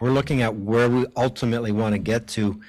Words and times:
we're 0.00 0.10
looking 0.10 0.42
at 0.42 0.54
where 0.54 0.88
we 0.88 1.06
ultimately 1.16 1.72
want 1.72 1.94
to 1.94 1.98
get 1.98 2.26
to. 2.28 2.60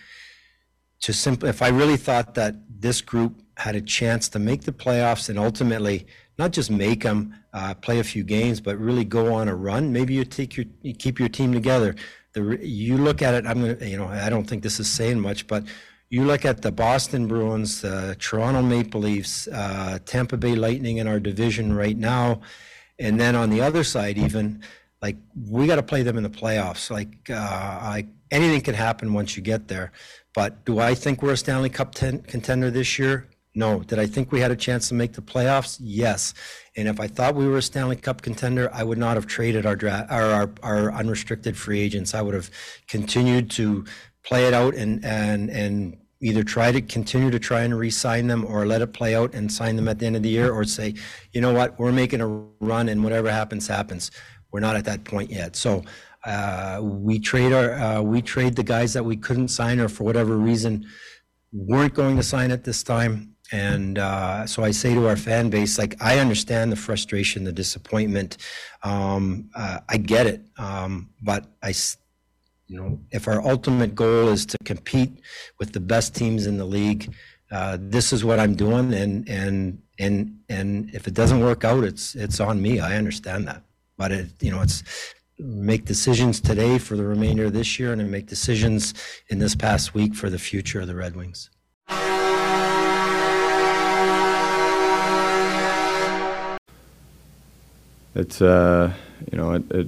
To 1.04 1.14
simply, 1.14 1.50
if 1.50 1.62
I 1.62 1.70
really 1.70 1.96
thought 1.96 2.36
that 2.36 2.56
this 2.68 3.02
group 3.02 3.42
had 3.56 3.76
a 3.76 3.82
chance 3.82 4.28
to 4.30 4.40
make 4.40 4.64
the 4.64 4.72
playoffs 4.74 5.30
and 5.30 5.40
ultimately 5.40 6.08
not 6.38 6.52
just 6.52 6.70
make 6.70 7.04
them 7.04 7.36
uh, 7.54 7.74
play 7.76 8.00
a 8.00 8.04
few 8.04 8.24
games, 8.24 8.60
but 8.60 8.78
really 8.78 9.06
go 9.06 9.34
on 9.34 9.48
a 9.48 9.56
run, 9.56 9.94
maybe 9.94 10.14
you 10.14 10.26
take 10.26 10.58
your 10.58 10.66
you 10.82 10.94
keep 10.94 11.20
your 11.20 11.30
team 11.30 11.54
together. 11.54 11.96
The 12.34 12.60
you 12.62 12.98
look 12.98 13.22
at 13.22 13.34
it. 13.34 13.46
I'm 13.46 13.62
gonna, 13.62 13.86
you 13.86 13.98
know, 13.98 14.08
I 14.08 14.30
don't 14.30 14.46
think 14.46 14.64
this 14.64 14.80
is 14.80 14.90
saying 14.90 15.20
much, 15.20 15.48
but 15.48 15.64
you 16.10 16.24
look 16.24 16.44
at 16.44 16.62
the 16.62 16.72
Boston 16.72 17.28
Bruins, 17.28 17.82
the 17.82 18.16
Toronto 18.20 18.62
Maple 18.62 19.02
Leafs, 19.02 19.48
uh, 19.48 20.00
Tampa 20.06 20.38
Bay 20.38 20.56
Lightning 20.56 20.98
in 20.98 21.08
our 21.08 21.20
division 21.20 21.76
right 21.76 21.98
now, 21.98 22.42
and 22.98 23.20
then 23.20 23.36
on 23.36 23.50
the 23.50 23.62
other 23.62 23.84
side, 23.84 24.18
even 24.18 24.64
like 25.02 25.18
we 25.50 25.68
got 25.68 25.78
to 25.78 25.84
play 25.84 26.04
them 26.04 26.18
in 26.18 26.24
the 26.24 26.30
playoffs. 26.30 26.90
Like, 26.92 27.30
uh, 27.30 27.80
like 27.84 28.08
anything 28.32 28.62
can 28.62 28.76
happen 28.76 29.14
once 29.14 29.36
you 29.38 29.44
get 29.44 29.68
there. 29.68 29.92
But 30.34 30.66
do 30.66 30.80
I 30.80 30.94
think 30.96 31.22
we're 31.22 31.34
a 31.34 31.38
Stanley 31.38 31.70
Cup 31.70 31.96
ten- 31.96 32.22
contender 32.22 32.70
this 32.70 33.00
year? 33.00 33.28
No. 33.56 33.80
Did 33.80 33.98
I 33.98 34.06
think 34.06 34.32
we 34.32 34.40
had 34.40 34.52
a 34.52 34.56
chance 34.56 34.90
to 34.90 34.94
make 34.94 35.14
the 35.14 35.22
playoffs? 35.22 35.78
Yes. 35.82 36.34
And 36.76 36.88
if 36.88 37.00
I 37.00 37.08
thought 37.08 37.36
we 37.36 37.48
were 37.48 37.58
a 37.58 37.62
Stanley 37.62 37.96
Cup 37.96 38.22
contender, 38.22 38.70
I 38.74 38.84
would 38.84 38.98
not 38.98 39.16
have 39.16 39.26
traded 39.26 39.66
our 39.66 39.76
draft, 39.76 40.12
our, 40.12 40.24
our, 40.24 40.52
our 40.62 40.94
unrestricted 40.94 41.58
free 41.58 41.80
agents. 41.80 42.14
I 42.14 42.22
would 42.22 42.36
have 42.36 42.52
continued 42.88 43.50
to 43.52 43.86
play 44.24 44.46
it 44.46 44.54
out 44.54 44.76
and 44.76 45.04
and 45.04 45.50
and 45.50 45.98
either 46.22 46.44
try 46.44 46.72
to 46.72 46.82
continue 46.82 47.32
to 47.32 47.40
try 47.40 47.62
and 47.62 47.78
re-sign 47.78 48.28
them 48.28 48.46
or 48.46 48.66
let 48.66 48.82
it 48.82 48.92
play 48.94 49.16
out 49.16 49.34
and 49.34 49.52
sign 49.52 49.78
them 49.78 49.88
at 49.88 50.00
the 50.00 50.06
end 50.06 50.18
of 50.18 50.22
the 50.22 50.30
year 50.30 50.52
or 50.52 50.66
say, 50.66 50.94
you 51.32 51.40
know 51.40 51.54
what, 51.54 51.80
we're 51.80 51.94
making 51.94 52.20
a 52.20 52.28
run 52.60 52.90
and 52.90 53.02
whatever 53.04 53.32
happens 53.32 53.68
happens. 53.68 54.12
We're 54.52 54.60
not 54.60 54.76
at 54.76 54.86
that 54.86 55.04
point 55.04 55.32
yet. 55.32 55.56
So 55.56 55.84
uh, 56.26 56.80
we 56.82 57.20
trade 57.20 57.54
our 57.54 57.74
uh, 57.74 58.02
we 58.02 58.22
trade 58.22 58.56
the 58.56 58.64
guys 58.64 58.94
that 58.94 59.04
we 59.04 59.16
couldn't 59.16 59.50
sign 59.50 59.80
or 59.80 59.88
for 59.88 60.04
whatever 60.04 60.38
reason 60.38 60.86
weren't 61.52 61.94
going 61.94 62.16
to 62.18 62.24
sign 62.24 62.52
at 62.52 62.64
this 62.64 62.84
time. 62.84 63.36
And 63.52 63.98
uh, 63.98 64.46
so 64.46 64.64
I 64.64 64.72
say 64.72 64.94
to 64.94 65.08
our 65.08 65.16
fan 65.16 65.50
base, 65.50 65.80
like 65.80 65.96
I 66.02 66.20
understand 66.20 66.72
the 66.72 66.76
frustration, 66.76 67.44
the 67.44 67.52
disappointment. 67.52 68.38
Um, 68.84 69.50
uh, 69.56 69.80
I 69.90 69.98
get 69.98 70.28
it, 70.28 70.42
um, 70.58 71.10
but 71.24 71.48
I, 71.64 71.74
you 72.68 72.80
know, 72.80 73.00
if 73.12 73.28
our 73.28 73.42
ultimate 73.42 73.96
goal 73.96 74.28
is 74.28 74.46
to 74.48 74.58
compete 74.66 75.22
with 75.58 75.74
the 75.74 75.80
best 75.80 76.16
teams 76.16 76.46
in 76.46 76.58
the 76.58 76.66
league, 76.66 77.12
uh, 77.52 77.78
this 77.82 78.14
is 78.14 78.24
what 78.24 78.40
I'm 78.40 78.54
doing. 78.54 78.94
And 78.94 79.28
and 79.28 79.82
and 79.98 80.40
and 80.50 80.94
if 80.94 81.08
it 81.08 81.16
doesn't 81.16 81.40
work 81.40 81.64
out, 81.64 81.84
it's 81.84 82.14
it's 82.14 82.40
on 82.40 82.62
me. 82.62 82.80
I 82.80 82.98
understand 82.98 83.48
that, 83.48 83.64
but 84.00 84.12
it, 84.14 84.28
you 84.40 84.50
know, 84.50 84.62
it's 84.62 84.82
make 85.38 85.86
decisions 85.86 86.40
today 86.42 86.78
for 86.80 86.96
the 86.96 87.04
remainder 87.04 87.46
of 87.46 87.54
this 87.54 87.78
year 87.78 87.92
and 87.92 88.02
then 88.02 88.10
make 88.10 88.28
decisions 88.28 88.94
in 89.28 89.40
this 89.40 89.56
past 89.56 89.94
week 89.94 90.16
for 90.16 90.30
the 90.30 90.40
future 90.40 90.80
of 90.80 90.88
the 90.88 90.96
Red 90.96 91.16
Wings. 91.18 91.50
It's 98.16 98.42
uh, 98.42 98.94
you 99.32 99.38
know, 99.38 99.52
it, 99.52 99.70
it 99.70 99.88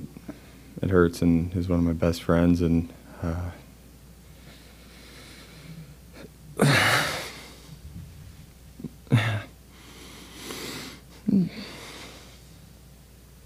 it 0.82 0.90
hurts, 0.90 1.22
and 1.22 1.52
he's 1.54 1.70
one 1.70 1.80
of 1.80 1.86
my 1.86 1.94
best 1.94 2.22
friends, 2.22 2.62
and 2.62 2.90
uh, 3.24 3.52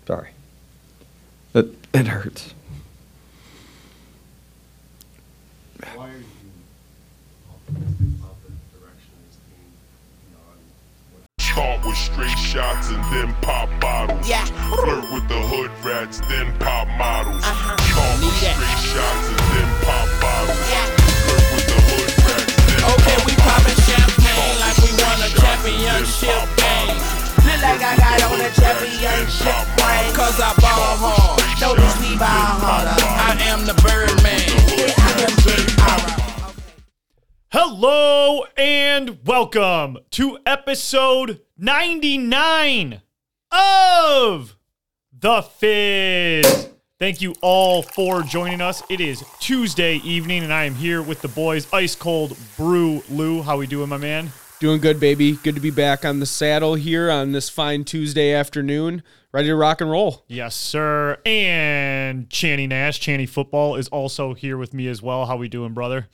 sorry. 0.07 0.34
It 1.95 1.99
it 2.01 2.07
hurts. 2.07 2.53
Why 5.95 6.09
are 6.09 6.17
you 6.17 6.25
optimistic 7.47 8.19
about 8.19 8.35
the 8.43 8.51
direction 8.75 9.15
of 9.15 9.23
this 9.31 9.39
team? 9.47 9.71
You 10.27 10.35
know, 10.35 10.43
and 10.59 10.67
what 11.15 11.23
Caught 11.39 11.87
with 11.87 11.95
straight 11.95 12.35
shots 12.37 12.91
and 12.91 12.99
then 13.15 13.31
pop 13.39 13.69
bottles. 13.79 14.27
Yeah. 14.27 14.43
Flirt 14.75 15.07
with 15.15 15.23
the 15.31 15.39
hood 15.39 15.71
rats, 15.87 16.19
then 16.27 16.51
pop 16.59 16.83
models. 16.99 17.39
Uh-huh. 17.47 17.79
Caught 17.79 18.19
with 18.19 18.27
Need 18.27 18.43
that. 18.43 18.59
straight 18.59 18.83
shots 18.91 19.25
and 19.31 19.39
then 19.55 19.69
pop 19.87 20.09
bottles. 20.19 20.67
Yeah. 20.67 20.83
Flirt 20.99 21.47
with 21.55 21.63
the 21.71 21.79
hood 21.79 22.11
rats, 22.27 22.51
then 22.59 22.79
Okay, 22.91 23.15
pop 23.15 23.23
we 23.23 23.33
poppin' 23.39 23.79
champagne 23.87 24.55
like 24.59 24.77
we 24.83 24.91
won 24.99 25.15
a 25.23 25.31
straight 25.31 25.47
shots 25.47 25.63
and 25.63 25.79
then 25.79 26.03
championship 26.03 26.43
game. 26.59 26.91
bottles. 26.91 27.39
Look 27.39 27.61
like 27.63 27.79
I 27.87 27.93
got 27.95 28.19
on 28.27 28.43
a 28.43 28.51
championship 28.51 29.63
ring. 29.79 30.11
Cause 30.11 30.43
I 30.43 30.51
ball 30.59 30.99
hard. 30.99 31.34
Harder. 31.67 33.01
I 33.01 33.41
am 33.45 33.65
the 33.65 33.73
Birdman. 33.81 34.39
Hello 37.51 38.45
and 38.55 39.25
welcome 39.25 39.97
to 40.11 40.37
episode 40.45 41.41
99 41.57 43.01
of 43.51 44.55
The 45.17 45.41
Fizz. 45.41 46.69
Thank 46.99 47.21
you 47.21 47.33
all 47.41 47.81
for 47.81 48.21
joining 48.21 48.61
us. 48.61 48.83
It 48.87 49.01
is 49.01 49.23
Tuesday 49.39 49.95
evening 49.97 50.43
and 50.43 50.53
I 50.53 50.65
am 50.65 50.75
here 50.75 51.01
with 51.01 51.21
the 51.21 51.29
boys 51.29 51.67
Ice 51.73 51.95
Cold 51.95 52.37
Brew 52.57 53.01
Lou. 53.09 53.41
How 53.41 53.57
we 53.57 53.65
doing, 53.65 53.89
my 53.89 53.97
man? 53.97 54.31
Doing 54.59 54.79
good, 54.79 54.99
baby. 54.99 55.33
Good 55.33 55.55
to 55.55 55.61
be 55.61 55.69
back 55.69 56.05
on 56.05 56.19
the 56.19 56.25
saddle 56.25 56.75
here 56.75 57.11
on 57.11 57.33
this 57.33 57.49
fine 57.49 57.83
Tuesday 57.83 58.33
afternoon. 58.33 59.03
Ready 59.33 59.49
to 59.49 59.55
rock 59.55 59.81
and 59.81 59.91
roll. 59.91 60.23
Yes, 60.29 60.55
sir. 60.55 61.17
And 61.25 62.29
Channy 62.29 62.67
Nash, 62.67 62.99
Channy 63.01 63.27
Football 63.27 63.75
is 63.75 63.89
also 63.89 64.33
here 64.33 64.57
with 64.57 64.73
me 64.73 64.87
as 64.87 65.01
well. 65.01 65.25
How 65.25 65.35
we 65.35 65.49
doing, 65.49 65.73
brother? 65.73 66.07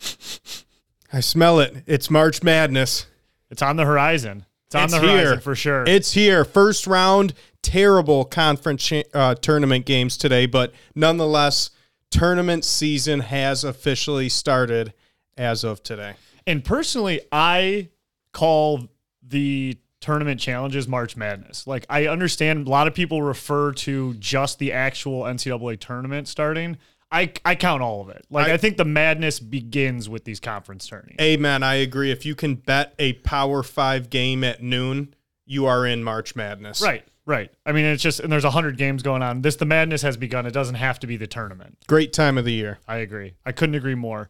I 1.14 1.20
smell 1.20 1.60
it. 1.60 1.84
It's 1.86 2.10
March 2.10 2.42
Madness. 2.42 3.06
It's 3.52 3.62
on 3.62 3.76
the 3.76 3.86
horizon. 3.86 4.46
It's 4.66 4.76
on 4.76 4.86
It's 4.86 4.94
the 4.94 5.00
horizon 5.02 5.18
here. 5.34 5.40
for 5.40 5.56
sure. 5.56 5.84
It's 5.86 6.14
here. 6.14 6.44
First 6.44 6.88
round, 6.88 7.34
terrible 7.62 8.26
conference 8.26 8.84
cha- 8.84 9.04
uh, 9.14 9.36
tournament 9.36 9.86
games 9.86 10.18
today, 10.18 10.48
but 10.48 10.74
nonetheless, 10.96 11.70
tournament 12.10 12.66
season 12.66 13.20
has 13.20 13.64
officially 13.64 14.30
started 14.30 14.94
as 15.38 15.64
of 15.64 15.84
today. 15.84 16.16
And 16.48 16.66
personally, 16.66 17.22
I 17.32 17.90
call 18.34 18.88
the 19.26 19.78
tournament 20.00 20.40
challenges 20.40 20.88
March 20.88 21.16
Madness. 21.16 21.68
Like 21.68 21.86
I 21.90 22.08
understand 22.08 22.68
a 22.68 22.70
lot 22.70 22.88
of 22.88 22.94
people 22.94 23.22
refer 23.22 23.72
to 23.74 24.14
just 24.16 24.60
the 24.60 24.72
actual 24.74 25.24
NCAA 25.24 25.80
tournament 25.80 26.28
starting. 26.28 26.78
I, 27.14 27.34
I 27.44 27.56
count 27.56 27.84
all 27.84 28.02
of 28.02 28.10
it. 28.10 28.26
Like 28.30 28.48
I, 28.48 28.54
I- 28.54 28.58
think 28.58 28.78
the 28.78 28.86
madness 28.86 29.40
begins 29.40 30.08
with 30.10 30.24
these 30.24 30.40
conference 30.40 30.88
tourneys. 30.88 31.18
Amen. 31.20 31.62
I 31.62 31.76
agree. 31.76 32.10
If 32.10 32.26
you 32.26 32.36
can 32.36 32.56
bet 32.56 32.96
a 33.00 33.14
Power 33.14 33.64
Five 33.64 34.10
game 34.10 34.44
at 34.44 34.64
noon, 34.64 35.14
you 35.46 35.66
are 35.66 35.86
in 35.86 36.04
March 36.04 36.36
Madness. 36.38 36.82
Right, 36.82 37.04
right. 37.26 37.52
I 37.66 37.74
mean, 37.74 37.84
it's 37.84 38.02
just 38.02 38.22
and 38.22 38.32
there's 38.32 38.46
a 38.46 38.52
hundred 38.52 38.78
games 38.78 39.04
going 39.04 39.22
on. 39.22 39.42
This 39.42 39.58
the 39.58 39.66
madness 39.66 40.02
has 40.04 40.16
begun. 40.16 40.46
It 40.46 40.52
doesn't 40.54 40.76
have 40.76 41.00
to 41.00 41.08
be 41.08 41.18
the 41.18 41.28
tournament. 41.28 41.78
Great 41.88 42.14
time 42.14 42.38
of 42.38 42.46
the 42.46 42.54
year. 42.54 42.80
I 42.88 42.98
agree. 42.98 43.34
I 43.46 43.52
couldn't 43.52 43.76
agree 43.76 43.96
more. 43.96 44.30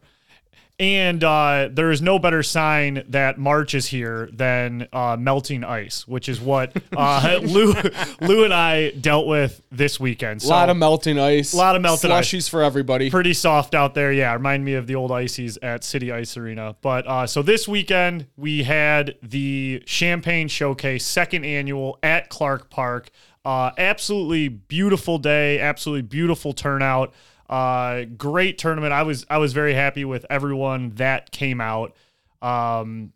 And 0.82 1.22
uh, 1.22 1.68
there 1.70 1.92
is 1.92 2.02
no 2.02 2.18
better 2.18 2.42
sign 2.42 3.04
that 3.10 3.38
March 3.38 3.72
is 3.72 3.86
here 3.86 4.28
than 4.32 4.88
uh, 4.92 5.16
melting 5.16 5.62
ice, 5.62 6.08
which 6.08 6.28
is 6.28 6.40
what 6.40 6.76
uh, 6.96 7.38
Lou, 7.44 7.72
Lou 8.20 8.42
and 8.42 8.52
I 8.52 8.90
dealt 8.90 9.28
with 9.28 9.62
this 9.70 10.00
weekend. 10.00 10.42
A 10.42 10.48
lot 10.48 10.70
of 10.70 10.76
melting 10.76 11.20
ice. 11.20 11.52
A 11.52 11.56
lot 11.56 11.76
of 11.76 11.82
melted 11.82 12.10
ice. 12.10 12.26
Slushies 12.26 12.50
for 12.50 12.64
everybody. 12.64 13.10
pretty 13.10 13.32
soft 13.32 13.76
out 13.76 13.94
there. 13.94 14.12
Yeah, 14.12 14.32
remind 14.32 14.64
me 14.64 14.74
of 14.74 14.88
the 14.88 14.96
old 14.96 15.12
ices 15.12 15.56
at 15.62 15.84
City 15.84 16.10
Ice 16.10 16.36
Arena. 16.36 16.74
But 16.82 17.06
uh, 17.06 17.28
so 17.28 17.42
this 17.42 17.68
weekend 17.68 18.26
we 18.36 18.64
had 18.64 19.14
the 19.22 19.84
Champagne 19.86 20.48
Showcase, 20.48 21.06
second 21.06 21.44
annual 21.44 21.96
at 22.02 22.28
Clark 22.28 22.70
Park. 22.70 23.10
Uh, 23.44 23.70
absolutely 23.78 24.48
beautiful 24.48 25.18
day. 25.18 25.60
Absolutely 25.60 26.02
beautiful 26.02 26.52
turnout. 26.52 27.14
Uh, 27.48 28.04
great 28.04 28.58
tournament. 28.58 28.92
I 28.92 29.02
was 29.02 29.26
I 29.28 29.38
was 29.38 29.52
very 29.52 29.74
happy 29.74 30.04
with 30.04 30.24
everyone 30.30 30.90
that 30.96 31.30
came 31.30 31.60
out. 31.60 31.94
Um, 32.40 33.12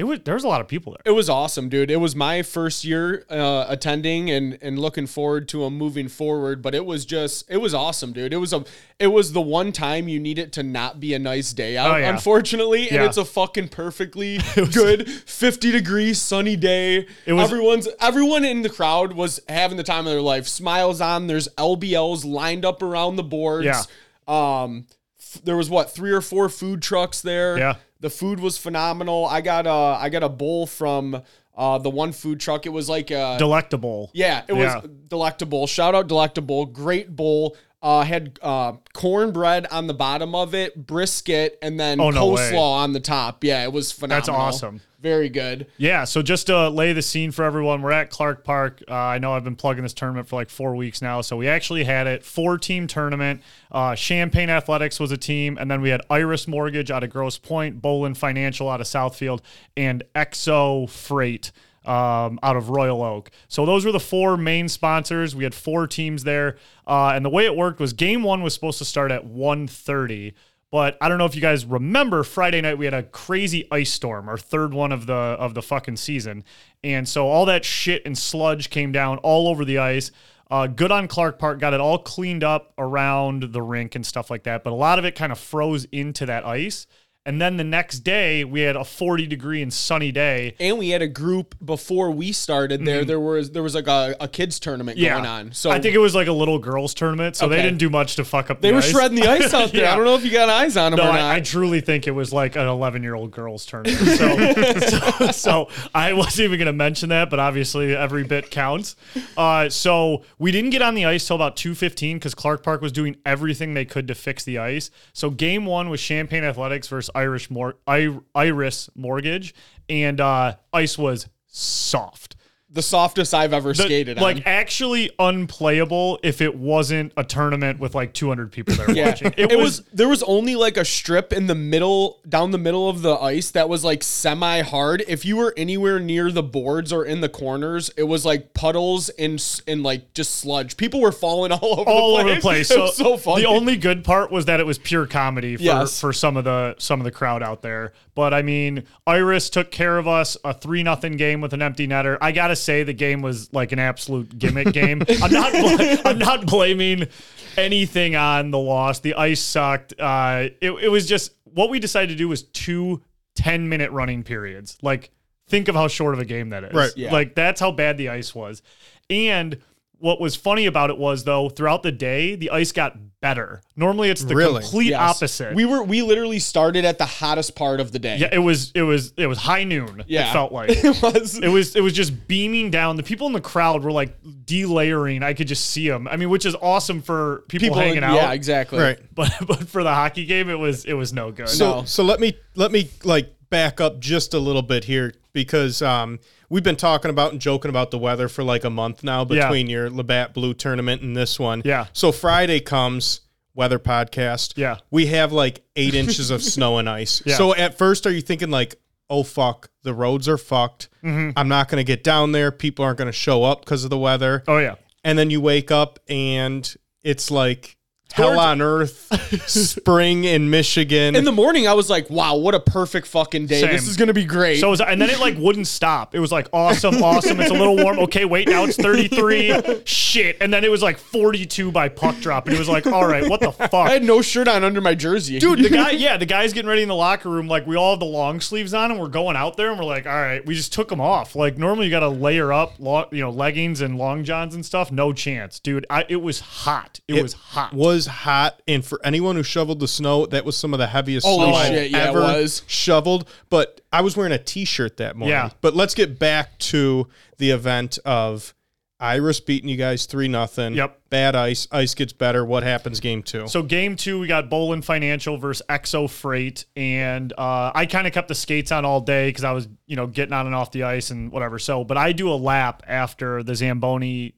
it 0.00 0.04
was 0.04 0.20
there 0.24 0.34
was 0.34 0.44
a 0.44 0.48
lot 0.48 0.60
of 0.60 0.66
people 0.68 0.92
there. 0.92 1.02
It 1.04 1.14
was 1.14 1.28
awesome, 1.28 1.68
dude. 1.68 1.90
It 1.90 1.96
was 1.98 2.16
my 2.16 2.42
first 2.42 2.84
year 2.84 3.24
uh, 3.30 3.66
attending 3.68 4.30
and 4.30 4.58
and 4.62 4.78
looking 4.78 5.06
forward 5.06 5.46
to 5.50 5.60
them 5.60 5.76
moving 5.76 6.08
forward. 6.08 6.62
But 6.62 6.74
it 6.74 6.84
was 6.86 7.04
just 7.04 7.48
it 7.50 7.58
was 7.58 7.74
awesome, 7.74 8.12
dude. 8.12 8.32
It 8.32 8.38
was 8.38 8.52
a 8.52 8.64
it 8.98 9.08
was 9.08 9.32
the 9.32 9.40
one 9.40 9.72
time 9.72 10.08
you 10.08 10.18
need 10.18 10.38
it 10.38 10.52
to 10.54 10.62
not 10.62 10.98
be 11.00 11.14
a 11.14 11.18
nice 11.18 11.52
day 11.52 11.76
out, 11.76 11.92
Oh, 11.92 11.96
yeah. 11.96 12.10
unfortunately. 12.10 12.90
And 12.90 13.02
it's 13.04 13.16
a 13.16 13.24
fucking 13.24 13.68
perfectly 13.68 14.38
good 14.72 15.08
fifty 15.08 15.70
degree 15.70 16.14
sunny 16.14 16.56
day. 16.56 17.06
It 17.26 17.34
was- 17.34 17.44
everyone's 17.44 17.88
everyone 18.00 18.44
in 18.44 18.62
the 18.62 18.70
crowd 18.70 19.12
was 19.12 19.38
having 19.48 19.76
the 19.76 19.82
time 19.84 20.06
of 20.06 20.12
their 20.12 20.22
life. 20.22 20.48
Smiles 20.48 21.00
on. 21.00 21.26
There's 21.26 21.48
LBLs 21.58 22.24
lined 22.24 22.64
up 22.64 22.82
around 22.82 23.16
the 23.16 23.22
boards. 23.22 23.66
Yeah. 23.66 23.82
Um, 24.28 24.86
f- 25.18 25.42
there 25.44 25.56
was 25.56 25.68
what 25.68 25.90
three 25.90 26.12
or 26.12 26.20
four 26.20 26.48
food 26.48 26.82
trucks 26.82 27.20
there. 27.20 27.58
Yeah. 27.58 27.74
The 28.00 28.10
food 28.10 28.40
was 28.40 28.56
phenomenal. 28.58 29.26
I 29.26 29.40
got 29.40 29.66
a 29.66 29.70
I 29.70 30.08
got 30.08 30.22
a 30.22 30.28
bowl 30.28 30.66
from 30.66 31.22
uh, 31.56 31.78
the 31.78 31.90
one 31.90 32.12
food 32.12 32.40
truck. 32.40 32.64
It 32.64 32.70
was 32.70 32.88
like 32.88 33.10
a 33.10 33.36
Delectable. 33.38 34.10
yeah, 34.14 34.42
it 34.48 34.54
was 34.54 34.72
Yeah. 34.72 34.80
delectable. 35.08 35.66
Shout 35.66 35.94
out 35.94 36.08
delectable. 36.08 36.64
Great 36.66 37.14
bowl. 37.14 37.56
Uh, 37.82 38.02
had 38.02 38.38
uh, 38.42 38.72
cornbread 38.92 39.66
on 39.70 39.86
the 39.86 39.94
bottom 39.94 40.34
of 40.34 40.54
it, 40.54 40.86
brisket, 40.86 41.58
and 41.62 41.80
then 41.80 41.98
Oh, 41.98 42.10
no 42.10 42.26
way. 42.28 42.40
coleslaw 42.52 42.72
on 42.82 42.92
the 42.92 43.00
top. 43.00 43.42
Yeah, 43.42 43.64
it 43.64 43.72
was 43.72 43.90
phenomenal. 43.90 44.18
That's 44.18 44.28
awesome. 44.28 44.80
Very 45.00 45.30
good. 45.30 45.66
Yeah, 45.78 46.04
so 46.04 46.20
just 46.20 46.48
to 46.48 46.68
lay 46.68 46.92
the 46.92 47.00
scene 47.00 47.30
for 47.30 47.42
everyone, 47.42 47.80
we're 47.80 47.92
at 47.92 48.10
Clark 48.10 48.44
Park. 48.44 48.82
Uh, 48.86 48.92
I 48.94 49.16
know 49.18 49.32
I've 49.32 49.44
been 49.44 49.56
plugging 49.56 49.82
this 49.82 49.94
tournament 49.94 50.28
for 50.28 50.36
like 50.36 50.50
four 50.50 50.76
weeks 50.76 51.00
now. 51.00 51.22
So 51.22 51.38
we 51.38 51.48
actually 51.48 51.84
had 51.84 52.06
it 52.06 52.22
four 52.22 52.58
team 52.58 52.86
tournament. 52.86 53.40
Uh, 53.72 53.94
Champagne 53.94 54.50
Athletics 54.50 55.00
was 55.00 55.10
a 55.10 55.16
team, 55.16 55.56
and 55.58 55.70
then 55.70 55.80
we 55.80 55.88
had 55.88 56.02
Iris 56.10 56.46
Mortgage 56.46 56.90
out 56.90 57.02
of 57.02 57.08
Grosse 57.08 57.38
Pointe, 57.38 57.80
Bolin 57.80 58.14
Financial 58.14 58.68
out 58.68 58.82
of 58.82 58.86
Southfield, 58.86 59.40
and 59.74 60.02
Exo 60.14 60.86
Freight 60.90 61.50
um, 61.84 62.38
out 62.42 62.56
of 62.56 62.70
Royal 62.70 63.02
Oak. 63.02 63.30
So 63.48 63.64
those 63.64 63.84
were 63.84 63.92
the 63.92 64.00
four 64.00 64.36
main 64.36 64.68
sponsors. 64.68 65.34
We 65.34 65.44
had 65.44 65.54
four 65.54 65.86
teams 65.86 66.24
there, 66.24 66.56
uh, 66.86 67.12
and 67.14 67.24
the 67.24 67.30
way 67.30 67.46
it 67.46 67.56
worked 67.56 67.80
was 67.80 67.92
game 67.92 68.22
one 68.22 68.42
was 68.42 68.54
supposed 68.54 68.78
to 68.78 68.84
start 68.84 69.10
at 69.10 69.26
1.30. 69.26 70.34
But 70.70 70.96
I 71.00 71.08
don't 71.08 71.18
know 71.18 71.24
if 71.24 71.34
you 71.34 71.40
guys 71.40 71.64
remember 71.64 72.22
Friday 72.22 72.60
night 72.60 72.78
we 72.78 72.84
had 72.84 72.94
a 72.94 73.02
crazy 73.02 73.66
ice 73.72 73.92
storm, 73.92 74.28
our 74.28 74.38
third 74.38 74.72
one 74.72 74.92
of 74.92 75.06
the 75.06 75.14
of 75.14 75.54
the 75.54 75.62
fucking 75.62 75.96
season, 75.96 76.44
and 76.84 77.08
so 77.08 77.26
all 77.26 77.44
that 77.46 77.64
shit 77.64 78.02
and 78.06 78.16
sludge 78.16 78.70
came 78.70 78.92
down 78.92 79.18
all 79.18 79.48
over 79.48 79.64
the 79.64 79.78
ice. 79.78 80.12
Uh, 80.48 80.66
good 80.68 80.92
on 80.92 81.08
Clark 81.08 81.38
Park, 81.38 81.60
got 81.60 81.74
it 81.74 81.80
all 81.80 81.98
cleaned 81.98 82.44
up 82.44 82.72
around 82.78 83.52
the 83.52 83.62
rink 83.62 83.94
and 83.94 84.04
stuff 84.04 84.30
like 84.30 84.44
that, 84.44 84.62
but 84.62 84.72
a 84.72 84.76
lot 84.76 84.98
of 84.98 85.04
it 85.04 85.14
kind 85.16 85.32
of 85.32 85.38
froze 85.38 85.86
into 85.86 86.26
that 86.26 86.44
ice. 86.44 86.86
And 87.26 87.40
then 87.40 87.58
the 87.58 87.64
next 87.64 87.98
day 88.00 88.44
we 88.44 88.60
had 88.62 88.76
a 88.76 88.84
40 88.84 89.26
degree 89.26 89.60
and 89.60 89.72
sunny 89.72 90.10
day. 90.10 90.54
And 90.58 90.78
we 90.78 90.88
had 90.88 91.02
a 91.02 91.06
group 91.06 91.54
before 91.62 92.10
we 92.10 92.32
started 92.32 92.84
there. 92.86 93.04
There 93.04 93.20
was 93.20 93.50
there 93.50 93.62
was 93.62 93.74
like 93.74 93.86
a, 93.88 94.16
a 94.20 94.26
kids 94.28 94.58
tournament 94.58 94.96
Mm-hmm. 94.98 95.04
Yeah, 95.04 95.14
going 95.16 95.26
on. 95.26 95.52
So 95.52 95.70
I 95.70 95.78
think 95.80 95.94
it 95.94 95.98
was 95.98 96.14
like 96.14 96.26
a 96.28 96.32
little 96.32 96.58
girls 96.58 96.94
tournament, 96.94 97.36
so 97.36 97.48
they 97.48 97.60
didn't 97.60 97.78
do 97.78 97.90
much 97.90 98.16
to 98.16 98.24
fuck 98.24 98.50
up. 98.50 98.60
they 98.62 98.68
the 98.70 98.74
were 98.74 98.80
ice. 98.80 98.90
shredding 98.90 99.20
the 99.20 99.28
ice 99.28 99.52
out 99.52 99.70
there. 99.72 99.82
Yeah. 99.82 99.92
I 99.92 99.96
don't 99.96 100.04
know 100.06 100.14
if 100.14 100.24
you 100.24 100.30
got 100.32 100.48
eyes 100.48 100.76
on 100.78 100.92
them 100.92 100.96
No, 100.98 101.10
or 101.10 101.12
not. 101.12 101.20
I, 101.20 101.36
I 101.36 101.40
truly 101.40 101.80
think 101.82 102.06
it 102.06 102.12
was 102.12 102.32
like 102.32 102.56
an 102.56 102.66
11 102.66 103.02
year 103.02 103.14
old 103.14 103.30
girls 103.30 103.66
tournament. 103.66 103.98
So, 103.98 104.52
so, 105.26 105.30
so 105.32 105.68
I 105.94 106.14
wasn't 106.14 106.46
even 106.46 106.58
going 106.58 106.66
to 106.66 106.72
mention 106.72 107.10
that, 107.10 107.28
but 107.30 107.38
obviously 107.38 107.94
every 107.94 108.24
bit 108.24 108.50
counts. 108.50 108.96
Uh, 109.36 109.68
so 109.68 110.24
we 110.38 110.50
didn't 110.52 110.70
get 110.70 110.80
on 110.82 110.94
the 110.94 111.04
ice 111.04 111.26
till 111.26 111.36
about 111.36 111.56
2:15 111.56 112.14
because 112.14 112.34
Clark 112.34 112.62
Park 112.62 112.80
was 112.80 112.92
doing 112.92 113.16
everything 113.26 113.74
they 113.74 113.84
could 113.84 114.08
to 114.08 114.14
fix 114.14 114.42
the 114.44 114.58
ice. 114.58 114.90
So 115.12 115.28
game 115.30 115.66
one 115.66 115.90
was 115.90 116.00
Champagne 116.00 116.44
Athletics 116.44 116.88
versus 116.88 117.10
Irish 117.20 117.50
Mor- 117.50 117.76
I- 117.86 118.18
Iris 118.34 118.88
Mortgage, 118.94 119.54
and 119.88 120.20
uh, 120.20 120.56
ice 120.72 120.96
was 120.98 121.28
soft. 121.46 122.36
The 122.72 122.82
softest 122.82 123.34
I've 123.34 123.52
ever 123.52 123.72
The- 123.72 123.82
skated 123.82 124.18
like 124.20 124.36
on. 124.38 124.42
actually 124.46 125.10
unplayable 125.18 126.18
if 126.22 126.40
it 126.40 126.54
wasn't 126.54 127.12
a 127.16 127.24
tournament 127.24 127.80
with 127.80 127.94
like 127.94 128.12
200 128.14 128.52
people 128.52 128.74
there 128.74 128.90
Yeah, 128.94 129.08
watching. 129.08 129.34
it, 129.36 129.58
was, 129.58 129.82
there 129.92 130.08
was 130.08 130.22
only 130.22 130.54
like 130.54 130.76
a 130.76 130.84
strip 130.84 131.32
in 131.32 131.46
the 131.46 131.54
middle, 131.54 132.20
down 132.28 132.50
the 132.52 132.58
middle 132.58 132.88
of 132.88 133.02
the 133.02 133.14
ice 133.16 133.50
that 133.52 133.68
was 133.68 133.84
like 133.84 134.02
semi 134.02 134.60
hard. 134.62 135.02
If 135.08 135.24
you 135.24 135.36
were 135.36 135.52
anywhere 135.56 135.98
near 135.98 136.30
the 136.30 136.42
boards 136.42 136.92
or 136.92 137.04
in 137.04 137.20
the 137.20 137.28
corners, 137.28 137.90
it 137.96 138.04
was 138.04 138.24
like 138.24 138.54
puddles 138.54 139.08
and 139.10 139.42
and 139.66 139.82
like 139.82 140.14
just 140.14 140.36
sludge. 140.36 140.76
People 140.76 141.00
were 141.00 141.12
falling 141.12 141.52
all 141.60 141.80
over 141.80 141.90
all 141.90 142.18
the 142.18 142.22
place. 142.24 142.26
over 142.26 142.34
the 142.34 142.40
place. 142.40 142.60
It 142.70 142.74
So, 142.74 142.80
was 142.82 142.96
so 142.96 143.16
funny. 143.16 143.42
the 143.42 143.48
only 143.48 143.76
good 143.76 144.04
part 144.04 144.30
was 144.30 144.44
that 144.44 144.60
it 144.60 144.66
was 144.66 144.78
pure 144.78 145.06
comedy 145.06 145.56
for, 145.56 145.62
Yes. 145.62 146.00
for 146.00 146.12
some 146.12 146.36
of 146.36 146.44
the 146.44 146.74
some 146.78 147.00
of 147.00 147.04
the 147.04 147.10
crowd 147.10 147.42
out 147.42 147.62
there. 147.62 147.92
But 148.14 148.34
I 148.34 148.42
mean, 148.42 148.84
Iris 149.06 149.48
took 149.50 149.70
care 149.70 149.96
of 149.98 150.06
us 150.06 150.36
a 150.44 150.52
three 150.52 150.82
nothing 150.82 151.12
game 151.16 151.40
with 151.40 151.52
an 151.54 151.62
empty 151.62 151.88
netter. 151.88 152.18
I 152.20 152.32
gotta 152.32 152.56
say 152.60 152.82
the 152.82 152.92
game 152.92 153.22
was 153.22 153.52
like 153.52 153.72
an 153.72 153.78
absolute 153.78 154.38
gimmick 154.38 154.72
game. 154.72 155.02
I'm 155.22 155.32
not 155.32 155.52
bl- 155.52 155.82
I'm 156.08 156.18
not 156.18 156.46
blaming 156.46 157.08
anything 157.56 158.16
on 158.16 158.50
the 158.50 158.58
loss. 158.58 159.00
The 159.00 159.14
ice 159.14 159.40
sucked. 159.40 159.94
Uh, 159.98 160.48
it, 160.60 160.70
it 160.70 160.88
was 160.88 161.06
just 161.06 161.32
what 161.44 161.70
we 161.70 161.78
decided 161.78 162.10
to 162.10 162.16
do 162.16 162.28
was 162.28 162.42
two 162.42 163.02
10 163.36 163.68
minute 163.68 163.90
running 163.92 164.22
periods. 164.22 164.78
Like 164.82 165.10
think 165.48 165.68
of 165.68 165.74
how 165.74 165.88
short 165.88 166.14
of 166.14 166.20
a 166.20 166.24
game 166.24 166.50
that 166.50 166.64
is. 166.64 166.72
Right. 166.72 166.92
Yeah. 166.96 167.12
Like 167.12 167.34
that's 167.34 167.60
how 167.60 167.72
bad 167.72 167.96
the 167.98 168.08
ice 168.10 168.34
was. 168.34 168.62
And 169.08 169.58
what 169.98 170.20
was 170.20 170.36
funny 170.36 170.66
about 170.66 170.90
it 170.90 170.98
was 170.98 171.24
though, 171.24 171.48
throughout 171.48 171.82
the 171.82 171.92
day, 171.92 172.34
the 172.36 172.50
ice 172.50 172.72
got 172.72 172.96
better. 173.20 173.60
Normally 173.76 174.08
it's 174.10 174.22
the 174.24 174.34
Really? 174.34 174.62
complete 174.62 174.88
Yes. 174.90 175.16
opposite. 175.16 175.54
We 175.54 175.64
were 175.64 175.82
we 175.82 176.02
literally 176.02 176.38
started 176.38 176.84
at 176.84 176.98
the 176.98 177.04
hottest 177.04 177.54
part 177.54 177.80
of 177.80 177.92
the 177.92 177.98
day. 177.98 178.16
yeah, 178.18 178.28
it 178.32 178.38
was 178.38 178.72
it 178.74 178.82
was 178.82 179.12
it 179.16 179.26
was 179.26 179.38
high 179.38 179.64
noon. 179.64 180.02
Yeah. 180.06 180.28
It 180.30 180.32
felt 180.32 180.52
like. 180.52 180.70
it 180.84 181.02
was. 181.02 181.38
It 181.38 181.48
was 181.48 181.76
it 181.76 181.82
was 181.82 181.92
just 181.92 182.26
beaming 182.28 182.70
down. 182.70 182.96
The 182.96 183.02
people 183.02 183.26
in 183.26 183.32
the 183.32 183.40
crowd 183.40 183.84
were 183.84 183.92
like 183.92 184.16
delayering. 184.22 185.22
I 185.22 185.34
could 185.34 185.48
just 185.48 185.66
see 185.70 185.88
them. 185.88 186.08
I 186.08 186.16
mean, 186.16 186.30
which 186.30 186.46
is 186.46 186.54
awesome 186.60 187.02
for 187.02 187.44
people, 187.48 187.66
people 187.68 187.78
hanging 187.80 188.02
out. 188.04 188.14
Yeah, 188.14 188.32
exactly. 188.32 188.78
Right. 188.78 188.98
But 189.14 189.32
but 189.46 189.68
for 189.68 189.82
the 189.82 189.92
hockey 189.92 190.24
game, 190.24 190.48
it 190.48 190.58
was 190.58 190.84
it 190.86 190.94
was 190.94 191.12
no 191.12 191.30
good. 191.30 191.48
So 191.50 191.80
No. 191.80 191.84
so 191.84 192.02
let 192.02 192.20
me 192.20 192.38
let 192.54 192.72
me 192.72 192.90
like 193.04 193.34
back 193.50 193.80
up 193.80 193.98
just 194.00 194.32
a 194.32 194.38
little 194.38 194.62
bit 194.62 194.84
here 194.84 195.12
because 195.34 195.82
um 195.82 196.20
we've 196.50 196.62
been 196.62 196.76
talking 196.76 197.10
about 197.10 197.32
and 197.32 197.40
joking 197.40 197.70
about 197.70 197.90
the 197.90 197.96
weather 197.98 198.28
for 198.28 198.44
like 198.44 198.64
a 198.64 198.70
month 198.70 199.02
now 199.02 199.20
Yeah. 199.28 199.44
between 199.46 199.68
your 199.70 199.88
Labatt 199.88 200.34
Blue 200.34 200.52
tournament 200.52 201.00
and 201.00 201.16
this 201.16 201.38
one. 201.40 201.62
Yeah. 201.64 201.86
So 201.94 202.12
Friday 202.12 202.60
comes 202.60 203.22
weather 203.54 203.78
podcast. 203.78 204.54
Yeah. 204.56 204.76
We 204.90 205.06
have 205.06 205.32
like 205.32 205.62
eight 205.76 205.94
inches 205.94 206.30
of 206.30 206.42
snow 206.42 206.76
and 206.78 206.88
ice. 207.00 207.22
Yeah. 207.24 207.36
So 207.36 207.54
at 207.54 207.78
first 207.78 208.06
are 208.06 208.12
you 208.12 208.20
thinking 208.20 208.50
like, 208.50 208.74
oh 209.08 209.22
fuck, 209.22 209.70
the 209.82 209.94
roads 209.94 210.28
are 210.28 210.38
fucked. 210.38 210.88
Mm-hmm. 211.02 211.30
I'm 211.38 211.48
not 211.48 211.68
gonna 211.68 211.84
get 211.84 212.04
down 212.04 212.32
there. 212.32 212.50
People 212.52 212.84
aren't 212.84 212.98
gonna 212.98 213.12
show 213.12 213.42
up 213.44 213.60
because 213.64 213.84
of 213.84 213.90
the 213.90 213.98
weather. 213.98 214.42
oh 214.46 214.58
yeah. 214.58 214.74
And 215.02 215.18
then 215.18 215.30
you 215.30 215.40
wake 215.40 215.70
up 215.70 215.98
and 216.08 216.72
it's 217.02 217.30
like 217.30 217.76
hell 218.12 218.28
Towards- 218.28 218.40
on 218.40 218.60
earth, 218.62 219.46
spring 219.48 220.24
in 220.24 220.50
Michigan. 220.50 221.16
In 221.16 221.24
the 221.24 221.32
morning, 221.32 221.66
I 221.68 221.74
was 221.74 221.88
like, 221.90 222.10
"Wow, 222.10 222.36
what 222.36 222.54
a 222.54 222.60
perfect 222.60 223.06
fucking 223.06 223.46
day! 223.46 223.60
Same. 223.60 223.70
This 223.70 223.88
is 223.88 223.96
gonna 223.96 224.12
be 224.12 224.24
great." 224.24 224.60
So 224.60 224.68
it 224.68 224.70
was, 224.70 224.80
and 224.80 225.00
then 225.00 225.10
it 225.10 225.20
like 225.20 225.36
wouldn't 225.38 225.66
stop. 225.66 226.14
It 226.14 226.20
was 226.20 226.32
like 226.32 226.48
awesome, 226.52 227.02
awesome. 227.02 227.40
It's 227.40 227.50
a 227.50 227.54
little 227.54 227.76
warm. 227.76 227.98
Okay, 228.00 228.24
wait, 228.24 228.48
now 228.48 228.64
it's 228.64 228.76
33. 228.76 229.82
Shit. 229.84 230.36
And 230.40 230.52
then 230.52 230.64
it 230.64 230.70
was 230.70 230.82
like 230.82 230.98
42 230.98 231.70
by 231.72 231.88
puck 231.88 232.18
drop. 232.20 232.46
And 232.46 232.54
it 232.54 232.58
was 232.58 232.68
like, 232.68 232.86
all 232.86 233.06
right, 233.06 233.28
what 233.28 233.40
the 233.40 233.52
fuck? 233.52 233.74
I 233.74 233.90
had 233.90 234.02
no 234.02 234.22
shirt 234.22 234.48
on 234.48 234.64
under 234.64 234.80
my 234.80 234.94
jersey, 234.94 235.38
Dude, 235.38 235.60
the 235.60 235.68
guy, 235.70 235.90
yeah, 235.92 236.16
the 236.16 236.26
guy's 236.26 236.52
getting 236.52 236.68
ready 236.68 236.82
in 236.82 236.88
the 236.88 236.94
locker 236.94 237.28
room. 237.28 237.48
Like, 237.48 237.66
we 237.66 237.76
all 237.76 237.92
have 237.92 238.00
the 238.00 238.06
long 238.06 238.40
sleeves 238.40 238.74
on, 238.74 238.90
and 238.90 239.00
we're 239.00 239.08
going 239.08 239.36
out 239.36 239.56
there, 239.56 239.70
and 239.70 239.78
we're 239.78 239.84
like, 239.84 240.06
all 240.06 240.12
right, 240.12 240.44
we 240.44 240.54
just 240.54 240.72
took 240.72 240.88
them 240.88 241.00
off. 241.00 241.34
Like, 241.36 241.58
normally 241.58 241.86
you 241.86 241.90
got 241.90 242.00
to 242.00 242.08
layer 242.08 242.52
up, 242.52 242.74
lo- 242.78 243.08
you 243.10 243.20
know, 243.20 243.30
leggings 243.30 243.80
and 243.80 243.96
long 243.98 244.24
johns 244.24 244.54
and 244.54 244.64
stuff. 244.64 244.90
No 244.92 245.12
chance, 245.12 245.60
dude. 245.60 245.86
I, 245.90 246.04
it 246.08 246.16
was 246.16 246.40
hot. 246.40 247.00
It, 247.08 247.22
was 247.22 247.32
hot. 247.34 247.72
was 247.72 247.99
hot, 248.06 248.62
and 248.66 248.84
for 248.84 249.00
anyone 249.04 249.36
who 249.36 249.42
shoveled 249.42 249.80
the 249.80 249.88
snow, 249.88 250.26
that 250.26 250.44
was 250.44 250.56
some 250.56 250.72
of 250.72 250.78
the 250.78 250.86
heaviest 250.86 251.26
Holy 251.26 251.50
snow 251.50 251.54
I've 251.54 251.68
shit, 251.68 251.90
yeah, 251.90 252.04
it 252.04 252.08
ever 252.08 252.20
was. 252.20 252.62
shoveled. 252.66 253.28
But 253.48 253.80
I 253.92 254.00
was 254.02 254.16
wearing 254.16 254.32
a 254.32 254.38
t-shirt 254.38 254.96
that 254.98 255.16
morning. 255.16 255.32
Yeah. 255.32 255.50
But 255.60 255.74
let's 255.74 255.94
get 255.94 256.18
back 256.18 256.58
to 256.58 257.08
the 257.38 257.50
event 257.50 257.98
of 258.04 258.54
Iris 259.02 259.40
beating 259.40 259.70
you 259.70 259.76
guys 259.76 260.04
three 260.04 260.28
nothing. 260.28 260.74
Yep. 260.74 261.00
Bad 261.08 261.34
ice. 261.34 261.66
Ice 261.72 261.94
gets 261.94 262.12
better. 262.12 262.44
What 262.44 262.62
happens 262.62 263.00
game 263.00 263.22
two? 263.22 263.48
So 263.48 263.62
game 263.62 263.96
two, 263.96 264.20
we 264.20 264.26
got 264.26 264.50
Bolin 264.50 264.84
Financial 264.84 265.38
versus 265.38 265.62
Exo 265.70 266.08
Freight, 266.08 266.66
and 266.76 267.32
uh, 267.32 267.72
I 267.74 267.86
kind 267.86 268.06
of 268.06 268.12
kept 268.12 268.28
the 268.28 268.34
skates 268.34 268.70
on 268.70 268.84
all 268.84 269.00
day 269.00 269.30
because 269.30 269.42
I 269.42 269.52
was, 269.52 269.68
you 269.86 269.96
know, 269.96 270.06
getting 270.06 270.34
on 270.34 270.44
and 270.44 270.54
off 270.54 270.70
the 270.70 270.82
ice 270.82 271.10
and 271.10 271.32
whatever. 271.32 271.58
So, 271.58 271.82
but 271.82 271.96
I 271.96 272.12
do 272.12 272.30
a 272.30 272.36
lap 272.36 272.82
after 272.86 273.42
the 273.42 273.54
Zamboni 273.54 274.34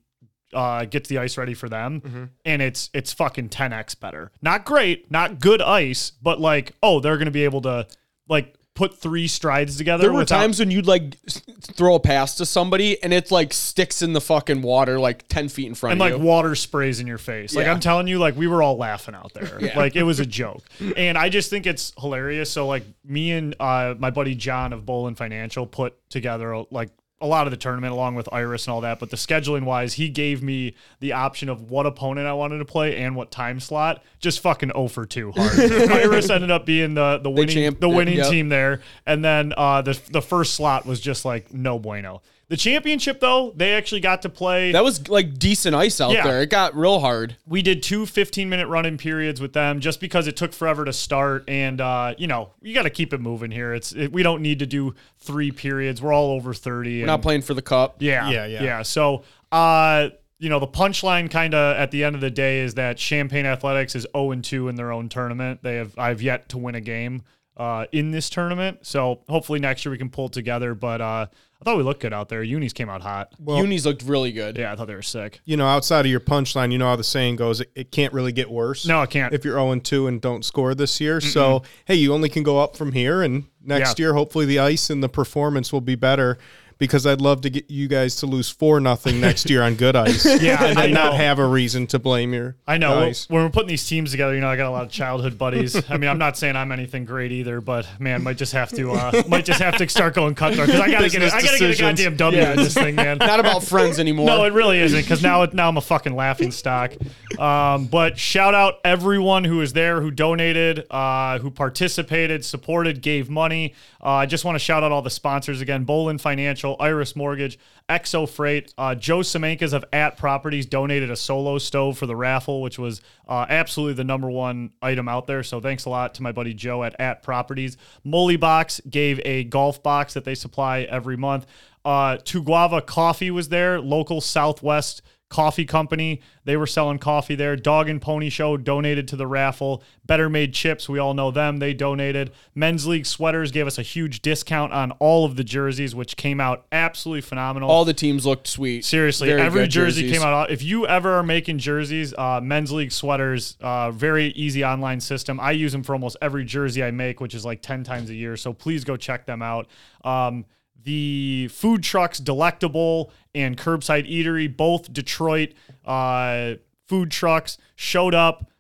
uh, 0.53 0.85
gets 0.85 1.09
the 1.09 1.19
ice 1.19 1.37
ready 1.39 1.55
for 1.55 1.69
them, 1.69 2.31
and 2.45 2.63
it's 2.63 2.91
it's 2.93 3.13
fucking 3.13 3.49
10x 3.49 3.99
better. 3.99 4.31
Not 4.43 4.65
great, 4.65 5.11
not 5.11 5.41
good 5.41 5.63
ice, 5.63 6.11
but 6.23 6.41
like, 6.41 6.73
oh, 6.83 7.01
they're 7.01 7.19
gonna 7.19 7.31
be 7.31 7.45
able 7.45 7.63
to 7.63 7.87
like 8.29 8.55
put 8.75 8.97
three 8.99 9.29
strides 9.29 9.77
together. 9.77 10.05
There 10.05 10.13
were 10.13 10.21
without- 10.21 10.39
times 10.39 10.59
when 10.59 10.71
you'd 10.71 10.87
like 10.87 11.15
throw 11.61 11.95
a 11.97 12.01
pass 12.01 12.37
to 12.37 12.47
somebody 12.47 13.01
and 13.03 13.13
it 13.13 13.31
like 13.31 13.53
sticks 13.53 14.01
in 14.01 14.15
the 14.15 14.21
fucking 14.21 14.63
water 14.63 14.99
like 14.99 15.29
ten 15.29 15.51
feet 15.51 15.67
in 15.67 15.75
front 15.75 15.93
and 15.93 16.01
of 16.01 16.11
like 16.11 16.19
you. 16.19 16.27
water 16.27 16.55
sprays 16.55 16.99
in 16.99 17.07
your 17.07 17.19
face. 17.19 17.55
Like 17.55 17.67
Yeah. 17.67 17.73
I'm 17.73 17.81
telling 17.81 18.07
you, 18.07 18.19
like 18.19 18.35
we 18.35 18.47
were 18.47 18.63
all 18.63 18.79
laughing 18.79 19.15
out 19.15 19.35
there. 19.35 19.59
Yeah. 19.63 19.79
Like 19.79 19.95
it 19.95 20.05
was 20.05 20.21
a 20.21 20.27
joke. 20.27 20.63
and 20.97 21.19
I 21.19 21.29
just 21.29 21.51
think 21.51 21.67
it's 21.67 21.93
hilarious. 22.01 22.51
So 22.51 22.67
like 22.67 22.85
me 23.05 23.33
and 23.33 23.55
uh, 23.61 23.95
my 23.99 24.09
buddy 24.09 24.35
John 24.35 24.73
of 24.73 24.85
Bolin 24.87 25.19
Financial 25.19 25.67
put 25.67 25.95
together 26.09 26.65
like 26.71 26.89
a 27.23 27.27
lot 27.27 27.47
of 27.47 27.51
the 27.51 27.57
tournament 27.57 27.93
along 27.93 28.15
with 28.17 28.29
Iris 28.33 28.67
and 28.67 28.75
all 28.75 28.81
that. 28.83 28.99
But 28.99 29.11
the 29.11 29.17
scheduling 29.17 29.63
wise, 29.65 29.95
he 29.95 30.09
gave 30.09 30.43
me 30.43 30.75
the 31.01 31.13
option 31.13 31.49
of 31.49 31.71
what 31.71 31.87
opponent 31.87 32.27
I 32.27 32.33
wanted 32.35 32.59
to 32.59 32.65
play 32.65 32.97
and 32.99 33.17
what 33.17 33.31
time 33.31 33.61
slot. 33.61 34.03
Just 34.19 34.41
fucking 34.41 34.71
0 34.75 34.89
for 34.89 35.07
2 35.07 35.33
hard. 35.33 35.59
Iris 35.91 36.29
ended 36.29 36.51
up 36.51 36.67
being 36.67 36.95
the 36.95 37.19
the 37.23 37.31
winning 37.31 37.55
champ- 37.55 37.81
the 37.81 37.89
winning 37.89 38.19
yep. 38.19 38.29
team 38.31 38.49
there. 38.51 38.81
And 39.07 39.25
then 39.25 39.55
uh, 39.57 39.83
the 39.83 39.99
the 40.11 40.23
first 40.23 40.55
slot 40.55 40.85
was 40.85 41.01
just 41.01 41.25
like 41.25 41.53
no 41.55 41.79
bueno. 41.79 42.21
The 42.49 42.57
championship 42.59 43.19
though, 43.19 43.51
they 43.57 43.73
actually 43.73 44.03
got 44.03 44.21
to 44.23 44.29
play 44.29 44.73
that 44.73 44.85
was 44.85 45.09
like 45.09 45.39
decent 45.39 45.75
ice 45.75 46.03
out 46.03 46.13
Yeah. 46.13 46.25
there. 46.25 46.43
It 46.43 46.51
got 46.51 46.77
real 46.77 47.01
hard. 47.01 47.37
we 47.47 47.63
did 47.63 47.83
two 47.83 48.05
15 48.05 48.47
minute 48.51 48.67
running 48.69 48.99
periods 48.99 49.41
with 49.41 49.55
them 49.55 49.81
just 49.81 50.01
because 50.01 50.27
it 50.27 50.37
took 50.37 50.53
forever 50.53 50.85
to 50.85 50.93
start 50.93 51.45
and 51.49 51.81
uh, 51.81 52.15
you 52.19 52.27
know 52.27 52.51
you 52.61 52.75
got 52.75 52.83
to 52.83 52.91
keep 52.91 53.15
it 53.15 53.21
moving 53.23 53.51
here 53.51 53.73
it's 53.73 53.93
it, 53.93 54.13
we 54.13 54.23
don't 54.23 54.43
need 54.43 54.59
to 54.59 54.67
do 54.67 54.95
three 55.23 55.51
periods 55.53 56.03
we're 56.03 56.13
all 56.13 56.31
over 56.33 56.53
30 56.55 57.01
We're 57.01 57.07
not 57.07 57.23
playing 57.23 57.43
for 57.43 57.55
the 57.55 57.63
cup. 57.63 57.97
yeah 58.01 58.29
Yeah, 58.31 58.47
yeah. 58.47 58.63
yeah 58.63 58.83
so 58.83 59.25
uh 59.51 60.09
you 60.39 60.49
know, 60.49 60.59
the 60.59 60.67
punchline 60.67 61.31
kind 61.31 61.55
of 61.55 61.77
at 61.77 61.93
the 61.93 62.03
end 62.03 62.17
of 62.17 62.21
the 62.21 62.31
day 62.31 62.63
is 62.63 62.75
that 62.75 62.99
Champagne 62.99 63.47
Athletics 63.47 63.95
is 63.95 64.09
0 64.13 64.35
2 64.35 64.67
in 64.67 64.75
their 64.75 64.91
own 64.91 65.09
tournament. 65.09 65.61
They 65.63 65.77
have 65.77 65.97
I've 65.97 66.21
yet 66.21 66.49
to 66.49 66.59
win 66.59 66.75
a 66.75 66.81
game 66.81 67.23
uh, 67.57 67.87
in 67.93 68.11
this 68.11 68.31
tournament. 68.31 68.79
So 68.83 69.21
hopefully 69.29 69.61
next 69.61 69.85
year 69.85 69.91
we 69.91 69.99
can 69.99 70.11
pull 70.11 70.27
it 70.27 70.33
together. 70.33 70.75
But 70.75 71.01
uh, 71.01 71.27
I 71.61 71.65
thought 71.65 71.77
we 71.77 71.83
looked 71.83 72.01
good 72.01 72.13
out 72.13 72.29
there. 72.29 72.43
Unis 72.43 72.73
came 72.73 72.89
out 72.89 73.03
hot. 73.03 73.33
Unis 73.47 73.85
looked 73.85 74.03
really 74.03 74.33
good. 74.33 74.57
Yeah, 74.57 74.73
I 74.73 74.77
thought 74.77 74.87
they 74.87 74.95
were 74.95 75.03
sick. 75.03 75.41
You 75.45 75.57
know, 75.57 75.67
outside 75.67 76.01
of 76.07 76.11
your 76.11 76.21
punchline, 76.21 76.73
you 76.73 76.79
know 76.79 76.89
how 76.89 76.97
the 76.97 77.05
saying 77.05 77.37
goes, 77.37 77.61
it, 77.61 77.71
it 77.75 77.93
can't 77.93 78.13
really 78.13 78.33
get 78.33 78.51
worse. 78.51 78.87
No, 78.87 79.03
it 79.03 79.11
can't. 79.11 79.33
If 79.33 79.45
you're 79.45 79.55
0 79.55 79.79
2 79.79 80.07
and 80.07 80.21
don't 80.21 80.45
score 80.45 80.75
this 80.75 81.01
year. 81.01 81.21
So, 81.21 81.63
hey, 81.85 81.95
you 81.95 82.13
only 82.15 82.29
can 82.29 82.43
go 82.43 82.59
up 82.59 82.77
from 82.77 82.93
here. 82.93 83.23
And 83.23 83.45
next 83.63 83.99
Yeah. 83.99 84.05
year, 84.07 84.15
hopefully, 84.15 84.47
the 84.47 84.59
ice 84.59 84.91
and 84.91 85.03
the 85.03 85.09
performance 85.09 85.73
will 85.73 85.81
be 85.81 85.95
better 85.95 86.39
because 86.83 87.07
I'd 87.07 87.21
love 87.21 87.43
to 87.43 87.51
get 87.51 87.71
you 87.71 87.87
guys 87.87 88.17
to 88.17 88.27
lose 88.27 88.51
4 88.51 88.81
nothing 88.81 89.21
next 89.21 89.49
year 89.49 89.63
on 89.63 89.77
good 89.77 89.95
ice. 89.95 90.27
Yeah, 90.43 90.65
And 90.65 90.77
then 90.77 90.91
not 90.91 91.15
have 91.15 91.39
a 91.39 91.47
reason 91.47 91.87
to 91.89 92.01
blame 92.01 92.35
your 92.35 92.57
I 92.67 92.77
know 92.77 92.99
when- 92.99 93.15
when 93.29 93.43
we're 93.45 93.51
putting 93.51 93.69
these 93.69 93.87
teams 93.87 94.11
together. 94.11 94.35
You 94.35 94.41
know, 94.41 94.49
I 94.49 94.57
got 94.57 94.67
a 94.67 94.71
lot 94.71 94.83
of 94.83 94.91
childhood 94.91 95.39
buddies. 95.39 95.81
I 95.89 95.97
mean, 95.97 96.11
I'm 96.11 96.19
not 96.19 96.37
saying 96.37 96.57
I'm 96.57 96.73
anything 96.73 97.05
great 97.05 97.31
either, 97.31 97.61
but 97.61 97.87
man, 98.01 98.25
might 98.25 98.37
just 98.37 98.53
have 98.53 98.71
to 98.71 98.91
uh, 98.91 99.23
might 99.29 99.45
just 99.45 99.61
have 99.61 99.77
to 99.77 99.89
start 99.89 100.15
going 100.15 100.35
cutthroat 100.35 100.67
because 100.67 100.81
I 100.81 100.91
gotta 100.91 101.09
get 101.09 101.23
a, 101.23 101.27
Business 101.27 101.33
I 101.35 101.43
gotta 101.43 101.59
get 101.59 101.71
a 101.71 101.81
goddamn 101.81 102.17
W 102.17 102.43
in 102.43 102.57
this 102.57 102.75
thing, 102.75 102.97
man. 102.97 103.19
Not 103.19 103.39
about 103.39 103.63
friends 103.63 104.01
anymore. 104.01 104.27
No, 104.27 104.43
it 104.45 104.53
really 104.53 104.81
isn't 104.81 105.01
because 105.03 105.23
now 105.23 105.45
now 105.53 105.69
I'm 105.69 105.77
a 105.77 105.81
fucking 105.81 106.17
laughing 106.17 106.51
stock. 106.51 106.93
Um, 107.39 107.87
but 107.87 108.19
shout 108.19 108.55
out 108.55 108.81
everyone 108.85 109.45
who 109.45 109.59
was 109.59 109.73
there, 109.73 110.01
who 110.01 110.11
donated, 110.11 110.85
uh, 110.91 111.39
who 111.39 111.51
participated, 111.51 112.45
supported, 112.45 113.01
gave 113.03 113.31
money. 113.31 113.75
Uh, 114.03 114.09
I 114.11 114.27
just 114.27 114.45
want 114.45 114.57
to 114.57 114.59
shout 114.59 114.83
out 114.83 114.91
all 114.91 115.03
the 115.03 115.11
sponsors 115.11 115.61
again: 115.61 115.87
Bolin 115.87 116.21
Financial, 116.21 116.72
Iris 116.81 117.17
Mortgage, 117.17 117.59
Exo 117.89 118.29
Freight, 118.29 118.73
uh, 118.79 118.95
Joe 118.95 119.21
Semenkas 119.21 119.73
of 119.73 119.85
At 119.93 120.17
Properties 120.17 120.67
donated 120.67 121.11
a 121.11 121.17
solo 121.17 121.59
stove 121.59 121.99
for 121.99 122.07
the 122.07 122.17
raffle, 122.17 122.63
which 122.63 122.79
was 122.79 123.01
uh, 123.29 123.47
absolutely 123.49 123.95
the 123.95 124.05
number 124.05 124.31
one 124.31 124.73
item 124.81 125.09
out 125.09 125.27
there. 125.27 125.43
So 125.43 125.61
thanks 125.61 125.85
a 125.85 125.91
lot 125.91 126.15
to 126.15 126.23
my 126.23 126.33
buddy 126.33 126.55
Joe 126.55 126.83
at 126.83 126.99
At 127.01 127.23
Properties. 127.23 127.77
Molly 128.05 128.37
Box 128.37 128.81
gave 128.89 129.21
a 129.25 129.45
golf 129.45 129.83
box 129.83 130.15
that 130.15 130.25
they 130.25 130.35
supply 130.35 130.83
every 130.83 131.17
month. 131.17 131.47
Uh, 131.85 132.17
Tuguava 132.19 132.81
Coffee 132.81 133.31
was 133.31 133.49
there, 133.49 133.81
local 133.81 134.21
Southwest 134.21 135.03
coffee 135.33 135.65
company. 135.65 136.21
They 136.45 136.59
were 136.59 136.67
selling 136.67 136.99
coffee 136.99 137.35
there. 137.35 137.57
Dog 137.57 137.89
and 137.89 138.01
Pony 138.03 138.29
Show 138.29 138.59
donated 138.59 139.09
to 139.09 139.17
the 139.17 139.27
raffle. 139.27 139.83
Better 140.05 140.29
Made 140.29 140.53
Chips, 140.53 140.91
we 140.91 140.99
all 140.99 141.15
know 141.15 141.31
them. 141.31 141.59
They 141.59 141.73
donated. 141.73 142.33
Men's 142.55 142.87
League 142.87 143.07
Sweaters 143.07 143.51
gave 143.51 143.67
us 143.67 143.79
a 143.79 143.83
huge 143.83 144.21
discount 144.21 144.73
on 144.75 144.91
all 144.93 145.25
of 145.25 145.37
the 145.37 145.43
jerseys, 145.43 145.95
which 145.95 146.19
came 146.19 146.39
out 146.39 146.67
absolutely 146.71 147.23
phenomenal. 147.23 147.71
All 147.71 147.87
the 147.87 147.95
teams 147.95 148.27
looked 148.27 148.47
sweet. 148.47 148.85
Seriously, 148.85 149.29
Very 149.29 149.41
every 149.41 149.69
jersey 149.69 150.03
jerseys. 150.03 150.19
came 150.19 150.23
out. 150.23 150.51
If 150.51 150.63
you 150.63 150.87
ever 150.87 151.13
are 151.13 151.23
making 151.23 151.59
jerseys, 151.59 152.13
uh, 152.19 152.41
men's 152.43 152.71
league 152.71 152.93
sweaters, 152.93 153.57
uh, 153.63 153.91
very 153.91 154.27
easy 154.29 154.63
online 154.63 155.01
system. 155.01 155.41
I 155.41 155.53
use 155.53 155.73
them 155.73 155.83
for 155.83 155.95
almost 155.95 156.19
every 156.21 156.45
jersey 156.45 156.85
I 156.85 156.91
make, 156.91 157.21
which 157.23 157.35
is 157.35 157.45
like 157.45 157.63
10 157.63 157.85
times 157.85 158.11
a 158.11 158.15
year. 158.15 158.37
So 158.37 158.53
please 158.53 158.85
go 158.85 158.99
check 158.99 159.25
them 159.25 159.41
out. 159.41 159.67
Um, 160.05 160.45
the 160.85 161.49
food 161.49 161.83
trucks, 161.83 162.19
Delectable 162.19 163.13
and 163.35 163.57
Curbside 163.57 164.11
Eatery, 164.11 164.55
both 164.55 164.93
Detroit 164.93 165.55
uh, 165.85 166.55
food 166.87 167.11
trucks, 167.11 167.59
showed 167.75 168.15
up 168.15 168.51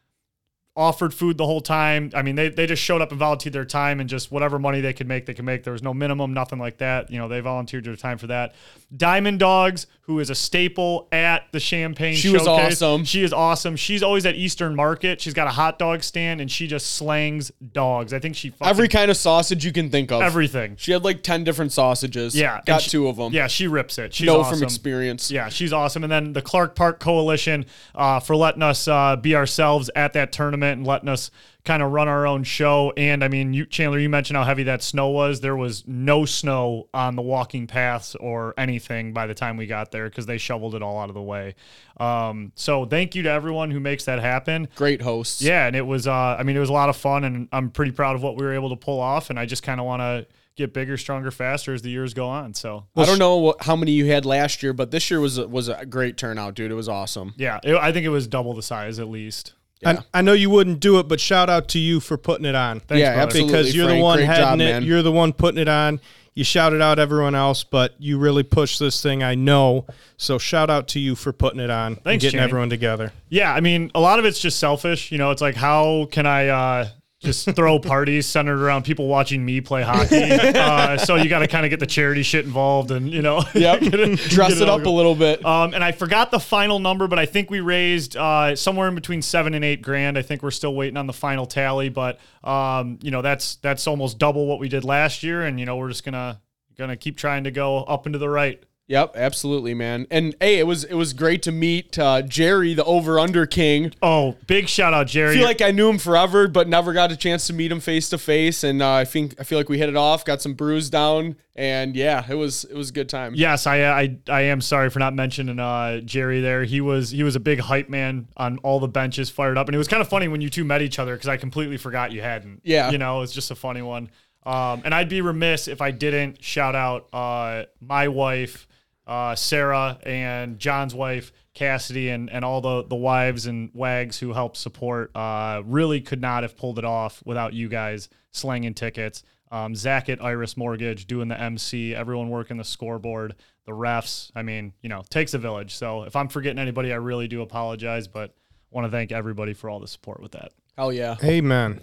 offered 0.75 1.13
food 1.13 1.37
the 1.37 1.45
whole 1.45 1.61
time. 1.61 2.11
I 2.15 2.23
mean, 2.23 2.35
they, 2.35 2.49
they 2.49 2.67
just 2.67 2.83
showed 2.83 3.03
up 3.03 3.11
and 3.11 3.19
volunteered 3.19 3.53
their 3.53 3.65
time 3.67 4.01
and 4.01 4.09
just 4.09 4.33
whatever 4.33 4.59
money 4.59 4.81
they 4.81 4.95
could 4.95 5.07
make, 5.07 5.27
they 5.27 5.35
could 5.35 5.45
make. 5.45 5.65
There 5.65 5.75
was 5.75 5.83
no 5.83 5.93
minimum, 5.93 6.33
nothing 6.33 6.59
like 6.59 6.79
that. 6.79 7.11
You 7.11 7.19
know, 7.19 7.29
they 7.29 7.41
volunteered 7.41 7.85
their 7.85 7.95
time 7.97 8.17
for 8.17 8.29
that. 8.29 8.55
Diamond 8.97 9.39
Dogs, 9.39 9.87
who 10.03 10.19
is 10.19 10.31
a 10.31 10.35
staple 10.35 11.09
at 11.13 11.45
the 11.53 11.61
Champagne 11.61 12.15
She 12.15 12.31
was 12.31 12.47
awesome. 12.47 13.05
She 13.05 13.23
is 13.23 13.33
awesome. 13.35 13.77
She's 13.77 14.03
always 14.03 14.25
at 14.25 14.35
Eastern 14.35 14.75
Market. 14.75 15.21
She's 15.21 15.35
got 15.35 15.47
a 15.47 15.51
hot 15.51 15.79
dog 15.79 16.03
stand 16.03 16.41
and 16.41 16.51
she 16.51 16.67
just 16.67 16.95
slangs 16.95 17.53
dogs. 17.73 18.15
I 18.15 18.19
think 18.19 18.35
she 18.35 18.49
fucking 18.51 18.67
Every 18.67 18.89
kind 18.89 19.11
of 19.11 19.17
sausage 19.19 19.67
you 19.67 19.73
can 19.73 19.91
think 19.91 20.11
of. 20.11 20.23
everything. 20.23 20.77
She 20.79 20.93
had 20.93 21.05
like 21.05 21.23
10 21.23 21.45
different 21.45 21.73
sausages. 21.73 22.35
Yeah, 22.35 22.61
Got 22.65 22.81
she- 22.81 22.91
two 22.91 23.09
of 23.09 23.17
them. 23.17 23.33
Yeah, 23.35 23.47
she 23.47 23.67
rips 23.67 23.99
it. 23.99 24.15
She's 24.15 24.27
know 24.27 24.41
awesome. 24.41 24.59
from 24.61 24.65
experience. 24.65 25.31
Yeah, 25.31 25.51
she's 25.51 25.73
awesome. 25.73 26.03
And 26.03 26.11
then 26.11 26.33
the 26.33 26.43
Clark 26.43 26.75
Park 26.75 26.99
Coalition 26.99 27.67
uh, 27.95 28.21
for 28.21 28.37
letting 28.37 28.63
us 28.63 28.89
uh, 28.89 29.17
be 29.17 29.35
ourselves 29.37 29.91
at 29.95 30.15
that 30.15 30.33
tournament 30.33 30.62
and 30.63 30.87
letting 30.87 31.09
us 31.09 31.31
kind 31.65 31.83
of 31.83 31.93
run 31.93 32.09
our 32.09 32.27
own 32.27 32.45
show. 32.45 32.93
And 32.97 33.23
I 33.23 33.29
mean, 33.29 33.55
you, 33.55 33.67
Chandler, 33.67 33.99
you 33.99 34.09
mentioned 34.09 34.37
how 34.37 34.45
heavy 34.45 34.65
that 34.65 34.83
snow 34.83 35.09
was. 35.09 35.41
There 35.41 35.57
was 35.57 35.87
no 35.87 36.25
snow 36.25 36.89
on 36.93 37.17
the 37.17 37.23
walking 37.23 37.67
paths 37.67 38.15
or 38.17 38.55
anything 38.59 39.13
by 39.13 39.27
the 39.27 39.35
time 39.35 39.57
we 39.57 39.67
got 39.67 39.91
there 39.93 40.09
because 40.09 40.27
they 40.27 40.39
shoveled 40.39 40.75
it 40.75 40.83
all 40.83 40.99
out 40.99 41.09
of 41.09 41.15
the 41.15 41.23
way. 41.23 41.55
Um, 41.99 42.53
so 42.55 42.85
thank 42.85 43.15
you 43.15 43.23
to 43.25 43.31
everyone 43.31 43.71
who 43.71 43.81
makes 43.81 44.05
that 44.07 44.19
happen. 44.19 44.69
Great 44.75 45.03
hosts. 45.03 45.41
Yeah, 45.43 45.67
and 45.67 45.77
it 45.77 45.87
was 45.87 46.07
uh 46.07 46.37
I 46.39 46.43
mean 46.43 46.57
it 46.57 46.61
was 46.61 46.71
a 46.71 46.75
lot 46.75 46.89
of 46.89 46.97
fun 46.97 47.25
and 47.25 47.49
I'm 47.53 47.71
pretty 47.71 47.93
proud 47.93 48.17
of 48.17 48.23
what 48.23 48.37
we 48.37 48.45
were 48.45 48.55
able 48.55 48.71
to 48.71 48.77
pull 48.77 49.01
off 49.01 49.31
and 49.31 49.39
I 49.39 49.47
just 49.47 49.63
kind 49.63 49.81
of 49.81 49.87
want 49.87 50.01
to 50.01 50.27
get 50.57 50.75
bigger, 50.75 50.97
stronger, 50.97 51.31
faster 51.31 51.73
as 51.73 51.83
the 51.83 51.91
years 51.91 52.13
go 52.15 52.27
on. 52.29 52.55
So 52.55 52.85
I 52.97 53.05
don't 53.05 53.19
know 53.19 53.37
what, 53.39 53.63
how 53.63 53.77
many 53.77 53.93
you 53.93 54.07
had 54.07 54.27
last 54.27 54.63
year, 54.63 54.73
but 54.73 54.91
this 54.91 55.11
year 55.11 55.21
was 55.21 55.39
a, 55.39 55.49
was 55.49 55.69
a 55.69 55.87
great 55.87 56.17
turnout, 56.17 56.55
dude. 56.55 56.71
It 56.71 56.75
was 56.75 56.89
awesome. 56.89 57.35
yeah, 57.37 57.59
it, 57.63 57.75
I 57.75 57.93
think 57.93 58.05
it 58.05 58.11
was 58.11 58.27
double 58.27 58.55
the 58.55 58.63
size 58.63 58.99
at 58.99 59.09
least. 59.09 59.55
I, 59.85 59.99
I 60.15 60.23
know 60.23 60.33
you 60.33 60.51
wouldn't 60.51 60.81
do 60.81 60.99
it, 60.99 61.09
but 61.09 61.21
shout 61.21 61.51
out 61.51 61.69
to 61.71 61.79
you 61.79 62.01
for 62.01 62.17
putting 62.17 62.45
it 62.47 62.55
on. 62.55 62.81
Thanks, 62.81 63.01
yeah, 63.01 63.15
brother. 63.15 63.23
absolutely. 63.23 63.53
because 63.53 63.75
you're 63.75 63.87
the 63.89 64.01
one 64.01 64.19
Great 64.19 64.27
heading 64.27 64.45
job, 64.45 64.55
it. 64.55 64.65
man. 64.65 64.83
You're 64.85 65.03
the 65.03 65.13
one 65.13 65.33
putting 65.33 65.61
it 65.61 65.69
on. 65.69 66.01
You 66.35 66.45
shouted 66.45 66.81
out 66.81 66.99
everyone 66.99 67.35
else, 67.35 67.63
but 67.63 67.95
you 67.99 68.17
really 68.19 68.43
pushed 68.43 68.79
this 68.79 69.03
thing. 69.03 69.23
I 69.23 69.35
know. 69.35 69.87
So 70.17 70.39
shout 70.39 70.71
out 70.71 70.89
to 70.89 70.99
you 70.99 71.15
for 71.15 71.31
putting 71.33 71.61
it 71.61 71.69
on 71.69 71.93
and 71.93 72.03
Thanks, 72.05 72.23
getting 72.23 72.39
Channing. 72.39 72.49
everyone 72.49 72.71
together. 72.71 73.13
Yeah, 73.29 73.53
I 73.53 73.61
mean, 73.61 73.91
a 73.95 74.01
lot 74.01 74.19
of 74.19 74.25
it's 74.25 74.39
just 74.41 74.59
selfish. 74.59 75.13
You 75.13 75.19
know, 75.19 75.31
it's 75.31 75.43
like 75.43 75.57
how 75.57 76.07
can 76.11 76.25
I 76.25 76.49
uh, 76.49 76.89
just 77.23 77.49
throw 77.55 77.79
parties 77.79 78.27
centered 78.27 78.61
around 78.61 78.85
people 78.85 79.07
watching 79.07 79.45
me 79.45 79.61
play 79.61 79.83
hockey? 79.83 80.21
Uh, 80.63 80.97
so 80.99 81.17
you 81.17 81.29
got 81.29 81.39
to 81.41 81.49
kind 81.49 81.65
of 81.65 81.71
get 81.71 81.81
the 81.81 81.87
charity 81.87 82.23
shit 82.23 82.45
involved, 82.45 82.91
and 82.91 83.11
you 83.11 83.23
know, 83.23 83.43
Yep. 83.55 83.79
it- 83.83 84.19
Dress 84.31 84.61
it 84.61 84.69
all 84.69 84.81
up 84.81 84.87
a 84.87 84.91
little 84.91 85.15
bit. 85.15 85.45
Um, 85.45 85.75
and 85.75 85.83
I 85.83 85.93
forgot 85.93 86.31
the 86.31 86.39
final 86.41 86.79
number, 86.79 87.07
but 87.09 87.19
I 87.19 87.27
think 87.27 87.51
we 87.51 87.61
raised 87.61 88.17
uh, 88.17 88.55
somewhere 88.57 88.89
in 88.89 88.95
between 88.95 89.23
seven 89.23 89.55
and 89.55 89.65
eight 89.65 89.83
grand. 89.83 90.19
I 90.19 90.23
think 90.23 90.43
we're 90.43 90.51
still 90.51 90.75
waiting 90.75 90.97
on 90.97 91.07
the 91.07 91.13
final 91.13 91.47
tally, 91.47 91.89
but 91.89 92.19
um, 92.45 92.99
you 93.03 93.11
know 93.11 93.23
that's 93.23 93.57
that's 93.57 93.87
almost 93.87 94.19
double 94.19 94.47
what 94.47 94.59
we 94.59 94.69
did 94.69 94.85
last 94.85 95.23
year, 95.23 95.43
and 95.45 95.59
you 95.61 95.67
know 95.67 95.77
we're 95.77 95.89
just 95.89 96.05
gonna 96.05 96.41
gonna 96.77 96.97
keep 96.97 97.17
trying 97.17 97.45
to 97.45 97.51
go 97.51 97.79
up 97.85 98.07
and 98.07 98.13
to 98.15 98.19
the 98.19 98.29
right. 98.29 98.63
Yep, 98.89 99.13
absolutely, 99.15 99.75
man. 99.75 100.07
And 100.11 100.35
hey, 100.41 100.59
it 100.59 100.67
was 100.67 100.85
it 100.85 100.95
was 100.95 101.13
great 101.13 101.43
to 101.45 101.53
meet 101.53 101.99
uh, 101.99 102.21
Jerry, 102.23 102.75
the 102.75 102.85
over 102.85 103.19
under 103.19 103.47
king. 103.47 103.95
Oh, 104.03 104.37
big 104.47 104.69
shout 104.69 104.93
out, 104.93 105.07
Jerry! 105.07 105.33
I 105.33 105.35
feel 105.37 105.45
like 105.45 105.63
I 105.63 105.71
knew 105.71 105.89
him 105.89 105.99
forever, 105.99 106.49
but 106.49 106.69
never 106.69 106.93
got 106.93 107.13
a 107.13 107.17
chance 107.17 107.47
to 107.47 107.53
meet 107.53 107.71
him 107.71 107.81
face 107.81 108.09
to 108.11 108.19
face. 108.19 108.65
And 108.65 108.83
uh, 108.83 108.93
I 108.93 109.05
think 109.05 109.37
I 109.41 109.45
feel 109.45 109.59
like 109.59 109.69
we 109.69 109.79
hit 109.79 109.89
it 109.89 109.97
off, 109.97 110.25
got 110.25 110.43
some 110.43 110.55
brews 110.55 110.91
down, 110.91 111.37
and 111.55 111.95
yeah, 111.95 112.25
it 112.29 112.35
was 112.35 112.65
it 112.65 112.75
was 112.75 112.91
a 112.91 112.93
good 112.93 113.09
time. 113.09 113.35
Yes, 113.35 113.67
I, 113.67 113.85
I 113.85 114.17
I 114.29 114.41
am 114.43 114.61
sorry 114.61 114.91
for 114.91 114.99
not 114.99 115.15
mentioning 115.15 115.59
uh, 115.59 116.01
Jerry 116.01 116.41
there. 116.41 116.65
He 116.65 116.81
was 116.81 117.11
he 117.11 117.23
was 117.23 117.37
a 117.37 117.41
big 117.41 117.61
hype 117.61 117.89
man 117.89 118.29
on 118.37 118.59
all 118.59 118.81
the 118.81 118.89
benches, 118.89 119.31
fired 119.31 119.57
up, 119.57 119.69
and 119.69 119.75
it 119.75 119.79
was 119.79 119.89
kind 119.89 120.03
of 120.03 120.09
funny 120.09 120.27
when 120.27 120.41
you 120.41 120.51
two 120.51 120.65
met 120.65 120.83
each 120.83 120.99
other 120.99 121.15
because 121.15 121.29
I 121.29 121.37
completely 121.37 121.77
forgot 121.77 122.11
you 122.13 122.21
hadn't. 122.21 122.61
Yeah. 122.65 122.91
you 122.91 122.99
know, 122.99 123.23
it's 123.23 123.33
just 123.33 123.51
a 123.51 123.57
funny 123.57 123.83
one. 123.83 124.11
Um, 124.45 124.83
and 124.85 124.95
I'd 124.95 125.09
be 125.09 125.21
remiss 125.21 125.69
if 125.69 125.81
I 125.81 125.93
didn't 125.93 126.43
shout 126.43 126.75
out 126.75 127.09
uh, 127.13 127.65
my 127.81 128.09
wife, 128.09 128.67
uh, 129.13 129.35
Sarah, 129.35 129.99
and 130.05 130.59
John's 130.59 130.95
wife, 130.95 131.33
Cassidy, 131.53 132.09
and 132.09 132.31
and 132.31 132.47
all 132.47 132.63
the 132.63 132.85
the 132.85 132.97
wives 132.97 133.45
and 133.45 133.71
wags 133.75 134.19
who 134.19 134.33
helped 134.33 134.57
support. 134.57 135.15
Uh, 135.15 135.63
really 135.67 136.01
could 136.01 136.23
not 136.23 136.45
have 136.45 136.57
pulled 136.57 136.79
it 136.79 136.85
off 136.87 137.23
without 137.27 137.53
you 137.53 137.69
guys 137.69 138.09
slanging 138.31 138.73
tickets. 138.73 139.23
Um, 139.51 139.77
Zach 139.77 140.09
at 140.09 140.25
Iris 140.25 140.57
Mortgage 140.57 141.07
doing 141.07 141.29
the 141.29 141.39
MC, 141.39 141.95
everyone 141.95 142.31
working 142.31 142.57
the 142.57 142.65
scoreboard, 142.65 143.35
the 143.67 143.73
refs. 143.73 144.31
I 144.35 144.41
mean, 144.41 144.73
you 144.81 144.89
know, 144.89 145.03
takes 145.11 145.35
a 145.35 145.39
village. 145.39 145.75
So 145.75 146.05
if 146.05 146.17
I'm 146.17 146.29
forgetting 146.29 146.59
anybody, 146.59 146.91
I 146.91 146.97
really 146.97 147.29
do 147.29 147.43
apologize, 147.43 148.09
but 148.09 148.35
want 148.71 148.87
to 148.87 148.91
thank 148.91 149.13
everybody 149.13 149.53
for 149.53 149.69
all 149.69 149.79
the 149.79 149.89
support 149.89 150.23
with 150.23 150.33
that. 150.33 150.53
Hell 150.79 150.91
yeah. 150.91 151.17
Amen. 151.23 151.83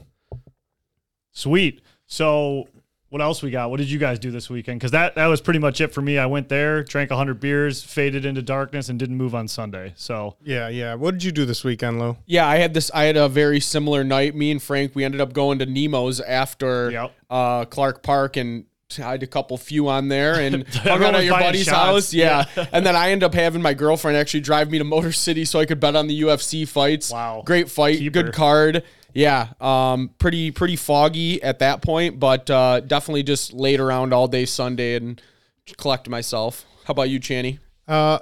Sweet. 1.32 1.84
So 2.08 2.70
what 3.10 3.22
else 3.22 3.42
we 3.42 3.50
got? 3.52 3.70
What 3.72 3.78
did 3.78 3.90
you 3.90 3.98
guys 4.00 4.20
do 4.20 4.32
this 4.32 4.50
weekend? 4.50 4.80
Because 4.80 4.92
that 4.92 5.16
that 5.16 5.26
was 5.28 5.42
pretty 5.42 5.60
much 5.60 5.82
it 5.82 5.94
for 5.94 6.02
me. 6.02 6.18
I 6.18 6.26
went 6.28 6.48
there, 6.50 6.84
drank 6.84 7.12
hundred 7.12 7.40
beers, 7.40 7.84
faded 7.84 8.24
into 8.26 8.42
darkness, 8.42 8.90
and 8.90 9.00
didn't 9.00 9.18
move 9.18 9.34
on 9.36 9.48
Sunday. 9.48 9.94
So 9.96 10.36
Yeah, 10.44 10.70
yeah. 10.70 10.94
What 10.96 11.12
did 11.12 11.24
you 11.24 11.32
do 11.32 11.46
this 11.46 11.64
weekend, 11.64 12.00
Lou? 12.00 12.18
Yeah, 12.26 12.48
I 12.48 12.58
had 12.58 12.74
this. 12.74 12.92
I 12.94 13.06
had 13.06 13.18
a 13.18 13.28
very 13.28 13.60
similar 13.60 14.04
night. 14.04 14.36
Me 14.36 14.52
and 14.52 14.62
Frank, 14.62 14.96
we 14.96 15.04
ended 15.04 15.22
up 15.22 15.34
going 15.34 15.60
to 15.60 15.66
Nemo's 15.66 16.20
after 16.22 16.92
Yep. 16.92 17.12
uh, 17.30 17.66
Clark 17.66 18.04
Park, 18.04 18.38
and 18.38 18.66
I 18.98 19.12
had 19.12 19.24
a 19.24 19.28
couple 19.28 19.56
few 19.58 19.88
on 19.88 20.08
there, 20.08 20.36
and 20.40 20.68
hung 20.74 20.88
Everyone 20.94 21.14
out 21.16 21.18
was 21.18 21.22
at 21.22 21.26
your 21.26 21.40
buddy's 21.40 21.66
shots. 21.66 21.78
house. 21.78 22.14
Yeah, 22.14 22.46
and 22.72 22.84
then 22.86 22.96
I 22.96 23.12
ended 23.12 23.24
up 23.26 23.34
having 23.36 23.62
my 23.62 23.74
girlfriend 23.76 24.18
actually 24.18 24.40
drive 24.42 24.72
me 24.72 24.78
to 24.80 24.84
Motor 24.84 25.12
City 25.12 25.46
so 25.46 25.60
I 25.60 25.66
could 25.66 25.80
bet 25.80 25.96
on 25.96 26.08
the 26.08 26.22
UFC 26.22 26.68
fights. 26.68 27.12
Wow. 27.12 27.44
great 27.46 27.70
fight, 27.70 27.98
Keeper. 28.00 28.24
good 28.24 28.34
card. 28.34 28.84
Yeah, 29.20 29.50
um, 29.60 30.12
pretty 30.18 30.52
pretty 30.52 30.78
foggy 30.78 31.44
at 31.44 31.60
that 31.60 31.82
point, 31.82 32.22
but 32.22 32.50
uh, 32.50 32.80
definitely 32.80 33.24
just 33.24 33.52
laid 33.52 33.82
around 33.82 34.14
all 34.14 34.30
day 34.30 34.46
Sunday 34.46 34.96
and 34.96 35.22
collected 35.78 36.10
myself. 36.10 36.64
How 36.86 36.94
about 36.94 37.10
you, 37.10 37.20
Channy? 37.20 37.60
Uh, 37.86 38.20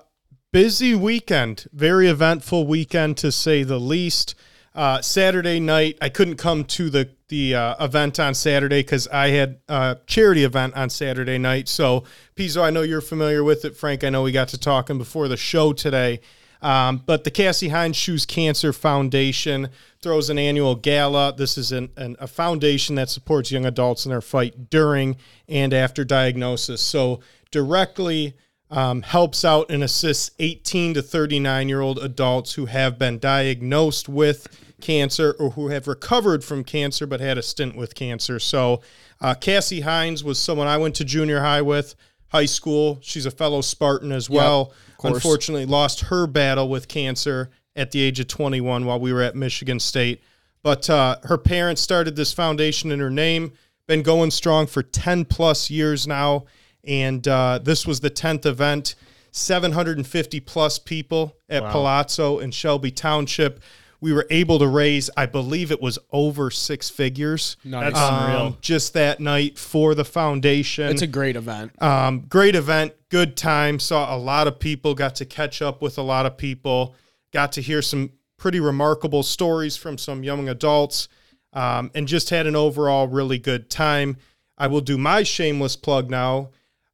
busy 0.51 0.95
weekend, 0.95 1.67
very 1.71 2.07
eventful 2.07 2.65
weekend 2.65 3.15
to 3.17 3.31
say 3.31 3.61
the 3.61 3.79
least. 3.79 4.33
Uh, 4.73 4.99
Saturday 5.03 5.59
night, 5.59 5.99
I 6.01 6.09
couldn't 6.09 6.37
come 6.37 6.63
to 6.63 6.89
the 6.89 7.11
the 7.27 7.53
uh, 7.53 7.85
event 7.85 8.19
on 8.19 8.33
Saturday 8.33 8.79
because 8.81 9.07
I 9.09 9.27
had 9.27 9.59
a 9.69 9.97
charity 10.07 10.45
event 10.45 10.73
on 10.75 10.89
Saturday 10.89 11.37
night. 11.37 11.67
So, 11.67 12.05
Pizzo, 12.35 12.63
I 12.63 12.71
know 12.71 12.81
you're 12.81 13.01
familiar 13.01 13.43
with 13.43 13.65
it. 13.65 13.77
Frank, 13.77 14.03
I 14.03 14.09
know 14.09 14.23
we 14.23 14.31
got 14.31 14.47
to 14.47 14.57
talking 14.57 14.97
before 14.97 15.27
the 15.27 15.37
show 15.37 15.73
today. 15.73 16.21
Um, 16.61 17.03
but 17.05 17.23
the 17.23 17.31
Cassie 17.31 17.69
Hines 17.69 17.95
Shoes 17.95 18.25
Cancer 18.25 18.73
Foundation 18.73 19.69
throws 20.01 20.29
an 20.29 20.39
annual 20.39 20.75
gala. 20.75 21.33
This 21.35 21.57
is 21.57 21.71
an, 21.71 21.89
an, 21.97 22.15
a 22.19 22.27
foundation 22.27 22.95
that 22.95 23.09
supports 23.09 23.51
young 23.51 23.65
adults 23.65 24.05
in 24.05 24.11
their 24.11 24.21
fight 24.21 24.69
during 24.69 25.17
and 25.47 25.73
after 25.73 26.03
diagnosis. 26.03 26.81
So, 26.81 27.19
directly 27.51 28.35
um, 28.69 29.01
helps 29.01 29.45
out 29.45 29.69
and 29.69 29.83
assists 29.83 30.31
18 30.39 30.95
to 30.95 31.01
39 31.01 31.69
year 31.69 31.81
old 31.81 31.99
adults 31.99 32.53
who 32.53 32.65
have 32.65 32.99
been 32.99 33.19
diagnosed 33.19 34.09
with 34.09 34.47
cancer 34.81 35.35
or 35.39 35.51
who 35.51 35.69
have 35.69 35.87
recovered 35.87 36.43
from 36.43 36.63
cancer 36.63 37.07
but 37.07 37.19
had 37.19 37.37
a 37.37 37.43
stint 37.43 37.75
with 37.75 37.95
cancer. 37.95 38.39
So, 38.39 38.81
uh, 39.19 39.33
Cassie 39.33 39.81
Hines 39.81 40.23
was 40.23 40.39
someone 40.39 40.67
I 40.67 40.77
went 40.77 40.95
to 40.95 41.05
junior 41.05 41.41
high 41.41 41.61
with, 41.61 41.95
high 42.29 42.45
school. 42.45 42.99
She's 43.01 43.25
a 43.25 43.31
fellow 43.31 43.61
Spartan 43.61 44.11
as 44.11 44.29
well. 44.29 44.73
course. 44.97 45.15
Unfortunately, 45.15 45.65
lost 45.65 46.01
her 46.01 46.27
battle 46.27 46.69
with 46.69 46.87
cancer 46.87 47.49
at 47.75 47.91
the 47.91 48.01
age 48.01 48.19
of 48.19 48.27
21 48.27 48.85
while 48.85 48.99
we 48.99 49.13
were 49.13 49.21
at 49.21 49.35
Michigan 49.35 49.79
State. 49.79 50.21
But 50.63 50.89
uh, 50.89 51.17
her 51.23 51.37
parents 51.37 51.81
started 51.81 52.15
this 52.15 52.33
foundation 52.33 52.91
in 52.91 52.99
her 52.99 53.11
name, 53.11 53.53
been 53.87 54.01
going 54.01 54.31
strong 54.31 54.67
for 54.67 54.83
10 54.83 55.25
plus 55.25 55.69
years 55.69 56.07
now. 56.07 56.45
And 56.83 57.27
uh, 57.27 57.59
this 57.61 57.85
was 57.85 57.99
the 57.99 58.09
10th 58.09 58.45
event. 58.45 58.95
750 59.31 60.39
plus 60.39 60.79
people 60.79 61.37
at 61.47 61.61
Palazzo 61.71 62.39
in 62.39 62.49
Shelby 62.49 62.89
Township. 62.91 63.61
We 63.99 64.13
were 64.13 64.27
able 64.29 64.59
to 64.59 64.67
raise, 64.67 65.09
I 65.17 65.25
believe 65.25 65.71
it 65.71 65.81
was 65.81 65.97
over 66.11 66.51
six 66.51 66.89
figures. 66.89 67.57
Nice. 67.63 67.93
That's 67.93 67.99
unreal. 67.99 68.41
Um, 68.41 68.57
just 68.61 68.93
that 68.93 69.19
night 69.19 69.57
for 69.57 69.95
the 69.95 70.05
foundation. 70.05 70.89
It's 70.89 71.01
a 71.01 71.07
great 71.07 71.35
event. 71.35 71.71
Um, 71.81 72.21
great 72.29 72.55
event, 72.55 72.93
good 73.09 73.35
time. 73.35 73.79
Saw 73.79 74.15
a 74.15 74.19
lot 74.19 74.47
of 74.47 74.59
people, 74.59 74.93
got 74.93 75.15
to 75.15 75.25
catch 75.25 75.61
up 75.61 75.81
with 75.81 75.97
a 75.97 76.03
lot 76.03 76.25
of 76.27 76.37
people, 76.37 76.95
got 77.33 77.51
to 77.53 77.61
hear 77.61 77.81
some 77.81 78.11
pretty 78.37 78.59
remarkable 78.59 79.23
stories 79.23 79.75
from 79.75 79.97
some 79.97 80.23
young 80.23 80.47
adults, 80.47 81.07
um, 81.53 81.89
and 81.95 82.07
just 82.07 82.29
had 82.29 82.45
an 82.45 82.55
overall 82.55 83.07
really 83.07 83.39
good 83.39 83.69
time. 83.69 84.17
I 84.59 84.67
will 84.67 84.81
do 84.81 84.97
my 84.97 85.23
shameless 85.23 85.75
plug 85.75 86.11
now. 86.11 86.49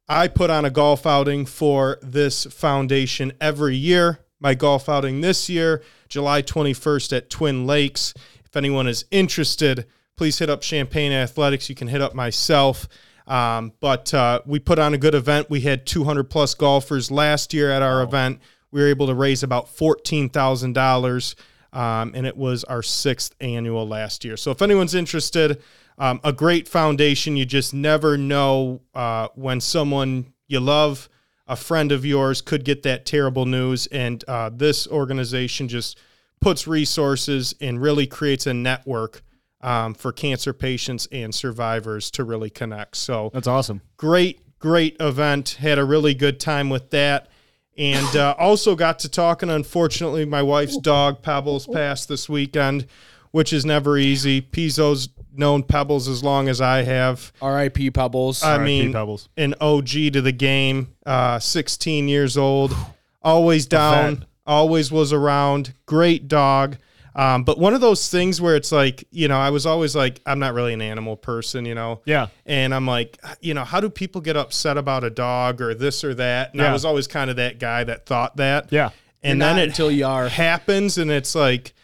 I 0.08 0.28
put 0.28 0.50
on 0.50 0.64
a 0.64 0.70
golf 0.70 1.06
outing 1.06 1.46
for 1.46 1.98
this 2.02 2.44
foundation 2.44 3.32
every 3.40 3.76
year. 3.76 4.20
My 4.40 4.54
golf 4.54 4.88
outing 4.88 5.22
this 5.22 5.48
year, 5.48 5.82
July 6.14 6.42
21st 6.42 7.16
at 7.16 7.28
Twin 7.28 7.66
Lakes. 7.66 8.14
If 8.44 8.56
anyone 8.56 8.86
is 8.86 9.04
interested, 9.10 9.84
please 10.16 10.38
hit 10.38 10.48
up 10.48 10.62
Champagne 10.62 11.10
Athletics. 11.10 11.68
You 11.68 11.74
can 11.74 11.88
hit 11.88 12.00
up 12.00 12.14
myself. 12.14 12.86
Um, 13.26 13.72
but 13.80 14.14
uh, 14.14 14.40
we 14.46 14.60
put 14.60 14.78
on 14.78 14.94
a 14.94 14.96
good 14.96 15.16
event. 15.16 15.50
We 15.50 15.62
had 15.62 15.86
200 15.86 16.30
plus 16.30 16.54
golfers 16.54 17.10
last 17.10 17.52
year 17.52 17.72
at 17.72 17.82
our 17.82 18.00
event. 18.00 18.38
We 18.70 18.80
were 18.80 18.86
able 18.86 19.08
to 19.08 19.14
raise 19.14 19.42
about 19.42 19.66
$14,000, 19.74 21.34
um, 21.72 22.12
and 22.14 22.28
it 22.28 22.36
was 22.36 22.62
our 22.62 22.84
sixth 22.84 23.34
annual 23.40 23.88
last 23.88 24.24
year. 24.24 24.36
So 24.36 24.52
if 24.52 24.62
anyone's 24.62 24.94
interested, 24.94 25.60
um, 25.98 26.20
a 26.22 26.32
great 26.32 26.68
foundation. 26.68 27.36
You 27.36 27.44
just 27.44 27.74
never 27.74 28.16
know 28.16 28.82
uh, 28.94 29.30
when 29.34 29.60
someone 29.60 30.32
you 30.46 30.60
love, 30.60 31.08
a 31.46 31.56
friend 31.56 31.92
of 31.92 32.04
yours, 32.04 32.40
could 32.40 32.64
get 32.64 32.82
that 32.84 33.04
terrible 33.06 33.46
news. 33.46 33.86
And 33.88 34.24
uh, 34.26 34.50
this 34.52 34.86
organization 34.88 35.68
just 35.68 35.98
puts 36.40 36.66
resources 36.66 37.54
and 37.60 37.80
really 37.80 38.06
creates 38.06 38.46
a 38.46 38.54
network 38.54 39.22
um, 39.60 39.94
for 39.94 40.12
cancer 40.12 40.52
patients 40.52 41.08
and 41.10 41.34
survivors 41.34 42.10
to 42.12 42.24
really 42.24 42.50
connect. 42.50 42.96
So 42.96 43.30
That's 43.32 43.48
awesome. 43.48 43.80
great, 43.96 44.58
great 44.58 44.96
event. 45.00 45.56
Had 45.60 45.78
a 45.78 45.84
really 45.84 46.14
good 46.14 46.38
time 46.38 46.68
with 46.68 46.90
that. 46.90 47.28
And 47.76 48.14
uh, 48.14 48.36
also 48.38 48.76
got 48.76 49.00
to 49.00 49.08
talking. 49.08 49.50
Unfortunately, 49.50 50.24
my 50.24 50.42
wife's 50.42 50.78
dog 50.78 51.22
Pebbles 51.22 51.66
passed 51.66 52.08
this 52.08 52.28
weekend, 52.28 52.86
which 53.34 53.52
is 53.52 53.64
never 53.66 53.98
easy. 53.98 54.40
Pizzo's 54.40 55.08
known 55.34 55.64
Pebbles 55.64 56.06
as 56.06 56.22
long 56.22 56.48
as 56.48 56.60
I 56.60 56.84
have. 56.84 57.32
R.I.P. 57.42 57.90
Pebbles. 57.90 58.44
I 58.44 58.52
R.I.P. 58.52 58.64
mean, 58.64 58.92
Pebbles. 58.92 59.28
an 59.36 59.56
OG 59.60 59.88
to 60.12 60.20
the 60.20 60.30
game. 60.30 60.94
Uh, 61.04 61.40
16 61.40 62.06
years 62.06 62.36
old, 62.38 62.72
always 63.22 63.66
down, 63.66 64.24
always 64.46 64.92
was 64.92 65.12
around. 65.12 65.74
Great 65.84 66.28
dog. 66.28 66.76
Um, 67.16 67.42
but 67.42 67.58
one 67.58 67.74
of 67.74 67.80
those 67.80 68.08
things 68.08 68.40
where 68.40 68.54
it's 68.54 68.70
like, 68.70 69.02
you 69.10 69.26
know, 69.26 69.38
I 69.38 69.50
was 69.50 69.66
always 69.66 69.96
like, 69.96 70.20
I'm 70.24 70.38
not 70.38 70.54
really 70.54 70.72
an 70.72 70.80
animal 70.80 71.16
person, 71.16 71.64
you 71.64 71.74
know. 71.74 72.02
Yeah. 72.04 72.28
And 72.46 72.72
I'm 72.72 72.86
like, 72.86 73.18
you 73.40 73.52
know, 73.52 73.64
how 73.64 73.80
do 73.80 73.90
people 73.90 74.20
get 74.20 74.36
upset 74.36 74.78
about 74.78 75.02
a 75.02 75.10
dog 75.10 75.60
or 75.60 75.74
this 75.74 76.04
or 76.04 76.14
that? 76.14 76.52
And 76.52 76.62
I 76.62 76.72
was 76.72 76.84
always 76.84 77.08
kind 77.08 77.30
of 77.30 77.36
that 77.36 77.58
guy 77.58 77.82
that 77.82 78.06
thought 78.06 78.36
that. 78.36 78.70
Yeah. 78.70 78.90
And 79.24 79.40
You're 79.40 79.48
then 79.48 79.58
it 79.58 79.68
until 79.70 79.90
you 79.90 80.06
are. 80.06 80.28
happens 80.28 80.98
and 80.98 81.10
it's 81.10 81.34
like, 81.34 81.74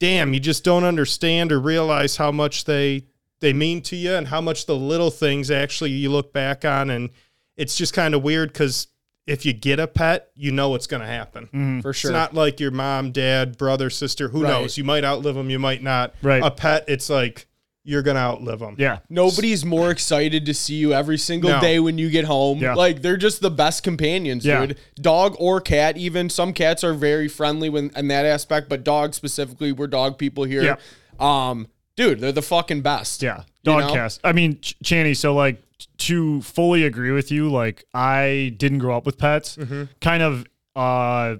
damn, 0.00 0.34
you 0.34 0.40
just 0.40 0.64
don't 0.64 0.84
understand 0.84 1.52
or 1.52 1.60
realize 1.60 2.16
how 2.16 2.30
much 2.32 2.64
they 2.64 3.06
they 3.40 3.52
mean 3.52 3.82
to 3.82 3.96
you 3.96 4.14
and 4.14 4.28
how 4.28 4.40
much 4.40 4.66
the 4.66 4.74
little 4.76 5.10
things 5.10 5.50
actually 5.50 5.90
you 5.90 6.10
look 6.10 6.32
back 6.32 6.64
on 6.64 6.88
and 6.88 7.10
it's 7.56 7.76
just 7.76 7.92
kind 7.92 8.14
of 8.14 8.22
weird 8.22 8.50
because 8.52 8.86
if 9.26 9.44
you 9.44 9.52
get 9.52 9.78
a 9.80 9.86
pet, 9.86 10.30
you 10.34 10.52
know 10.52 10.68
what's 10.70 10.86
going 10.86 11.00
to 11.02 11.06
happen. 11.06 11.44
Mm-hmm. 11.46 11.80
for 11.80 11.92
sure. 11.92 12.10
It's 12.10 12.14
not 12.14 12.32
like 12.32 12.60
your 12.60 12.70
mom, 12.70 13.10
dad, 13.10 13.58
brother, 13.58 13.90
sister. 13.90 14.28
Who 14.28 14.42
Right. 14.44 14.50
knows? 14.50 14.78
You 14.78 14.84
might 14.84 15.04
outlive 15.04 15.34
them. 15.34 15.50
You 15.50 15.58
might 15.58 15.82
not. 15.82 16.14
Right. 16.22 16.42
A 16.42 16.50
pet, 16.50 16.84
it's 16.88 17.10
like 17.10 17.46
you're 17.88 18.02
going 18.02 18.16
to 18.16 18.20
outlive 18.20 18.58
them. 18.58 18.74
Yeah. 18.78 18.98
Nobody's 19.08 19.64
more 19.64 19.92
excited 19.92 20.44
to 20.46 20.52
see 20.52 20.74
you 20.74 20.92
every 20.92 21.16
single 21.16 21.50
No. 21.50 21.60
day 21.60 21.78
when 21.78 21.98
you 21.98 22.10
get 22.10 22.24
home. 22.24 22.58
Yeah. 22.58 22.74
Like 22.74 23.00
they're 23.00 23.16
just 23.16 23.40
the 23.40 23.50
best 23.50 23.84
companions, 23.84 24.44
Yeah. 24.44 24.66
dude. 24.66 24.78
Dog 25.00 25.36
or 25.38 25.60
cat, 25.60 25.96
even 25.96 26.28
some 26.28 26.52
cats 26.52 26.82
are 26.82 26.92
very 26.94 27.28
friendly 27.28 27.68
when 27.70 27.92
in 27.96 28.08
that 28.08 28.26
aspect, 28.26 28.68
but 28.68 28.82
dogs 28.82 29.16
specifically, 29.16 29.70
we're 29.70 29.86
dog 29.86 30.18
people 30.18 30.42
here. 30.44 30.62
Yeah. 30.64 30.76
Um, 31.20 31.68
dude, 31.96 32.20
they're 32.20 32.32
the 32.32 32.42
fucking 32.42 32.80
best. 32.82 33.22
Yeah, 33.22 33.38
You 33.38 33.44
dog 33.72 33.80
know? 33.82 33.94
cast. 33.94 34.20
I 34.24 34.32
mean, 34.32 34.58
Ch- 34.60 34.76
Channy. 34.82 35.16
So 35.16 35.32
like 35.34 35.62
to 35.98 36.42
fully 36.42 36.82
agree 36.84 37.12
with 37.12 37.30
you, 37.30 37.50
like 37.50 37.84
I 37.94 38.52
didn't 38.58 38.78
grow 38.78 38.96
up 38.96 39.06
with 39.06 39.16
pets. 39.16 39.56
Mm-hmm. 39.56 39.84
Kind 40.00 40.22
of, 40.24 40.40
uh, 40.74 41.36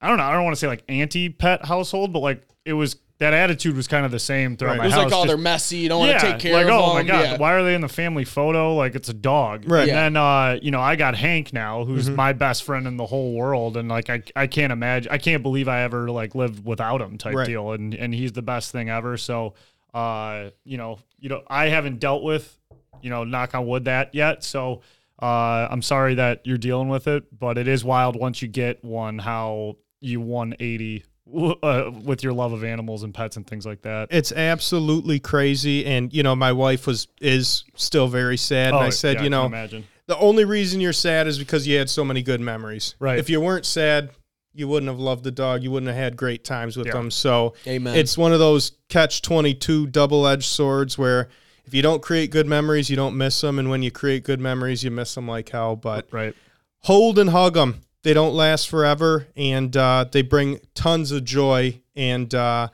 I 0.00 0.08
don't 0.08 0.16
know. 0.16 0.24
I 0.24 0.32
don't 0.32 0.44
want 0.44 0.56
to 0.56 0.58
say 0.60 0.66
like 0.68 0.84
anti-pet 0.88 1.66
household, 1.66 2.12
but 2.12 2.20
like 2.20 2.42
it 2.64 2.72
was 2.72 2.96
that 3.22 3.32
attitude 3.34 3.74
was 3.76 3.88
kind 3.88 4.04
of 4.04 4.10
the 4.12 4.18
same 4.18 4.56
throughout 4.56 4.72
Right. 4.72 4.78
my 4.78 4.84
It 4.84 4.86
was 4.88 4.94
house. 4.94 5.04
like, 5.04 5.12
oh, 5.12 5.16
just- 5.22 5.26
they're 5.28 5.36
messy. 5.36 5.76
You 5.78 5.88
don't 5.88 6.00
want 6.00 6.20
to 6.20 6.26
take 6.26 6.38
care 6.38 6.52
like, 6.54 6.66
of 6.66 6.72
oh 6.72 6.94
them. 6.94 7.06
my 7.06 7.12
god, 7.12 7.22
Yeah. 7.22 7.36
why 7.38 7.52
are 7.54 7.62
they 7.62 7.74
in 7.74 7.80
the 7.80 7.88
family 7.88 8.24
photo? 8.24 8.74
Like 8.74 8.94
it's 8.94 9.08
a 9.08 9.14
dog, 9.14 9.64
Right. 9.66 9.80
And 9.80 9.88
Yeah. 9.88 9.94
then 10.02 10.16
uh, 10.16 10.58
you 10.62 10.70
know, 10.70 10.80
I 10.80 10.96
got 10.96 11.14
Hank 11.16 11.52
now, 11.52 11.84
who's 11.84 12.06
Mm-hmm. 12.06 12.16
my 12.16 12.32
best 12.32 12.62
friend 12.64 12.86
in 12.86 12.96
the 12.96 13.06
whole 13.06 13.32
world, 13.34 13.76
and 13.76 13.88
like 13.88 14.10
I, 14.10 14.22
I 14.36 14.46
can't 14.46 14.72
imagine, 14.72 15.10
I 15.10 15.18
can't 15.18 15.42
believe 15.42 15.68
I 15.68 15.82
ever 15.82 16.10
like 16.10 16.34
lived 16.34 16.64
without 16.64 17.00
him 17.00 17.18
type 17.18 17.34
Right. 17.34 17.46
deal, 17.46 17.72
and 17.72 17.94
and 17.94 18.14
he's 18.14 18.32
the 18.32 18.42
best 18.42 18.70
thing 18.72 18.90
ever. 18.90 19.16
So, 19.16 19.54
uh, 19.94 20.50
you 20.64 20.76
know, 20.76 20.98
you 21.18 21.28
know, 21.28 21.42
I 21.48 21.66
haven't 21.68 21.98
dealt 22.00 22.22
with, 22.22 22.58
you 23.02 23.10
know, 23.10 23.24
knock 23.24 23.54
on 23.54 23.66
wood 23.66 23.84
that 23.86 24.14
yet. 24.14 24.42
So, 24.44 24.80
uh, 25.20 25.68
I'm 25.70 25.82
sorry 25.82 26.14
that 26.16 26.40
you're 26.44 26.58
dealing 26.58 26.88
with 26.88 27.06
it, 27.06 27.24
but 27.38 27.56
it 27.58 27.68
is 27.68 27.84
wild 27.84 28.16
once 28.16 28.42
you 28.42 28.48
get 28.48 28.84
one 28.84 29.18
how 29.18 29.76
you 30.00 30.20
180 30.20 31.04
uh, 31.34 31.90
with 32.04 32.22
your 32.22 32.32
love 32.32 32.52
of 32.52 32.62
animals 32.64 33.02
and 33.02 33.14
pets 33.14 33.36
and 33.36 33.46
things 33.46 33.64
like 33.66 33.82
that. 33.82 34.08
It's 34.10 34.32
absolutely 34.32 35.18
crazy. 35.18 35.84
And, 35.86 36.12
you 36.12 36.22
know, 36.22 36.36
my 36.36 36.52
wife 36.52 36.86
was, 36.86 37.08
is 37.20 37.64
still 37.74 38.08
very 38.08 38.36
sad. 38.36 38.74
and 38.74 38.82
I 38.82 38.90
said, 38.90 39.16
Oh, 39.16 39.20
yeah, 39.20 39.24
you 39.24 39.30
know, 39.30 39.46
imagine. 39.46 39.84
the 40.06 40.18
only 40.18 40.44
reason 40.44 40.80
you're 40.80 40.92
sad 40.92 41.26
is 41.26 41.38
because 41.38 41.66
you 41.66 41.78
had 41.78 41.88
so 41.88 42.04
many 42.04 42.22
good 42.22 42.40
memories. 42.40 42.94
Right. 42.98 43.18
If 43.18 43.30
you 43.30 43.40
weren't 43.40 43.66
sad, 43.66 44.10
you 44.54 44.68
wouldn't 44.68 44.90
have 44.90 45.00
loved 45.00 45.24
the 45.24 45.30
dog. 45.30 45.62
You 45.62 45.70
wouldn't 45.70 45.88
have 45.88 45.96
had 45.96 46.16
great 46.16 46.44
times 46.44 46.76
with 46.76 46.86
Yeah. 46.88 46.92
them. 46.92 47.10
So 47.10 47.54
Amen. 47.66 47.96
it's 47.96 48.18
one 48.18 48.32
of 48.34 48.38
those 48.38 48.72
catch 48.88 49.22
22 49.22 49.86
double 49.86 50.26
edged 50.26 50.44
swords 50.44 50.98
where 50.98 51.28
if 51.64 51.72
you 51.72 51.80
don't 51.80 52.02
create 52.02 52.30
good 52.30 52.46
memories, 52.46 52.90
you 52.90 52.96
don't 52.96 53.16
miss 53.16 53.40
them. 53.40 53.58
And 53.58 53.70
when 53.70 53.82
you 53.82 53.90
create 53.90 54.24
good 54.24 54.40
memories, 54.40 54.84
you 54.84 54.90
miss 54.90 55.14
them 55.14 55.26
like 55.26 55.48
hell. 55.48 55.76
But 55.76 56.06
Right. 56.10 56.34
hold 56.80 57.18
and 57.18 57.30
hug 57.30 57.54
them. 57.54 57.80
They 58.02 58.14
don't 58.14 58.34
last 58.34 58.68
forever, 58.68 59.28
and 59.36 59.76
uh, 59.76 60.06
they 60.10 60.22
bring 60.22 60.60
tons 60.74 61.12
of 61.12 61.24
joy. 61.24 61.80
And 61.94 62.34
uh, 62.34 62.68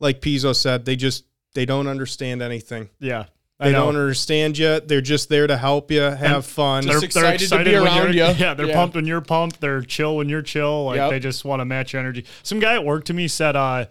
like 0.00 0.20
Pizzo 0.20 0.54
said, 0.56 0.84
they 0.84 0.96
just 0.96 1.24
they 1.54 1.64
don't 1.66 1.86
understand 1.86 2.42
anything. 2.42 2.88
Yeah. 2.98 3.26
I 3.60 3.66
They 3.66 3.72
know. 3.72 3.84
don't 3.86 3.96
understand 3.96 4.58
you. 4.58 4.80
They're 4.80 5.00
just 5.00 5.28
there 5.28 5.46
to 5.46 5.56
help 5.56 5.92
you, 5.92 6.00
have 6.00 6.44
fun. 6.44 6.82
Just 6.82 7.04
excited 7.04 7.48
to 7.48 7.62
be 7.62 7.74
around 7.76 8.12
you're- 8.14 8.32
Yeah, 8.36 8.54
they're 8.54 8.66
Yeah. 8.66 8.74
pumped 8.74 8.96
when 8.96 9.06
you're 9.06 9.20
pumped. 9.20 9.60
They're 9.60 9.82
chill 9.82 10.16
when 10.16 10.28
you're 10.28 10.42
chill. 10.42 10.86
Like 10.86 10.96
Yep. 10.96 11.10
they 11.10 11.20
just 11.20 11.44
want 11.44 11.60
to 11.60 11.64
match 11.64 11.92
your 11.92 12.00
energy. 12.00 12.24
Some 12.42 12.58
guy 12.58 12.74
at 12.74 12.84
work 12.84 13.04
to 13.04 13.14
me 13.14 13.28
said, 13.28 13.54
uh, 13.54 13.84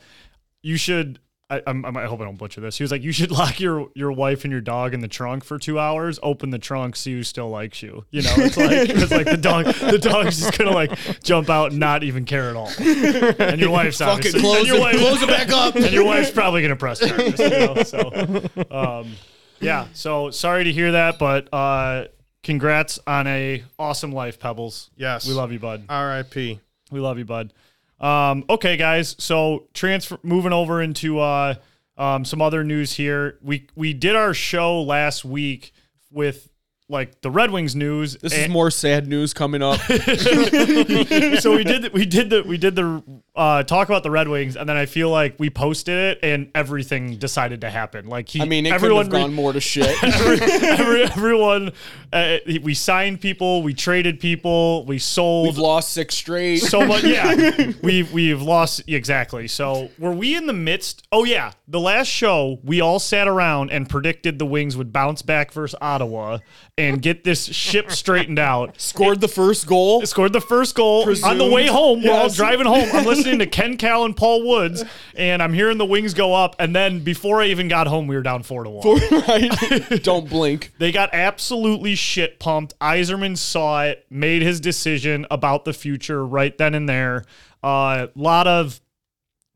you 0.62 0.75
should 0.75 1.19
I, 1.51 1.61
I'm, 1.67 1.85
I'm- 1.85 1.95
hope 2.07 2.21
I 2.21 2.23
don't 2.23 2.37
butcher 2.37 2.61
this. 2.61 2.77
He 2.77 2.83
was 2.83 2.91
like, 2.91 3.03
you 3.03 3.11
should 3.11 3.29
lock 3.41 3.59
your 3.59 3.89
your 3.93 4.11
wife 4.11 4.43
and 4.45 4.51
your 4.51 4.61
dog 4.61 4.93
in 4.93 5.01
the 5.01 5.07
trunk 5.07 5.43
for 5.43 5.59
two 5.59 5.77
hours. 5.77 6.19
Open 6.23 6.49
the 6.49 6.57
trunk, 6.59 6.95
see 6.95 7.11
who 7.13 7.23
still 7.23 7.49
likes 7.49 7.83
you. 7.83 8.05
You 8.09 8.21
know, 8.23 8.33
it's 8.37 8.57
like 8.57 8.71
it's 8.89 9.11
like 9.11 9.25
the 9.25 9.37
dog 9.37 9.65
the 9.65 9.99
dog's 9.99 10.39
just 10.39 10.57
gonna 10.57 10.71
like 10.71 11.21
jump 11.23 11.49
out 11.49 11.71
and 11.71 11.79
not 11.79 12.03
even 12.03 12.25
care 12.25 12.49
at 12.49 12.55
all. 12.55 12.71
And 12.79 13.59
your 13.59 13.69
wife's 13.71 13.97
Fucking 13.97 14.13
obviously 14.17 14.39
close 14.41 14.57
and 14.59 14.67
your 14.67 14.77
it, 14.77 14.79
wife- 14.79 14.97
close 14.97 15.21
it 15.21 15.27
back 15.29 15.49
up. 15.51 15.75
and 15.75 15.91
your 15.91 16.05
wife's 16.05 16.31
probably 16.31 16.61
gonna 16.61 16.75
press 16.75 16.99
charges. 16.99 17.39
You 17.39 17.49
know? 17.49 17.83
So, 17.83 18.43
um, 18.71 19.11
yeah. 19.59 19.87
So 19.93 20.31
sorry 20.31 20.63
to 20.63 20.71
hear 20.71 20.93
that, 20.93 21.19
but 21.19 21.53
uh, 21.53 22.05
congrats 22.43 22.97
on 23.05 23.27
a 23.27 23.63
awesome 23.77 24.11
life, 24.11 24.39
Pebbles. 24.39 24.89
Yes. 24.95 25.27
we 25.27 25.33
love 25.33 25.51
you, 25.51 25.59
bud. 25.59 25.83
R.I.P. 25.89 26.59
We 26.91 26.99
love 26.99 27.17
you, 27.17 27.25
bud. 27.25 27.53
Um, 28.01 28.43
okay, 28.49 28.75
guys. 28.77 29.15
So 29.19 29.67
transfer 29.73 30.19
moving 30.23 30.53
over 30.53 30.81
into 30.81 31.19
uh, 31.19 31.55
um, 31.97 32.25
some 32.25 32.41
other 32.41 32.63
news 32.63 32.93
here. 32.93 33.37
We 33.41 33.67
we 33.75 33.93
did 33.93 34.15
our 34.15 34.33
show 34.33 34.81
last 34.81 35.23
week 35.23 35.71
with 36.09 36.49
like 36.89 37.21
the 37.21 37.31
Red 37.31 37.51
Wings 37.51 37.75
news. 37.75 38.17
This 38.17 38.33
is 38.33 38.49
more 38.49 38.69
sad 38.69 39.07
news 39.07 39.33
coming 39.33 39.61
up. 39.61 39.79
so 41.39 41.55
we 41.55 41.63
did 41.63 41.93
we 41.93 42.05
did 42.05 42.29
the 42.29 42.43
we 42.45 42.57
did 42.57 42.75
the 42.75 43.01
uh, 43.41 43.63
talk 43.63 43.89
about 43.89 44.04
the 44.04 44.12
Red 44.12 44.27
Wings, 44.27 44.56
and 44.56 44.69
then 44.69 44.77
I 44.77 44.86
feel 44.86 45.10
like 45.10 45.34
we 45.39 45.49
posted 45.49 45.97
it, 45.97 46.19
and 46.21 46.51
everything 46.54 47.17
decided 47.17 47.62
to 47.62 47.71
happen. 47.71 48.06
Like 48.06 48.30
he, 48.30 48.39
I 48.39 48.45
mean, 48.45 48.67
it 48.67 48.71
everyone 48.71 49.06
have 49.06 49.13
re- 49.13 49.19
gone 49.21 49.34
more 49.34 49.51
to 49.51 49.60
shit. 49.60 49.88
every, 50.04 50.39
every, 50.41 51.04
everyone, 51.06 51.71
uh, 52.13 52.38
we 52.62 52.75
signed 52.75 53.19
people, 53.19 53.63
we 53.63 53.73
traded 53.73 54.19
people, 54.19 54.86
we 54.86 54.99
sold 54.99 55.47
We've 55.47 55.58
lost 55.58 55.89
six 55.91 56.13
straight. 56.13 56.58
so 56.58 56.86
much. 56.86 57.01
Yeah, 57.12 57.71
we've 57.82 58.13
we've 58.13 58.43
lost 58.43 58.84
exactly. 58.88 59.47
So 59.47 59.89
were 59.97 60.12
we 60.13 60.36
in 60.36 60.45
the 60.45 60.54
midst? 60.54 61.08
Oh 61.12 61.23
yeah, 61.23 61.54
the 61.67 61.80
last 61.80 62.10
show 62.10 62.60
we 62.63 62.80
all 62.80 62.99
sat 62.99 63.27
around 63.27 63.71
and 63.71 63.89
predicted 63.89 64.38
the 64.38 64.45
Wings 64.45 64.77
would 64.77 64.93
bounce 64.93 65.23
back 65.23 65.51
versus 65.51 65.75
Ottawa 65.82 66.38
and 66.77 67.01
get 67.01 67.23
this 67.23 67.45
ship 67.45 67.91
straightened 67.91 68.38
out. 68.38 68.80
Scored 68.80 69.19
the 69.19 69.27
first 69.27 69.65
goal. 69.65 70.06
Scored 70.06 70.32
the 70.32 70.41
first 70.41 70.75
goal 70.75 71.10
on 71.23 71.38
the 71.39 71.45
way 71.45 71.63
Presumed. 71.63 71.69
home. 71.69 72.04
We're 72.04 72.13
all 72.13 72.30
driving 72.30 72.67
home. 72.67 72.88
I'm 72.93 73.06
listening 73.06 73.30
to 73.39 73.47
Ken 73.47 73.77
Kal 73.77 74.05
and 74.05 74.15
Paul 74.15 74.47
Woods, 74.47 74.83
and 75.15 75.41
I'm 75.41 75.53
hearing 75.53 75.77
the 75.77 75.85
Wings 75.85 76.13
go 76.13 76.33
up. 76.33 76.55
And 76.59 76.75
then 76.75 77.03
before 77.03 77.41
I 77.41 77.47
even 77.47 77.67
got 77.67 77.87
home, 77.87 78.07
we 78.07 78.15
were 78.15 78.21
down 78.21 78.43
four 78.43 78.63
to 78.63 78.69
one. 78.69 78.85
right? 79.27 80.03
Don't 80.03 80.29
blink. 80.29 80.73
They 80.81 80.91
got 80.91 81.11
absolutely 81.13 81.93
shit 81.93 82.39
pumped. 82.39 82.77
Yzerman 82.79 83.37
saw 83.37 83.83
it, 83.83 84.05
made 84.09 84.41
his 84.41 84.59
decision 84.59 85.27
about 85.29 85.63
the 85.63 85.73
future 85.73 86.25
right 86.25 86.57
then 86.57 86.73
and 86.73 86.89
there. 86.89 87.25
A 87.63 87.67
uh, 87.67 88.07
lot 88.15 88.47
of 88.47 88.81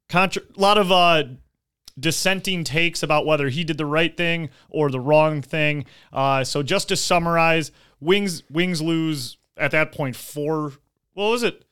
contra- 0.07 0.43
lot 0.55 0.77
of 0.77 0.91
uh, 0.91 1.23
dissenting 1.99 2.63
takes 2.63 3.01
about 3.01 3.25
whether 3.25 3.49
he 3.49 3.63
did 3.63 3.77
the 3.77 3.85
right 3.85 4.15
thing 4.15 4.49
or 4.69 4.89
the 4.89 4.99
wrong 4.99 5.41
thing. 5.41 5.85
Uh, 6.13 6.43
so 6.43 6.61
just 6.61 6.89
to 6.89 6.95
summarize, 6.95 7.71
Wings 7.99 8.43
Wings 8.49 8.81
lose 8.81 9.37
at 9.57 9.71
that 9.71 9.91
point 9.91 10.15
four. 10.15 10.73
What 11.13 11.29
was 11.31 11.43
it? 11.43 11.64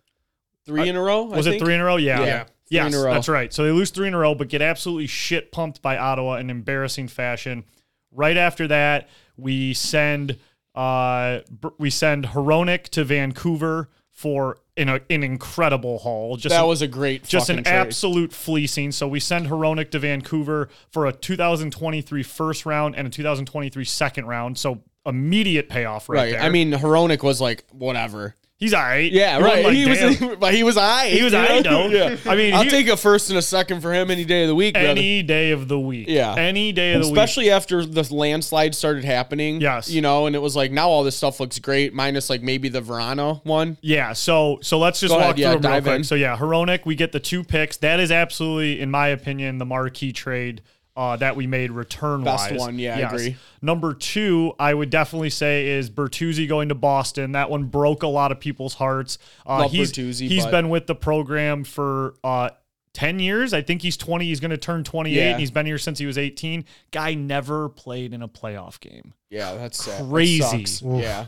Three 0.66 0.88
in 0.90 0.96
a 0.96 1.02
row. 1.02 1.32
I 1.32 1.38
Was 1.38 1.48
it 1.48 1.60
three 1.60 1.74
in 1.76 1.82
a 1.82 1.86
row? 1.86 1.98
Yeah. 1.98 2.22
Yeah. 2.24 2.44
Three 2.44 2.50
Yes, 2.70 2.94
in 2.94 3.00
a 3.00 3.04
row. 3.04 3.14
that's 3.14 3.28
right. 3.30 3.54
So 3.54 3.64
they 3.66 3.72
lose 3.72 3.90
three 3.92 4.08
in 4.08 4.14
a 4.14 4.18
row, 4.18 4.34
but 4.34 4.48
get 4.50 4.62
absolutely 4.62 5.08
shit 5.08 5.52
pumped 5.52 5.82
by 5.82 5.98
Ottawa 5.98 6.38
in 6.38 6.50
embarrassing 6.50 7.08
fashion. 7.10 7.66
Right 8.12 8.38
after 8.38 8.68
that, 8.68 9.10
we 9.38 9.74
send 9.74 10.38
uh 10.76 11.40
we 11.78 11.90
send 11.90 12.26
Hronek 12.28 12.84
to 12.90 13.04
Vancouver 13.04 13.90
for 14.10 14.58
in 14.76 14.90
a, 14.90 15.02
an 15.10 15.22
incredible 15.24 16.00
haul. 16.00 16.36
Just 16.38 16.54
That 16.56 16.62
an- 16.64 16.68
was 16.68 16.82
a 16.82 16.88
great, 16.88 17.24
just 17.26 17.50
an 17.50 17.58
trade. 17.58 17.68
absolute 17.68 18.34
fleecing. 18.34 18.92
So 18.92 19.08
we 19.08 19.20
send 19.20 19.48
Hronek 19.48 19.92
to 19.92 20.00
Vancouver 20.00 20.70
for 20.90 21.06
a 21.06 21.12
2023 21.14 22.24
first 22.24 22.66
round 22.66 22.96
and 22.96 23.06
a 23.06 23.10
2023 23.10 23.86
second 23.86 24.26
round. 24.26 24.58
So 24.58 24.82
immediate 25.06 25.70
payoff 25.70 26.10
right, 26.10 26.18
Right. 26.18 26.32
there. 26.32 26.42
I 26.42 26.50
mean, 26.50 26.72
Hronek 26.72 27.22
was 27.22 27.40
like 27.42 27.66
whatever. 27.72 28.36
He's 28.64 28.74
all 28.74 28.82
right. 28.82 29.12
Yeah, 29.12 29.38
He 29.40 29.44
right. 29.44 29.64
wasn't 29.66 29.76
he 29.76 29.86
like, 29.86 30.20
was, 30.22 30.38
but 30.40 30.54
he 30.54 30.64
was 30.64 30.78
I. 30.78 31.08
He 31.10 31.22
was 31.22 31.34
aight, 31.34 31.64
though. 31.66 31.88
Yeah. 31.88 32.16
I 32.26 32.36
mean, 32.38 32.54
I'll 32.54 32.64
he- 32.64 32.70
take 32.70 32.88
a 32.88 32.96
first 32.96 33.30
and 33.30 33.38
a 33.38 33.42
second 33.42 33.82
for 33.82 33.94
him 33.94 34.10
any 34.10 34.24
day 34.24 34.44
of 34.44 34.48
the 34.48 34.56
week, 34.56 34.74
brother. 34.76 34.88
any 34.88 35.22
day 35.22 35.52
of 35.52 35.68
the 35.68 35.78
week. 35.78 36.08
Yeah. 36.08 36.34
Any 36.36 36.72
day 36.72 36.94
of 36.94 37.02
the 37.02 37.08
week. 37.10 37.18
Especially 37.18 37.52
after 37.52 37.86
the 37.86 38.08
landslide 38.14 38.74
started 38.74 39.04
happening. 39.04 39.60
Yes. 39.60 39.90
You 39.90 40.02
know, 40.02 40.28
and 40.28 40.36
it 40.36 40.40
was 40.40 40.56
like 40.56 40.72
now 40.72 40.88
all 40.88 41.04
this 41.04 41.18
stuff 41.18 41.42
looks 41.42 41.60
great, 41.60 41.94
minus 41.94 42.30
like 42.30 42.42
maybe 42.42 42.70
the 42.70 42.82
Vrana 42.82 43.44
one. 43.46 43.78
Yeah, 43.82 44.14
so 44.14 44.60
so 44.62 44.80
let's 44.80 45.02
just 45.02 45.12
Go 45.12 45.18
walk 45.18 45.24
ahead, 45.26 45.40
yeah, 45.40 45.52
through 45.52 45.62
them 45.62 45.72
real 45.74 45.82
quick. 45.82 45.96
in. 45.96 46.04
So 46.06 46.16
yeah, 46.16 46.38
Hronek, 46.38 46.86
we 46.86 46.96
get 46.96 47.12
the 47.12 47.20
two 47.20 47.44
picks. 47.44 47.76
That 47.78 48.00
is 48.00 48.12
absolutely, 48.12 48.80
in 48.80 48.90
my 48.90 49.10
opinion, 49.10 49.58
the 49.58 49.66
marquee 49.66 50.14
trade 50.14 50.62
uh, 50.96 51.16
that 51.18 51.36
we 51.36 51.48
made 51.48 51.72
return 51.72 52.24
wise. 52.24 52.50
Best 52.50 52.60
one, 52.60 52.78
yeah, 52.80 52.98
I 52.98 53.00
agree. 53.02 53.36
Number 53.62 53.94
two, 53.94 54.54
I 54.60 54.74
would 54.74 54.90
definitely 54.90 55.32
say 55.32 55.68
is 55.70 55.90
Bertuzzi 55.90 56.48
going 56.48 56.70
to 56.70 56.76
Boston. 56.76 57.32
That 57.32 57.50
one 57.50 57.66
broke 57.66 58.04
a 58.04 58.08
lot 58.08 58.32
of 58.32 58.40
people's 58.40 58.76
hearts. 58.76 59.18
Uh, 59.48 59.60
Love 59.60 59.72
he's 59.72 59.92
Bertuzzi, 59.92 60.28
he's 60.28 60.44
but- 60.46 60.52
been 60.52 60.70
with 60.70 60.88
the 60.88 60.96
program 60.96 61.64
for 61.64 62.16
uh, 62.24 62.50
10 62.94 63.20
years. 63.20 63.54
I 63.54 63.62
think 63.64 63.82
he's 63.82 63.98
20. 63.98 64.26
He's 64.26 64.40
going 64.40 64.52
to 64.52 64.58
turn 64.58 64.84
28. 64.84 65.16
Yeah. 65.16 65.32
and 65.32 65.40
He's 65.40 65.50
been 65.52 65.66
here 65.66 65.80
since 65.80 65.98
he 65.98 66.06
was 66.06 66.18
18. 66.18 66.64
Guy 66.92 67.16
never 67.16 67.70
played 67.70 68.14
in 68.14 68.22
a 68.22 68.28
playoff 68.28 68.80
game. 68.80 69.14
Yeah, 69.32 69.56
that's 69.56 69.84
sad. 69.84 70.04
That 70.04 70.10
Crazy. 70.12 70.66
sucks. 70.66 70.82
Yeah. 70.84 71.26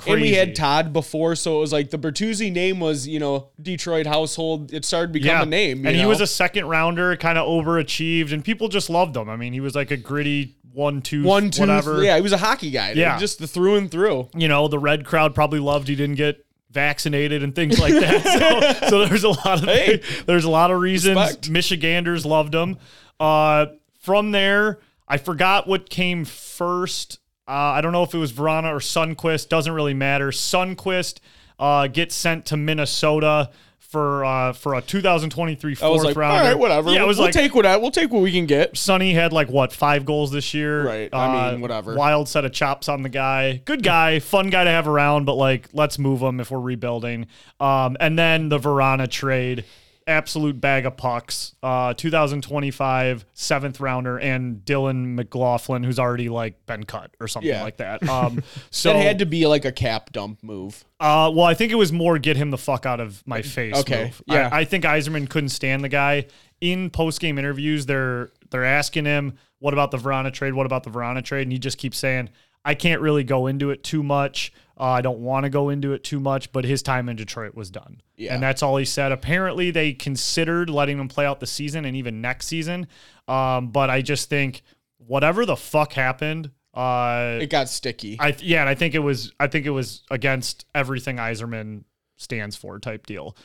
Crazy. 0.00 0.12
And 0.12 0.22
we 0.22 0.32
had 0.32 0.56
Todd 0.56 0.92
before, 0.92 1.36
so 1.36 1.58
it 1.58 1.60
was 1.60 1.72
like 1.72 1.90
the 1.90 1.98
Bertuzzi 1.98 2.50
name 2.50 2.80
was, 2.80 3.06
you 3.06 3.20
know, 3.20 3.50
Detroit 3.60 4.06
household. 4.06 4.72
It 4.72 4.84
started 4.84 5.12
to 5.12 5.20
become 5.20 5.42
a 5.42 5.46
name. 5.46 5.82
you 5.82 5.88
and 5.88 5.96
he 5.96 6.06
was 6.06 6.20
a 6.20 6.26
second 6.26 6.66
rounder, 6.66 7.16
kind 7.16 7.36
of 7.36 7.46
overachieved, 7.46 8.32
and 8.32 8.44
people 8.44 8.68
just 8.68 8.88
loved 8.88 9.16
him. 9.16 9.28
I 9.28 9.36
mean, 9.36 9.52
he 9.52 9.60
was 9.60 9.74
like 9.74 9.90
a 9.90 9.96
gritty 9.96 10.56
one, 10.72 11.02
two, 11.02 11.22
one, 11.22 11.50
two, 11.50 11.62
whatever. 11.62 12.02
Yeah, 12.02 12.16
he 12.16 12.22
was 12.22 12.32
a 12.32 12.38
hockey 12.38 12.70
guy. 12.70 12.92
Yeah. 12.92 13.18
just 13.18 13.38
the 13.38 13.46
through 13.46 13.76
and 13.76 13.90
through. 13.90 14.28
You 14.34 14.48
know, 14.48 14.68
the 14.68 14.78
red 14.78 15.04
crowd 15.04 15.34
probably 15.34 15.60
loved 15.60 15.88
he 15.88 15.96
didn't 15.96 16.16
get 16.16 16.44
vaccinated 16.70 17.42
and 17.42 17.54
things 17.54 17.78
like 17.78 17.94
that. 17.94 18.80
so, 18.80 18.88
so 18.88 19.06
there's 19.06 19.24
a 19.24 19.30
lot 19.30 19.62
of 19.62 19.64
Hey. 19.64 20.02
there's 20.26 20.44
a 20.44 20.50
lot 20.50 20.70
of 20.70 20.80
reasons 20.80 21.16
Respect. 21.16 21.50
Michiganders 21.50 22.24
loved 22.24 22.54
him. 22.54 22.78
Uh, 23.18 23.66
from 24.00 24.30
there, 24.30 24.78
I 25.06 25.18
forgot 25.18 25.66
what 25.66 25.90
came 25.90 26.24
first. 26.24 27.19
Uh, 27.50 27.74
I 27.74 27.80
don't 27.80 27.90
know 27.92 28.04
if 28.04 28.14
it 28.14 28.18
was 28.18 28.32
Vrana 28.32 28.70
or 28.70 28.78
Sundqvist. 28.78 29.48
Doesn't 29.48 29.72
really 29.72 29.94
matter. 29.94 30.28
Sundqvist 30.28 31.18
uh, 31.58 31.88
gets 31.88 32.14
sent 32.14 32.46
to 32.46 32.56
Minnesota 32.56 33.50
for 33.90 34.24
uh, 34.24 34.52
for 34.52 34.74
a 34.74 34.80
2023 34.80 35.72
I 35.72 35.74
fourth 35.74 35.92
was 35.92 36.04
like, 36.04 36.16
rounder. 36.16 36.42
all 36.42 36.48
right, 36.48 36.58
whatever. 36.58 36.90
Yeah, 36.90 36.96
it 36.96 36.98
we'll, 37.00 37.08
was 37.08 37.18
we'll 37.18 37.26
like 37.26 37.34
take 37.34 37.54
what 37.56 37.66
I, 37.66 37.76
we'll 37.76 37.90
take 37.90 38.12
what 38.12 38.22
we 38.22 38.30
can 38.30 38.46
get. 38.46 38.76
Sonny 38.76 39.12
had 39.12 39.32
like 39.32 39.48
what 39.48 39.72
five 39.72 40.04
goals 40.04 40.30
this 40.30 40.54
year. 40.54 40.86
Right. 40.86 41.12
I 41.12 41.50
mean, 41.50 41.60
whatever. 41.60 41.96
Wild 41.96 42.28
set 42.28 42.44
of 42.44 42.52
chops 42.52 42.88
on 42.88 43.02
the 43.02 43.08
guy. 43.08 43.62
Good 43.64 43.82
guy, 43.82 44.20
fun 44.20 44.48
guy 44.50 44.62
to 44.62 44.70
have 44.70 44.86
around, 44.86 45.24
but 45.24 45.34
like 45.34 45.68
let's 45.72 45.98
move 45.98 46.20
him 46.20 46.38
if 46.38 46.52
we're 46.52 46.60
rebuilding. 46.60 47.26
Um, 47.58 47.96
and 47.98 48.16
then 48.16 48.48
the 48.48 48.60
Vrana 48.60 49.10
trade, 49.10 49.64
absolute 50.10 50.60
bag 50.60 50.84
of 50.84 50.96
pucks. 50.96 51.54
Uh, 51.62 51.94
2025 51.94 53.24
seventh 53.32 53.80
rounder 53.80 54.18
and 54.18 54.64
Dylan 54.64 55.14
McLaughlin, 55.14 55.82
who's 55.82 55.98
already 55.98 56.28
like 56.28 56.66
been 56.66 56.84
cut 56.84 57.10
or 57.20 57.28
something 57.28 57.48
Yeah. 57.50 57.62
like 57.62 57.78
that. 57.78 58.02
Um, 58.10 58.42
so 58.70 58.92
That 58.92 58.98
had 59.02 59.18
to 59.20 59.26
be 59.26 59.46
like 59.46 59.64
a 59.64 59.70
cap 59.72 60.10
dump 60.12 60.42
move. 60.42 60.84
uh, 60.98 61.30
well, 61.34 61.44
I 61.46 61.54
think 61.54 61.70
it 61.70 61.76
was 61.76 61.92
more 61.92 62.18
get 62.18 62.36
him 62.36 62.50
the 62.50 62.58
fuck 62.58 62.84
out 62.86 62.98
of 63.00 63.22
my 63.26 63.40
face. 63.40 63.76
Okay, 63.76 64.04
move. 64.04 64.22
yeah. 64.26 64.48
I, 64.52 64.60
I 64.60 64.64
think 64.64 64.84
Yzerman 64.84 65.28
couldn't 65.30 65.50
stand 65.50 65.84
the 65.84 65.88
guy. 65.88 66.26
In 66.60 66.90
post 66.90 67.20
game 67.20 67.38
interviews, 67.38 67.86
they're 67.86 68.30
they're 68.50 68.64
asking 68.66 69.04
him, 69.06 69.38
"What 69.60 69.72
about 69.72 69.90
the 69.92 69.96
Vrana 69.96 70.30
trade? 70.32 70.52
What 70.54 70.66
about 70.66 70.82
the 70.82 70.90
Vrana 70.90 71.24
trade?" 71.24 71.42
And 71.44 71.52
he 71.52 71.58
just 71.58 71.78
keeps 71.78 71.96
saying, 71.96 72.28
"I 72.64 72.74
can't 72.74 73.00
really 73.00 73.24
go 73.24 73.46
into 73.46 73.70
it 73.70 73.82
too 73.82 74.02
much. 74.02 74.52
Uh, 74.80 74.84
I 74.84 75.02
don't 75.02 75.18
want 75.20 75.44
to 75.44 75.50
go 75.50 75.68
into 75.68 75.92
it 75.92 76.02
too 76.02 76.18
much." 76.18 76.50
But 76.52 76.64
his 76.64 76.82
time 76.82 77.08
in 77.10 77.16
Detroit 77.16 77.54
was 77.54 77.70
done, 77.70 78.00
Yeah. 78.16 78.32
and 78.34 78.42
that's 78.42 78.62
all 78.62 78.76
he 78.78 78.84
said. 78.86 79.12
Apparently, 79.12 79.70
they 79.70 79.92
considered 79.92 80.70
letting 80.70 80.98
him 80.98 81.08
play 81.08 81.26
out 81.26 81.38
the 81.40 81.46
season 81.46 81.84
and 81.84 81.96
even 81.96 82.20
next 82.20 82.46
season. 82.46 82.86
Um, 83.28 83.68
but 83.68 83.90
I 83.90 84.00
just 84.02 84.28
think 84.30 84.62
whatever 84.96 85.44
the 85.44 85.56
fuck 85.56 85.92
happened. 85.92 86.50
Uh, 86.72 87.38
It 87.42 87.50
got 87.50 87.68
sticky. 87.68 88.16
I 88.20 88.30
th- 88.32 88.42
yeah, 88.48 88.60
and 88.60 88.68
I 88.68 88.74
think 88.74 88.94
it 88.94 89.00
was 89.00 89.32
I 89.38 89.48
think 89.48 89.66
it 89.66 89.70
was 89.70 90.02
against 90.10 90.64
everything 90.74 91.16
Yzerman 91.16 91.84
stands 92.16 92.54
for 92.54 92.78
type 92.78 93.06
deal. 93.06 93.36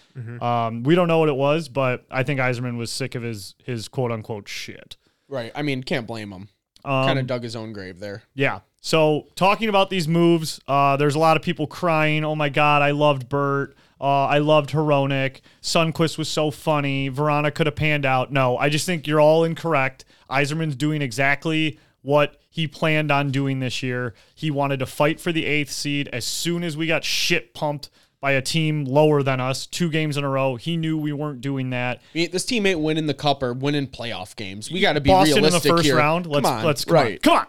Um, 0.42 0.84
we 0.84 0.96
don't 0.96 1.08
know 1.08 1.20
what 1.20 1.30
it 1.30 1.36
was, 1.36 1.68
but 1.70 2.06
I 2.12 2.24
think 2.24 2.40
Yzerman 2.40 2.78
was 2.78 2.92
sick 2.92 3.16
of 3.16 3.24
his 3.24 3.56
his 3.64 3.88
quote 3.88 4.12
unquote 4.12 4.48
shit. 4.48 4.98
right. 5.28 5.52
I 5.56 5.64
mean, 5.64 5.82
can't 5.84 6.06
blame 6.06 6.32
him. 6.32 6.50
Um, 6.86 7.08
kind 7.08 7.20
of 7.20 7.28
dug 7.28 7.44
his 7.44 7.56
own 7.56 7.74
grave 7.74 8.00
there. 8.00 8.24
yeah. 8.34 8.60
So 8.82 9.26
talking 9.36 9.68
about 9.68 9.90
these 9.90 10.08
moves, 10.08 10.62
uh, 10.68 10.96
there's 10.98 11.16
a 11.16 11.20
lot 11.20 11.38
of 11.38 11.42
people 11.44 11.66
crying. 11.66 12.24
Oh 12.24 12.36
my 12.36 12.50
god, 12.50 12.84
I 12.84 12.92
loved 12.92 13.28
Bert. 13.28 13.76
Uh, 14.00 14.26
I 14.26 14.38
loved 14.38 14.70
Hronek. 14.70 15.42
Sundqvist 15.64 16.20
was 16.20 16.30
so 16.30 16.52
funny. 16.52 17.10
Vrana 17.10 17.52
could 17.52 17.66
have 17.66 17.76
panned 17.76 18.06
out. 18.06 18.32
No, 18.32 18.58
I 18.58 18.70
just 18.70 18.86
think 18.86 19.08
you're 19.08 19.20
all 19.22 19.44
incorrect. 19.44 20.06
Yzerman's 20.30 20.76
doing 20.76 21.02
exactly 21.02 21.80
what 22.04 22.40
he 22.52 22.68
planned 22.68 23.12
on 23.12 23.32
doing 23.32 23.60
this 23.60 23.82
year. 23.82 24.14
He 24.36 24.52
wanted 24.52 24.78
to 24.80 24.86
fight 24.86 25.20
for 25.20 25.32
the 25.32 25.46
eighth 25.46 25.72
seed. 25.72 26.08
As 26.10 26.24
soon 26.24 26.64
as 26.64 26.78
we 26.78 26.86
got 26.86 27.04
shit 27.04 27.56
pumped 27.56 27.90
by 28.20 28.32
a 28.32 28.42
team 28.42 28.86
lower 28.86 29.24
than 29.24 29.40
us 29.40 29.66
two 29.66 29.90
games 29.90 30.18
in 30.18 30.24
a 30.24 30.30
row. 30.30 30.56
He 30.56 30.78
knew 30.78 30.98
we 30.98 31.14
weren't 31.14 31.42
doing 31.42 31.70
that. 31.72 31.98
I 31.98 32.18
mean, 32.18 32.32
this 32.32 32.46
team 32.46 32.66
ain't 32.66 32.80
winning 32.80 33.06
the 33.06 33.14
cup 33.14 33.44
or 33.44 33.54
winning 33.54 33.88
playoff 33.88 34.36
games. 34.36 34.72
We 34.72 34.80
got 34.82 34.94
to 34.94 35.02
be 35.02 35.10
Boston 35.10 35.38
in 35.38 35.44
the 35.44 35.48
realistic 35.50 35.72
first 35.72 35.86
here. 35.86 35.98
round. 35.98 36.26
Let's 36.26 36.48
come 36.48 36.60
on, 36.60 36.66
let's 36.66 36.86
come 36.86 36.96
right. 36.96 37.14
on. 37.14 37.20
Come 37.20 37.38
on. 37.38 37.48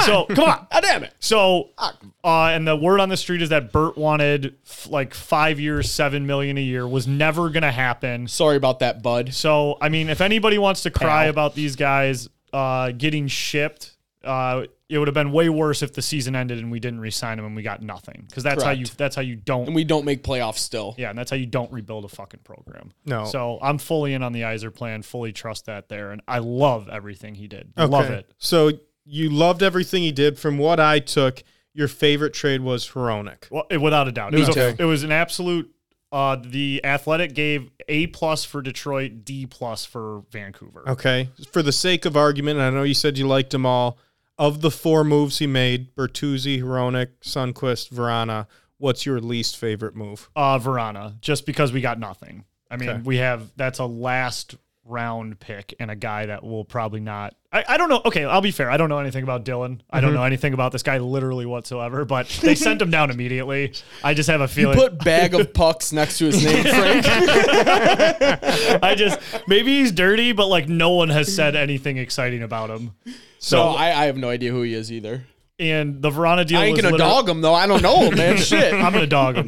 So 0.00 0.26
come 0.26 0.44
on. 0.44 0.66
Ah, 0.70 0.80
damn 0.80 1.02
it. 1.02 1.14
So, 1.18 1.70
uh, 1.78 1.92
and 2.22 2.68
the 2.68 2.76
word 2.76 3.00
on 3.00 3.08
the 3.08 3.16
street 3.16 3.40
is 3.40 3.48
that 3.48 3.72
Bert 3.72 3.96
wanted 3.96 4.56
f- 4.66 4.86
like 4.90 5.14
five 5.14 5.58
years, 5.58 5.90
seven 5.90 6.26
million 6.26 6.58
a 6.58 6.62
year. 6.62 6.86
Was 6.86 7.06
never 7.06 7.48
gonna 7.48 7.72
happen. 7.72 8.28
Sorry 8.28 8.56
about 8.56 8.80
that, 8.80 9.02
bud. 9.02 9.32
So, 9.32 9.78
I 9.80 9.88
mean, 9.88 10.10
if 10.10 10.20
anybody 10.20 10.58
wants 10.58 10.82
to 10.82 10.90
cry 10.90 11.24
Pal. 11.24 11.30
about 11.30 11.54
these 11.54 11.74
guys 11.74 12.28
uh, 12.52 12.92
getting 12.92 13.28
shipped, 13.28 13.96
uh, 14.24 14.64
it 14.88 14.98
would 14.98 15.06
have 15.08 15.14
been 15.14 15.30
way 15.32 15.48
worse 15.48 15.82
if 15.82 15.92
the 15.92 16.02
season 16.02 16.34
ended 16.34 16.58
and 16.58 16.70
we 16.72 16.80
didn't 16.80 17.00
re-sign 17.00 17.38
him 17.38 17.44
and 17.44 17.54
we 17.54 17.62
got 17.62 17.82
nothing. 17.82 18.24
Because 18.26 18.42
that's 18.42 18.62
how 18.62 18.70
you 18.70 18.86
that's 18.96 19.14
how 19.14 19.22
you 19.22 19.36
don't 19.36 19.66
And 19.66 19.74
we 19.74 19.84
don't 19.84 20.04
make 20.04 20.22
playoffs 20.24 20.58
still. 20.58 20.94
yeah, 20.98 21.10
and 21.10 21.18
that's 21.18 21.30
how 21.30 21.36
you 21.36 21.46
don't 21.46 21.70
rebuild 21.72 22.04
a 22.04 22.08
fucking 22.08 22.40
program. 22.44 22.92
No. 23.04 23.24
So 23.26 23.58
I'm 23.62 23.78
fully 23.78 24.14
in 24.14 24.22
on 24.22 24.32
the 24.32 24.44
Iser 24.44 24.70
plan, 24.70 25.02
fully 25.02 25.32
trust 25.32 25.66
that 25.66 25.88
there, 25.88 26.10
and 26.10 26.20
I 26.26 26.38
love 26.38 26.88
everything 26.88 27.34
he 27.34 27.46
did. 27.48 27.72
Love 27.76 28.10
it. 28.10 28.30
So 28.38 28.72
you 29.04 29.30
loved 29.30 29.62
everything 29.62 30.02
he 30.02 30.12
did. 30.12 30.38
From 30.38 30.58
what 30.58 30.80
I 30.80 30.98
took, 30.98 31.42
your 31.74 31.88
favorite 31.88 32.34
trade 32.34 32.60
was 32.60 32.88
Hronek. 32.90 33.50
Well, 33.50 33.66
it- 33.70 33.80
without 33.80 34.08
a 34.08 34.12
doubt, 34.12 34.34
it 34.34 34.40
Me 34.40 34.46
was 34.46 34.56
a, 34.56 34.74
it 34.80 34.84
was 34.84 35.04
an 35.04 35.12
absolute. 35.12 35.70
Uh, 36.10 36.36
the 36.42 36.80
Athletic 36.84 37.34
gave 37.34 37.70
A 37.86 38.06
plus 38.06 38.42
for 38.42 38.62
Detroit, 38.62 39.26
D 39.26 39.44
plus 39.44 39.84
for 39.84 40.22
Vancouver. 40.32 40.82
Okay. 40.88 41.28
For 41.52 41.62
the 41.62 41.70
sake 41.72 42.06
of 42.06 42.16
argument, 42.16 42.58
and 42.58 42.64
I 42.66 42.70
know 42.70 42.82
you 42.82 42.94
said 42.94 43.18
you 43.18 43.26
liked 43.28 43.50
them 43.50 43.66
all. 43.66 43.98
Of 44.38 44.60
the 44.60 44.70
four 44.70 45.02
moves 45.02 45.38
he 45.38 45.46
made, 45.48 45.94
Bertuzzi, 45.96 46.62
Hronek, 46.62 47.08
Sundqvist, 47.22 47.90
Vrana, 47.92 48.46
what's 48.76 49.04
your 49.04 49.20
least 49.20 49.56
favorite 49.56 49.96
move? 49.96 50.30
Uh, 50.36 50.58
Vrana, 50.58 51.20
just 51.20 51.44
because 51.44 51.72
we 51.72 51.80
got 51.80 51.98
nothing. 51.98 52.44
I 52.70 52.76
mean, 52.76 52.88
Okay. 52.88 53.02
we 53.02 53.16
have 53.16 53.50
that's 53.56 53.78
a 53.80 53.84
last 53.86 54.54
round 54.84 55.40
pick 55.40 55.74
and 55.80 55.90
a 55.90 55.96
guy 55.96 56.26
that 56.26 56.44
will 56.44 56.64
probably 56.64 57.00
not. 57.00 57.34
I, 57.50 57.64
I 57.66 57.76
don't 57.78 57.88
know. 57.88 58.02
Okay, 58.04 58.24
I'll 58.26 58.42
be 58.42 58.50
fair. 58.50 58.70
I 58.70 58.76
don't 58.76 58.90
know 58.90 58.98
anything 58.98 59.22
about 59.22 59.44
Dylan. 59.46 59.80
I 59.90 59.96
Mm-hmm. 59.98 60.06
don't 60.06 60.14
know 60.14 60.22
anything 60.24 60.52
about 60.52 60.70
this 60.72 60.82
guy 60.82 60.98
literally 60.98 61.46
whatsoever. 61.46 62.04
But 62.04 62.28
they 62.42 62.54
sent 62.54 62.82
him 62.82 62.90
down 62.90 63.10
immediately. 63.10 63.72
I 64.04 64.12
just 64.12 64.28
have 64.28 64.40
a 64.40 64.44
You 64.44 64.48
feeling. 64.48 64.76
put 64.78 65.02
bag 65.02 65.34
of 65.34 65.54
pucks 65.54 65.90
next 65.92 66.18
to 66.18 66.26
his 66.26 66.44
name, 66.44 66.62
Frank. 66.64 67.06
I 68.82 68.94
just 68.96 69.18
maybe 69.46 69.78
he's 69.78 69.92
dirty, 69.92 70.32
but 70.32 70.48
like 70.48 70.68
no 70.68 70.90
one 70.90 71.08
has 71.08 71.34
said 71.34 71.56
anything 71.56 71.96
exciting 71.96 72.42
about 72.42 72.68
him. 72.70 72.92
So 73.38 73.62
I, 73.68 73.86
I 74.02 74.04
have 74.06 74.16
no 74.16 74.28
idea 74.28 74.50
who 74.50 74.62
he 74.62 74.74
is 74.74 74.92
either. 74.92 75.24
And 75.60 76.00
the 76.02 76.10
Vrana 76.10 76.46
deal 76.46 76.60
I 76.60 76.66
ain't 76.66 76.76
was 76.76 76.82
gonna 76.82 76.98
dog 76.98 77.28
him 77.28 77.40
though. 77.40 77.54
I 77.54 77.66
don't 77.66 77.82
know 77.82 78.02
him, 78.02 78.14
man. 78.16 78.36
Shit. 78.36 78.72
I'm 78.74 78.92
gonna 78.92 79.06
dog 79.08 79.36
him. 79.36 79.46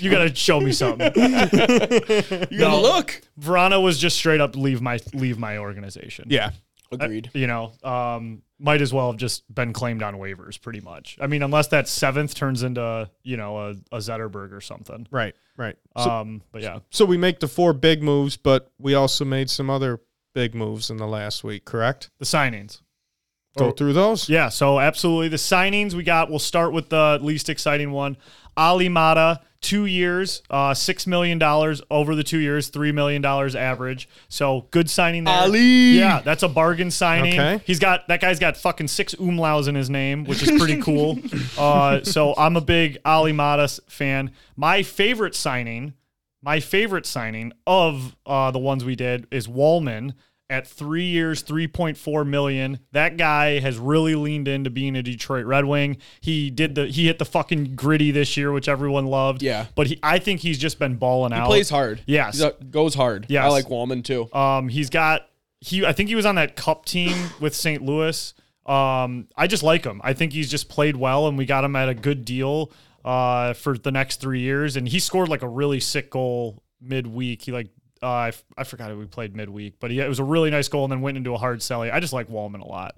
you 0.00 0.10
gotta 0.10 0.32
show 0.34 0.60
me 0.60 0.70
something. 0.72 1.10
You 1.16 2.58
gotta 2.58 2.76
look. 2.76 3.20
Vrana 3.40 3.82
was 3.82 3.98
just 3.98 4.16
straight 4.16 4.40
up 4.40 4.54
leave 4.56 4.80
my 4.80 5.00
leave 5.12 5.38
my 5.38 5.58
organization. 5.58 6.26
Yeah. 6.28 6.50
Agreed. 6.92 7.30
You 7.34 7.46
know, 7.46 7.72
um, 7.82 8.42
might 8.58 8.80
as 8.80 8.92
well 8.92 9.10
have 9.10 9.18
just 9.18 9.52
been 9.52 9.72
claimed 9.72 10.02
on 10.02 10.14
waivers, 10.14 10.60
pretty 10.60 10.80
much. 10.80 11.18
I 11.20 11.26
mean, 11.26 11.42
unless 11.42 11.68
that 11.68 11.88
seventh 11.88 12.34
turns 12.34 12.62
into 12.62 13.10
you 13.22 13.36
know 13.36 13.58
a, 13.58 13.70
a 13.92 13.98
Zetterberg 13.98 14.52
or 14.52 14.60
something. 14.60 15.06
Right. 15.10 15.34
Right. 15.56 15.76
So, 15.98 16.10
Um, 16.10 16.42
but 16.52 16.62
yeah, 16.62 16.80
so 16.90 17.04
we 17.04 17.16
make 17.16 17.40
the 17.40 17.48
four 17.48 17.72
big 17.72 18.02
moves, 18.02 18.36
but 18.36 18.70
we 18.78 18.94
also 18.94 19.24
made 19.24 19.50
some 19.50 19.70
other 19.70 20.00
big 20.34 20.54
moves 20.54 20.90
in 20.90 20.96
the 20.96 21.06
last 21.06 21.44
week, 21.44 21.64
correct? 21.64 22.10
the 22.18 22.24
signings. 22.24 22.80
Go 23.56 23.70
through 23.70 23.92
those. 23.92 24.28
Yeah, 24.28 24.48
so 24.48 24.80
absolutely. 24.80 25.28
The 25.28 25.36
signings 25.36 25.94
we 25.94 26.02
got, 26.02 26.28
we'll 26.28 26.38
start 26.38 26.72
with 26.72 26.88
the 26.88 27.18
least 27.22 27.48
exciting 27.48 27.92
one. 27.92 28.16
Olli 28.56 28.88
Määttä, 28.88 29.38
two 29.60 29.86
years, 29.86 30.42
uh, 30.50 30.70
$6 30.70 31.06
million 31.06 31.42
over 31.90 32.14
the 32.14 32.22
two 32.22 32.38
years, 32.38 32.70
$3 32.70 32.92
million 32.94 33.24
average. 33.24 34.08
So 34.28 34.66
good 34.70 34.90
signing 34.90 35.24
there. 35.24 35.42
Olli. 35.42 35.98
Yeah, 35.98 36.20
that's 36.20 36.42
a 36.42 36.48
bargain 36.48 36.90
signing. 36.90 37.34
Okay. 37.38 37.62
He's 37.64 37.78
got, 37.78 38.06
that 38.08 38.20
guy's 38.20 38.38
got 38.38 38.56
fucking 38.56 38.88
six 38.88 39.14
umlauts 39.14 39.68
in 39.68 39.74
his 39.74 39.90
name, 39.90 40.24
which 40.24 40.42
is 40.42 40.50
pretty 40.58 40.80
cool. 40.82 41.18
uh, 41.58 42.02
so 42.02 42.34
I'm 42.36 42.56
a 42.56 42.60
big 42.60 42.98
Olli 43.04 43.32
Määttä 43.32 43.80
fan. 43.88 44.30
My 44.56 44.82
favorite 44.82 45.34
signing, 45.34 45.94
my 46.42 46.60
favorite 46.60 47.06
signing 47.06 47.52
of 47.66 48.16
uh, 48.26 48.50
the 48.50 48.58
ones 48.58 48.84
we 48.84 48.94
did 48.96 49.26
is 49.30 49.46
Walman 49.48 50.14
at 50.50 50.66
three 50.66 51.04
years, 51.04 51.42
3.4 51.42 52.26
million. 52.26 52.80
That 52.92 53.16
guy 53.16 53.58
has 53.60 53.78
really 53.78 54.14
leaned 54.14 54.46
into 54.48 54.70
being 54.70 54.94
a 54.96 55.02
Detroit 55.02 55.46
Red 55.46 55.64
Wing. 55.64 55.96
He 56.20 56.50
did 56.50 56.74
the 56.74 56.86
he 56.86 57.06
hit 57.06 57.18
the 57.18 57.24
fucking 57.24 57.76
gritty 57.76 58.10
this 58.10 58.36
year, 58.36 58.52
which 58.52 58.68
everyone 58.68 59.06
loved. 59.06 59.42
Yeah. 59.42 59.66
But 59.74 59.86
he 59.86 59.98
I 60.02 60.18
think 60.18 60.40
he's 60.40 60.58
just 60.58 60.78
been 60.78 60.96
balling 60.96 61.32
out. 61.32 61.36
He 61.36 61.42
out. 61.42 61.46
plays 61.46 61.70
hard. 61.70 62.02
Yes. 62.06 62.40
A- 62.40 62.52
goes 62.70 62.94
hard. 62.94 63.26
Yes. 63.28 63.44
I 63.44 63.48
like 63.48 63.66
Walman 63.66 64.04
too. 64.04 64.32
Um, 64.32 64.68
he's 64.68 64.90
got 64.90 65.28
he. 65.60 65.84
I 65.86 65.92
think 65.92 66.08
he 66.08 66.14
was 66.14 66.26
on 66.26 66.34
that 66.34 66.56
Cup 66.56 66.84
team 66.84 67.16
with 67.40 67.54
St. 67.54 67.82
Louis. 67.82 68.34
Um, 68.66 69.28
I 69.36 69.46
just 69.46 69.62
like 69.62 69.84
him. 69.84 70.00
I 70.04 70.12
think 70.14 70.32
he's 70.32 70.50
just 70.50 70.68
played 70.68 70.96
well, 70.96 71.26
and 71.26 71.36
we 71.36 71.46
got 71.46 71.64
him 71.64 71.76
at 71.76 71.88
a 71.88 71.94
good 71.94 72.24
deal 72.24 72.70
uh, 73.04 73.52
for 73.52 73.76
the 73.76 73.90
next 73.90 74.20
three 74.20 74.40
years. 74.40 74.76
And 74.76 74.88
he 74.88 74.98
scored 74.98 75.28
like 75.28 75.42
a 75.42 75.48
really 75.48 75.80
sick 75.80 76.10
goal 76.10 76.62
midweek. 76.80 77.42
He 77.42 77.52
like 77.52 77.68
uh, 78.04 78.08
I, 78.08 78.28
f- 78.28 78.44
I 78.56 78.64
forgot 78.64 78.96
we 78.96 79.06
played 79.06 79.34
midweek, 79.34 79.80
but 79.80 79.90
he, 79.90 79.98
it 79.98 80.08
was 80.08 80.20
a 80.20 80.24
really 80.24 80.50
nice 80.50 80.68
goal, 80.68 80.84
and 80.84 80.92
then 80.92 81.00
went 81.00 81.16
into 81.16 81.34
a 81.34 81.38
hard 81.38 81.62
selling. 81.62 81.90
I 81.90 81.98
just 82.00 82.12
like 82.12 82.28
Walman 82.28 82.60
a 82.60 82.68
lot. 82.68 82.96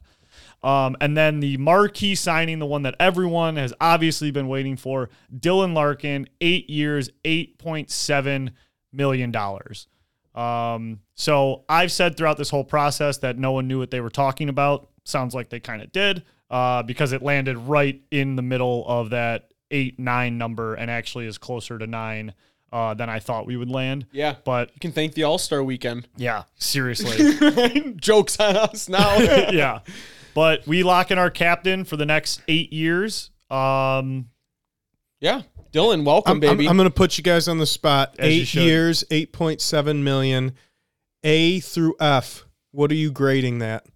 Um, 0.63 0.97
and 1.01 1.17
then 1.17 1.41
the 1.41 1.57
marquee 1.59 2.15
signing, 2.15 2.59
the 2.59 2.67
one 2.67 2.83
that 2.83 2.97
everyone 2.99 3.57
has 3.57 3.73
obviously 3.81 4.31
been 4.31 4.49
waiting 4.49 4.77
for, 4.77 5.09
Dylan 5.35 5.75
Larkin, 5.75 6.27
eight 6.41 6.69
years, 6.69 7.11
eight 7.25 7.59
point 7.59 7.91
seven 7.91 8.51
million 8.93 9.31
dollars. 9.31 9.87
Um, 10.35 11.01
so 11.15 11.65
I've 11.69 11.93
said 11.93 12.17
throughout 12.17 12.37
this 12.37 12.51
whole 12.51 12.65
process 12.65 13.19
that 13.19 13.39
no 13.39 13.53
one 13.53 13.69
knew 13.69 13.79
what 13.79 13.91
they 13.91 14.01
were 14.01 14.11
talking 14.11 14.49
about. 14.49 14.91
Sounds 15.05 15.35
like 15.35 15.49
they 15.49 15.61
kind 15.61 15.81
of 15.81 15.93
did, 15.93 16.25
uh, 16.51 16.83
because 16.83 17.13
it 17.13 17.23
landed 17.23 17.57
right 17.57 18.03
in 18.11 18.37
the 18.37 18.43
middle 18.43 18.85
of 18.87 19.11
that 19.11 19.53
eight 19.71 19.99
nine 19.99 20.37
number, 20.37 20.75
and 20.75 20.91
actually 20.91 21.27
is 21.27 21.39
closer 21.39 21.79
to 21.79 21.87
nine 21.87 22.35
uh, 22.77 22.93
than 22.93 23.09
I 23.09 23.21
thought 23.21 23.47
we 23.47 23.57
would 23.57 23.71
land. 23.71 24.05
Yeah. 24.13 24.35
But 24.45 24.71
You 24.75 24.81
can 24.81 24.93
thank 24.93 25.15
the 25.15 25.23
All 25.23 25.39
Star 25.39 25.65
Weekend. 25.65 26.09
yeah, 26.17 26.43
seriously. 26.57 27.95
Jokes 27.97 28.39
on 28.39 28.55
us 28.55 28.87
now. 28.87 29.17
yeah. 29.19 29.81
But 30.35 30.67
we 30.67 30.83
lock 30.83 31.11
in 31.11 31.17
our 31.17 31.31
captain 31.31 31.85
for 31.85 31.97
the 31.97 32.05
next 32.05 32.43
eight 32.49 32.75
years. 32.75 33.31
Um, 33.51 34.29
yeah. 35.21 35.43
Dylan, 35.73 36.05
welcome, 36.05 36.33
I'm, 36.33 36.41
baby. 36.41 36.69
I'm, 36.69 36.77
going 36.77 36.89
to 36.89 36.95
put 36.95 37.17
you 37.17 37.25
guys 37.25 37.49
on 37.49 37.57
the 37.57 37.67
spot. 37.67 38.17
As 38.19 38.29
Eight 38.29 38.55
years, 38.55 39.05
8.7 39.11 40.03
million. 40.03 40.53
A 41.25 41.61
through 41.61 41.97
F. 41.99 42.45
What 42.73 42.91
are 42.91 42.95
you 42.95 43.11
grading 43.11 43.61
that? 43.61 43.87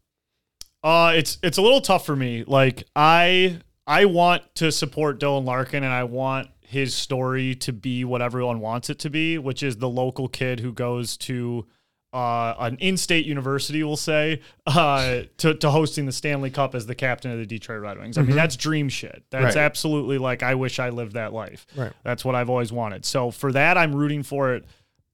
uh, 0.82 1.12
it's 1.14 1.36
it's 1.42 1.58
a 1.58 1.62
little 1.62 1.82
tough 1.82 2.06
for 2.06 2.16
me. 2.16 2.44
Like 2.46 2.84
I 2.96 3.58
I 3.86 4.06
want 4.06 4.42
to 4.56 4.72
support 4.72 5.20
Dylan 5.20 5.44
Larkin, 5.44 5.84
and 5.84 5.92
I 5.92 6.04
want 6.04 6.48
his 6.70 6.94
story 6.94 7.54
to 7.56 7.72
be 7.72 8.04
what 8.04 8.22
everyone 8.22 8.61
wants 8.61 8.88
it 8.90 8.98
to 9.00 9.11
be, 9.11 9.37
which 9.38 9.62
is 9.62 9.78
the 9.78 9.88
local 9.88 10.28
kid 10.28 10.61
who 10.61 10.72
goes 10.72 11.16
to 11.16 11.66
uh, 12.12 12.54
an 12.61 12.76
in-state 12.78 13.26
university, 13.26 13.83
we'll 13.85 13.96
say, 13.96 14.40
uh, 14.66 15.22
to, 15.37 15.54
to 15.54 15.70
hosting 15.70 16.06
the 16.06 16.12
Stanley 16.12 16.50
Cup 16.50 16.74
as 16.74 16.87
the 16.87 16.94
captain 16.94 17.30
of 17.30 17.38
the 17.38 17.46
Detroit 17.46 17.80
Red 17.83 17.98
Wings. 17.98 18.18
I 18.18 18.22
mean, 18.22 18.35
that's 18.37 18.56
dream 18.56 18.88
shit. 18.88 19.22
That's 19.30 19.56
Right. 19.56 19.62
absolutely 19.64 20.18
like 20.18 20.42
I 20.42 20.54
wish 20.54 20.78
I 20.78 20.90
lived 20.90 21.12
that 21.14 21.33
life. 21.33 21.66
Right. 21.76 21.92
That's 22.04 22.24
what 22.24 22.35
I've 22.35 22.50
always 22.50 22.72
wanted. 22.72 23.04
So 23.04 23.30
for 23.30 23.52
that, 23.52 23.76
I'm 23.76 23.94
rooting 23.94 24.22
for 24.22 24.54
it. 24.54 24.64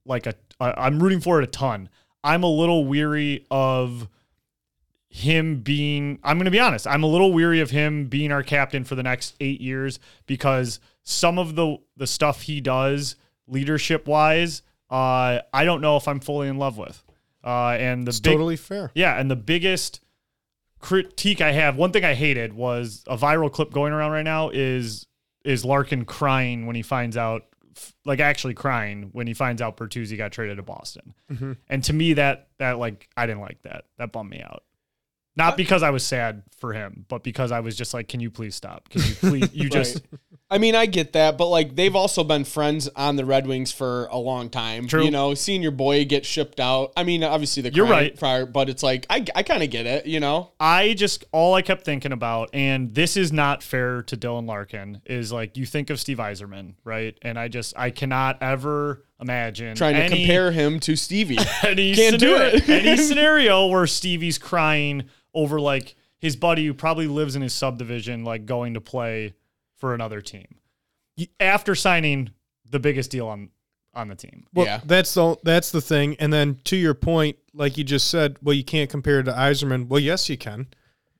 Like 0.04 0.26
a, 0.26 0.34
I- 0.60 0.86
I'm 0.86 1.02
rooting 1.02 1.20
for 1.20 1.40
it 1.40 1.44
a 1.44 1.48
ton. 1.48 1.88
I'm 2.24 2.42
a 2.42 2.50
little 2.50 2.84
weary 2.86 3.46
of 3.50 4.08
him 5.08 5.60
being 5.60 6.18
I'm 6.24 6.36
going 6.36 6.44
to 6.46 6.50
be 6.50 6.60
honest. 6.60 6.86
I'm 6.86 7.02
a 7.02 7.06
little 7.06 7.32
weary 7.32 7.60
of 7.60 7.70
him 7.70 8.06
being 8.06 8.32
our 8.32 8.42
captain 8.42 8.84
for 8.84 8.94
the 8.96 9.02
next 9.02 9.34
8 9.40 9.60
years 9.60 9.98
because 10.26 10.80
some 11.02 11.38
of 11.38 11.54
the 11.54 11.76
the 11.96 12.06
stuff 12.06 12.42
he 12.42 12.60
does 12.60 13.16
leadership 13.46 14.06
wise, 14.08 14.62
uh 14.90 15.38
I 15.52 15.64
don't 15.64 15.80
know 15.80 15.96
if 15.96 16.08
I'm 16.08 16.20
fully 16.20 16.48
in 16.48 16.58
love 16.58 16.76
with. 16.78 17.02
Uh 17.44 17.76
and 17.78 18.06
the 18.06 18.10
It's 18.10 18.20
big 18.20 18.32
totally 18.32 18.56
fair. 18.56 18.90
yeah, 18.94 19.18
and 19.18 19.30
the 19.30 19.36
biggest 19.36 20.00
critique 20.80 21.40
I 21.40 21.52
have, 21.52 21.76
one 21.76 21.92
thing 21.92 22.04
I 22.04 22.14
hated 22.14 22.52
was 22.52 23.02
a 23.06 23.16
viral 23.16 23.50
clip 23.52 23.72
going 23.72 23.92
around 23.92 24.10
right 24.12 24.22
now 24.24 24.50
is 24.50 25.06
is 25.44 25.64
Larkin 25.64 26.04
crying 26.04 26.66
when 26.66 26.74
he 26.76 26.82
finds 26.82 27.16
out 27.16 27.44
like 28.04 28.20
actually 28.20 28.54
crying 28.54 29.10
when 29.12 29.26
he 29.26 29.34
finds 29.34 29.60
out 29.62 29.76
Bertuzzi 29.76 30.16
got 30.16 30.32
traded 30.32 30.56
to 30.56 30.62
Boston. 30.62 31.14
And 31.68 31.84
to 31.84 31.92
me 31.92 32.14
that 32.14 32.48
that 32.58 32.78
like 32.78 33.08
I 33.16 33.26
didn't 33.26 33.42
like 33.42 33.62
that. 33.62 33.84
That 33.98 34.12
bummed 34.12 34.30
me 34.30 34.40
out. 34.42 34.64
Not 35.36 35.56
because 35.56 35.82
I 35.82 35.90
was 35.90 36.04
sad 36.04 36.42
for 36.58 36.72
him, 36.72 37.04
but 37.08 37.22
because 37.22 37.52
I 37.52 37.60
was 37.60 37.76
just 37.76 37.92
like, 37.92 38.08
can 38.08 38.20
you 38.20 38.30
please 38.30 38.54
stop? 38.54 38.88
Can 38.88 39.02
you 39.02 39.14
please 39.14 39.48
you 39.54 39.68
just 39.68 40.02
I 40.48 40.58
mean, 40.58 40.76
I 40.76 40.86
get 40.86 41.12
that, 41.14 41.36
but 41.36 41.48
like 41.48 41.74
they've 41.74 41.96
also 41.96 42.22
been 42.22 42.44
friends 42.44 42.88
on 42.94 43.16
the 43.16 43.24
Red 43.24 43.48
Wings 43.48 43.72
for 43.72 44.06
a 44.06 44.16
long 44.16 44.48
time. 44.48 44.86
True. 44.86 45.04
You 45.04 45.10
know, 45.10 45.34
seeing 45.34 45.60
your 45.60 45.72
boy 45.72 46.04
get 46.04 46.24
shipped 46.24 46.60
out. 46.60 46.92
I 46.96 47.02
mean, 47.02 47.24
obviously 47.24 47.62
the 47.64 47.72
You're 47.72 47.86
right. 47.86 48.18
part, 48.18 48.52
but 48.52 48.68
it's 48.68 48.82
like 48.82 49.06
I, 49.10 49.24
I 49.34 49.42
kind 49.42 49.64
of 49.64 49.70
get 49.70 49.86
it. 49.86 50.06
You 50.06 50.20
know, 50.20 50.52
I 50.60 50.94
just 50.94 51.24
all 51.32 51.54
I 51.54 51.62
kept 51.62 51.84
thinking 51.84 52.12
about, 52.12 52.50
and 52.52 52.94
this 52.94 53.16
is 53.16 53.32
not 53.32 53.62
fair 53.62 54.02
to 54.04 54.16
Dylan 54.16 54.46
Larkin, 54.46 55.02
is 55.04 55.32
like 55.32 55.56
you 55.56 55.66
think 55.66 55.90
of 55.90 55.98
Steve 55.98 56.18
Yzerman, 56.18 56.74
right? 56.84 57.18
And 57.22 57.38
I 57.38 57.48
just 57.48 57.76
I 57.76 57.90
cannot 57.90 58.40
ever 58.40 59.02
imagine 59.20 59.74
trying 59.74 59.94
to 59.94 60.02
any- 60.02 60.18
compare 60.18 60.52
him 60.52 60.78
to 60.80 60.94
Stevie. 60.94 61.36
Can't 61.62 61.76
do 62.20 62.36
it. 62.36 62.68
any 62.68 62.96
scenario 63.02 63.66
where 63.66 63.86
Stevie's 63.88 64.38
crying 64.38 65.04
over 65.36 65.60
like 65.60 65.94
his 66.18 66.34
buddy 66.34 66.66
who 66.66 66.74
probably 66.74 67.06
lives 67.06 67.36
in 67.36 67.42
his 67.42 67.54
subdivision, 67.54 68.24
like 68.24 68.46
going 68.46 68.74
to 68.74 68.80
play 68.80 69.34
for 69.76 69.94
another 69.94 70.20
team 70.20 70.46
after 71.40 71.74
signing 71.74 72.30
the 72.70 72.78
biggest 72.80 73.10
deal 73.10 73.28
on 73.28 73.50
on 73.94 74.08
the 74.08 74.14
team. 74.14 74.46
Well, 74.52 74.66
Yeah. 74.66 74.80
that's 74.84 75.14
the 75.14 75.36
that's 75.42 75.70
the 75.70 75.80
thing. 75.80 76.16
And 76.18 76.30
then 76.32 76.58
to 76.64 76.76
your 76.76 76.92
point, 76.94 77.36
like 77.54 77.78
you 77.78 77.84
just 77.84 78.08
said, 78.08 78.36
well, 78.42 78.54
you 78.54 78.64
can't 78.64 78.90
compare 78.90 79.20
it 79.20 79.24
to 79.24 79.32
Yzerman. 79.32 79.88
Well, 79.88 80.00
yes, 80.00 80.28
you 80.28 80.36
can. 80.36 80.66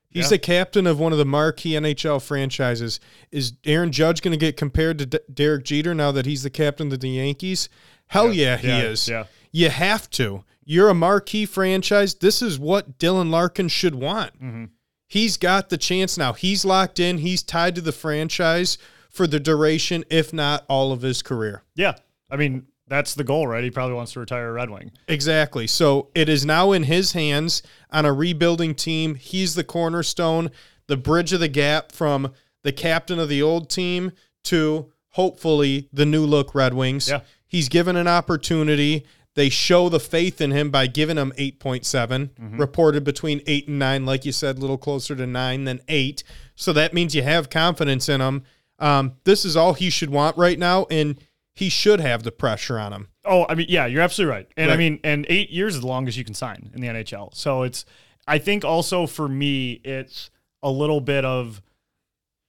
He's 0.09 0.25
Yeah. 0.25 0.29
the 0.29 0.39
captain 0.39 0.85
of 0.85 0.99
one 0.99 1.11
of 1.11 1.17
the 1.17 1.25
marquee 1.25 1.71
NHL 1.75 2.19
franchises. 2.21 2.99
Is 3.31 3.53
Aaron 3.65 3.91
Judge 3.91 4.21
going 4.21 4.31
to 4.31 4.37
get 4.37 4.57
compared 4.57 4.99
to 4.99 5.05
D- 5.07 5.19
Derek 5.33 5.63
Jeter 5.65 5.95
now 5.95 6.11
that 6.11 6.25
he's 6.27 6.43
the 6.43 6.49
captain 6.51 6.91
of 6.93 6.99
the 6.99 7.09
Yankees? 7.09 7.67
Hell 8.07 8.31
yeah, 8.31 8.57
he 8.57 8.67
Yeah, 8.67 8.81
is. 8.83 9.07
yeah. 9.07 9.23
You 9.51 9.69
have 9.69 10.07
to. 10.11 10.43
You're 10.69 10.89
a 10.89 10.93
marquee 10.93 11.45
franchise. 11.45 12.15
This 12.15 12.41
is 12.41 12.59
what 12.59 12.99
Dylan 12.99 13.29
Larkin 13.29 13.69
should 13.69 13.95
want. 13.95 14.33
Mm-hmm. 14.35 14.65
He's 15.07 15.37
got 15.37 15.69
the 15.69 15.77
chance 15.77 16.17
now. 16.17 16.33
He's 16.33 16.65
locked 16.65 16.99
in. 16.99 17.19
He's 17.19 17.41
tied 17.41 17.73
to 17.75 17.81
the 17.81 17.93
franchise 17.93 18.77
for 19.09 19.27
the 19.27 19.39
duration, 19.39 20.03
if 20.09 20.33
not 20.33 20.65
all 20.67 20.91
of 20.91 21.03
his 21.03 21.21
career. 21.21 21.63
Yeah, 21.75 21.93
I 22.29 22.35
mean 22.35 22.67
that's 22.85 23.13
the 23.13 23.23
goal, 23.23 23.47
right? 23.47 23.63
He 23.63 23.71
probably 23.71 23.95
wants 23.95 24.11
to 24.13 24.19
retire 24.19 24.49
a 24.49 24.51
Red 24.51 24.69
Wing. 24.69 24.91
Exactly. 25.07 25.67
So 25.67 26.09
it 26.13 26.27
is 26.27 26.45
now 26.45 26.73
in 26.73 26.83
his 26.83 27.13
hands 27.13 27.63
on 27.89 28.05
a 28.05 28.11
rebuilding 28.11 28.75
team. 28.75 29.15
He's 29.15 29.55
the 29.55 29.63
cornerstone, 29.63 30.51
the 30.87 30.97
bridge 30.97 31.31
of 31.31 31.39
the 31.39 31.47
gap 31.47 31.93
from 31.93 32.33
the 32.63 32.73
captain 32.73 33.19
of 33.19 33.29
the 33.29 33.41
old 33.41 33.69
team 33.69 34.11
to 34.43 34.91
hopefully 35.11 35.87
the 35.93 36.05
new 36.05 36.25
look 36.25 36.53
Red 36.53 36.73
Wings. 36.73 37.07
Yeah. 37.07 37.21
He's 37.47 37.69
given 37.69 37.95
an 37.95 38.09
opportunity. 38.09 39.05
They 39.37 39.49
show 39.49 39.87
the 39.87 39.99
faith 39.99 40.41
in 40.41 40.49
him 40.49 40.71
by 40.71 40.87
giving 40.87 41.15
him 41.15 41.31
8.7, 41.37 42.31
reported 42.57 43.03
between 43.03 43.43
8 43.45 43.67
and 43.67 43.77
9, 43.77 44.03
like 44.03 44.25
you 44.25 44.31
said, 44.31 44.57
a 44.57 44.59
little 44.59 44.79
closer 44.79 45.15
to 45.15 45.27
9 45.27 45.63
than 45.63 45.79
8. 45.87 46.23
So 46.55 46.73
that 46.73 46.91
means 46.91 47.13
you 47.13 47.21
have 47.21 47.51
confidence 47.51 48.09
in 48.09 48.19
him. 48.19 48.45
Um, 48.79 49.13
this 49.25 49.45
is 49.45 49.55
all 49.55 49.73
he 49.73 49.91
should 49.91 50.09
want 50.09 50.35
right 50.37 50.57
now, 50.57 50.87
and 50.89 51.21
he 51.53 51.69
should 51.69 51.99
have 51.99 52.23
the 52.23 52.31
pressure 52.31 52.79
on 52.79 52.93
him. 52.93 53.09
Oh, 53.25 53.45
I 53.47 53.53
mean, 53.53 53.67
yeah, 53.69 53.85
you're 53.85 54.01
absolutely 54.01 54.33
right. 54.33 54.47
And 54.57 54.71
I 54.71 54.75
mean, 54.75 54.99
and 55.03 55.27
eight 55.29 55.51
years 55.51 55.75
is 55.75 55.81
the 55.81 55.87
longest 55.87 56.17
you 56.17 56.25
can 56.25 56.33
sign 56.33 56.71
in 56.73 56.81
the 56.81 56.87
NHL. 56.87 57.35
So 57.35 57.61
it's, 57.61 57.85
I 58.27 58.39
think 58.39 58.65
also 58.65 59.05
for 59.05 59.29
me, 59.29 59.73
it's 59.83 60.31
a 60.63 60.71
little 60.71 60.99
bit 60.99 61.25
of 61.25 61.61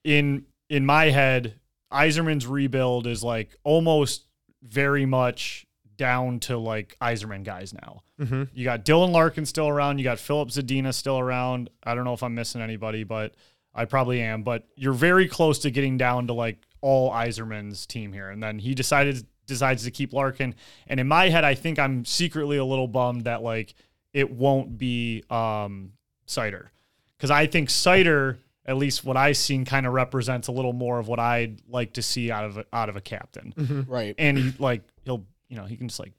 in 0.05 0.47
in 0.71 0.87
my 0.87 1.11
head, 1.11 1.57
Yzerman's 1.93 2.47
rebuild 2.47 3.07
is 3.07 3.23
like 3.23 3.57
almost 3.63 4.25
very 4.63 5.05
much 5.05 5.67
down 5.99 6.41
to 6.41 6.57
like 6.57 6.97
Yzerman 7.03 7.45
guys 7.45 7.75
now. 7.75 8.03
Mm-hmm. 8.19 8.45
You 8.55 8.65
got 8.65 8.85
Dylan 8.87 9.11
Larkin 9.11 9.45
still 9.45 9.69
around. 9.69 9.99
You 9.99 10.05
got 10.05 10.19
Filip 10.19 10.49
Zadina 10.49 10.95
still 10.95 11.19
around. 11.19 11.69
I 11.85 11.95
don't 11.95 12.05
know 12.05 12.15
if 12.15 12.23
I'm 12.23 12.35
missing 12.35 12.63
anybody, 12.63 13.05
but 13.05 13.35
I 13.75 13.85
probably 13.85 14.23
am. 14.23 14.43
But 14.43 14.67
you're 14.75 14.95
very 14.95 15.29
close 15.29 15.59
to 15.61 15.71
getting 15.71 15.99
down 15.99 16.29
to 16.29 16.33
like 16.33 16.59
all 16.81 17.11
Yzerman's 17.11 17.87
team 17.87 18.13
here. 18.13 18.31
And 18.31 18.43
then 18.43 18.59
he 18.59 18.75
decided 18.75 19.27
decides 19.47 19.85
to 19.85 19.91
keep 19.91 20.13
Larkin. 20.13 20.55
And 20.87 21.01
in 21.01 21.09
my 21.09 21.29
head, 21.29 21.45
I 21.45 21.55
think 21.55 21.79
I'm 21.79 22.05
secretly 22.05 22.57
a 22.57 22.65
little 22.65 22.89
bummed 22.89 23.25
that 23.25 23.43
like 23.43 23.75
it 24.13 24.31
won't 24.31 24.79
be 24.79 25.25
um 25.29 25.93
Seider. 26.27 26.69
Because 27.17 27.31
I 27.31 27.47
think 27.47 27.69
Seider, 27.69 28.39
at 28.65 28.77
least 28.77 29.05
what 29.05 29.17
I've 29.17 29.37
seen, 29.37 29.65
kind 29.65 29.87
of 29.87 29.93
represents 29.93 30.49
a 30.49 30.53
little 30.53 30.73
more 30.73 30.99
of 30.99 31.09
what 31.09 31.19
I'd 31.19 31.63
like 31.69 31.95
to 31.95 32.03
see 32.03 32.31
out 32.31 32.45
of 32.45 32.59
a, 32.59 32.67
out 32.73 32.89
of 32.89 32.97
a 32.97 33.01
captain. 33.01 33.85
right? 33.89 34.15
And 34.19 34.39
he 34.39 34.55
like 34.59 34.83
he'll 35.05 35.27
you 35.49 35.57
know 35.57 35.65
he 35.65 35.77
can 35.77 35.89
just 35.89 36.01
like 36.01 36.13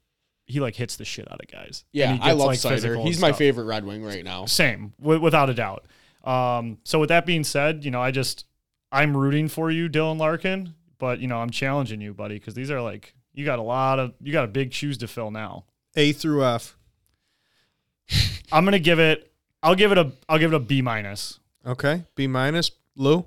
he 0.46 0.58
like 0.60 0.74
hits 0.74 0.96
the 0.96 1.04
shit 1.04 1.30
out 1.30 1.40
of 1.40 1.46
guys. 1.46 1.84
And 1.92 1.98
Yeah, 2.00 2.12
he 2.14 2.20
I 2.20 2.26
gets, 2.28 2.38
love 2.38 2.46
like, 2.48 2.58
Seider. 2.58 2.68
physical 2.70 3.04
He's 3.04 3.20
my 3.20 3.32
favorite 3.32 3.64
Red 3.64 3.84
Wing 3.84 4.02
right 4.02 4.24
now. 4.24 4.46
Same, 4.46 4.92
w- 5.00 5.20
without 5.20 5.48
a 5.48 5.54
doubt. 5.54 5.86
Um, 6.24 6.78
so 6.84 6.98
with 6.98 7.08
that 7.10 7.24
being 7.24 7.44
said, 7.44 7.84
you 7.84 7.90
know, 7.90 8.00
I 8.02 8.10
just 8.10 8.46
I'm 8.92 9.16
rooting 9.16 9.46
for 9.48 9.70
you, 9.70 9.88
Dylan 9.88 10.18
Larkin, 10.18 10.74
but 10.98 11.20
you 11.20 11.28
know, 11.28 11.38
I'm 11.38 11.50
challenging 11.50 12.00
you, 12.00 12.12
buddy, 12.14 12.34
because 12.38 12.54
these 12.54 12.70
are 12.70 12.80
like 12.82 13.14
you 13.32 13.44
got 13.44 13.58
a 13.58 13.62
lot 13.62 13.98
of 14.00 14.12
you 14.20 14.32
got 14.32 14.44
a 14.44 14.48
big 14.48 14.72
shoes 14.72 14.98
to 14.98 15.06
fill 15.08 15.30
now. 15.30 15.64
A 15.96 16.12
through 16.12 16.44
F. 16.44 16.76
I'm 18.52 18.64
gonna 18.64 18.78
give 18.78 18.98
it. 18.98 19.32
I'll 19.62 19.74
give 19.74 19.92
it 19.92 19.98
a. 19.98 20.12
I'll 20.28 20.38
give 20.38 20.52
it 20.52 20.56
a 20.56 20.60
B 20.60 20.82
minus. 20.82 21.38
Okay. 21.64 22.04
B 22.16 22.26
minus. 22.26 22.70
Lou? 22.96 23.26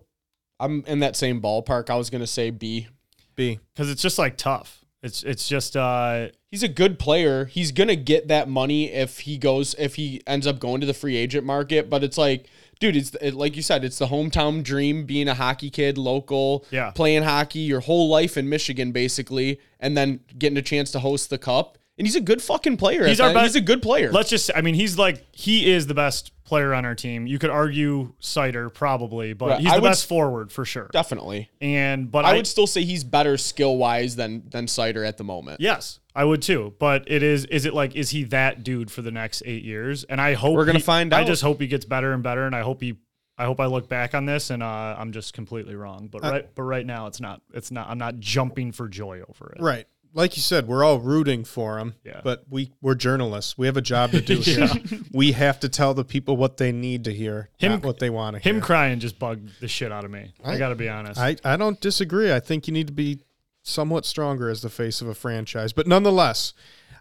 I'm 0.60 0.84
in 0.88 1.00
that 1.00 1.16
same 1.16 1.42
ballpark. 1.42 1.90
I 1.90 1.96
was 1.96 2.10
gonna 2.10 2.28
say 2.28 2.50
B. 2.50 2.88
B. 3.36 3.60
because 3.74 3.90
it's 3.90 4.02
just 4.02 4.20
like 4.20 4.38
tough. 4.38 4.83
It's 5.04 5.22
it's 5.24 5.48
just 5.48 5.76
uh 5.78 6.30
He's 6.50 6.64
a 6.64 6.68
good 6.68 6.98
player. 6.98 7.46
He's 7.46 7.72
gonna 7.72 7.96
get 7.96 8.28
that 8.30 8.48
money 8.48 8.92
if 8.92 9.20
he 9.22 9.38
goes 9.38 9.76
if 9.78 9.96
he 9.96 10.22
ends 10.26 10.48
up 10.48 10.60
going 10.60 10.80
to 10.82 10.88
the 10.88 10.94
free 10.94 11.16
agent 11.18 11.46
market. 11.46 11.90
But 11.90 12.04
it's 12.04 12.18
like, 12.18 12.46
dude, 12.80 12.96
it's 12.96 13.14
it, 13.16 13.34
like 13.34 13.56
you 13.56 13.62
said, 13.62 13.84
it's 13.84 13.98
the 13.98 14.08
hometown 14.08 14.64
dream. 14.64 15.06
Being 15.06 15.28
a 15.28 15.34
hockey 15.34 15.70
kid, 15.70 15.98
local, 15.98 16.66
Yeah. 16.72 16.92
playing 16.92 17.24
hockey 17.24 17.60
your 17.60 17.82
whole 17.82 18.08
life 18.08 18.38
in 18.38 18.48
Michigan, 18.50 18.92
basically, 18.92 19.60
and 19.80 19.98
then 19.98 20.22
getting 20.38 20.58
a 20.58 20.62
chance 20.62 20.92
to 20.92 21.00
host 21.00 21.30
the 21.30 21.38
cup. 21.38 21.78
And 21.98 22.08
he's 22.08 22.16
a 22.16 22.22
good 22.22 22.42
fucking 22.42 22.78
player. 22.78 23.06
He's 23.06 23.20
our 23.20 23.32
best- 23.34 23.44
He's 23.54 23.56
a 23.56 23.62
good 23.62 23.82
player. 23.84 24.12
let's 24.12 24.30
just. 24.30 24.50
I 24.56 24.62
mean, 24.62 24.74
he's 24.76 24.98
like 24.98 25.26
he 25.32 25.72
is 25.72 25.88
the 25.88 25.94
best 25.94 26.32
player 26.54 26.74
on 26.74 26.86
our 26.86 26.94
team. 26.94 27.26
You 27.26 27.40
could 27.40 27.50
argue 27.50 28.14
Seider 28.22 28.72
probably, 28.72 29.34
but 29.34 29.50
Right. 29.50 29.60
he's 29.62 29.74
the 29.74 29.82
would 29.82 29.90
best 29.90 30.06
forward 30.08 30.52
for 30.52 30.66
sure. 30.66 30.90
Definitely. 30.94 31.50
And 31.60 32.12
but 32.12 32.26
I, 32.26 32.32
I, 32.32 32.36
would 32.36 32.46
still 32.48 32.68
say 32.68 32.84
he's 32.84 33.04
better 33.04 33.38
skill 33.38 33.78
wise 33.78 34.16
than 34.16 34.44
than 34.50 34.68
Seider 34.68 35.08
at 35.08 35.18
the 35.18 35.24
moment. 35.24 35.62
yes, 35.62 36.00
I 36.16 36.24
would 36.26 36.42
too. 36.44 36.74
But 36.78 37.06
it 37.08 37.24
is. 37.24 37.46
Is 37.46 37.66
it 37.66 37.74
like 37.74 37.96
is 37.96 38.12
he 38.12 38.24
that 38.26 38.64
dude 38.64 38.92
for 38.92 39.02
the 39.02 39.12
next 39.12 39.42
eight 39.46 39.64
years? 39.64 40.04
And 40.04 40.22
I 40.22 40.34
hope 40.34 40.56
We're 40.56 40.66
gonna 40.66 40.78
he- 40.80 40.84
find 40.84 41.12
I 41.14 41.24
just 41.24 41.42
hope 41.42 41.60
he 41.60 41.68
gets 41.68 41.86
better 41.86 42.14
and 42.14 42.22
better, 42.22 42.46
and 42.46 42.56
I 42.56 42.62
hope 42.62 42.82
he. 42.82 42.98
I 43.36 43.46
hope 43.46 43.60
I 43.60 43.66
look 43.66 43.90
back 43.90 44.14
on 44.14 44.28
this 44.28 44.52
and 44.52 44.62
uh, 44.62 44.96
I'm 44.96 45.12
just 45.12 45.34
completely 45.34 45.74
wrong. 45.74 46.08
But 46.08 46.22
right, 46.22 46.48
but 46.54 46.62
right 46.62 46.86
now 46.86 47.08
it's 47.08 47.20
not. 47.20 47.42
It's 47.52 47.72
not. 47.72 47.90
I'm 47.90 47.98
not 47.98 48.20
jumping 48.20 48.72
for 48.72 48.88
joy 48.88 49.22
over 49.28 49.54
it. 49.56 49.60
Right. 49.60 49.88
Like 50.16 50.36
you 50.38 50.42
said, 50.44 50.68
we're 50.68 50.84
all 50.84 51.00
rooting 51.00 51.44
for 51.44 51.80
him. 51.80 51.96
Yeah. 52.04 52.22
But 52.24 52.44
we 52.50 52.72
we're 52.82 52.94
journalists. 52.96 53.58
We 53.58 53.66
have 53.66 53.78
a 53.78 53.82
job 53.82 54.12
to 54.12 54.22
do 54.22 54.38
here. 54.40 54.70
We 55.12 55.32
have 55.34 55.60
to 55.62 55.70
tell 55.70 55.94
the 55.94 56.04
people 56.06 56.38
what 56.38 56.58
they 56.58 56.72
need 56.72 57.04
to 57.06 57.14
hear, 57.14 57.50
Him- 57.58 57.74
not 57.74 57.84
what 57.84 58.00
they 58.00 58.10
want 58.10 58.36
to 58.36 58.40
hear. 58.42 58.54
Him 58.54 58.62
crying 58.62 59.00
just 59.00 59.20
bugged 59.20 59.60
the 59.60 59.68
shit 59.68 59.92
out 59.92 60.06
of 60.06 60.12
me. 60.12 60.34
I, 60.44 60.54
I- 60.54 60.58
got 60.58 60.70
to 60.70 60.76
be 60.76 60.90
honest. 60.90 61.20
I, 61.20 61.36
I 61.44 61.56
don't 61.58 61.80
disagree. 61.80 62.32
I 62.34 62.40
think 62.40 62.68
you 62.68 62.74
need 62.74 62.88
to 62.88 62.94
be 62.94 63.20
somewhat 63.62 64.06
stronger 64.06 64.50
as 64.50 64.62
the 64.62 64.70
face 64.70 65.02
of 65.02 65.08
a 65.08 65.14
franchise. 65.16 65.72
But 65.74 65.88
nonetheless, 65.88 66.54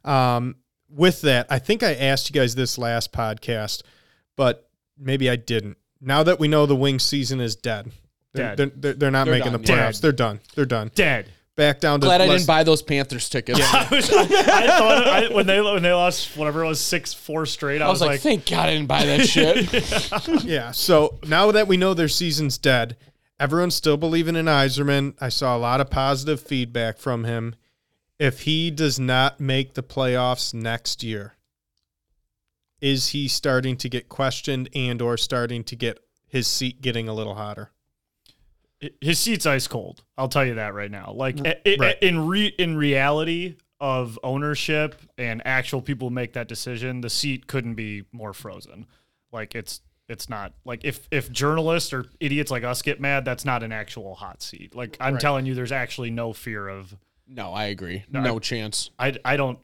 um, 0.04 0.56
with 0.88 1.22
that, 1.22 1.46
I 1.50 1.58
think 1.58 1.82
I 1.82 1.94
asked 1.94 2.28
you 2.30 2.34
guys 2.38 2.54
this 2.54 2.76
last 2.78 3.12
podcast, 3.12 3.82
but 4.36 4.68
maybe 4.98 5.28
I 5.30 5.36
didn't. 5.36 5.76
Now 6.00 6.22
that 6.22 6.38
we 6.38 6.48
know 6.48 6.66
the 6.66 6.76
wing 6.76 6.98
season 6.98 7.40
is 7.40 7.56
dead, 7.56 7.90
they're, 8.34 8.54
Dead. 8.54 8.56
they're, 8.58 8.66
they're, 8.76 8.92
they're 8.94 9.10
not 9.10 9.24
They're 9.24 9.34
making 9.34 9.52
done, 9.52 9.62
the 9.62 9.68
playoffs. 9.72 10.00
They're 10.00 10.12
done. 10.12 10.40
They're 10.54 10.64
done. 10.66 10.90
Dead. 10.94 11.30
Back 11.54 11.80
down 11.80 12.00
to 12.00 12.06
Glad 12.06 12.22
I 12.22 12.26
less- 12.26 12.40
didn't 12.40 12.46
buy 12.46 12.62
those 12.64 12.80
Panthers 12.80 13.28
tickets. 13.28 13.60
I, 13.60 13.86
was, 13.90 14.10
I 14.10 14.66
thought 14.66 15.06
I, 15.06 15.28
when 15.34 15.46
they 15.46 15.60
when 15.60 15.82
they 15.82 15.92
lost 15.92 16.34
whatever 16.36 16.64
it 16.64 16.68
was 16.68 16.80
six 16.80 17.12
four 17.12 17.44
straight. 17.44 17.82
I, 17.82 17.86
I 17.86 17.90
was 17.90 18.00
like, 18.00 18.20
thank 18.20 18.48
God 18.48 18.68
I 18.70 18.72
didn't 18.74 18.88
buy 18.88 19.04
that 19.04 19.26
shit. 19.28 20.44
Yeah. 20.44 20.70
So 20.70 21.18
now 21.26 21.52
that 21.52 21.68
we 21.68 21.76
know 21.76 21.92
their 21.92 22.08
season's 22.08 22.56
dead, 22.56 22.96
everyone's 23.38 23.74
still 23.74 23.98
believing 23.98 24.34
in 24.34 24.46
Yzerman. 24.46 25.14
I 25.20 25.28
saw 25.28 25.54
a 25.54 25.58
lot 25.58 25.82
of 25.82 25.90
positive 25.90 26.40
feedback 26.40 26.96
from 26.96 27.24
him. 27.24 27.54
If 28.18 28.40
he 28.42 28.70
does 28.70 28.98
not 28.98 29.38
make 29.38 29.74
the 29.74 29.82
playoffs 29.82 30.54
next 30.54 31.02
year, 31.02 31.34
is 32.80 33.08
he 33.08 33.28
starting 33.28 33.76
to 33.76 33.88
get 33.90 34.08
questioned 34.08 34.70
and 34.74 35.02
or 35.02 35.16
starting 35.18 35.64
to 35.64 35.76
get 35.76 35.98
his 36.28 36.46
seat 36.46 36.80
getting 36.80 37.08
a 37.08 37.14
little 37.14 37.34
hotter? 37.34 37.72
His 39.00 39.18
seat's 39.18 39.46
ice 39.46 39.66
cold. 39.66 40.02
I'll 40.18 40.28
tell 40.28 40.44
you 40.44 40.54
that 40.54 40.74
right 40.74 40.90
now. 40.90 41.12
Like 41.14 41.38
i- 41.46 41.56
i- 41.66 41.76
Right. 41.78 41.98
in 42.02 42.26
re, 42.26 42.46
in 42.58 42.76
reality 42.76 43.56
of 43.80 44.18
ownership 44.22 44.94
and 45.18 45.42
actual 45.44 45.82
people 45.82 46.08
who 46.08 46.14
make 46.14 46.32
that 46.34 46.48
decision, 46.48 47.00
the 47.00 47.10
seat 47.10 47.46
couldn't 47.46 47.74
be 47.74 48.04
more 48.12 48.32
frozen. 48.32 48.86
Like 49.32 49.54
it's 49.54 49.80
it's 50.08 50.28
not 50.28 50.52
like 50.64 50.84
if 50.84 51.06
if 51.10 51.30
journalists 51.32 51.92
or 51.92 52.06
idiots 52.20 52.50
like 52.50 52.64
us 52.64 52.82
get 52.82 53.00
mad, 53.00 53.24
that's 53.24 53.44
not 53.44 53.62
an 53.62 53.72
actual 53.72 54.14
hot 54.16 54.42
seat. 54.42 54.74
Like 54.74 54.96
I'm 55.00 55.14
Right. 55.14 55.20
telling 55.20 55.46
you, 55.46 55.54
there's 55.54 55.72
actually 55.72 56.10
no 56.10 56.32
fear 56.32 56.68
of. 56.68 56.96
no, 57.26 57.52
I 57.52 57.66
agree. 57.66 58.04
No, 58.10 58.20
No, 58.20 58.36
I- 58.36 58.38
chance. 58.40 58.90
I 58.98 59.16
I 59.24 59.36
don't. 59.36 59.58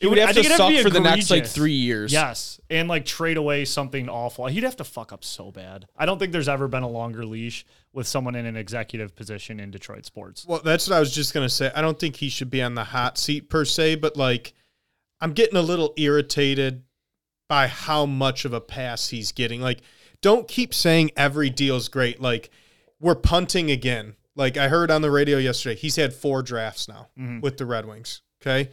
He 0.00 0.06
would 0.06 0.18
have 0.18 0.28
I 0.28 0.32
to 0.32 0.34
think 0.34 0.46
it'd 0.46 0.56
suck 0.56 0.68
be 0.68 0.82
for 0.82 0.90
the 0.90 1.00
next 1.00 1.28
like 1.28 1.46
three 1.46 1.72
years. 1.72 2.12
Yes, 2.12 2.60
and 2.70 2.88
like 2.88 3.04
trade 3.04 3.36
away 3.36 3.64
something 3.64 4.08
awful. 4.08 4.46
He'd 4.46 4.62
have 4.62 4.76
to 4.76 4.84
fuck 4.84 5.12
up 5.12 5.24
so 5.24 5.50
bad. 5.50 5.86
I 5.96 6.06
don't 6.06 6.18
think 6.18 6.32
there's 6.32 6.48
ever 6.48 6.68
been 6.68 6.84
a 6.84 6.88
longer 6.88 7.24
leash 7.24 7.66
with 7.92 8.06
someone 8.06 8.36
in 8.36 8.46
an 8.46 8.56
executive 8.56 9.16
position 9.16 9.58
in 9.58 9.72
Detroit 9.72 10.04
sports. 10.04 10.46
Well, 10.46 10.60
that's 10.64 10.88
what 10.88 10.96
I 10.96 11.00
was 11.00 11.12
just 11.12 11.34
gonna 11.34 11.48
say. 11.48 11.72
I 11.74 11.80
don't 11.80 11.98
think 11.98 12.16
he 12.16 12.28
should 12.28 12.50
be 12.50 12.62
on 12.62 12.76
the 12.76 12.84
hot 12.84 13.18
seat 13.18 13.50
per 13.50 13.64
se, 13.64 13.96
but 13.96 14.16
like, 14.16 14.52
I'm 15.20 15.32
getting 15.32 15.56
a 15.56 15.62
little 15.62 15.94
irritated 15.96 16.84
by 17.48 17.66
how 17.66 18.06
much 18.06 18.44
of 18.44 18.52
a 18.52 18.60
pass 18.60 19.08
he's 19.08 19.32
getting. 19.32 19.60
Like, 19.60 19.80
don't 20.22 20.46
keep 20.46 20.72
saying 20.72 21.10
every 21.16 21.50
deal's 21.50 21.88
great. 21.88 22.20
Like, 22.20 22.50
we're 23.00 23.16
punting 23.16 23.70
again. 23.70 24.14
Like 24.36 24.56
I 24.56 24.68
heard 24.68 24.92
on 24.92 25.02
the 25.02 25.10
radio 25.10 25.38
yesterday, 25.38 25.74
he's 25.74 25.96
had 25.96 26.14
four 26.14 26.42
drafts 26.42 26.86
now 26.88 27.08
mm-hmm. 27.18 27.40
with 27.40 27.56
the 27.56 27.66
Red 27.66 27.86
Wings. 27.86 28.22
Okay, 28.40 28.70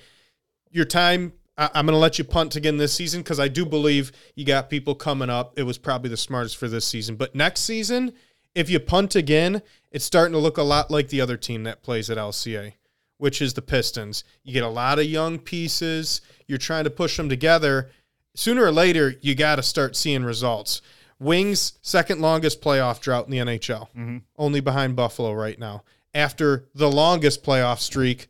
your 0.76 0.86
time. 0.86 1.34
I- 1.58 1.70
I'm 1.74 1.86
going 1.86 1.96
to 1.96 2.00
let 2.00 2.18
you 2.18 2.26
punt 2.26 2.56
again 2.56 2.78
this 2.78 2.94
season 2.94 3.22
because 3.22 3.40
I 3.40 3.48
do 3.48 3.66
believe 3.66 4.12
you 4.36 4.46
got 4.46 4.70
people 4.70 4.94
coming 4.94 5.30
up. 5.30 5.58
It 5.58 5.64
was 5.64 5.78
probably 5.78 6.10
the 6.10 6.18
smartest 6.18 6.58
for 6.58 6.68
this 6.68 6.86
season. 6.86 7.16
But 7.16 7.34
next 7.34 7.62
season, 7.62 8.14
if 8.54 8.70
you 8.70 8.80
punt 8.80 9.16
again, 9.16 9.62
it's 9.92 10.06
starting 10.06 10.34
to 10.34 10.40
look 10.40 10.58
a 10.58 10.64
lot 10.64 10.92
like 10.92 11.10
the 11.10 11.22
other 11.22 11.38
team 11.38 11.64
that 11.64 11.82
plays 11.82 12.10
at 12.10 12.18
LCA, 12.18 12.74
which 13.18 13.42
is 13.42 13.54
the 13.54 13.62
Pistons. 13.62 14.26
You 14.44 14.54
get 14.54 14.64
a 14.64 14.70
lot 14.70 15.00
of 15.00 15.06
young 15.06 15.40
pieces. 15.40 16.22
You're 16.46 16.58
trying 16.58 16.84
to 16.84 16.90
push 16.90 17.16
them 17.16 17.30
together. 17.30 17.90
Sooner 18.36 18.66
or 18.66 18.72
later, 18.72 19.16
you 19.22 19.34
got 19.34 19.56
to 19.56 19.64
start 19.64 19.96
seeing 19.96 20.26
results. 20.26 20.82
Wings, 21.20 21.80
second 21.82 22.20
longest 22.20 22.62
playoff 22.62 23.00
drought 23.00 23.26
in 23.26 23.32
the 23.32 23.38
NHL, 23.38 23.88
mm-hmm. 23.92 24.18
only 24.38 24.60
behind 24.60 24.98
Buffalo 24.98 25.32
right 25.32 25.58
now. 25.58 25.84
After 26.14 26.66
the 26.76 26.92
longest 26.92 27.44
playoff 27.44 27.80
streak 27.80 28.28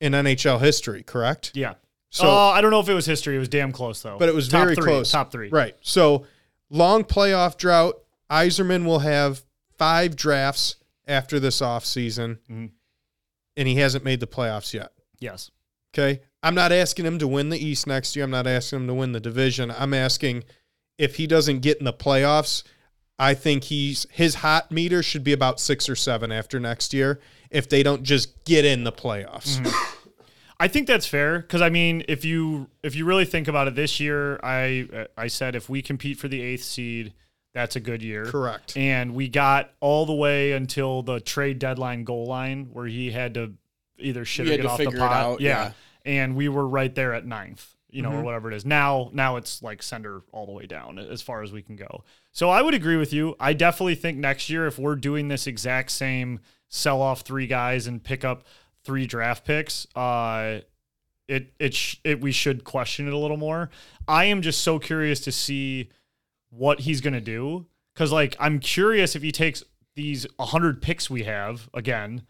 in 0.00 0.12
NHL 0.12 0.60
history, 0.60 1.02
correct? 1.02 1.52
Yeah. 1.54 1.74
So- 2.10 2.24
So 2.24 2.30
I 2.30 2.60
don't 2.60 2.70
know 2.70 2.80
if 2.80 2.88
it 2.88 2.94
was 2.94 3.06
history. 3.06 3.36
It 3.36 3.38
was 3.40 3.48
damn 3.48 3.72
close 3.72 4.00
though. 4.02 4.16
but 4.18 4.28
it 4.28 4.34
was 4.34 4.48
Top 4.48 4.62
very 4.64 4.74
three, 4.76 4.84
close. 4.84 5.10
Top 5.10 5.32
three. 5.32 5.48
Right. 5.48 5.74
So 5.82 6.26
long 6.70 7.04
playoff 7.04 7.56
drought. 7.56 7.94
Yzerman 8.30 8.84
will 8.84 9.00
have 9.00 9.42
five 9.78 10.16
drafts 10.16 10.76
after 11.06 11.38
this 11.38 11.60
offseason, 11.60 12.38
Mhm. 12.50 12.70
and 13.56 13.68
he 13.68 13.76
hasn't 13.76 14.04
made 14.04 14.18
the 14.20 14.26
playoffs 14.26 14.72
yet. 14.74 14.92
Yes. 15.20 15.50
Okay. 15.94 16.20
I'm 16.42 16.54
not 16.54 16.72
asking 16.72 17.06
him 17.06 17.18
to 17.20 17.28
win 17.28 17.48
the 17.50 17.58
East 17.64 17.86
next 17.86 18.14
year. 18.16 18.24
I'm 18.24 18.30
not 18.30 18.46
asking 18.46 18.80
him 18.80 18.86
to 18.88 18.94
win 18.94 19.12
the 19.12 19.20
division. 19.20 19.70
I'm 19.70 19.94
asking 19.94 20.44
if 20.98 21.16
he 21.16 21.26
doesn't 21.26 21.60
get 21.60 21.78
in 21.78 21.84
the 21.84 21.92
playoffs, 21.92 22.62
I 23.18 23.34
think 23.34 23.64
he's 23.64 24.06
his 24.10 24.36
hot 24.36 24.70
meter 24.70 25.02
should 25.02 25.24
be 25.24 25.32
about 25.32 25.60
six 25.60 25.88
or 25.88 25.96
seven 25.96 26.30
after 26.30 26.60
next 26.60 26.92
year 26.92 27.20
if 27.50 27.68
they 27.68 27.82
don't 27.82 28.02
just 28.02 28.44
get 28.44 28.64
in 28.64 28.84
the 28.84 28.92
playoffs. 28.92 29.58
Mm-hmm. 29.58 29.92
I 30.58 30.68
think 30.68 30.86
that's 30.86 31.06
fair 31.06 31.40
because 31.40 31.60
I 31.62 31.68
mean, 31.68 32.04
if 32.08 32.24
you 32.24 32.68
if 32.82 32.94
you 32.94 33.04
really 33.04 33.24
think 33.26 33.48
about 33.48 33.68
it, 33.68 33.74
this 33.74 34.00
year 34.00 34.40
I 34.42 34.88
uh, 34.92 35.04
I 35.16 35.26
said 35.28 35.54
if 35.54 35.68
we 35.68 35.82
compete 35.82 36.18
for 36.18 36.28
the 36.28 36.40
eighth 36.40 36.64
seed, 36.64 37.12
that's 37.52 37.76
a 37.76 37.80
good 37.80 38.02
year. 38.02 38.26
Correct. 38.26 38.76
And 38.76 39.14
we 39.14 39.28
got 39.28 39.70
all 39.80 40.06
the 40.06 40.14
way 40.14 40.52
until 40.52 41.02
the 41.02 41.20
trade 41.20 41.58
deadline 41.58 42.04
goal 42.04 42.26
line 42.26 42.68
where 42.72 42.86
he 42.86 43.10
had 43.10 43.34
to 43.34 43.54
either 43.98 44.24
shit 44.24 44.46
We 44.46 44.54
or 44.54 44.56
get 44.56 44.66
off 44.66 44.78
the 44.78 44.84
figure 44.84 44.98
it 44.98 45.00
pot. 45.00 45.12
out, 45.12 45.40
yeah. 45.40 45.64
yeah. 45.64 45.72
And 46.04 46.36
we 46.36 46.48
were 46.48 46.66
right 46.66 46.94
there 46.94 47.12
at 47.14 47.26
ninth, 47.26 47.75
you 47.96 48.02
Mm-hmm. 48.02 48.12
know, 48.12 48.18
or 48.18 48.22
whatever 48.22 48.50
it 48.52 48.54
is. 48.54 48.64
Now 48.66 49.10
now 49.12 49.36
it's 49.36 49.62
like 49.62 49.82
sender 49.82 50.22
all 50.32 50.44
the 50.46 50.52
way 50.52 50.66
down 50.66 50.98
as 50.98 51.22
far 51.22 51.42
as 51.42 51.50
we 51.52 51.62
can 51.62 51.76
go. 51.76 52.04
So 52.32 52.50
I 52.50 52.60
would 52.62 52.74
agree 52.74 52.96
with 52.96 53.12
you. 53.12 53.34
I 53.40 53.52
definitely 53.54 53.94
think 53.94 54.18
next 54.18 54.50
year 54.50 54.66
if 54.66 54.78
we're 54.78 54.96
doing 54.96 55.28
this 55.28 55.46
exact 55.46 55.90
same 55.90 56.40
sell 56.68 57.00
off 57.00 57.22
three 57.22 57.46
guys 57.46 57.86
and 57.86 58.02
pick 58.04 58.24
up 58.24 58.44
three 58.84 59.06
draft 59.06 59.44
picks, 59.44 59.86
uh 59.96 60.60
it 61.28 61.52
it, 61.58 61.74
sh- 61.74 61.96
it 62.04 62.20
we 62.20 62.30
should 62.32 62.62
question 62.64 63.08
it 63.08 63.12
a 63.12 63.18
little 63.18 63.36
more. 63.36 63.70
I 64.06 64.26
am 64.26 64.42
just 64.42 64.60
so 64.60 64.78
curious 64.78 65.20
to 65.20 65.32
see 65.32 65.88
what 66.50 66.80
he's 66.80 67.00
going 67.00 67.14
to 67.14 67.20
do 67.20 67.66
cuz 67.94 68.12
like 68.12 68.36
I'm 68.38 68.60
curious 68.60 69.16
if 69.16 69.22
he 69.22 69.32
takes 69.32 69.64
these 69.94 70.26
100 70.36 70.82
picks 70.82 71.08
we 71.10 71.22
have 71.24 71.68
again 71.74 72.22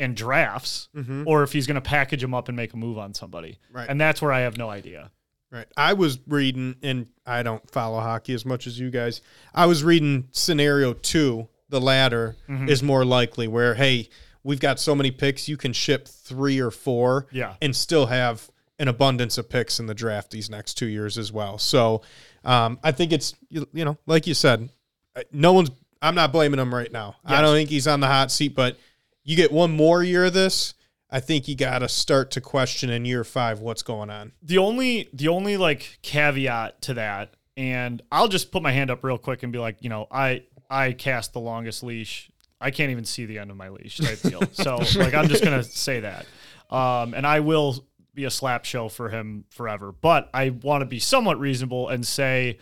and 0.00 0.16
drafts 0.16 0.88
or 1.26 1.44
if 1.44 1.52
he's 1.52 1.66
going 1.68 1.76
to 1.76 1.80
package 1.80 2.20
them 2.22 2.34
up 2.34 2.48
and 2.48 2.56
make 2.56 2.72
a 2.72 2.76
move 2.76 2.98
on 2.98 3.14
somebody. 3.14 3.58
Right. 3.72 3.88
And 3.88 4.00
that's 4.00 4.20
where 4.20 4.32
I 4.32 4.40
have 4.40 4.56
no 4.56 4.68
idea. 4.68 5.12
Right. 5.52 5.66
I 5.76 5.92
was 5.92 6.18
reading, 6.26 6.76
and 6.82 7.06
I 7.26 7.42
don't 7.42 7.68
follow 7.70 8.00
hockey 8.00 8.34
as 8.34 8.44
much 8.44 8.66
as 8.66 8.78
you 8.78 8.90
guys. 8.90 9.20
I 9.54 9.66
was 9.66 9.82
reading 9.84 10.28
scenario 10.32 10.92
two, 10.94 11.48
the 11.68 11.80
latter 11.80 12.36
is 12.48 12.82
more 12.82 13.04
likely, 13.04 13.46
where, 13.48 13.74
hey, 13.74 14.08
we've 14.42 14.60
got 14.60 14.80
so 14.80 14.94
many 14.94 15.10
picks, 15.10 15.48
you 15.48 15.56
can 15.56 15.72
ship 15.72 16.08
three 16.08 16.60
or 16.60 16.70
four 16.70 17.26
Yeah. 17.30 17.54
and 17.60 17.74
still 17.76 18.06
have 18.06 18.50
an 18.78 18.88
abundance 18.88 19.36
of 19.38 19.48
picks 19.50 19.78
in 19.78 19.86
the 19.86 19.94
draft 19.94 20.30
these 20.30 20.48
next 20.48 20.74
two 20.74 20.86
years 20.86 21.18
as 21.18 21.30
well. 21.30 21.58
So 21.58 22.02
um, 22.44 22.78
I 22.82 22.92
think 22.92 23.12
it's, 23.12 23.34
you, 23.50 23.68
you 23.74 23.84
know, 23.84 23.98
like 24.06 24.26
you 24.26 24.34
said, 24.34 24.70
uh, 25.14 25.22
no 25.32 25.52
one's, 25.52 25.70
I'm 26.00 26.14
not 26.14 26.32
blaming 26.32 26.58
him 26.58 26.74
right 26.74 26.90
now. 26.90 27.16
I 27.24 27.42
don't 27.42 27.54
think 27.54 27.68
he's 27.68 27.86
on 27.86 28.00
the 28.00 28.06
hot 28.06 28.30
seat, 28.32 28.54
but 28.54 28.78
you 29.24 29.36
get 29.36 29.52
one 29.52 29.70
more 29.70 30.02
year 30.02 30.26
of 30.26 30.32
this. 30.32 30.74
I 31.10 31.20
think 31.20 31.48
you 31.48 31.56
got 31.56 31.80
to 31.80 31.88
start 31.88 32.30
to 32.32 32.40
question 32.40 32.88
in 32.90 33.04
year 33.04 33.24
five 33.24 33.60
what's 33.60 33.82
going 33.82 34.10
on. 34.10 34.32
The 34.42 34.58
only 34.58 35.08
the 35.12 35.28
only 35.28 35.56
like 35.56 35.98
caveat 36.02 36.82
to 36.82 36.94
that, 36.94 37.34
and 37.56 38.00
I'll 38.12 38.28
just 38.28 38.52
put 38.52 38.62
my 38.62 38.70
hand 38.72 38.90
up 38.90 39.02
real 39.02 39.18
quick 39.18 39.42
and 39.42 39.52
be 39.52 39.58
like, 39.58 39.78
you 39.80 39.88
know, 39.88 40.06
I 40.10 40.44
I 40.68 40.92
cast 40.92 41.32
the 41.32 41.40
longest 41.40 41.82
leash. 41.82 42.30
I 42.60 42.70
can't 42.70 42.90
even 42.90 43.04
see 43.04 43.26
the 43.26 43.38
end 43.38 43.50
of 43.50 43.56
my 43.56 43.70
leash 43.70 43.98
type 43.98 44.20
deal. 44.20 44.42
So 44.52 44.76
like 44.98 45.14
I'm 45.14 45.28
just 45.28 45.42
gonna 45.42 45.64
say 45.64 46.00
that. 46.00 46.26
Um, 46.70 47.14
and 47.14 47.26
I 47.26 47.40
will 47.40 47.84
be 48.14 48.24
a 48.24 48.30
slap 48.30 48.64
show 48.64 48.88
for 48.88 49.08
him 49.08 49.44
forever. 49.50 49.92
But 49.92 50.30
I 50.32 50.50
want 50.50 50.82
to 50.82 50.86
be 50.86 51.00
somewhat 51.00 51.40
reasonable 51.40 51.88
and 51.88 52.06
say 52.06 52.58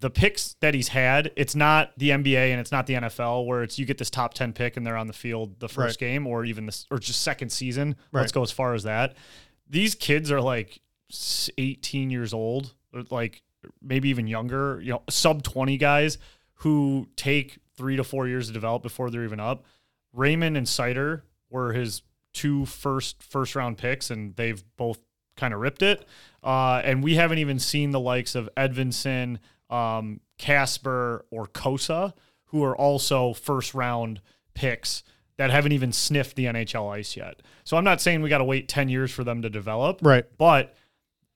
the 0.00 0.10
picks 0.10 0.54
that 0.60 0.74
he's 0.74 0.88
had, 0.88 1.32
it's 1.36 1.54
not 1.54 1.92
the 1.96 2.10
NBA 2.10 2.50
and 2.50 2.60
it's 2.60 2.70
not 2.70 2.86
the 2.86 2.94
NFL 2.94 3.46
where 3.46 3.62
it's 3.62 3.78
you 3.78 3.86
get 3.86 3.98
this 3.98 4.10
top 4.10 4.34
10 4.34 4.52
pick 4.52 4.76
and 4.76 4.86
they're 4.86 4.96
on 4.96 5.06
the 5.06 5.12
field 5.12 5.58
the 5.60 5.68
first 5.68 5.98
game 5.98 6.26
or 6.26 6.44
even 6.44 6.66
this 6.66 6.86
or 6.90 6.98
just 6.98 7.22
second 7.22 7.50
season. 7.50 7.96
Let's 8.12 8.32
go 8.32 8.42
as 8.42 8.52
far 8.52 8.74
as 8.74 8.84
that. 8.84 9.16
These 9.68 9.94
kids 9.94 10.30
are 10.30 10.40
like 10.40 10.80
18 11.58 12.10
years 12.10 12.32
old, 12.32 12.74
like 13.10 13.42
maybe 13.82 14.08
even 14.08 14.26
younger, 14.26 14.80
you 14.80 14.92
know, 14.92 15.02
sub 15.10 15.42
20 15.42 15.76
guys 15.78 16.18
who 16.54 17.08
take 17.16 17.58
3 17.76 17.96
to 17.96 18.04
4 18.04 18.28
years 18.28 18.48
to 18.48 18.52
develop 18.52 18.82
before 18.82 19.10
they're 19.10 19.24
even 19.24 19.40
up. 19.40 19.64
Raymond 20.12 20.56
and 20.56 20.66
Seider 20.66 21.22
were 21.50 21.72
his 21.72 22.02
two 22.32 22.66
first 22.66 23.22
first 23.22 23.56
round 23.56 23.78
picks 23.78 24.10
and 24.10 24.36
they've 24.36 24.62
both 24.76 24.98
kind 25.36 25.54
of 25.54 25.60
ripped 25.60 25.82
it. 25.82 26.06
Uh, 26.42 26.80
and 26.84 27.02
we 27.02 27.14
haven't 27.14 27.38
even 27.38 27.58
seen 27.58 27.90
the 27.90 28.00
likes 28.00 28.34
of 28.34 28.48
Edvinsson, 28.56 29.38
um, 29.70 30.20
Kasper, 30.38 31.24
or 31.30 31.46
Cossa, 31.46 32.12
who 32.46 32.64
are 32.64 32.76
also 32.76 33.32
first 33.34 33.74
round 33.74 34.20
picks 34.54 35.02
that 35.36 35.50
haven't 35.50 35.72
even 35.72 35.92
sniffed 35.92 36.34
the 36.36 36.46
NHL 36.46 36.92
ice 36.92 37.16
yet. 37.16 37.42
So 37.64 37.76
I'm 37.76 37.84
not 37.84 38.00
saying 38.00 38.22
we 38.22 38.28
got 38.28 38.38
to 38.38 38.44
wait 38.44 38.68
10 38.68 38.88
years 38.88 39.10
for 39.12 39.22
them 39.24 39.42
to 39.42 39.50
develop, 39.50 40.00
Right. 40.02 40.24
but 40.36 40.74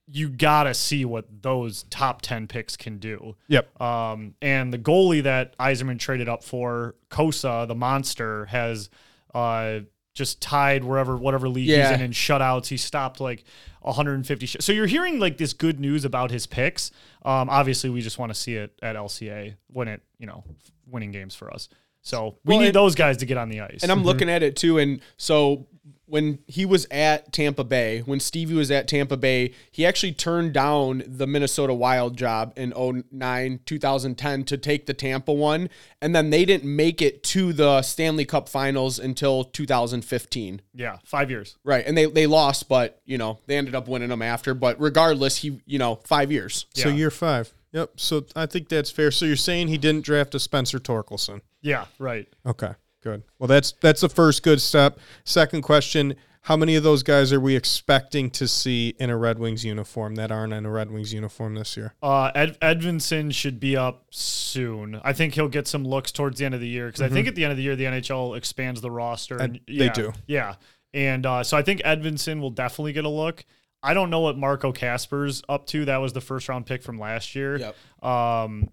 you 0.07 0.27
got 0.27 0.63
to 0.63 0.73
see 0.73 1.05
what 1.05 1.25
those 1.41 1.83
top 1.83 2.21
10 2.21 2.47
picks 2.47 2.75
can 2.75 2.97
do. 2.97 3.35
Yep. 3.47 3.79
Um, 3.81 4.33
and 4.41 4.73
the 4.73 4.77
goalie 4.77 5.23
that 5.23 5.57
Yzerman 5.57 5.99
traded 5.99 6.27
up 6.27 6.43
for, 6.43 6.95
Cossa, 7.09 7.65
the 7.67 7.75
monster, 7.75 8.45
has 8.47 8.89
uh, 9.33 9.79
just 10.13 10.41
tied 10.41 10.83
wherever 10.83 11.15
whatever 11.15 11.47
league 11.47 11.67
Yeah. 11.67 11.87
he's 11.89 11.97
in 11.99 12.03
in 12.05 12.11
shutouts. 12.11 12.67
He 12.67 12.75
stopped 12.77 13.21
like 13.21 13.45
150. 13.83 14.45
Sh- 14.45 14.57
so 14.59 14.71
you're 14.71 14.87
hearing 14.87 15.19
like 15.19 15.37
this 15.37 15.53
good 15.53 15.79
news 15.79 16.05
about 16.05 16.31
his 16.31 16.47
picks. 16.47 16.91
Um, 17.23 17.49
obviously, 17.49 17.89
we 17.89 18.01
just 18.01 18.17
want 18.19 18.33
to 18.33 18.39
see 18.39 18.55
it 18.55 18.77
at 18.81 18.95
LCA 18.95 19.55
when 19.67 19.87
it 19.87 20.01
you 20.17 20.27
know 20.27 20.43
winning 20.87 21.11
games 21.11 21.35
for 21.35 21.53
us. 21.53 21.69
So 22.03 22.37
we 22.45 22.53
Well, 22.53 22.59
need 22.59 22.67
and- 22.67 22.75
those 22.75 22.95
guys 22.95 23.17
to 23.17 23.25
get 23.25 23.37
on 23.37 23.49
the 23.49 23.61
ice. 23.61 23.79
And 23.81 23.91
I'm 23.91 23.99
mm-hmm. 23.99 24.07
looking 24.07 24.29
at 24.29 24.43
it 24.43 24.55
too. 24.55 24.77
And 24.77 25.01
so 25.17 25.67
when 26.05 26.37
he 26.45 26.63
was 26.63 26.85
at 26.91 27.33
Tampa 27.33 27.63
Bay, 27.63 28.01
when 28.01 28.19
Stevie 28.19 28.53
was 28.53 28.69
at 28.69 28.87
Tampa 28.87 29.17
Bay, 29.17 29.51
he 29.71 29.83
actually 29.83 30.11
turned 30.11 30.53
down 30.53 31.01
the 31.07 31.25
Minnesota 31.25 31.73
Wild 31.73 32.17
job 32.17 32.53
in 32.55 32.71
09, 32.75 33.61
2010 33.65 34.43
to 34.43 34.57
take 34.57 34.85
the 34.85 34.93
Tampa 34.93 35.33
one. 35.33 35.69
And 36.01 36.13
then 36.13 36.29
they 36.29 36.45
didn't 36.45 36.75
make 36.75 37.01
it 37.01 37.23
to 37.23 37.51
the 37.51 37.81
Stanley 37.81 38.25
Cup 38.25 38.47
finals 38.47 38.99
until 38.99 39.45
2015. 39.45 40.61
yeah, 40.75 40.97
five 41.03 41.31
years. 41.31 41.57
Right. 41.63 41.83
And 41.83 41.97
they, 41.97 42.05
they 42.05 42.27
lost, 42.27 42.69
but, 42.69 43.01
you 43.05 43.17
know, 43.17 43.39
they 43.47 43.57
ended 43.57 43.73
up 43.73 43.87
winning 43.87 44.09
them 44.09 44.21
after. 44.21 44.53
But 44.53 44.79
regardless, 44.79 45.37
he, 45.37 45.61
you 45.65 45.79
know, 45.79 45.95
five 46.03 46.31
years. 46.31 46.67
So 46.75 46.89
year 46.89 47.09
five. 47.09 47.51
Yep. 47.71 47.93
So 47.95 48.25
I 48.35 48.45
think 48.45 48.69
that's 48.69 48.91
fair. 48.91 49.09
So 49.09 49.25
you're 49.25 49.35
saying 49.35 49.69
he 49.69 49.79
didn't 49.79 50.05
draft 50.05 50.35
a 50.35 50.39
Spencer 50.39 50.77
Torkelson. 50.77 51.41
Yeah, 51.63 51.85
right. 51.97 52.27
Okay. 52.45 52.73
Good. 53.01 53.23
Well, 53.39 53.47
that's 53.47 53.73
that's 53.81 53.99
the 54.01 54.09
first 54.09 54.43
good 54.43 54.61
step. 54.61 54.97
Second 55.25 55.61
question: 55.63 56.15
How 56.41 56.55
many 56.55 56.75
of 56.77 56.83
those 56.83 57.03
guys 57.03 57.33
are 57.33 57.39
we 57.39 57.53
expecting 57.55 58.29
to 58.31 58.47
see 58.47 58.93
in 58.97 59.09
a 59.09 59.17
Red 59.17 59.39
Wings 59.39 59.65
uniform 59.65 60.15
that 60.15 60.31
aren't 60.31 60.53
in 60.53 60.65
a 60.65 60.69
Red 60.69 60.89
Wings 60.89 61.13
uniform 61.13 61.55
this 61.55 61.75
year? 61.75 61.95
Uh, 62.01 62.31
Ed, 62.33 62.57
Edvinsson 62.61 63.33
should 63.33 63.59
be 63.59 63.75
up 63.75 64.05
soon. 64.11 65.01
I 65.03 65.11
think 65.11 65.33
he'll 65.33 65.49
get 65.49 65.67
some 65.67 65.83
looks 65.83 66.13
towards 66.13 66.39
the 66.39 66.45
end 66.45 66.55
of 66.55 66.61
the 66.61 66.67
year 66.67 66.85
because 66.85 67.01
I 67.01 67.09
think 67.09 67.27
at 67.27 67.35
the 67.35 67.43
end 67.43 67.51
of 67.51 67.57
the 67.57 67.63
year 67.63 67.75
the 67.75 67.83
NHL 67.85 68.37
expands 68.37 68.79
the 68.79 68.91
roster. 68.91 69.35
And 69.35 69.55
And, 69.67 69.77
they 69.79 69.85
yeah, 69.85 69.93
do. 69.93 70.13
yeah. 70.27 70.55
And 70.93 71.25
uh, 71.25 71.43
so 71.43 71.57
I 71.57 71.61
think 71.61 71.81
Edvinsson 71.81 72.39
will 72.39 72.51
definitely 72.51 72.93
get 72.93 73.03
a 73.03 73.09
look. 73.09 73.43
I 73.81 73.93
don't 73.93 74.09
know 74.09 74.21
what 74.21 74.37
Marco 74.37 74.71
Kasper's 74.71 75.43
up 75.49 75.65
to. 75.67 75.83
That 75.85 75.97
was 75.97 76.13
the 76.13 76.21
first 76.21 76.47
round 76.47 76.65
pick 76.65 76.83
from 76.83 76.99
last 76.99 77.35
year. 77.35 77.57
Yep. 77.57 77.75
Um, 78.05 78.69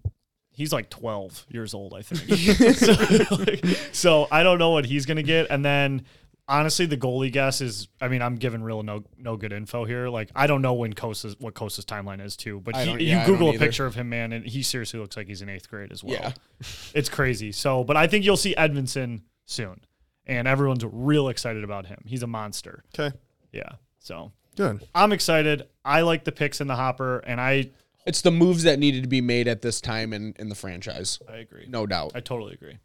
he's 0.53 0.71
like 0.73 0.89
12 0.89 1.45
years 1.49 1.73
old, 1.73 1.93
I 1.93 2.01
think. 2.01 2.21
so, 2.77 3.35
like, 3.35 3.65
so 3.93 4.27
I 4.31 4.43
don't 4.43 4.59
know 4.59 4.71
what 4.71 4.85
he's 4.85 5.05
gonna 5.05 5.23
get. 5.23 5.47
And 5.49 5.63
then 5.63 6.05
honestly, 6.47 6.85
the 6.85 6.97
goalie 6.97 7.31
guess 7.31 7.61
is. 7.61 7.87
I 8.01 8.07
mean, 8.09 8.21
I'm 8.21 8.35
giving 8.35 8.61
real 8.61 8.83
no 8.83 9.03
no 9.17 9.37
good 9.37 9.53
info 9.53 9.85
here. 9.85 10.09
Like 10.09 10.29
I 10.35 10.47
don't 10.47 10.61
know 10.61 10.73
when 10.73 10.93
Cossa's 10.93 11.35
what 11.39 11.53
Cossa's 11.53 11.85
timeline 11.85 12.23
is 12.23 12.35
too. 12.35 12.59
But 12.59 12.75
he, 12.75 12.85
don't- 12.85 13.01
you 13.01 13.21
Google 13.25 13.49
a 13.49 13.53
either. 13.53 13.65
picture 13.65 13.85
of 13.85 13.95
him, 13.95 14.09
man, 14.09 14.33
and 14.33 14.45
he 14.45 14.61
seriously 14.63 14.99
looks 14.99 15.17
like 15.17 15.27
he's 15.27 15.41
in 15.41 15.49
eighth 15.49 15.69
grade 15.69 15.91
as 15.91 16.03
well. 16.03 16.13
Yeah. 16.13 16.31
it's 16.93 17.09
crazy. 17.09 17.51
So, 17.51 17.83
but 17.83 17.97
I 17.97 18.07
think 18.07 18.25
you'll 18.25 18.37
see 18.37 18.55
Edmondson 18.55 19.23
soon, 19.45 19.81
and 20.25 20.47
everyone's 20.47 20.83
real 20.85 21.29
excited 21.29 21.63
about 21.63 21.85
him. 21.85 22.03
He's 22.05 22.23
a 22.23 22.27
monster. 22.27 22.83
Okay. 22.97 23.15
Yeah. 23.51 23.69
So 23.99 24.31
Good. 24.57 24.85
I'm 24.93 25.13
excited. 25.13 25.67
I 25.85 26.01
like 26.01 26.25
the 26.25 26.31
picks 26.31 26.59
in 26.59 26.67
the 26.67 26.75
hopper, 26.75 27.19
and 27.19 27.39
I 27.39 27.71
It's 28.05 28.21
the 28.21 28.31
moves 28.31 28.63
that 28.63 28.79
needed 28.79 29.03
to 29.03 29.09
be 29.09 29.21
made 29.21 29.47
at 29.47 29.61
this 29.61 29.79
time 29.81 30.13
in, 30.13 30.33
in 30.39 30.49
the 30.49 30.55
franchise. 30.55 31.19
I 31.29 31.37
agree. 31.37 31.65
No 31.67 31.85
doubt. 31.85 32.11
I 32.15 32.19
totally 32.19 32.53
agree. 32.53 32.77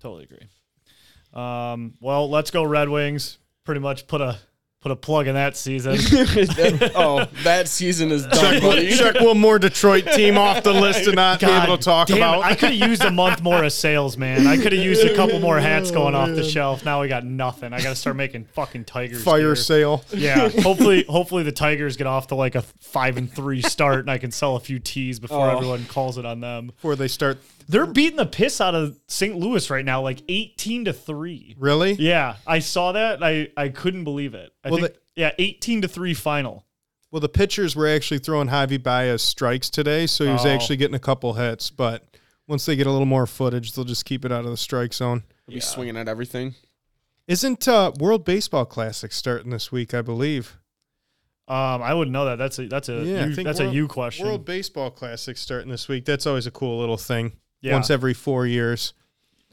Totally 0.00 0.24
agree. 0.24 0.46
Um, 1.32 1.94
well, 2.00 2.30
let's 2.30 2.50
go 2.50 2.62
Red 2.64 2.88
Wings. 2.88 3.38
Pretty 3.64 3.80
much 3.80 4.06
put 4.06 4.20
a 4.20 4.38
put 4.80 4.92
a 4.92 4.96
plug 4.96 5.26
in 5.26 5.34
that 5.34 5.56
season. 5.56 5.96
oh, 6.94 7.26
that 7.42 7.66
season 7.66 8.12
is 8.12 8.24
done, 8.26 8.60
buddy. 8.60 8.94
Check 8.94 9.20
one 9.20 9.38
more 9.38 9.58
Detroit 9.58 10.06
team 10.12 10.38
off 10.38 10.62
the 10.62 10.72
list 10.72 11.04
to 11.04 11.12
not 11.12 11.40
be 11.40 11.46
able 11.46 11.76
to 11.76 11.82
talk 11.82 12.08
damn 12.08 12.16
it. 12.16 12.20
about. 12.20 12.44
I 12.44 12.54
could 12.54 12.72
have 12.72 12.88
used 12.88 13.02
a 13.02 13.10
month 13.10 13.42
more 13.42 13.64
of 13.64 13.72
sales, 13.72 14.16
man. 14.16 14.46
I 14.46 14.56
could 14.56 14.72
have 14.72 14.82
used 14.84 15.04
a 15.04 15.14
couple 15.16 15.40
more 15.40 15.58
hats 15.58 15.90
going 15.90 16.14
off 16.14 16.28
the 16.28 16.40
oh, 16.42 16.48
shelf. 16.48 16.84
Now 16.84 17.00
we 17.00 17.08
got 17.08 17.24
nothing. 17.24 17.72
I 17.72 17.82
got 17.82 17.90
to 17.90 17.96
start 17.96 18.16
making 18.16 18.44
fucking 18.44 18.84
Tigers 18.84 19.22
Fire 19.22 19.40
gear. 19.40 19.56
sale. 19.56 20.04
Yeah, 20.12 20.48
hopefully, 20.48 21.04
hopefully 21.08 21.42
the 21.42 21.52
Tigers 21.52 21.96
get 21.96 22.06
off 22.06 22.28
to 22.28 22.34
like 22.34 22.54
a 22.54 22.62
five 22.62 23.16
and 23.16 23.30
three 23.32 23.62
start, 23.62 24.00
and 24.00 24.10
I 24.10 24.18
can 24.18 24.30
sell 24.30 24.56
a 24.56 24.60
few 24.60 24.78
tees 24.78 25.18
before 25.18 25.48
Oh. 25.48 25.56
everyone 25.56 25.84
calls 25.86 26.18
it 26.18 26.24
on 26.24 26.40
them. 26.40 26.68
Before 26.68 26.94
they 26.96 27.08
start. 27.08 27.38
They're 27.68 27.86
beating 27.86 28.16
the 28.16 28.26
piss 28.26 28.60
out 28.60 28.74
of 28.74 28.98
St. 29.08 29.36
Louis 29.36 29.68
right 29.68 29.84
now, 29.84 30.00
like 30.00 30.22
eighteen 30.28 30.86
to 30.86 30.92
three. 30.92 31.54
Really? 31.58 31.92
Yeah, 31.92 32.36
I 32.46 32.60
saw 32.60 32.92
that. 32.92 33.22
I 33.22 33.48
I 33.56 33.68
couldn't 33.68 34.04
believe 34.04 34.34
it. 34.34 34.52
I 34.64 34.70
Well, 34.70 34.80
think 34.80 34.94
yeah, 35.16 35.32
eighteen 35.38 35.82
to 35.82 35.88
three 35.88 36.14
final. 36.14 36.64
Well, 37.10 37.20
the 37.20 37.28
pitchers 37.28 37.74
were 37.76 37.86
actually 37.88 38.18
throwing 38.20 38.48
Javi 38.48 38.82
Baez 38.82 39.22
strikes 39.22 39.70
today, 39.70 40.06
so 40.06 40.24
he 40.24 40.30
was 40.32 40.44
Oh. 40.46 40.48
actually 40.50 40.76
getting 40.76 40.94
a 40.94 40.98
couple 41.00 41.34
hits. 41.34 41.70
But 41.70 42.04
once 42.46 42.64
they 42.66 42.76
get 42.76 42.86
a 42.86 42.90
little 42.90 43.06
more 43.06 43.26
footage, 43.26 43.72
they'll 43.72 43.84
just 43.84 44.04
keep 44.04 44.24
it 44.24 44.32
out 44.32 44.44
of 44.44 44.50
the 44.50 44.56
strike 44.56 44.92
zone. 44.94 45.24
Be 45.46 45.60
swinging 45.60 45.96
at 45.96 46.08
everything. 46.08 46.54
Isn't 47.26 47.66
uh, 47.68 47.92
World 47.98 48.24
Baseball 48.24 48.64
Classic 48.64 49.12
starting 49.12 49.50
this 49.50 49.70
week? 49.72 49.92
I 49.92 50.00
believe. 50.02 50.56
Um, 51.46 51.82
I 51.82 51.94
wouldn't 51.94 52.12
know 52.12 52.26
that. 52.26 52.36
That's 52.36 52.58
a 52.58 52.66
that's 52.68 52.88
a 52.90 53.02
Yeah, 53.04 53.26
you, 53.26 53.34
that's 53.42 53.60
World- 53.60 53.72
a 53.72 53.76
you 53.76 53.88
question. 53.88 54.26
World 54.26 54.44
Baseball 54.44 54.90
Classic 54.90 55.36
starting 55.36 55.70
this 55.70 55.88
week. 55.88 56.04
That's 56.06 56.26
always 56.26 56.46
a 56.46 56.50
cool 56.50 56.78
little 56.78 56.96
thing. 56.98 57.32
Yeah. 57.60 57.72
Once 57.74 57.90
every 57.90 58.14
four 58.14 58.46
years. 58.46 58.94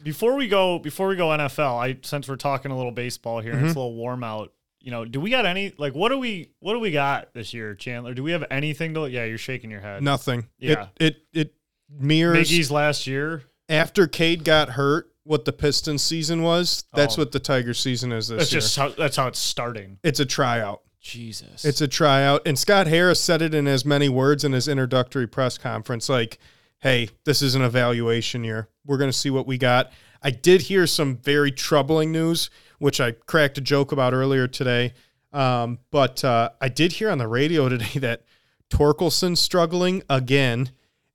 before 0.04 0.36
we 0.36 0.48
go 0.48 0.80
before 0.80 1.08
we 1.08 1.16
go 1.16 1.30
NFL, 1.30 1.80
I 1.82 1.98
since 2.04 2.28
we're 2.28 2.36
talking 2.36 2.72
a 2.72 2.78
little 2.78 2.92
baseball 2.92 3.40
here, 3.42 3.54
Mm-hmm. 3.54 3.66
it's 3.66 3.76
a 3.76 3.80
little 3.80 3.96
warm 3.96 4.24
out. 4.24 4.52
You 4.82 4.92
know, 4.92 5.04
do 5.06 5.20
we 5.20 5.32
got 5.32 5.46
any 5.48 5.74
like 5.78 5.96
what 5.96 6.10
do 6.10 6.20
we 6.20 6.52
what 6.60 6.74
do 6.74 6.80
we 6.80 6.92
got 6.92 7.34
this 7.34 7.54
year, 7.54 7.74
Chandler? 7.74 8.14
Do 8.14 8.22
we 8.24 8.32
have 8.32 8.44
anything 8.52 8.94
to? 8.94 9.08
Yeah, 9.10 9.26
you're 9.26 9.38
shaking 9.40 9.72
your 9.72 9.80
head. 9.82 10.04
Nothing. 10.04 10.48
Yeah. 10.60 10.88
It 11.00 11.18
it 11.34 11.40
it 11.40 11.54
mirrors 11.90 12.52
Miggy's 12.52 12.70
last 12.70 13.08
year. 13.08 13.44
after 13.70 14.08
Cade 14.08 14.44
got 14.44 14.70
hurt. 14.70 15.12
What 15.24 15.46
the 15.46 15.54
Pistons 15.54 16.04
season 16.04 16.44
was. 16.44 16.84
That's 16.94 17.18
Oh. 17.18 17.24
what 17.24 17.32
the 17.32 17.40
Tigers 17.40 17.80
season 17.80 18.12
is 18.12 18.28
this 18.28 18.38
That's 18.38 18.52
year. 18.52 18.62
just 18.62 18.76
how 18.76 18.90
that's 18.90 19.16
how 19.18 19.26
it's 19.26 19.40
starting. 19.40 19.98
it's 20.04 20.20
a 20.20 20.26
tryout. 20.26 20.82
Jesus, 21.02 21.66
It's 21.66 21.82
a 21.82 21.88
tryout. 21.88 22.44
And 22.48 22.58
Scott 22.60 22.86
Harris 22.86 23.20
said 23.20 23.42
it 23.42 23.56
in 23.56 23.68
as 23.68 23.86
many 23.86 24.08
words 24.10 24.44
in 24.44 24.52
his 24.54 24.68
introductory 24.68 25.26
press 25.28 25.58
conference 25.58 26.10
like, 26.10 26.38
hey, 26.86 27.10
this 27.24 27.42
is 27.42 27.56
an 27.56 27.64
evaluation 27.64 28.44
year. 28.44 28.70
We're 28.86 29.00
going 29.00 29.10
to 29.10 29.18
see 29.18 29.32
what 29.32 29.48
we 29.48 29.58
got. 29.58 29.92
I 30.22 30.30
did 30.30 30.62
hear 30.62 30.86
some 30.86 31.18
very 31.18 31.52
troubling 31.52 32.12
news, 32.12 32.52
which 32.78 33.02
I 33.02 33.14
cracked 33.14 33.58
a 33.58 33.62
joke 33.62 33.92
about 33.92 34.14
earlier 34.14 34.48
today. 34.48 34.94
Um, 35.34 35.80
but 35.90 36.24
uh, 36.24 36.52
I 36.62 36.70
did 36.70 36.92
hear 36.92 37.10
on 37.10 37.18
the 37.18 37.28
radio 37.28 37.68
today 37.70 37.98
that 37.98 38.22
Torkelson's 38.70 39.40
struggling 39.40 40.04
again 40.12 40.70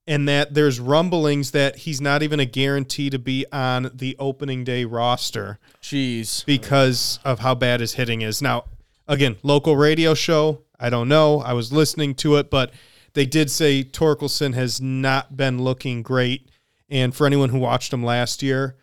and 0.08 0.28
that 0.28 0.54
there's 0.54 0.80
rumblings 0.80 1.52
that 1.52 1.76
he's 1.76 2.00
not 2.00 2.24
even 2.24 2.40
a 2.40 2.46
guarantee 2.46 3.08
to 3.08 3.20
be 3.20 3.46
on 3.52 3.92
the 3.94 4.16
opening 4.18 4.64
day 4.64 4.84
roster 4.84 5.60
Jeez. 5.80 6.44
because 6.46 7.20
of 7.24 7.38
how 7.38 7.54
bad 7.54 7.78
his 7.78 7.92
hitting 7.92 8.22
is. 8.22 8.42
Now, 8.42 8.64
again, 9.06 9.36
local 9.44 9.76
radio 9.76 10.14
show. 10.14 10.62
I 10.80 10.90
don't 10.90 11.06
know. 11.06 11.38
I 11.38 11.52
was 11.52 11.72
listening 11.72 12.16
to 12.16 12.38
it, 12.38 12.50
but 12.50 12.72
they 13.14 13.26
did 13.26 13.50
say 13.50 13.82
Torkelson 13.84 14.54
has 14.54 14.80
not 14.80 15.36
been 15.36 15.62
looking 15.62 16.02
great. 16.02 16.48
And 16.88 17.14
for 17.14 17.26
anyone 17.26 17.50
who 17.50 17.58
watched 17.58 17.92
him 17.92 18.02
last 18.04 18.42
year, 18.42 18.76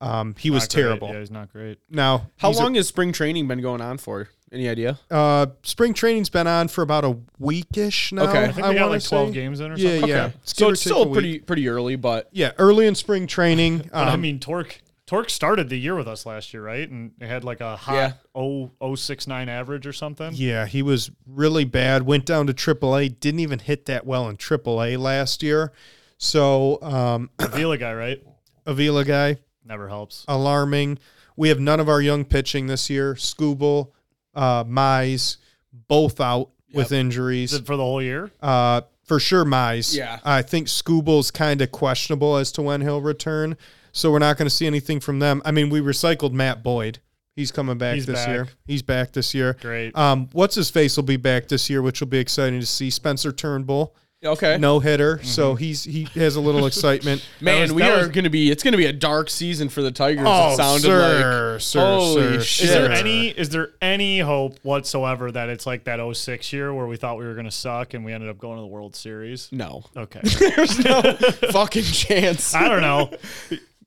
um, 0.00 0.34
he 0.38 0.50
was 0.50 0.64
great. 0.68 0.70
terrible. 0.82 1.08
Yeah, 1.08 1.20
he's 1.20 1.30
not 1.30 1.50
great. 1.52 1.78
Now, 1.88 2.28
How 2.36 2.48
he's 2.48 2.58
a- 2.58 2.62
long 2.62 2.74
has 2.74 2.86
spring 2.88 3.12
training 3.12 3.48
been 3.48 3.62
going 3.62 3.80
on 3.80 3.96
for? 3.98 4.28
Any 4.52 4.68
idea? 4.68 4.98
uh, 5.10 5.46
spring 5.64 5.92
training's 5.92 6.28
been 6.30 6.46
on 6.46 6.68
for 6.68 6.82
about 6.82 7.04
a 7.04 7.16
weekish 7.40 8.12
now. 8.12 8.28
Okay. 8.28 8.38
I 8.38 8.42
I 8.44 8.52
think 8.52 8.56
we 8.68 8.74
got 8.74 8.82
wanna 8.82 8.86
like 8.92 9.02
12 9.04 9.28
say. 9.28 9.34
games 9.34 9.60
in 9.60 9.72
or 9.72 9.76
Yeah, 9.76 9.90
something. 9.90 10.08
yeah. 10.08 10.24
Okay. 10.26 10.34
It's 10.42 10.56
So 10.56 10.68
it's 10.70 10.80
still 10.82 11.12
pretty 11.12 11.38
pretty 11.40 11.68
early, 11.68 11.96
but 11.96 12.28
Yeah, 12.32 12.52
early 12.58 12.86
in 12.86 12.94
spring 12.94 13.26
training. 13.26 13.78
But 13.92 14.08
I 14.08 14.12
um, 14.12 14.20
mean, 14.20 14.38
Torque 14.38 14.80
Torque 15.06 15.30
started 15.30 15.68
the 15.68 15.76
year 15.78 15.94
with 15.94 16.08
us 16.08 16.26
last 16.26 16.52
year, 16.52 16.62
right? 16.64 16.88
And 16.90 17.12
it 17.20 17.28
had 17.28 17.44
like 17.44 17.60
a 17.60 17.76
hot 17.76 17.94
Yeah. 17.94 18.12
oh 18.34 18.72
oh 18.80 18.94
six 18.96 19.26
nine 19.28 19.48
average 19.48 19.86
or 19.86 19.92
something. 19.92 20.32
Yeah, 20.34 20.66
he 20.66 20.82
was 20.82 21.10
really 21.26 21.64
bad. 21.64 22.02
Went 22.02 22.26
down 22.26 22.46
to 22.48 22.52
AAA. 22.52 23.20
Didn't 23.20 23.40
even 23.40 23.60
hit 23.60 23.86
that 23.86 24.04
well 24.04 24.28
in 24.28 24.36
AAA 24.36 24.98
last 24.98 25.42
year. 25.44 25.72
So 26.18 26.80
um, 26.82 27.30
Avila 27.38 27.78
guy, 27.78 27.94
right? 27.94 28.22
Avila 28.66 29.04
guy, 29.04 29.36
Never 29.64 29.88
helps. 29.88 30.24
alarming. 30.26 30.98
We 31.36 31.50
have 31.50 31.60
none 31.60 31.78
of 31.80 31.88
our 31.88 32.00
young 32.00 32.24
pitching 32.24 32.66
this 32.66 32.90
year. 32.90 33.14
Skubal, 33.14 33.92
uh, 34.34 34.64
Mize, 34.64 35.36
both 35.72 36.20
out 36.20 36.50
with 36.72 36.90
injuries. 36.90 37.52
Is 37.52 37.60
it 37.60 37.66
for 37.66 37.76
the 37.76 37.82
whole 37.84 38.02
year? 38.02 38.30
Uh, 38.42 38.80
for 39.04 39.20
sure, 39.20 39.44
Mize. 39.44 39.96
Yeah. 39.96 40.18
I 40.24 40.42
think 40.42 40.66
Skubal's 40.66 41.30
kind 41.30 41.62
of 41.62 41.70
questionable 41.70 42.36
as 42.38 42.50
to 42.52 42.62
when 42.62 42.80
he'll 42.80 43.00
return. 43.02 43.56
So 43.96 44.12
we're 44.12 44.18
not 44.18 44.36
going 44.36 44.46
to 44.46 44.54
see 44.54 44.66
anything 44.66 45.00
from 45.00 45.20
them. 45.20 45.40
I 45.44 45.52
mean, 45.52 45.70
we 45.70 45.80
recycled 45.80 46.32
Matt 46.32 46.62
Boyd. 46.62 46.98
He's 47.34 47.50
coming 47.50 47.78
back 47.78 47.94
He's 47.94 48.04
this 48.06 48.16
back. 48.24 48.28
year. 48.28 48.48
He's 48.66 48.82
back 48.82 49.12
this 49.12 49.34
year. 49.34 49.56
Great. 49.60 49.96
Um, 49.96 50.28
what's 50.32 50.54
his 50.54 50.68
face 50.70 50.96
will 50.96 51.04
be 51.04 51.16
back 51.16 51.48
this 51.48 51.70
year, 51.70 51.80
which 51.82 52.00
will 52.00 52.06
be 52.08 52.18
exciting 52.18 52.60
to 52.60 52.66
see. 52.66 52.90
Spencer 52.90 53.32
Turnbull, 53.32 53.94
okay. 54.24 54.56
no 54.58 54.80
hitter, 54.80 55.22
so 55.22 55.54
he's 55.54 55.84
he 55.84 56.04
has 56.14 56.36
a 56.36 56.40
little 56.40 56.66
excitement. 56.66 57.26
Man, 57.40 57.62
was- 57.62 57.72
we 57.74 57.82
are 57.82 57.98
was- 57.98 58.08
going 58.08 58.24
to 58.24 58.30
be. 58.30 58.50
It's 58.50 58.62
going 58.62 58.72
to 58.72 58.78
be 58.78 58.86
a 58.86 58.92
dark 58.92 59.28
season 59.30 59.68
for 59.70 59.80
the 59.82 59.90
Tigers. 59.90 60.24
Oh, 60.26 60.52
it 60.52 60.56
sounded 60.56 60.82
sir, 60.82 61.52
like. 61.52 61.60
sir, 61.60 61.80
Holy 61.80 62.22
sir, 62.22 62.40
shit. 62.42 62.64
Is 62.68 62.74
there 62.74 62.90
any 62.92 63.28
is 63.28 63.48
there 63.50 63.68
any 63.82 64.18
hope 64.20 64.58
whatsoever 64.62 65.30
that 65.32 65.48
it's 65.50 65.66
like 65.66 65.84
that 65.84 66.00
06 66.16 66.52
year 66.54 66.72
where 66.74 66.86
we 66.86 66.96
thought 66.96 67.18
we 67.18 67.24
were 67.26 67.34
going 67.34 67.44
to 67.46 67.50
suck 67.50 67.92
and 67.94 68.02
we 68.04 68.12
ended 68.14 68.28
up 68.30 68.38
going 68.38 68.56
to 68.56 68.62
the 68.62 68.66
World 68.66 68.94
Series? 68.96 69.50
No. 69.52 69.84
Okay. 69.96 70.20
There's 70.38 70.82
no 70.84 71.02
fucking 71.50 71.82
chance. 71.84 72.54
I 72.54 72.68
don't 72.68 72.80
know. 72.82 73.10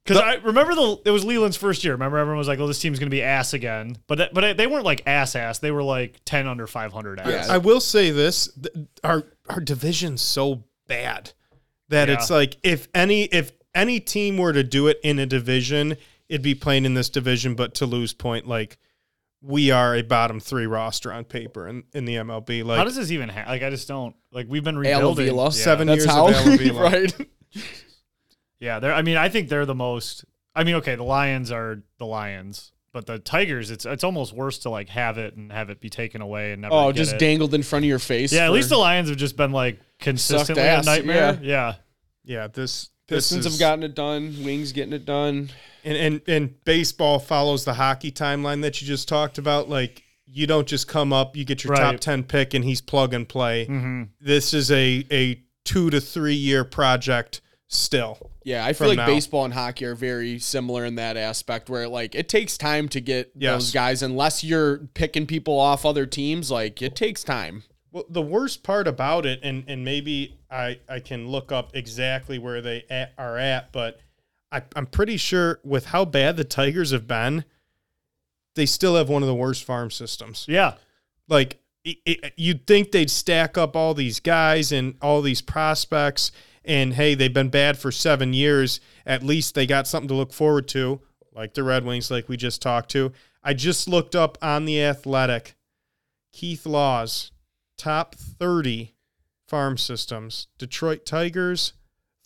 Because 0.10 0.24
I 0.24 0.36
remember 0.36 0.76
the 0.76 1.02
it 1.06 1.12
was 1.12 1.24
Leyland's 1.24 1.56
first 1.58 1.84
year. 1.84 1.94
Remember 1.94 2.18
everyone 2.18 2.38
was 2.38 2.48
like, 2.48 2.60
"Oh, 2.60 2.68
this 2.68 2.80
team's 2.80 3.00
going 3.00 3.10
to 3.10 3.16
be 3.16 3.24
ass 3.24 3.54
again," 3.54 3.98
but 4.08 4.20
it- 4.20 4.34
but 4.34 4.58
they 4.58 4.68
weren't 4.68 4.86
like 4.86 5.04
ass 5.06 5.36
ass. 5.36 5.60
They 5.60 5.72
were 5.72 5.84
like 5.84 6.20
ten 6.26 6.48
under 6.48 6.68
five 6.68 6.92
hundred 6.92 7.20
ass. 7.20 7.48
Yeah. 7.48 7.54
I 7.54 7.58
will 7.60 7.80
say 7.80 8.12
this: 8.12 8.50
th- 8.62 8.88
our 9.04 9.24
our 9.50 9.60
division's 9.62 10.22
so 10.22 10.66
bad 10.88 11.32
that 11.90 12.08
Yeah. 12.10 12.16
it's 12.16 12.30
like 12.30 12.58
if 12.64 12.88
any 12.94 13.24
if 13.26 13.52
any 13.76 14.00
team 14.00 14.38
were 14.38 14.52
to 14.54 14.64
do 14.64 14.88
it 14.88 15.00
in 15.04 15.20
a 15.20 15.26
division, 15.26 15.96
it'd 16.28 16.42
be 16.42 16.56
playing 16.56 16.86
in 16.86 16.94
this 16.96 17.10
division. 17.10 17.56
But 17.56 17.76
to 17.76 17.86
lose 17.86 18.14
point, 18.14 18.48
like 18.48 18.78
we 19.42 19.72
are 19.72 19.96
a 19.96 20.02
bottom 20.02 20.40
three 20.40 20.66
roster 20.66 21.14
on 21.14 21.24
paper 21.24 21.66
in, 21.68 21.84
in 21.94 22.04
the 22.06 22.16
MLB. 22.16 22.64
Like 22.66 22.78
How 22.78 22.84
does 22.84 22.96
this 22.98 23.12
even 23.12 23.30
ha- 23.30 23.46
like? 23.48 23.64
I 23.64 23.70
just 23.70 23.88
don't 23.88 24.16
like. 24.32 24.48
We've 24.50 24.64
been 24.64 24.78
rebuilding. 24.78 25.34
Yeah. 25.36 25.50
Seven 25.50 25.88
That's 25.88 26.00
years 26.06 26.10
how. 26.12 26.28
of 26.28 26.34
Al 26.36 26.74
right. 26.84 27.14
Yeah, 28.60 28.80
they're. 28.80 28.94
I 28.94 29.02
mean, 29.02 29.18
I 29.18 29.30
think 29.30 29.50
they're 29.50 29.66
the 29.66 29.76
most. 29.76 30.26
I 30.56 30.64
mean, 30.64 30.76
okay, 30.76 30.96
the 30.96 31.04
Lions 31.04 31.52
are 31.52 31.82
the 31.98 32.06
Lions, 32.06 32.72
but 32.92 33.06
the 33.06 33.20
Tigers, 33.20 33.72
it's 33.72 33.86
it's 33.86 34.04
almost 34.04 34.34
worse 34.34 34.58
to 34.60 34.70
like 34.70 34.90
have 34.90 35.18
it 35.18 35.36
and 35.36 35.52
have 35.52 35.70
it 35.70 35.80
be 35.80 35.90
taken 35.90 36.22
away 36.22 36.52
and 36.52 36.62
never. 36.64 36.74
Oh, 36.74 36.88
get 36.92 36.98
just 36.98 37.14
it. 37.14 37.20
dangled 37.20 37.54
in 37.54 37.64
front 37.64 37.86
of 37.86 37.90
your 37.90 38.00
face. 38.00 38.34
Yeah, 38.34 38.46
at 38.46 38.52
least 38.52 38.70
the 38.70 38.78
Lions 38.78 39.10
have 39.10 39.18
just 39.18 39.38
been 39.38 39.52
like 39.52 39.80
consistently 40.00 40.64
a 40.64 40.82
nightmare. 40.82 41.40
Yeah. 41.42 41.76
yeah, 42.26 42.48
this 42.48 42.90
this 43.08 43.26
Pistons 43.30 43.46
is, 43.46 43.54
have 43.54 43.60
gotten 43.60 43.84
it 43.84 43.96
done. 43.96 44.36
Wings 44.44 44.72
getting 44.72 44.94
it 44.94 45.06
done. 45.06 45.50
and, 45.84 45.98
and 45.98 46.22
and 46.28 46.64
baseball 46.66 47.20
follows 47.20 47.66
the 47.66 47.74
hockey 47.76 48.12
timeline 48.12 48.62
that 48.64 48.82
you 48.82 48.88
just 48.88 49.08
talked 49.08 49.38
about. 49.38 49.70
Like 49.70 50.04
you 50.26 50.46
don't 50.48 50.68
just 50.68 50.88
come 50.88 51.14
up, 51.14 51.36
you 51.38 51.46
get 51.46 51.64
your 51.64 51.76
top 51.76 52.00
ten 52.00 52.24
pick, 52.24 52.54
and 52.54 52.66
he's 52.66 52.82
plug 52.82 53.14
and 53.14 53.28
play. 53.30 53.66
hmm 53.66 54.04
This 54.20 54.54
is 54.54 54.70
a 54.72 55.06
a 55.12 55.42
two 55.64 55.90
to 55.92 56.02
three 56.02 56.34
year 56.36 56.64
project 56.64 57.42
still. 57.72 58.32
Yeah, 58.44 58.66
I 58.66 58.74
feel 58.74 58.88
like 58.88 58.98
now. 58.98 59.06
baseball 59.06 59.46
and 59.46 59.54
hockey 59.54 59.86
are 59.86 59.96
very 59.96 60.40
similar 60.40 60.86
in 60.86 60.96
that 60.96 61.16
aspect 61.16 61.70
where 61.70 61.88
like 61.88 62.16
it 62.16 62.28
takes 62.28 62.58
time 62.58 62.90
to 62.90 63.00
get 63.00 63.32
Yes. 63.36 63.54
those 63.54 63.72
guys 63.72 64.04
unless 64.04 64.44
you're 64.44 64.80
picking 64.96 65.26
people 65.28 65.58
off 65.58 65.86
other 65.86 66.06
teams, 66.06 66.50
like 66.52 66.82
it 66.82 66.96
takes 66.96 67.24
time. 67.24 67.64
Well, 67.92 68.06
the 68.10 68.22
worst 68.22 68.64
part 68.64 68.88
about 68.88 69.26
it, 69.26 69.40
and, 69.44 69.64
and 69.68 69.86
maybe 69.86 70.38
I, 70.52 70.80
I 70.90 71.00
can 71.00 71.28
look 71.28 71.52
up 71.52 71.76
exactly 71.76 72.38
where 72.40 72.62
they 72.62 72.86
at, 72.90 73.14
are 73.18 73.38
at, 73.38 73.72
but 73.72 74.00
I, 74.52 74.64
I'm 74.76 74.86
pretty 74.88 75.18
sure 75.18 75.60
with 75.64 75.86
how 75.86 76.06
bad 76.06 76.38
the 76.38 76.44
Tigers 76.44 76.92
have 76.92 77.08
been, 77.08 77.46
they 78.56 78.66
still 78.66 78.96
have 78.96 79.10
one 79.10 79.22
of 79.24 79.28
the 79.28 79.36
worst 79.36 79.64
farm 79.64 79.92
systems. 79.92 80.46
Yeah. 80.48 80.74
Like 81.28 81.60
it, 81.84 81.98
it, 82.06 82.34
you'd 82.36 82.66
think 82.68 82.92
they'd 82.92 83.12
stack 83.12 83.58
up 83.60 83.76
all 83.76 83.94
these 83.94 84.20
guys 84.20 84.72
and 84.72 84.96
all 85.02 85.22
these 85.22 85.42
prospects, 85.42 86.32
and 86.66 86.94
hey, 86.94 87.16
they've 87.16 87.34
been 87.34 87.50
bad 87.50 87.78
for 87.78 87.92
seven 87.92 88.34
years. 88.34 88.80
At 89.06 89.24
least 89.24 89.56
they 89.56 89.66
got 89.66 89.88
something 89.88 90.08
to 90.10 90.14
look 90.14 90.34
forward 90.34 90.68
to, 90.70 91.02
like 91.34 91.54
the 91.54 91.64
Red 91.64 91.86
Wings, 91.86 92.12
like 92.12 92.30
we 92.30 92.38
just 92.38 92.62
talked 92.62 92.90
to. 92.92 93.12
I 93.44 93.54
just 93.54 93.88
looked 93.88 94.16
up 94.16 94.38
on 94.42 94.66
the 94.66 94.84
Athletic, 94.84 95.56
Keith 96.34 96.66
Laws, 96.66 97.32
top 97.78 98.16
thirty 98.16 98.96
farm 99.48 99.78
systems. 99.78 100.48
Detroit 100.58 101.06
Tigers, 101.06 101.74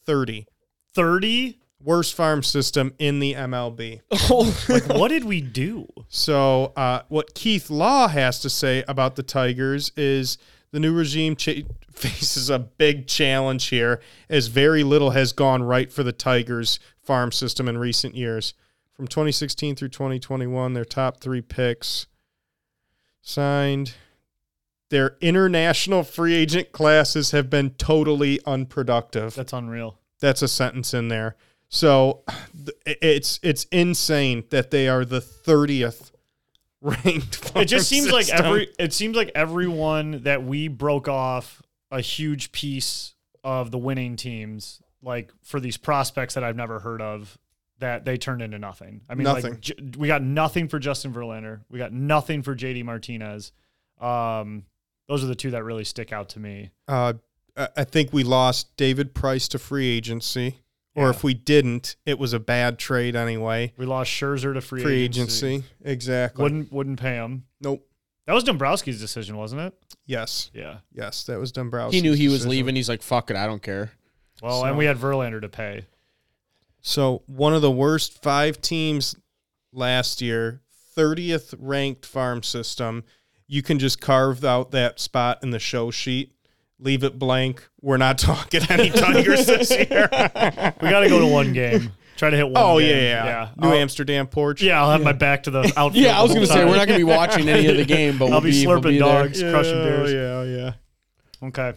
thirty. 0.06 0.48
30? 0.94 1.60
Worst 1.84 2.14
farm 2.14 2.44
system 2.44 2.94
in 2.98 3.20
the 3.20 3.34
MLB. 3.34 4.02
Like, 4.70 4.88
what 4.88 5.10
did 5.10 5.26
we 5.26 5.42
do? 5.42 5.88
So, 6.08 6.72
uh, 6.78 7.02
what 7.10 7.36
Keith 7.36 7.70
Law 7.70 8.08
has 8.08 8.40
to 8.40 8.50
say 8.50 8.86
about 8.88 9.18
the 9.18 9.24
Tigers 9.24 9.92
is 9.98 10.38
the 10.74 10.80
new 10.80 10.92
regime 10.92 11.36
faces 11.92 12.50
a 12.50 12.60
big 12.60 13.08
challenge 13.08 13.68
here, 13.68 14.02
as 14.28 14.48
very 14.48 14.84
little 14.84 15.12
has 15.12 15.32
gone 15.32 15.64
right 15.64 15.94
for 15.94 16.04
the 16.04 16.12
Tigers 16.12 16.80
farm 17.02 17.32
system 17.32 17.70
in 17.70 17.78
recent 17.78 18.16
years. 18.16 18.54
From 18.92 19.08
2016 19.08 19.76
through 19.76 19.90
2021, 19.90 20.74
their 20.74 20.84
top 20.84 21.22
three 21.22 21.42
picks 21.42 22.08
signed. 23.22 23.94
Their 24.90 25.16
international 25.22 26.04
free 26.04 26.36
agent 26.36 26.72
classes 26.72 27.32
have 27.32 27.50
been 27.50 27.72
totally 27.72 28.40
unproductive. 28.46 29.36
That's 29.36 29.54
unreal. 29.54 30.00
That's 30.20 30.42
a 30.42 30.48
sentence 30.48 30.94
in 30.94 31.08
there. 31.08 31.36
So 31.70 32.24
it's 32.86 33.40
it's 33.44 33.66
insane 33.66 34.44
that 34.50 34.72
they 34.72 34.88
are 34.88 35.06
the 35.06 35.22
30th 35.22 36.12
ranked. 36.84 37.52
It 37.56 37.66
just 37.66 37.88
seems 37.90 38.12
like 38.12 38.30
every 38.30 38.70
it 38.78 38.94
seems 38.94 39.16
like 39.16 39.32
everyone 39.34 40.24
that 40.24 40.44
we 40.44 40.68
broke 40.68 41.08
off 41.08 41.62
a 41.90 42.02
huge 42.02 42.52
piece 42.52 43.16
of 43.44 43.72
the 43.72 43.78
winning 43.78 44.16
teams, 44.16 44.82
like 45.02 45.32
for 45.42 45.60
these 45.60 45.78
prospects 45.78 46.34
that 46.36 46.44
I've 46.44 46.56
never 46.56 46.80
heard 46.80 47.02
of, 47.02 47.38
that 47.80 48.06
they 48.06 48.18
turned 48.18 48.42
into 48.42 48.60
nothing. 48.60 49.02
I 49.10 49.16
mean, 49.16 49.24
Nothing. 49.26 49.52
like 49.54 49.60
J- 49.62 49.76
we 49.98 50.08
got 50.08 50.22
nothing 50.22 50.68
for 50.68 50.80
Justin 50.80 51.14
Verlander. 51.14 51.62
We 51.70 51.80
got 51.80 51.92
nothing 51.94 52.42
for 52.42 52.56
JD 52.56 52.84
Martinez. 52.86 53.52
Um, 54.00 54.66
those 55.08 55.24
are 55.24 55.28
the 55.28 55.36
two 55.36 55.52
that 55.52 55.64
really 55.64 55.84
stick 55.84 56.12
out 56.14 56.30
to 56.30 56.40
me. 56.40 56.72
uh, 56.88 57.14
I 57.56 57.84
think 57.84 58.12
we 58.14 58.24
lost 58.24 58.76
David 58.78 59.14
Price 59.14 59.48
to 59.50 59.60
free 59.60 59.88
agency, 59.88 60.60
or 60.96 61.06
Yeah. 61.06 61.10
if 61.12 61.24
we 61.24 61.34
didn't, 61.34 61.96
it 62.06 62.20
was 62.20 62.34
a 62.34 62.40
bad 62.40 62.78
trade 62.80 63.16
anyway. 63.16 63.74
We 63.78 63.86
lost 63.86 64.12
Scherzer 64.12 64.54
to 64.54 64.62
free, 64.62 64.82
Free 64.84 65.04
agency. 65.04 65.48
agency, 65.48 65.68
exactly. 65.84 66.44
Wouldn't 66.44 66.72
wouldn't 66.72 67.00
pay 67.00 67.16
him. 67.16 67.46
nope. 67.62 67.88
That 68.26 68.34
was 68.34 68.46
Dombrowski's 68.46 69.02
decision, 69.02 69.36
wasn't 69.36 69.62
it? 69.62 69.74
Yes, 70.06 70.50
Yeah. 70.54 70.78
yes, 70.94 71.26
that 71.26 71.40
was 71.40 71.52
Dombrowski. 71.52 71.98
He 71.98 72.02
knew 72.02 72.14
he 72.14 72.30
was 72.30 72.48
leaving. 72.48 72.76
He's 72.76 72.88
like, 72.88 73.02
"Fuck 73.02 73.30
it, 73.30 73.36
I 73.36 73.46
don't 73.46 73.62
care." 73.62 73.92
Well, 74.42 74.64
and 74.66 74.78
we 74.78 74.86
had 74.86 74.98
Verlander 74.98 75.42
to 75.42 75.50
pay. 75.50 75.86
So 76.82 77.24
one 77.28 77.54
of 77.54 77.62
the 77.62 77.72
worst 77.72 78.22
five 78.22 78.62
teams 78.62 79.16
last 79.72 80.22
year, 80.22 80.62
30th 80.96 81.54
ranked 81.58 82.06
farm 82.06 82.44
system. 82.44 83.04
You 83.48 83.62
can 83.62 83.78
just 83.80 84.00
carve 84.00 84.44
out 84.46 84.72
that 84.72 85.00
spot 85.00 85.40
in 85.44 85.50
the 85.52 85.60
show 85.60 85.92
sheet, 85.92 86.34
leave 86.80 87.04
it 87.04 87.18
blank. 87.20 87.68
We're 87.82 87.98
not 87.98 88.18
talking 88.20 88.62
any 88.70 88.90
Tigers 88.90 89.46
this 89.46 89.72
year. 89.72 90.10
We 90.82 90.90
got 90.90 91.02
to 91.02 91.10
go 91.10 91.20
to 91.20 91.28
one 91.28 91.54
game. 91.54 91.92
Try 92.16 92.30
to 92.30 92.38
hit 92.38 92.44
one. 92.48 92.54
oh 92.58 92.78
yeah, 92.78 92.88
game. 92.88 93.04
yeah, 93.04 93.26
yeah. 93.26 93.50
New 93.58 93.70
I'll- 93.70 93.74
Amsterdam 93.76 94.28
porch. 94.28 94.62
Yeah, 94.62 94.82
I'll 94.82 94.92
have 94.92 95.02
my 95.02 95.14
back 95.14 95.44
to 95.44 95.52
the 95.52 95.62
outfield. 95.76 95.96
Yeah, 95.96 96.20
I 96.20 96.22
was 96.22 96.34
gonna 96.34 96.46
say 96.46 96.64
we're 96.64 96.76
not 96.76 96.88
gonna 96.88 97.00
be 97.00 97.04
watching 97.04 97.50
any 97.50 97.66
of 97.68 97.76
the 97.78 97.86
game, 97.86 98.18
but 98.20 98.26
I'll 98.26 98.32
we'll 98.34 98.42
be 98.42 98.52
be, 98.52 98.68
we'll 98.68 98.80
slurping 98.80 98.84
be 98.84 99.00
there. 99.00 99.24
dogs, 99.24 99.42
crushing 99.42 99.84
beers. 99.84 100.14
Yeah, 100.14 100.44
yeah. 100.44 101.48
Okay. 101.48 101.74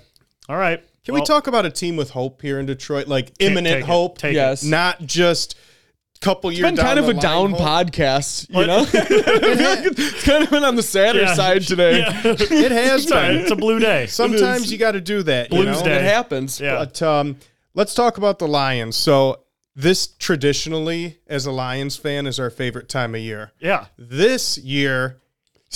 All 0.49 0.57
right. 0.57 0.81
Can 1.05 1.15
Well, 1.15 1.23
we 1.23 1.27
talk 1.27 1.47
about 1.47 1.65
a 1.67 1.71
team 1.71 1.97
with 1.97 2.11
hope 2.11 2.43
here 2.43 2.59
in 2.61 2.67
Detroit? 2.67 3.07
Like 3.09 3.33
imminent 3.39 3.67
take 3.77 3.83
it. 3.85 3.87
hope, 3.87 4.19
Take 4.19 4.35
Yes. 4.35 4.63
not 4.63 5.01
just 5.07 5.57
couple 6.21 6.51
It's 6.51 6.59
years. 6.59 6.71
been 6.73 6.77
kind 6.77 6.99
of 6.99 7.09
a 7.09 7.14
down 7.14 7.53
podcast, 7.53 8.49
you 8.51 8.67
know. 8.67 8.85
it's 8.93 10.25
kind 10.25 10.45
of 10.45 10.51
been 10.51 10.64
on 10.64 10.77
the 10.77 10.83
sadder 10.83 11.21
Yeah. 11.23 11.35
side 11.35 11.62
today. 11.62 11.99
Yeah. 11.99 12.23
It 12.41 12.73
has 12.73 13.05
it's, 13.05 13.12
all 13.12 13.19
right. 13.19 13.29
been. 13.29 13.37
it's 13.43 13.51
a 13.51 13.57
blue 13.57 13.79
day. 13.79 14.07
Sometimes 14.07 14.71
you 14.73 14.79
got 14.79 14.93
to 14.93 15.01
do 15.01 15.23
that. 15.25 15.53
you 15.53 15.62
Blues 15.62 15.79
know? 15.79 15.85
Day. 15.85 15.97
It 15.97 16.03
happens. 16.03 16.61
Yeah. 16.61 16.77
But 16.79 17.01
um, 17.03 17.37
let's 17.75 17.95
talk 17.95 18.19
about 18.19 18.39
the 18.39 18.49
Lions. 18.49 18.97
So 18.97 19.41
this 19.75 20.07
traditionally, 20.07 21.19
as 21.27 21.47
a 21.47 21.53
Lions 21.53 21.97
fan, 21.97 22.27
is 22.27 22.41
our 22.41 22.51
favorite 22.51 22.89
time 22.89 23.14
of 23.14 23.21
year. 23.21 23.53
Yeah. 23.61 23.87
This 23.99 24.57
year, 24.59 25.21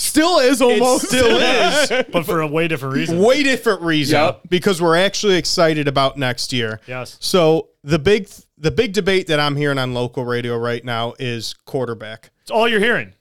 Still 0.01 0.39
is 0.39 0.61
it 0.61 0.65
almost. 0.65 1.07
still 1.07 1.37
is. 1.39 2.05
But 2.11 2.25
for 2.25 2.41
a 2.41 2.47
way 2.47 2.67
different 2.67 2.95
reason. 2.95 3.19
Way 3.19 3.43
different 3.43 3.81
reason 3.81 4.19
Yep. 4.19 4.41
because 4.49 4.81
we're 4.81 4.97
actually 4.97 5.35
excited 5.35 5.87
about 5.87 6.17
next 6.17 6.51
year. 6.51 6.79
Yes. 6.87 7.17
So 7.19 7.69
the 7.83 7.99
big 7.99 8.29
the 8.57 8.71
big 8.71 8.93
debate 8.93 9.27
that 9.27 9.39
I'm 9.39 9.55
hearing 9.55 9.77
on 9.77 9.93
local 9.93 10.25
radio 10.25 10.57
right 10.57 10.83
now 10.83 11.13
is 11.19 11.53
quarterback. 11.65 12.31
It's 12.41 12.51
all 12.51 12.67
you're 12.67 12.79
hearing. 12.79 13.13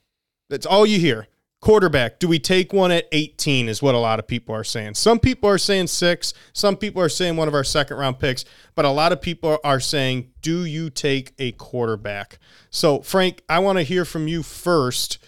That's 0.48 0.66
all 0.66 0.84
you 0.86 0.98
hear. 0.98 1.26
Quarterback. 1.60 2.18
Do 2.18 2.26
we 2.28 2.38
take 2.38 2.72
one 2.72 2.90
at 2.90 3.06
18? 3.12 3.68
Is 3.68 3.82
what 3.82 3.94
a 3.94 3.98
lot 3.98 4.18
of 4.18 4.26
people 4.26 4.54
are 4.54 4.64
saying. 4.64 4.94
Some 4.94 5.18
people 5.18 5.48
are 5.50 5.58
saying 5.58 5.88
six. 5.88 6.32
Some 6.54 6.76
people 6.76 7.02
are 7.02 7.08
saying 7.10 7.36
one 7.36 7.48
of 7.48 7.54
our 7.54 7.64
second 7.64 7.98
round 7.98 8.18
picks. 8.18 8.46
But 8.74 8.86
a 8.86 8.90
lot 8.90 9.12
of 9.12 9.20
people 9.20 9.58
are 9.62 9.78
saying, 9.80 10.30
do 10.40 10.64
you 10.64 10.88
take 10.88 11.34
a 11.38 11.52
quarterback? 11.52 12.38
So, 12.70 13.02
Frank, 13.02 13.42
I 13.48 13.58
want 13.58 13.76
to 13.76 13.82
hear 13.82 14.06
from 14.06 14.26
you 14.26 14.42
first. 14.42 15.18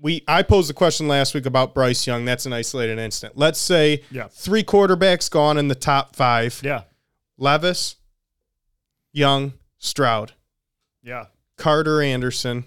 We 0.00 0.24
I 0.26 0.42
posed 0.42 0.70
a 0.70 0.74
question 0.74 1.08
last 1.08 1.34
week 1.34 1.44
about 1.46 1.74
Bryce 1.74 2.06
Young. 2.06 2.24
That's 2.24 2.46
an 2.46 2.52
isolated 2.52 2.98
incident. 2.98 3.36
Let's 3.36 3.58
say 3.58 4.02
Yeah. 4.10 4.28
three 4.30 4.62
quarterbacks 4.64 5.30
gone 5.30 5.58
in 5.58 5.68
the 5.68 5.74
top 5.74 6.16
five: 6.16 6.60
Yeah. 6.64 6.82
Levis, 7.36 7.96
Young, 9.12 9.52
Stroud, 9.78 10.32
Yeah. 11.02 11.26
Carter, 11.56 12.00
Anderson. 12.00 12.64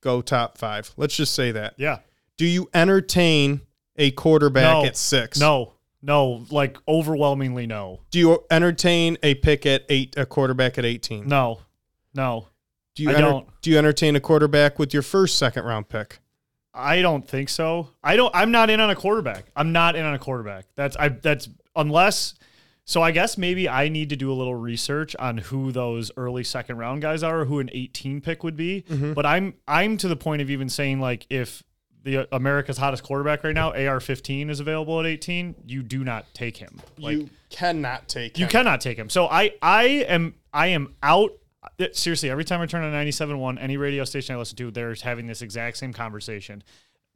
Go 0.00 0.20
top 0.22 0.58
five. 0.58 0.92
Let's 0.96 1.16
just 1.16 1.34
say 1.34 1.50
that. 1.52 1.74
Yeah. 1.78 1.98
Do 2.36 2.46
you 2.46 2.68
entertain 2.74 3.62
a 3.96 4.10
quarterback 4.12 4.62
No. 4.82 4.84
at 4.84 4.96
six? 4.96 5.38
No. 5.40 5.72
No. 6.02 6.44
Like 6.50 6.76
overwhelmingly 6.86 7.66
no. 7.66 8.02
Do 8.10 8.18
you 8.20 8.44
entertain 8.50 9.16
a 9.24 9.34
pick 9.34 9.66
at 9.66 9.84
eight, 9.88 10.14
a 10.16 10.26
quarterback 10.26 10.78
at 10.78 10.84
18? 10.84 11.26
No. 11.26 11.62
No. 12.14 12.46
Do 12.94 13.02
you 13.02 13.10
I 13.10 13.14
enter- 13.14 13.22
don't. 13.22 13.48
Do 13.62 13.70
you 13.70 13.78
entertain 13.78 14.14
a 14.14 14.20
quarterback 14.20 14.78
with 14.78 14.92
your 14.94 15.02
first 15.02 15.36
second 15.38 15.64
round 15.64 15.88
pick? 15.88 16.20
I 16.76 17.02
don't 17.02 17.26
think 17.26 17.48
so. 17.48 17.90
I 18.04 18.16
don't. 18.16 18.34
I'm 18.34 18.50
not 18.50 18.70
in 18.70 18.80
on 18.80 18.90
a 18.90 18.96
quarterback. 18.96 19.46
I'm 19.56 19.72
not 19.72 19.96
in 19.96 20.04
on 20.04 20.14
a 20.14 20.18
quarterback. 20.18 20.66
That's 20.74 20.96
I. 20.96 21.08
That's 21.08 21.48
unless. 21.74 22.34
So 22.88 23.02
I 23.02 23.10
guess 23.10 23.36
maybe 23.36 23.68
I 23.68 23.88
need 23.88 24.10
to 24.10 24.16
do 24.16 24.30
a 24.30 24.34
little 24.34 24.54
research 24.54 25.16
on 25.16 25.38
who 25.38 25.72
those 25.72 26.12
early 26.16 26.44
second 26.44 26.78
round 26.78 27.02
guys 27.02 27.24
are, 27.24 27.40
or 27.40 27.44
who 27.44 27.58
an 27.58 27.68
18 27.72 28.20
pick 28.20 28.44
would 28.44 28.56
be. 28.56 28.84
Mm-hmm. 28.88 29.12
But 29.12 29.26
I'm 29.26 29.54
I'm 29.66 29.96
to 29.96 30.08
the 30.08 30.14
point 30.14 30.40
of 30.40 30.50
even 30.50 30.68
saying 30.68 31.00
like 31.00 31.26
if 31.28 31.64
the 32.06 32.18
uh, 32.18 32.26
America's 32.30 32.78
hottest 32.78 33.02
quarterback 33.02 33.42
right 33.42 33.54
now, 33.54 33.70
AR-15 33.70 34.48
is 34.48 34.60
available 34.60 35.00
at 35.00 35.06
18, 35.06 35.56
you 35.66 35.82
do 35.82 36.04
not 36.04 36.32
take 36.32 36.56
him. 36.56 36.80
Like 36.96 37.16
you 37.16 37.30
cannot 37.50 38.08
take. 38.08 38.38
you 38.38 38.44
him. 38.44 38.50
cannot 38.50 38.80
take 38.80 38.96
him. 38.96 39.10
So 39.10 39.26
I 39.26 39.54
I 39.60 39.84
am 40.08 40.34
I 40.52 40.68
am 40.68 40.94
out. 41.02 41.32
Seriously, 41.92 42.30
every 42.30 42.44
time 42.44 42.60
I 42.60 42.66
turn 42.66 42.84
on 42.84 42.92
97.1, 42.92 43.58
any 43.60 43.76
radio 43.76 44.04
station 44.04 44.34
I 44.34 44.38
listen 44.38 44.56
to, 44.56 44.70
they're 44.70 44.94
having 44.94 45.26
this 45.26 45.42
exact 45.42 45.76
same 45.76 45.92
conversation, 45.92 46.62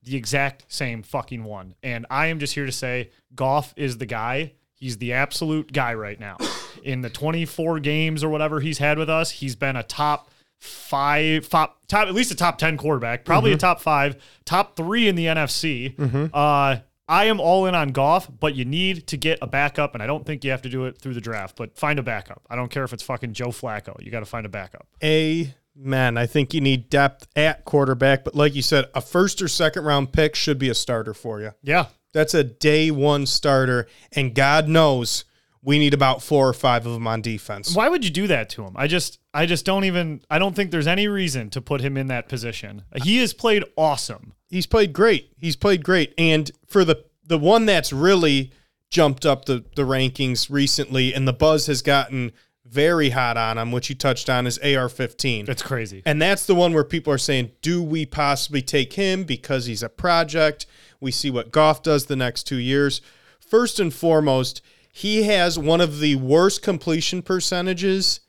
the 0.02 0.16
exact 0.16 0.64
same 0.68 1.02
fucking 1.02 1.44
one. 1.44 1.74
And 1.82 2.06
I 2.10 2.26
am 2.26 2.38
just 2.38 2.54
here 2.54 2.66
to 2.66 2.72
say, 2.72 3.10
Goff 3.34 3.72
is 3.76 3.98
the 3.98 4.06
guy. 4.06 4.52
He's 4.74 4.98
the 4.98 5.12
absolute 5.12 5.72
guy 5.72 5.94
right 5.94 6.18
now. 6.18 6.36
In 6.82 7.02
the 7.02 7.10
24 7.10 7.80
games 7.80 8.24
or 8.24 8.30
whatever 8.30 8.60
he's 8.60 8.78
had 8.78 8.98
with 8.98 9.10
us, 9.10 9.30
he's 9.30 9.56
been 9.56 9.76
a 9.76 9.82
top 9.82 10.30
five, 10.58 11.48
top, 11.48 11.78
top 11.88 12.06
at 12.08 12.14
least 12.14 12.30
a 12.30 12.36
top 12.36 12.58
10 12.58 12.76
quarterback, 12.76 13.24
probably 13.24 13.52
a 13.52 13.56
top 13.58 13.80
five, 13.80 14.22
top 14.44 14.76
three 14.76 15.08
in 15.08 15.14
the 15.16 15.26
NFC. 15.26 15.94
Uh, 16.32 16.76
I 17.10 17.24
am 17.24 17.40
all 17.40 17.66
in 17.66 17.74
on 17.74 17.88
Goff, 17.88 18.30
but 18.38 18.54
you 18.54 18.64
need 18.64 19.08
to 19.08 19.16
get 19.16 19.40
a 19.42 19.46
backup, 19.48 19.94
and 19.94 20.02
I 20.02 20.06
don't 20.06 20.24
think 20.24 20.44
you 20.44 20.52
have 20.52 20.62
to 20.62 20.68
do 20.68 20.84
it 20.84 20.96
through 20.96 21.14
the 21.14 21.20
draft, 21.20 21.56
but 21.56 21.76
find 21.76 21.98
a 21.98 22.04
backup. 22.04 22.46
I 22.48 22.54
don't 22.54 22.70
care 22.70 22.84
if 22.84 22.92
it's 22.92 23.02
fucking 23.02 23.32
Joe 23.32 23.48
Flacco. 23.48 24.00
You 24.00 24.12
got 24.12 24.20
to 24.20 24.26
find 24.26 24.46
a 24.46 24.48
backup. 24.48 24.86
Amen. 25.02 26.16
I 26.16 26.26
think 26.26 26.54
you 26.54 26.60
need 26.60 26.88
depth 26.88 27.26
at 27.34 27.64
quarterback, 27.64 28.22
but 28.22 28.36
like 28.36 28.54
you 28.54 28.62
said, 28.62 28.84
a 28.94 29.00
first 29.00 29.42
or 29.42 29.48
second 29.48 29.84
round 29.84 30.12
pick 30.12 30.36
should 30.36 30.56
be 30.56 30.68
a 30.68 30.74
starter 30.74 31.12
for 31.12 31.40
you. 31.40 31.50
Yeah. 31.64 31.86
That's 32.12 32.32
a 32.32 32.44
day 32.44 32.92
one 32.92 33.26
starter, 33.26 33.88
and 34.12 34.32
God 34.32 34.68
knows 34.68 35.24
we 35.62 35.80
need 35.80 35.94
about 35.94 36.22
four 36.22 36.48
or 36.48 36.52
five 36.52 36.86
of 36.86 36.92
them 36.92 37.08
on 37.08 37.22
defense. 37.22 37.74
Why 37.74 37.88
would 37.88 38.04
you 38.04 38.10
do 38.10 38.28
that 38.28 38.50
to 38.50 38.64
him? 38.64 38.74
I 38.76 38.86
just 38.86 39.18
I 39.34 39.46
just 39.46 39.64
don't 39.64 39.84
even 39.84 40.22
I 40.30 40.38
don't 40.38 40.54
think 40.54 40.70
there's 40.70 40.86
any 40.86 41.08
reason 41.08 41.50
to 41.50 41.60
put 41.60 41.80
him 41.80 41.96
in 41.96 42.06
that 42.06 42.28
position. 42.28 42.84
He 43.02 43.18
has 43.18 43.32
played 43.34 43.64
awesome. 43.76 44.34
He's 44.50 44.66
played 44.66 44.92
great. 44.92 45.32
He's 45.36 45.56
played 45.56 45.84
great. 45.84 46.12
And 46.18 46.50
for 46.66 46.84
the 46.84 47.04
the 47.24 47.38
one 47.38 47.64
that's 47.64 47.92
really 47.92 48.52
jumped 48.90 49.24
up 49.24 49.44
the, 49.44 49.64
the 49.76 49.82
rankings 49.82 50.50
recently 50.50 51.14
and 51.14 51.26
the 51.26 51.32
buzz 51.32 51.66
has 51.66 51.80
gotten 51.80 52.32
very 52.64 53.10
hot 53.10 53.36
on 53.36 53.56
him, 53.56 53.72
which 53.72 53.88
you 53.88 53.94
touched 53.94 54.28
on, 54.28 54.46
is 54.46 54.58
AR 54.58 54.88
15. 54.88 55.46
It's 55.48 55.62
crazy. 55.62 56.02
And 56.04 56.20
that's 56.20 56.46
the 56.46 56.54
one 56.54 56.72
where 56.72 56.84
people 56.84 57.12
are 57.12 57.18
saying, 57.18 57.52
do 57.62 57.82
we 57.82 58.04
possibly 58.04 58.62
take 58.62 58.92
him 58.94 59.24
because 59.24 59.66
he's 59.66 59.82
a 59.82 59.88
project? 59.88 60.66
We 61.00 61.10
see 61.10 61.30
what 61.30 61.52
Goff 61.52 61.82
does 61.82 62.06
the 62.06 62.16
next 62.16 62.44
two 62.44 62.56
years. 62.56 63.00
First 63.38 63.80
and 63.80 63.92
foremost, 63.92 64.60
he 64.92 65.24
has 65.24 65.58
one 65.58 65.80
of 65.80 66.00
the 66.00 66.16
worst 66.16 66.62
completion 66.62 67.22
percentages 67.22 68.20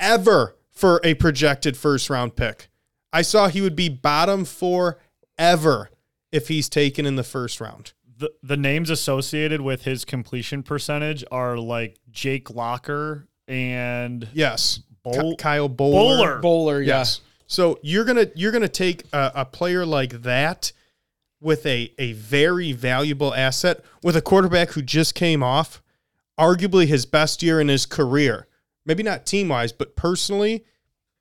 ever 0.00 0.56
for 0.70 1.00
a 1.04 1.14
projected 1.14 1.76
first 1.76 2.08
round 2.10 2.36
pick. 2.36 2.68
I 3.12 3.22
saw 3.22 3.48
he 3.48 3.60
would 3.60 3.76
be 3.76 3.88
bottom 3.88 4.44
four 4.44 4.98
ever 5.38 5.90
if 6.32 6.48
he's 6.48 6.68
taken 6.68 7.06
in 7.06 7.16
the 7.16 7.24
first 7.24 7.60
round. 7.60 7.92
The 8.18 8.32
the 8.42 8.56
names 8.56 8.90
associated 8.90 9.60
with 9.60 9.82
his 9.82 10.04
completion 10.04 10.62
percentage 10.62 11.24
are 11.30 11.56
like 11.56 11.98
Jake 12.10 12.50
Locker 12.50 13.26
and 13.46 14.28
Yes. 14.32 14.80
Bol- 15.04 15.36
Kyle 15.36 15.68
Boller. 15.68 16.40
Boller. 16.40 16.42
Boller, 16.42 16.80
yeah. 16.86 16.98
Yes. 16.98 17.20
So 17.46 17.78
you're 17.82 18.04
gonna 18.04 18.26
you're 18.34 18.52
gonna 18.52 18.68
take 18.68 19.04
a, 19.12 19.32
a 19.36 19.44
player 19.44 19.86
like 19.86 20.22
that 20.22 20.72
with 21.40 21.64
a 21.64 21.92
a 21.98 22.12
very 22.14 22.72
valuable 22.72 23.32
asset 23.32 23.84
with 24.02 24.16
a 24.16 24.20
quarterback 24.20 24.70
who 24.72 24.82
just 24.82 25.14
came 25.14 25.42
off 25.42 25.80
arguably 26.38 26.86
his 26.86 27.06
best 27.06 27.42
year 27.42 27.60
in 27.60 27.68
his 27.68 27.86
career. 27.86 28.48
Maybe 28.84 29.02
not 29.02 29.24
team 29.26 29.48
wise, 29.48 29.72
but 29.72 29.96
personally, 29.96 30.64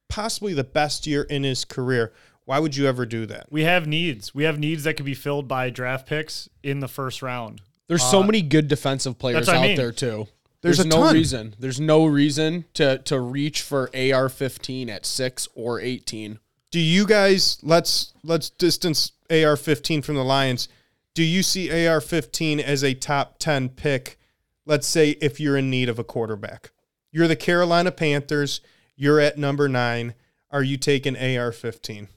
possibly 0.10 0.54
the 0.54 0.64
best 0.64 1.06
year 1.08 1.24
in 1.24 1.44
his 1.44 1.64
career. 1.66 2.12
Why 2.48 2.60
would 2.60 2.78
you 2.78 2.88
ever 2.88 3.06
do 3.06 3.26
that? 3.26 3.48
We 3.52 3.64
have 3.64 3.88
needs. 3.88 4.34
We 4.34 4.46
have 4.46 4.58
needs 4.58 4.86
that 4.86 4.94
could 4.94 5.06
be 5.06 5.14
filled 5.14 5.50
by 5.50 5.70
draft 5.70 6.08
picks 6.08 6.48
in 6.64 6.80
the 6.80 6.88
first 6.88 7.22
round. 7.22 7.62
There's 7.88 8.02
so 8.02 8.22
uh, 8.22 8.24
many 8.24 8.42
good 8.42 8.70
defensive 8.70 9.20
players 9.20 9.36
that's 9.36 9.48
what 9.48 9.58
I 9.58 9.60
out 9.60 9.68
mean. 9.68 9.76
there 9.76 9.92
too. 9.92 10.28
There's 10.62 10.78
There's, 10.78 10.86
a 10.86 10.88
no 10.88 11.04
ton. 11.04 11.14
reason. 11.14 11.56
There's 11.60 11.82
no 11.82 12.06
reason 12.06 12.64
to 12.76 13.00
to 13.00 13.20
reach 13.20 13.64
for 13.64 13.90
AR-15 13.94 14.88
at 14.88 15.06
six 15.06 15.50
or 15.56 15.82
18. 15.82 16.40
Do 16.72 16.80
you 16.80 17.06
guys 17.06 17.58
let's 17.64 18.14
let's 18.24 18.50
distance 18.50 19.12
AR-15 19.30 20.06
from 20.06 20.16
the 20.16 20.24
Lions. 20.24 20.70
Do 21.14 21.24
you 21.24 21.44
see 21.44 21.70
AR-15 21.70 22.62
as 22.62 22.82
a 22.82 22.94
top 22.94 23.40
10 23.40 23.70
pick? 23.70 24.18
Let's 24.66 24.88
say 24.88 25.12
if 25.22 25.38
you're 25.38 25.58
in 25.58 25.70
need 25.70 25.90
of 25.90 26.00
a 26.00 26.04
quarterback. 26.06 26.72
You're 27.12 27.28
the 27.28 27.36
Carolina 27.36 27.92
Panthers, 27.92 28.62
you're 28.96 29.20
at 29.20 29.38
number 29.38 29.68
9. 29.68 30.14
Are 30.50 30.64
you 30.64 30.78
taking 30.78 31.18
AR-15? 31.18 32.08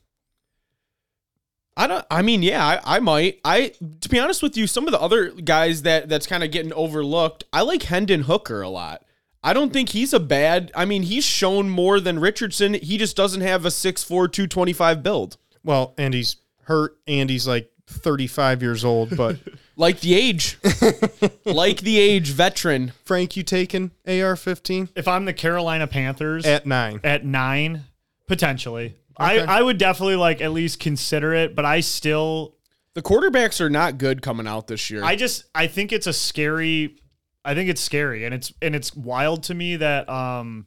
I 1.76 1.86
don't. 1.86 2.04
I 2.10 2.22
mean, 2.22 2.42
yeah, 2.42 2.64
I, 2.64 2.96
I 2.96 3.00
might. 3.00 3.40
I 3.44 3.72
to 4.00 4.08
be 4.08 4.18
honest 4.18 4.42
with 4.42 4.56
you, 4.56 4.66
some 4.66 4.86
of 4.86 4.92
the 4.92 5.00
other 5.00 5.30
guys 5.30 5.82
that 5.82 6.08
that's 6.08 6.26
kind 6.26 6.44
of 6.44 6.50
getting 6.50 6.72
overlooked. 6.72 7.44
I 7.52 7.62
like 7.62 7.84
Hendon 7.84 8.22
Hooker 8.22 8.60
a 8.62 8.68
lot. 8.68 9.04
I 9.42 9.52
don't 9.54 9.72
think 9.72 9.90
he's 9.90 10.12
a 10.12 10.20
bad. 10.20 10.70
I 10.74 10.84
mean, 10.84 11.04
he's 11.04 11.24
shown 11.24 11.70
more 11.70 11.98
than 11.98 12.18
Richardson. 12.18 12.74
He 12.74 12.98
just 12.98 13.16
doesn't 13.16 13.40
have 13.40 13.64
a 13.64 13.68
6'4", 13.70 14.06
225 14.06 15.02
build. 15.02 15.38
Well, 15.64 15.94
and 15.96 16.12
he's 16.12 16.36
hurt 16.64 16.98
and 17.06 17.30
he's 17.30 17.48
like 17.48 17.70
35 17.86 18.60
years 18.62 18.84
old, 18.84 19.16
but 19.16 19.38
Like 19.76 20.00
the 20.00 20.12
age, 20.14 20.58
like 21.46 21.80
the 21.80 21.98
age, 21.98 22.32
veteran. 22.32 22.92
Frank, 23.02 23.34
you 23.34 23.42
taking 23.42 23.92
AR-15 24.06 24.90
If 24.94 25.08
I'm 25.08 25.24
the 25.24 25.32
Carolina 25.32 25.86
Panthers 25.86 26.44
at 26.44 26.66
9? 26.66 27.00
at 27.02 27.24
nine, 27.24 27.84
potentially. 28.26 28.96
I, 29.20 29.58
I 29.58 29.62
would 29.62 29.78
definitely 29.78 30.16
like 30.16 30.40
at 30.40 30.52
least 30.52 30.80
consider 30.80 31.34
it, 31.34 31.54
but 31.54 31.64
I 31.64 31.80
still 31.80 32.56
The 32.94 33.02
quarterbacks 33.02 33.60
are 33.60 33.70
not 33.70 33.98
good 33.98 34.22
coming 34.22 34.46
out 34.46 34.66
this 34.66 34.90
year. 34.90 35.04
I 35.04 35.16
just 35.16 35.44
I 35.54 35.66
think 35.66 35.92
it's 35.92 36.06
a 36.06 36.12
scary 36.12 36.96
I 37.44 37.54
think 37.54 37.70
it's 37.70 37.80
scary 37.80 38.24
and 38.24 38.34
it's 38.34 38.52
and 38.60 38.74
it's 38.74 38.94
wild 38.94 39.42
to 39.44 39.54
me 39.54 39.76
that 39.76 40.08
um 40.08 40.66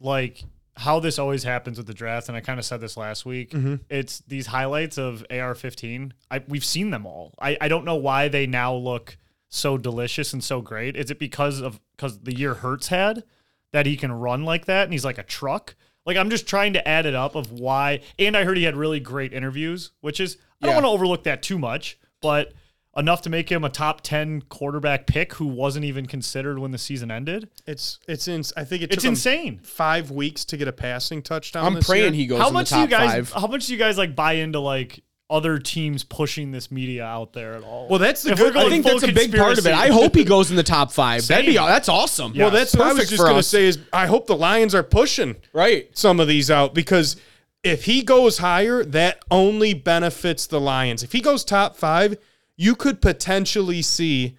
like 0.00 0.44
how 0.76 1.00
this 1.00 1.18
always 1.18 1.42
happens 1.42 1.76
with 1.76 1.86
the 1.88 1.94
draft 1.94 2.28
and 2.28 2.36
I 2.36 2.40
kind 2.40 2.58
of 2.58 2.64
said 2.64 2.80
this 2.80 2.96
last 2.96 3.26
week. 3.26 3.52
It's 3.90 4.20
these 4.20 4.46
highlights 4.46 4.96
of 4.96 5.24
AR15. 5.30 6.12
I 6.30 6.42
we've 6.48 6.64
seen 6.64 6.90
them 6.90 7.04
all. 7.06 7.34
I 7.40 7.56
I 7.60 7.68
don't 7.68 7.84
know 7.84 7.96
why 7.96 8.28
they 8.28 8.46
now 8.46 8.74
look 8.74 9.16
so 9.48 9.76
delicious 9.78 10.32
and 10.32 10.44
so 10.44 10.60
great. 10.60 10.96
Is 10.96 11.10
it 11.10 11.18
because 11.18 11.60
of 11.60 11.80
cuz 11.96 12.18
the 12.18 12.34
year 12.36 12.54
Hurts 12.54 12.88
had 12.88 13.24
that 13.72 13.86
he 13.86 13.96
can 13.96 14.12
run 14.12 14.44
like 14.44 14.66
that 14.66 14.84
and 14.84 14.92
he's 14.92 15.04
like 15.04 15.18
a 15.18 15.22
truck? 15.22 15.74
Like 16.08 16.16
I'm 16.16 16.30
just 16.30 16.48
trying 16.48 16.72
to 16.72 16.88
add 16.88 17.04
it 17.06 17.14
up 17.14 17.34
of 17.36 17.52
why 17.52 18.00
and 18.18 18.34
I 18.36 18.42
heard 18.44 18.56
he 18.56 18.64
had 18.64 18.74
really 18.76 18.98
great 18.98 19.32
interviews, 19.34 19.92
which 20.00 20.18
is 20.20 20.38
I 20.60 20.66
don't 20.66 20.70
Yeah. 20.72 20.76
want 20.78 20.84
to 20.86 20.90
overlook 20.90 21.22
that 21.24 21.42
too 21.42 21.58
much, 21.58 21.98
but 22.22 22.52
enough 22.96 23.20
to 23.22 23.30
make 23.30 23.48
him 23.52 23.62
a 23.62 23.68
top 23.68 24.00
10 24.00 24.42
quarterback 24.48 25.06
pick 25.06 25.34
who 25.34 25.46
wasn't 25.46 25.84
even 25.84 26.06
considered 26.06 26.58
when 26.58 26.70
the 26.72 26.78
season 26.78 27.10
ended. 27.12 27.48
It's 27.66 27.98
it's 28.08 28.26
in, 28.26 28.42
I 28.56 28.64
think 28.64 28.82
it 28.82 28.86
It's 28.86 28.94
took 28.96 29.04
him 29.04 29.10
insane. 29.12 29.60
5 29.62 30.10
weeks 30.10 30.44
to 30.46 30.56
get 30.56 30.66
a 30.66 30.72
passing 30.72 31.20
touchdown 31.22 31.64
I'm 31.66 31.74
this 31.74 31.86
praying 31.86 32.14
year. 32.14 32.22
he 32.22 32.26
goes 32.26 32.40
How 32.40 32.48
in 32.48 32.54
much 32.54 32.70
the 32.70 32.76
do 32.76 32.80
you 32.82 32.88
guys 32.88 33.10
five. 33.12 33.32
how 33.32 33.46
much 33.46 33.66
do 33.66 33.72
you 33.74 33.78
guys 33.78 33.98
like 33.98 34.16
buy 34.16 34.32
into 34.32 34.58
like 34.60 35.04
other 35.30 35.58
teams 35.58 36.04
pushing 36.04 36.52
this 36.52 36.70
media 36.70 37.04
out 37.04 37.32
there 37.32 37.54
at 37.54 37.62
all? 37.62 37.88
Well, 37.88 37.98
that's 37.98 38.22
the 38.22 38.32
If 38.32 38.38
good 38.38 38.56
I 38.56 38.68
think 38.68 38.84
that's 38.84 39.02
a 39.02 39.12
big 39.12 39.34
part 39.34 39.58
of 39.58 39.66
it. 39.66 39.74
I 39.74 39.88
hope 39.88 40.14
he 40.14 40.24
goes 40.24 40.50
in 40.50 40.56
the 40.56 40.62
top 40.62 40.92
five. 40.92 41.26
That'd 41.26 41.46
be 41.46 41.54
that's 41.54 41.88
awesome. 41.88 42.32
Yeah. 42.34 42.44
Well, 42.44 42.52
that's 42.52 42.74
what 42.74 42.84
I 42.84 42.88
was 42.88 42.94
Perfect 42.94 43.10
just 43.10 43.20
for 43.20 43.26
going 43.26 43.34
to 43.34 43.40
us. 43.40 43.46
say 43.46 43.66
is 43.66 43.78
I 43.92 44.06
hope 44.06 44.26
the 44.26 44.36
Lions 44.36 44.74
are 44.74 44.82
pushing 44.82 45.36
right. 45.52 45.88
some 45.96 46.20
of 46.20 46.28
these 46.28 46.50
out 46.50 46.74
because 46.74 47.16
if 47.62 47.84
he 47.84 48.02
goes 48.02 48.38
higher, 48.38 48.84
that 48.84 49.22
only 49.30 49.74
benefits 49.74 50.46
the 50.46 50.60
Lions. 50.60 51.02
If 51.02 51.12
he 51.12 51.20
goes 51.20 51.44
top 51.44 51.76
five, 51.76 52.16
you 52.56 52.74
could 52.74 53.00
potentially 53.02 53.82
see 53.82 54.36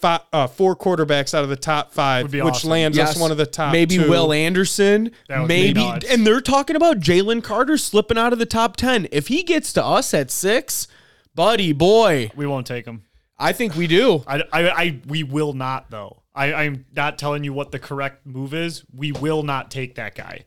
fi 0.00 0.20
uh, 0.32 0.46
four 0.46 0.76
quarterbacks 0.76 1.34
out 1.34 1.42
of 1.42 1.50
the 1.50 1.56
top 1.56 1.92
five, 1.92 2.32
which 2.32 2.42
awesome. 2.42 2.70
lands 2.70 2.98
us 2.98 3.18
one 3.18 3.30
of 3.30 3.36
the 3.36 3.46
top. 3.46 3.72
Maybe 3.72 3.96
two. 3.96 4.08
Will 4.08 4.32
Anderson. 4.32 5.12
That 5.28 5.40
would 5.40 5.48
be 5.48 5.74
Maybe, 5.74 6.06
and 6.08 6.26
they're 6.26 6.40
talking 6.40 6.76
about 6.76 7.00
Jalen 7.00 7.42
Carter 7.42 7.76
slipping 7.76 8.18
out 8.18 8.32
of 8.32 8.38
the 8.38 8.46
top 8.46 8.76
ten. 8.76 9.08
If 9.10 9.28
he 9.28 9.42
gets 9.42 9.72
to 9.74 9.84
us 9.84 10.14
at 10.14 10.30
six, 10.30 10.86
buddy 11.34 11.72
boy, 11.72 12.30
we 12.36 12.46
won't 12.46 12.66
take 12.66 12.86
him. 12.86 13.02
I 13.38 13.52
think 13.52 13.76
we 13.76 13.86
do. 13.86 14.24
I, 14.26 14.42
I, 14.52 14.68
I 14.70 15.00
we 15.06 15.22
will 15.22 15.52
not 15.52 15.90
though. 15.90 16.22
I, 16.34 16.52
I'm 16.54 16.86
not 16.94 17.18
telling 17.18 17.42
you 17.42 17.52
what 17.52 17.72
the 17.72 17.78
correct 17.78 18.24
move 18.24 18.54
is. 18.54 18.84
We 18.94 19.12
will 19.12 19.42
not 19.42 19.70
take 19.70 19.96
that 19.96 20.14
guy. 20.14 20.44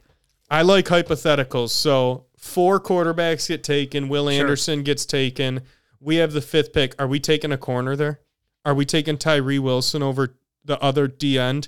I 0.50 0.62
like 0.62 0.86
hypotheticals. 0.86 1.70
So 1.70 2.26
four 2.38 2.80
quarterbacks 2.80 3.48
get 3.48 3.64
taken. 3.64 4.10
Will 4.10 4.30
Anderson 4.30 4.84
gets 4.84 5.06
taken. 5.06 5.62
We 6.00 6.18
have 6.18 6.34
the 6.34 6.42
fifth 6.42 6.74
pick. 6.74 6.96
Are 7.00 7.08
we 7.08 7.20
taking 7.20 7.52
a 7.52 7.58
corner 7.58 7.96
there? 7.96 8.22
Are 8.66 8.74
we 8.74 8.86
taking 8.86 9.18
Tyree 9.18 9.60
Wilson 9.60 10.04
over 10.04 10.36
the 10.64 10.80
other 10.82 11.08
D 11.08 11.40
end 11.40 11.68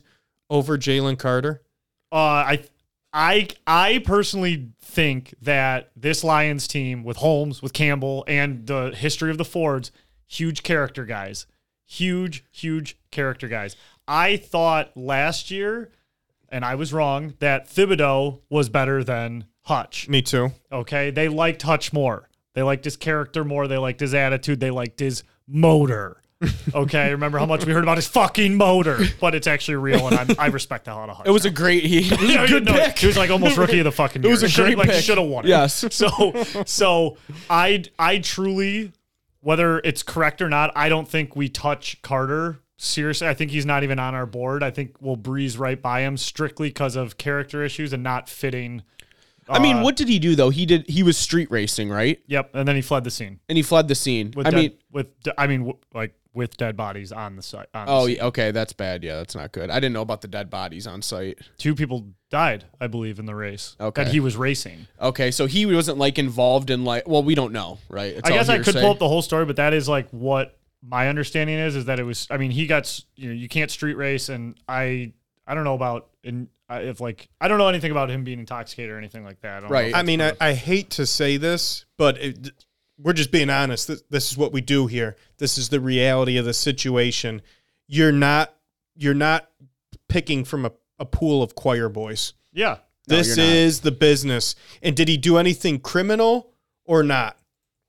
over 0.50 0.78
Jalen 0.78 1.18
Carter? 1.18 1.62
Uh, 2.12 2.16
I, 2.16 2.64
I, 3.12 3.48
I 3.66 4.04
personally 4.06 4.70
think 4.82 5.34
that 5.42 5.92
this 5.96 6.24
Lions 6.24 6.68
team 6.68 7.04
with 7.04 7.18
Holmes, 7.18 7.62
with 7.62 7.74
Campbell, 7.74 8.24
and 8.28 8.68
the 8.68 8.92
history 8.96 9.32
of 9.32 9.38
the 9.38 9.46
Fords, 9.46 9.92
huge 10.28 10.62
character 10.62 11.06
guys, 11.06 11.48
huge, 11.86 12.44
huge 12.52 12.98
character 13.12 13.48
guys. 13.48 13.76
I 14.08 14.38
thought 14.38 14.96
last 14.96 15.50
year, 15.50 15.92
and 16.50 16.64
I 16.64 16.76
was 16.76 16.94
wrong, 16.94 17.34
that 17.40 17.68
Thibodeaux 17.68 18.42
was 18.50 18.70
better 18.70 19.04
than 19.04 19.46
Hutch. 19.64 20.08
Me 20.10 20.22
too. 20.22 20.52
Okay, 20.72 21.10
they 21.10 21.28
liked 21.30 21.64
Hutch 21.64 21.94
more. 21.94 22.30
They 22.54 22.62
liked 22.62 22.86
his 22.86 22.98
character 22.98 23.44
more. 23.44 23.68
They 23.68 23.78
liked 23.78 24.00
his 24.00 24.14
attitude. 24.14 24.60
They 24.60 24.70
liked 24.70 25.00
his 25.00 25.24
motor. 25.48 26.22
Okay, 26.74 27.12
remember 27.12 27.38
how 27.38 27.46
much 27.46 27.66
we 27.66 27.74
heard 27.74 27.84
about 27.84 27.98
his 27.98 28.08
fucking 28.08 28.56
motor, 28.56 29.00
but 29.20 29.36
it's 29.36 29.48
actually 29.48 29.76
real, 29.76 30.08
and 30.08 30.18
I'm, 30.20 30.36
I 30.40 30.48
respect 30.48 30.86
the 30.86 30.92
hell 30.92 31.02
out 31.02 31.10
of. 31.10 31.28
It 31.28 31.32
was 31.32 31.46
a 31.46 31.52
great. 31.52 31.84
He, 31.84 32.12
it 32.12 32.20
was 32.20 32.30
a 32.30 32.48
good 32.48 32.66
no, 32.66 32.74
pick. 32.74 33.00
He 33.00 33.08
was 33.08 33.18
like 33.18 33.30
almost 33.30 33.58
rookie 33.58 33.80
of 33.80 33.86
the 33.86 33.92
fucking 33.92 34.24
year. 34.24 34.30
It 34.30 34.34
was 34.34 34.44
a 34.44 34.62
great 34.62 34.78
like, 34.78 34.90
pick. 34.90 35.04
Should 35.04 35.18
have 35.18 35.28
won 35.28 35.46
it. 35.46 35.50
Yes. 35.50 35.86
So, 35.94 36.44
so 36.66 37.18
I, 37.50 37.84
I 38.00 38.18
truly, 38.18 38.92
whether 39.42 39.80
it's 39.80 40.02
correct 40.02 40.42
or 40.42 40.50
not, 40.50 40.72
I 40.76 40.90
don't 40.90 41.08
think 41.08 41.36
we 41.36 41.50
touch 41.50 42.02
Carter. 42.02 42.60
Seriously, 42.78 43.28
I 43.28 43.34
think 43.34 43.52
he's 43.52 43.66
not 43.66 43.84
even 43.84 44.00
on 44.00 44.16
our 44.16 44.26
board. 44.26 44.64
I 44.64 44.72
think 44.72 44.96
we'll 45.00 45.16
breeze 45.16 45.58
right 45.58 45.80
by 45.82 46.02
him 46.02 46.18
strictly 46.18 46.70
because 46.70 46.96
of 46.96 47.18
character 47.18 47.64
issues 47.64 47.94
and 47.94 48.04
not 48.04 48.28
fitting. 48.28 48.82
I 49.48 49.60
mean, 49.60 49.78
uh, 49.78 49.84
what 49.84 49.96
did 49.96 50.08
he 50.08 50.20
do 50.20 50.36
though? 50.36 50.50
He 50.50 50.66
did. 50.66 50.90
He 50.90 51.04
was 51.04 51.18
street 51.18 51.50
racing, 51.52 51.90
right? 51.90 52.20
Yep, 52.28 52.52
and 52.54 52.68
then 52.68 52.76
he 52.76 52.82
fled 52.82 53.04
the 53.04 53.12
scene. 53.12 53.40
And 53.50 53.58
he 53.58 53.62
fled 53.62 53.88
the 53.88 53.96
scene. 53.96 54.34
With 54.36 54.48
I 54.48 54.52
dead, 54.52 54.58
mean, 54.58 54.78
with 54.92 55.08
I 55.38 55.48
mean, 55.48 55.74
like 55.94 56.16
with 56.34 56.58
dead 56.58 56.76
bodies 56.76 57.12
on 57.12 57.36
the 57.36 57.42
site. 57.42 57.68
On 57.74 57.86
the 57.86 57.92
oh, 57.92 58.08
scene. 58.08 58.16
yeah, 58.18 58.26
okay, 58.26 58.52
that's 58.52 58.74
bad. 58.74 59.04
Yeah, 59.04 59.18
that's 59.18 59.36
not 59.36 59.52
good. 59.52 59.70
I 59.70 59.76
didn't 59.76 59.94
know 59.94 60.02
about 60.02 60.22
the 60.22 60.28
dead 60.28 60.50
bodies 60.50 60.88
on 60.88 61.02
site. 61.02 61.40
two 61.58 61.76
people 61.76 62.08
died, 62.30 62.66
I 62.82 62.88
believe, 62.88 63.20
in 63.20 63.26
the 63.26 63.36
race. 63.36 63.76
Okay. 63.80 64.04
that 64.04 64.12
he 64.12 64.20
was 64.20 64.36
racing. 64.36 64.88
Okay, 65.00 65.32
so 65.32 65.46
he 65.46 65.66
wasn't 65.66 65.98
like 65.98 66.18
involved 66.18 66.70
in 66.70 66.84
like. 66.84 67.08
Well, 67.08 67.24
we 67.24 67.36
don't 67.36 67.54
know, 67.54 67.78
right? 67.90 68.16
It's 68.16 68.30
I 68.30 68.34
guess 68.34 68.50
I 68.50 68.60
could 68.60 68.74
pull 68.74 68.92
up 68.92 69.00
the 69.00 69.08
whole 69.08 69.22
story, 69.22 69.46
but 69.46 69.58
that 69.58 69.74
is 69.74 69.88
like 69.88 70.10
what 70.10 70.58
my 70.82 71.08
understanding 71.08 71.58
is 71.58 71.76
is 71.76 71.86
that 71.86 72.00
it 72.00 72.04
was. 72.04 72.28
I 72.30 72.38
mean, 72.38 72.52
he 72.52 72.68
got 72.68 73.00
you 73.16 73.30
know 73.30 73.36
you 73.36 73.48
can't 73.48 73.72
street 73.72 73.96
race, 73.96 74.30
and 74.30 74.56
I 74.68 75.14
I 75.46 75.56
don't 75.56 75.64
know 75.64 75.76
about 75.76 76.10
in 76.24 76.50
I- 76.68 76.82
if 76.82 77.00
like 77.00 77.30
I 77.40 77.48
don't 77.48 77.58
know 77.58 77.68
anything 77.68 77.92
about 77.92 78.10
him 78.10 78.24
being 78.24 78.40
intoxicated 78.40 78.92
or 78.92 78.98
anything 78.98 79.24
like 79.24 79.42
that. 79.42 79.58
I 79.58 79.60
don't 79.62 79.70
Right. 79.70 79.90
if 79.90 79.96
I 79.96 80.02
mean, 80.02 80.22
I. 80.22 80.34
I 80.42 80.54
hate 80.54 80.90
to 80.92 81.06
say 81.06 81.38
this, 81.38 81.86
but 81.98 82.18
it, 82.18 82.52
we're 83.04 83.14
just 83.14 83.32
being 83.32 83.50
honest. 83.50 83.88
This, 83.88 84.04
this 84.10 84.32
is 84.32 84.38
what 84.38 84.54
we 84.54 84.62
do 84.62 84.88
here. 84.88 85.16
This 85.38 85.58
is 85.58 85.70
the 85.70 85.80
reality 85.80 86.38
of 86.38 86.46
the 86.46 86.54
situation. 86.54 87.42
You're 87.88 88.12
not 88.12 88.56
you're 88.96 89.14
not 89.14 89.50
picking 90.08 90.46
from 90.46 90.66
a, 90.66 90.72
a 91.00 91.06
pool 91.06 91.44
of 91.44 91.56
choir 91.56 91.90
boys. 91.90 92.34
yeah. 92.52 92.78
This 93.06 93.36
you're 93.36 93.46
is 93.46 93.82
the 93.82 93.92
business. 93.92 94.56
And 94.82 94.96
did 94.96 95.10
he 95.10 95.18
do 95.18 95.38
anything 95.38 95.80
criminal 95.80 96.54
or 96.86 97.04
not? 97.04 97.38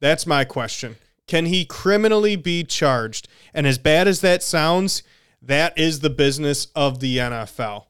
That's 0.00 0.26
my 0.26 0.44
question. 0.44 0.96
Can 1.28 1.46
he 1.46 1.64
criminally 1.64 2.34
be 2.34 2.64
charged? 2.64 3.28
And 3.54 3.66
as 3.66 3.78
bad 3.78 4.08
as 4.08 4.20
that 4.22 4.42
sounds, 4.42 5.02
that 5.40 5.78
is 5.78 6.00
the 6.00 6.10
business 6.10 6.66
of 6.74 6.98
the 6.98 7.18
NFL. 7.18 7.84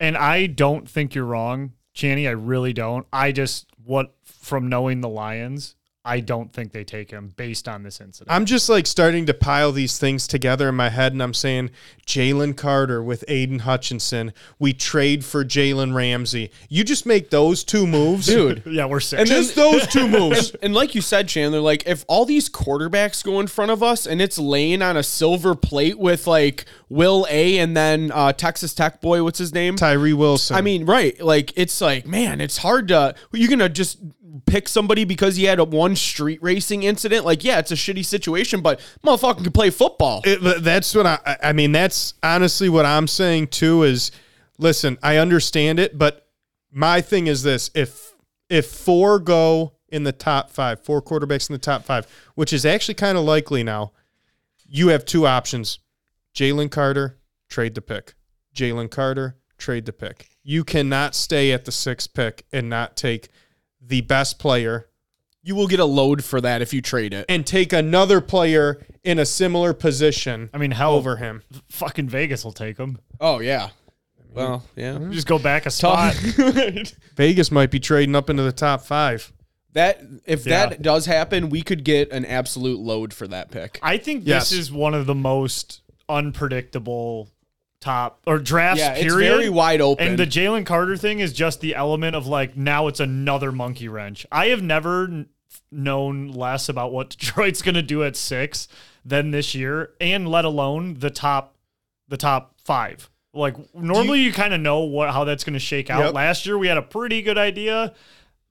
And 0.00 0.16
I 0.16 0.46
don't 0.46 0.88
think 0.88 1.14
you're 1.14 1.24
wrong, 1.24 1.74
Channy. 1.94 2.26
I 2.26 2.32
really 2.32 2.72
don't. 2.72 3.06
I 3.12 3.30
just 3.30 3.66
what 3.84 4.14
from 4.24 4.68
knowing 4.68 5.00
the 5.00 5.08
Lions, 5.08 5.76
I 6.06 6.20
don't 6.20 6.52
think 6.52 6.72
they 6.72 6.84
take 6.84 7.10
him 7.10 7.32
based 7.34 7.66
on 7.66 7.82
this 7.82 7.98
incident. 7.98 8.30
I'm 8.30 8.44
just 8.44 8.68
like 8.68 8.86
starting 8.86 9.24
to 9.24 9.32
pile 9.32 9.72
these 9.72 9.96
things 9.96 10.26
together 10.26 10.68
in 10.68 10.74
my 10.74 10.90
head, 10.90 11.12
and 11.12 11.22
I'm 11.22 11.32
saying 11.32 11.70
Jalen 12.06 12.58
Carter 12.58 13.02
with 13.02 13.24
Aidan 13.26 13.60
Hutchinson. 13.60 14.34
We 14.58 14.74
trade 14.74 15.24
for 15.24 15.46
Jalen 15.46 15.94
Ramsey. 15.94 16.50
You 16.68 16.84
just 16.84 17.06
make 17.06 17.30
those 17.30 17.64
two 17.64 17.86
moves, 17.86 18.26
Dude. 18.26 18.62
yeah, 18.66 18.84
we're 18.84 19.00
sick. 19.00 19.20
And 19.20 19.28
Just 19.28 19.54
those 19.54 19.86
two 19.86 20.06
moves. 20.08 20.50
And, 20.50 20.64
and 20.64 20.74
like 20.74 20.94
you 20.94 21.00
said, 21.00 21.26
Chandler, 21.26 21.60
like 21.60 21.86
if 21.86 22.04
all 22.06 22.26
these 22.26 22.50
quarterbacks 22.50 23.24
go 23.24 23.40
in 23.40 23.46
front 23.46 23.70
of 23.70 23.82
us 23.82 24.06
and 24.06 24.20
it's 24.20 24.38
laying 24.38 24.82
on 24.82 24.98
a 24.98 25.02
silver 25.02 25.54
plate 25.54 25.98
with 25.98 26.26
like 26.26 26.66
Will 26.90 27.26
A 27.30 27.58
and 27.58 27.74
then 27.74 28.12
uh, 28.12 28.34
Texas 28.34 28.74
Tech 28.74 29.00
boy, 29.00 29.22
what's 29.24 29.38
his 29.38 29.54
name? 29.54 29.76
Tyree 29.76 30.12
Wilson. 30.12 30.54
I 30.54 30.60
mean, 30.60 30.84
right? 30.84 31.18
Like 31.18 31.54
it's 31.56 31.80
like, 31.80 32.06
man, 32.06 32.42
it's 32.42 32.58
hard 32.58 32.88
to. 32.88 33.14
You're 33.32 33.48
gonna 33.48 33.70
just 33.70 33.98
pick 34.46 34.68
somebody 34.68 35.04
because 35.04 35.36
he 35.36 35.44
had 35.44 35.58
a 35.58 35.64
one 35.64 35.96
street 35.96 36.42
racing 36.42 36.82
incident. 36.82 37.24
Like, 37.24 37.44
yeah, 37.44 37.58
it's 37.58 37.70
a 37.70 37.76
shitty 37.76 38.04
situation, 38.04 38.60
but 38.60 38.80
motherfucker 39.04 39.42
can 39.42 39.52
play 39.52 39.70
football. 39.70 40.22
It- 40.24 40.62
that's 40.62 40.94
what 40.94 41.06
I. 41.06 41.36
I- 41.42 41.52
mean, 41.52 41.72
that's 41.72 42.14
honestly 42.22 42.68
what 42.68 42.84
I'm 42.86 43.06
saying 43.06 43.48
too. 43.48 43.82
Is 43.84 44.10
listen, 44.58 44.98
I 45.02 45.16
understand 45.18 45.78
it, 45.78 45.96
but 45.98 46.26
my 46.70 47.00
thing 47.00 47.26
is 47.26 47.42
this: 47.42 47.70
if 47.74 48.12
if 48.48 48.66
four 48.66 49.18
go 49.18 49.74
in 49.88 50.02
the 50.04 50.12
top 50.12 50.50
five, 50.50 50.80
four 50.80 51.00
quarterbacks 51.00 51.48
in 51.48 51.54
the 51.54 51.58
top 51.58 51.84
five, 51.84 52.06
which 52.34 52.52
is 52.52 52.66
actually 52.66 52.94
kind 52.94 53.16
of 53.16 53.24
likely 53.24 53.62
now, 53.62 53.92
you 54.66 54.88
have 54.88 55.04
two 55.04 55.26
options: 55.26 55.78
Jalen 56.34 56.70
Carter, 56.70 57.18
trade 57.48 57.74
the 57.74 57.82
pick. 57.82 58.14
Jalen 58.54 58.90
Carter, 58.90 59.36
trade 59.58 59.86
the 59.86 59.92
pick. 59.92 60.28
You 60.42 60.64
cannot 60.64 61.14
stay 61.14 61.52
at 61.52 61.64
the 61.64 61.72
sixth 61.72 62.12
pick 62.12 62.44
and 62.52 62.68
not 62.68 62.96
take 62.96 63.28
the 63.86 64.00
best 64.02 64.38
player 64.38 64.88
you 65.46 65.54
will 65.54 65.66
get 65.66 65.78
a 65.78 65.84
load 65.84 66.24
for 66.24 66.40
that 66.40 66.62
if 66.62 66.72
you 66.72 66.80
trade 66.80 67.12
it. 67.12 67.26
and 67.28 67.46
take 67.46 67.70
another 67.74 68.22
player 68.22 68.80
in 69.02 69.18
a 69.18 69.26
similar 69.26 69.74
position 69.74 70.48
I 70.54 70.56
mean, 70.58 70.70
hell, 70.70 70.94
over 70.94 71.16
him. 71.16 71.42
fucking 71.68 72.08
Vegas 72.08 72.44
will 72.44 72.52
take 72.52 72.78
him. 72.78 72.98
Oh 73.20 73.40
yeah. 73.40 73.68
Well, 74.32 74.64
yeah. 74.74 74.98
Just 75.10 75.26
go 75.26 75.38
back 75.38 75.66
a 75.66 75.70
spot. 75.70 76.14
Vegas 77.16 77.50
might 77.52 77.70
be 77.70 77.78
trading 77.78 78.16
up 78.16 78.30
into 78.30 78.42
the 78.42 78.52
top 78.52 78.82
five. 78.82 79.32
That 79.74 80.00
if 80.24 80.46
Yeah. 80.46 80.66
that 80.66 80.82
does 80.82 81.04
happen, 81.06 81.50
we 81.50 81.60
could 81.62 81.84
get 81.84 82.10
an 82.10 82.24
absolute 82.24 82.80
load 82.80 83.12
for 83.12 83.28
that 83.28 83.50
pick. 83.50 83.78
I 83.82 83.98
think 83.98 84.22
Yes. 84.26 84.48
this 84.50 84.58
is 84.58 84.72
one 84.72 84.94
of 84.94 85.04
the 85.06 85.14
most 85.14 85.82
unpredictable 86.08 87.28
top 87.84 88.20
or 88.26 88.38
drafts. 88.38 88.80
Yeah, 88.80 88.94
it's 88.94 89.14
very 89.14 89.50
wide 89.50 89.80
open. 89.80 90.08
And 90.08 90.18
the 90.18 90.26
Jalen 90.26 90.64
Carter 90.64 90.96
thing 90.96 91.20
is 91.20 91.32
just 91.32 91.60
the 91.60 91.74
element 91.74 92.16
of 92.16 92.26
like 92.26 92.56
now 92.56 92.86
it's 92.86 93.00
another 93.00 93.52
monkey 93.52 93.88
wrench. 93.88 94.26
I 94.32 94.46
have 94.46 94.62
never 94.62 95.04
n- 95.04 95.28
known 95.70 96.28
less 96.28 96.68
about 96.68 96.92
what 96.92 97.10
Detroit's 97.18 97.62
going 97.62 97.74
to 97.74 97.82
do 97.82 98.02
at 98.02 98.16
six 98.16 98.68
than 99.04 99.30
this 99.30 99.54
year, 99.54 99.90
and 100.00 100.26
let 100.26 100.46
alone 100.46 100.94
the 100.94 101.10
top, 101.10 101.56
the 102.08 102.16
top 102.16 102.54
five. 102.64 103.10
Like 103.34 103.56
normally, 103.74 104.20
you, 104.20 104.32
kind 104.32 104.54
of 104.54 104.60
know 104.60 104.80
what 104.80 105.10
how 105.10 105.24
that's 105.24 105.44
going 105.44 105.54
to 105.54 105.60
shake 105.60 105.90
out. 105.90 106.04
Yep. 106.04 106.14
Last 106.14 106.46
year 106.46 106.56
we 106.56 106.68
had 106.68 106.78
a 106.78 106.82
pretty 106.82 107.20
good 107.20 107.38
idea. 107.38 107.92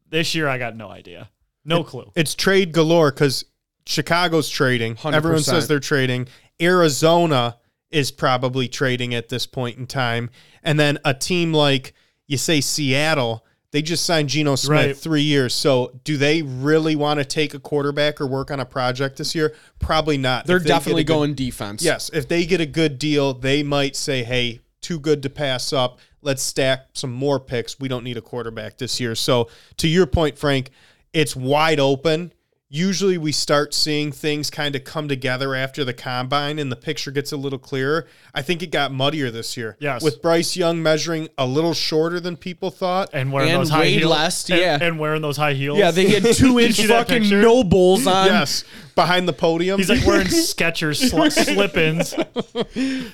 This 0.09 0.36
year 0.36 0.47
I 0.47 0.59
got 0.59 0.75
no 0.75 0.89
idea, 0.89 1.29
no 1.65 1.84
clue. 1.84 2.11
It's 2.15 2.36
trade 2.36 2.71
galore 2.71 3.09
because 3.09 3.45
Chicago's 3.88 4.47
trading. 4.49 4.95
100%. 4.95 5.13
Everyone 5.13 5.41
says 5.41 5.67
they're 5.67 5.79
trading. 5.79 6.27
Arizona 6.61 7.57
is 7.93 8.11
probably 8.11 8.67
trading 8.67 9.13
at 9.13 9.29
this 9.29 9.45
point 9.45 9.77
in 9.77 9.85
time. 9.87 10.29
And 10.63 10.79
then 10.79 10.97
a 11.05 11.13
team 11.13 11.53
like, 11.53 11.93
you 12.27 12.37
say 12.37 12.59
Seattle, 12.61 13.45
they 13.71 13.81
just 13.81 14.05
signed 14.05 14.29
Geno 14.29 14.55
Smith 14.55 14.85
Right. 14.85 14.97
three 14.97 15.21
years. 15.21 15.53
So 15.53 15.99
do 16.03 16.17
they 16.17 16.41
really 16.41 16.95
want 16.95 17.19
to 17.19 17.25
take 17.25 17.53
a 17.53 17.59
quarterback 17.59 18.19
or 18.21 18.27
work 18.27 18.51
on 18.51 18.59
a 18.59 18.65
project 18.65 19.17
this 19.17 19.33
year? 19.35 19.53
Probably 19.79 20.17
not. 20.17 20.45
They're 20.45 20.59
they 20.59 20.67
definitely 20.67 21.03
good- 21.03 21.13
going 21.13 21.33
defense. 21.35 21.83
Yes, 21.83 22.09
if 22.13 22.27
they 22.27 22.45
get 22.45 22.61
a 22.61 22.65
good 22.65 22.99
deal, 22.99 23.33
they 23.33 23.63
might 23.63 23.95
say, 23.95 24.23
"Hey, 24.23 24.59
too 24.81 24.99
good 24.99 25.23
to 25.23 25.29
pass 25.29 25.73
up. 25.73 25.99
Let's 26.21 26.43
stack 26.43 26.87
some 26.93 27.11
more 27.11 27.39
picks. 27.39 27.79
We 27.79 27.87
don't 27.87 28.03
need 28.03 28.17
a 28.17 28.21
quarterback 28.21 28.77
this 28.77 28.99
year." 28.99 29.15
So, 29.15 29.49
to 29.77 29.87
your 29.87 30.05
point, 30.05 30.37
Frank, 30.37 30.69
it's 31.11 31.35
wide 31.35 31.79
open. 31.79 32.31
Usually, 32.76 33.19
we 33.19 33.32
start 33.32 33.71
seeing 33.71 34.11
things 34.11 34.49
kind 34.49 34.76
of 34.76 34.84
come 34.84 35.07
together 35.07 35.53
after 35.53 35.86
the 35.86 35.93
combine, 35.93 36.57
and 36.57 36.71
the 36.71 36.76
picture 36.76 37.11
gets 37.11 37.32
a 37.32 37.38
little 37.38 37.59
clearer. 37.59 38.07
I 38.34 38.41
think 38.41 38.63
it 38.63 38.71
got 38.71 38.91
muddier 38.91 39.30
this 39.30 39.55
year. 39.55 39.78
Yes. 39.80 40.01
with 40.01 40.24
Bryce 40.24 40.55
Young 40.55 40.82
measuring 40.82 41.30
a 41.38 41.45
little 41.45 41.76
shorter 41.76 42.19
than 42.19 42.36
people 42.36 42.71
thought. 42.71 43.11
and 43.13 43.32
wearing 43.32 43.51
And 43.51 43.59
those 43.61 43.69
high 43.69 43.86
heels, 43.86 44.09
last, 44.11 44.49
and- 44.49 44.59
yeah. 44.59 44.80
and, 44.82 44.97
wearing 44.97 45.21
those 45.21 45.38
high 45.38 45.53
heels. 45.53 45.78
Yeah, 45.78 45.91
they 45.91 46.09
had 46.09 46.34
two 46.34 46.59
inch 46.59 46.84
fucking 46.84 47.21
picture? 47.21 47.41
no 47.43 47.63
bulls 47.63 48.07
on. 48.07 48.26
yes, 48.26 48.63
behind 48.95 49.28
the 49.28 49.34
podium. 49.34 49.78
He's 49.78 49.89
like 49.91 50.03
wearing 50.03 50.26
Skechers 50.28 50.97
sl- 51.11 51.30
slip-ins. 51.30 52.15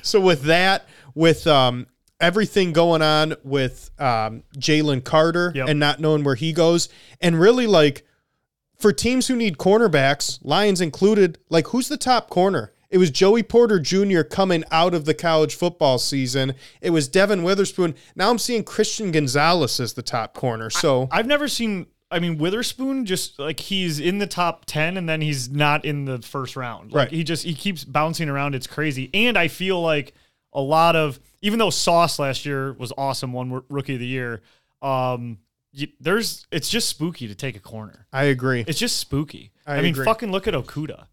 so 0.07 0.22
with 0.22 0.43
that, 0.43 0.88
with 1.16 1.45
um, 1.47 1.88
everything 2.22 2.72
going 2.72 3.01
on 3.01 3.36
with 3.43 3.91
um, 3.99 4.43
Jalen 4.57 5.03
Carter 5.03 5.51
Yep. 5.53 5.68
and 5.68 5.80
not 5.82 5.99
knowing 5.99 6.24
where 6.24 6.36
he 6.36 6.53
goes, 6.53 6.88
and 7.20 7.38
really 7.38 7.68
like 7.68 8.05
for 8.80 8.93
teams 8.93 9.27
who 9.27 9.36
need 9.36 9.57
cornerbacks, 9.57 10.39
Lions 10.41 10.82
included, 10.82 11.38
like 11.49 11.67
who's 11.67 11.88
the 11.89 11.97
top 11.97 12.30
corner? 12.30 12.71
It 12.89 12.97
was 12.97 13.11
Joey 13.11 13.43
Porter 13.43 13.80
Jr. 13.80 14.21
coming 14.21 14.63
out 14.71 14.95
of 14.95 15.05
the 15.05 15.13
college 15.13 15.53
football 15.55 15.99
season. 15.99 16.55
It 16.82 16.89
was 16.89 17.07
Devon 17.07 17.43
Witherspoon. 17.43 17.93
Now 18.15 18.32
I'm 18.32 18.39
seeing 18.39 18.63
Christian 18.63 19.11
Gonzalez 19.11 19.80
as 19.80 19.93
the 19.93 20.01
top 20.01 20.34
corner. 20.34 20.69
So 20.71 21.07
I've 21.11 21.27
never 21.27 21.47
seen. 21.47 21.86
I 22.11 22.17
mean, 22.17 22.39
Witherspoon 22.39 23.05
just 23.05 23.38
like 23.38 23.59
he's 23.59 23.99
in 23.99 24.17
the 24.17 24.25
top 24.25 24.65
ten, 24.65 24.97
and 24.97 25.07
then 25.07 25.21
he's 25.21 25.49
not 25.51 25.86
in 25.86 26.05
the 26.05 26.19
first 26.23 26.55
round. 26.55 26.91
Like 26.91 26.95
Right. 27.09 27.11
he 27.11 27.23
just 27.23 27.43
he 27.43 27.53
keeps 27.53 27.84
bouncing 27.84 28.27
around. 28.30 28.55
It's 28.55 28.65
crazy, 28.65 29.11
and 29.13 29.38
I 29.38 29.47
feel 29.49 29.80
like 29.80 30.15
a 30.51 30.61
lot 30.61 30.95
of 30.95 31.19
even 31.43 31.59
though 31.59 31.69
Sauce 31.69 32.17
last 32.17 32.43
year 32.43 32.73
was 32.73 32.91
awesome, 32.97 33.34
one 33.34 33.61
rookie 33.69 33.93
of 33.93 33.99
the 33.99 34.07
year. 34.07 34.41
Um, 34.82 35.38
you, 35.72 35.88
there's 35.99 36.45
it's 36.51 36.70
just 36.70 36.88
spooky 36.89 37.28
to 37.28 37.36
take 37.36 37.55
a 37.55 37.59
corner. 37.59 38.07
I 38.11 38.26
agree. 38.26 38.63
It's 38.67 38.80
just 38.80 38.97
spooky. 38.97 39.51
I 39.65 39.76
I, 39.78 39.82
mean, 39.82 39.93
agree. 39.93 40.05
fucking 40.05 40.32
look 40.32 40.47
at 40.47 40.53
Okudah. 40.53 41.05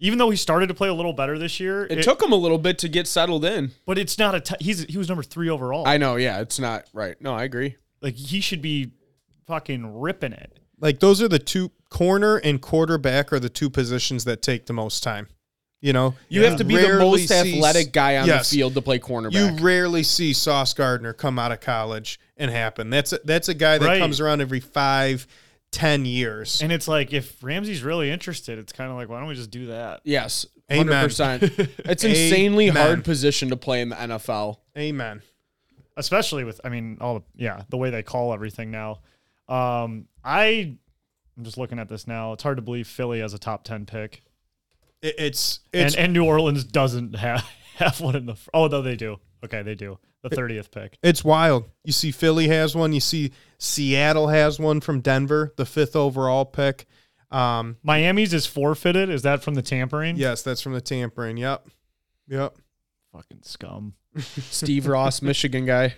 Even 0.00 0.18
though 0.18 0.28
he 0.30 0.36
started 0.36 0.66
to 0.68 0.74
play 0.74 0.88
a 0.88 0.94
little 0.94 1.12
better 1.12 1.38
this 1.38 1.60
year, 1.60 1.86
It, 1.86 2.02
took 2.02 2.20
him 2.22 2.32
a 2.32 2.36
little 2.36 2.58
bit 2.58 2.78
to 2.78 2.88
get 2.88 3.06
settled 3.06 3.44
in. 3.44 3.70
but 3.86 3.96
it's 3.96 4.18
not 4.18 4.34
a. 4.34 4.40
T- 4.40 4.56
he's 4.60 4.84
he 4.84 4.98
was 4.98 5.08
number 5.08 5.22
three 5.22 5.48
overall. 5.48 5.86
I 5.86 5.96
know, 5.98 6.16
yeah, 6.16 6.40
it's 6.40 6.58
not 6.58 6.84
right. 6.92 7.18
No, 7.20 7.32
I 7.34 7.44
agree. 7.44 7.76
like 8.02 8.14
he 8.14 8.40
should 8.40 8.60
be 8.62 8.90
fucking 9.46 10.00
ripping 10.00 10.32
it. 10.32 10.58
like 10.80 11.00
those 11.00 11.22
are 11.22 11.28
the 11.28 11.38
two 11.38 11.70
corner 11.90 12.36
and 12.38 12.60
quarterback 12.60 13.32
are 13.32 13.38
the 13.38 13.48
two 13.48 13.70
positions 13.70 14.24
that 14.24 14.42
take 14.42 14.66
the 14.66 14.72
most 14.72 15.02
time. 15.02 15.28
You 15.80 15.92
know, 15.92 16.14
You 16.30 16.44
have 16.44 16.56
to 16.56 16.64
be 16.64 16.76
the 16.76 16.82
rarely 16.88 17.10
most 17.20 17.28
see- 17.28 17.54
athletic 17.56 17.92
guy 17.92 18.16
on 18.16 18.26
Yes. 18.26 18.48
the 18.50 18.56
field 18.56 18.74
to 18.74 18.80
play 18.82 18.98
cornerback. 18.98 19.34
You 19.58 19.62
rarely 19.64 20.02
see 20.02 20.32
Sauce 20.32 20.72
Gardner 20.72 21.12
come 21.12 21.38
out 21.38 21.52
of 21.52 21.60
college 21.60 22.18
and 22.36 22.50
happen. 22.50 22.90
That's 22.90 23.12
a, 23.12 23.20
that's 23.24 23.48
a 23.48 23.54
guy 23.54 23.78
that 23.78 23.86
Right. 23.86 23.98
comes 24.00 24.20
around 24.20 24.40
every 24.40 24.60
five, 24.60 25.26
ten 25.70 26.04
years. 26.04 26.60
And 26.62 26.72
it's 26.72 26.88
like 26.88 27.12
if 27.12 27.42
Ramsey's 27.42 27.82
really 27.82 28.10
interested, 28.10 28.58
it's 28.58 28.72
kind 28.72 28.90
of 28.90 28.96
like 28.96 29.08
why 29.08 29.18
don't 29.20 29.28
we 29.28 29.34
just 29.34 29.50
do 29.50 29.66
that? 29.66 30.00
yes, 30.04 30.46
hundred 30.70 31.00
percent. 31.02 31.42
It's 31.84 32.04
insanely 32.04 32.68
Amen. 32.68 32.86
hard 32.86 33.04
position 33.04 33.50
to 33.50 33.56
play 33.56 33.80
in 33.80 33.90
the 33.90 33.96
NFL. 33.96 34.58
Amen. 34.76 35.22
Especially 35.96 36.42
with 36.44 36.60
I 36.64 36.68
mean 36.70 36.98
all 37.00 37.20
the 37.20 37.24
yeah 37.36 37.62
the 37.68 37.76
way 37.76 37.90
they 37.90 38.02
call 38.02 38.32
everything 38.34 38.70
now. 38.70 39.00
Um, 39.48 40.06
I 40.24 40.76
I'm 41.36 41.44
just 41.44 41.58
looking 41.58 41.78
at 41.78 41.88
this 41.88 42.06
now. 42.06 42.32
It's 42.32 42.42
hard 42.42 42.56
to 42.58 42.62
believe 42.62 42.86
Philly 42.88 43.20
has 43.20 43.34
a 43.34 43.38
top 43.38 43.62
ten 43.64 43.86
pick, 43.86 44.22
It, 45.02 45.14
it's 45.18 45.60
it's 45.72 45.94
and 45.94 46.04
and 46.06 46.12
New 46.12 46.24
Orleans 46.24 46.64
doesn't 46.64 47.16
have 47.16 47.44
have 47.76 48.00
one 48.00 48.16
in 48.16 48.26
the. 48.26 48.36
Oh 48.52 48.66
no, 48.68 48.82
they 48.82 48.96
do. 48.96 49.18
Okay, 49.44 49.62
they 49.62 49.74
do. 49.74 49.98
The 50.24 50.30
thirtieth 50.34 50.70
pick. 50.70 50.98
it's 51.02 51.22
wild. 51.22 51.68
You 51.84 51.92
see 51.92 52.10
Philly 52.10 52.48
has 52.48 52.74
one. 52.74 52.92
You 52.92 53.00
see 53.00 53.30
Seattle 53.58 54.28
has 54.28 54.58
one 54.58 54.80
from 54.80 55.00
Denver, 55.00 55.52
the 55.56 55.66
fifth 55.66 55.94
overall 55.94 56.44
pick. 56.44 56.86
Um, 57.30 57.76
Miami's 57.82 58.32
is 58.34 58.46
forfeited. 58.46 59.10
Is 59.10 59.22
that 59.22 59.42
from 59.42 59.54
the 59.54 59.62
tampering? 59.62 60.16
yes, 60.16 60.42
that's 60.42 60.60
from 60.60 60.72
the 60.72 60.80
tampering. 60.80 61.36
Yep. 61.36 61.68
Yep. 62.28 62.56
Fucking 63.12 63.42
scum. 63.42 63.94
Steve 64.18 64.86
Ross, 64.86 65.20
Michigan 65.22 65.66
guy. 65.66 65.94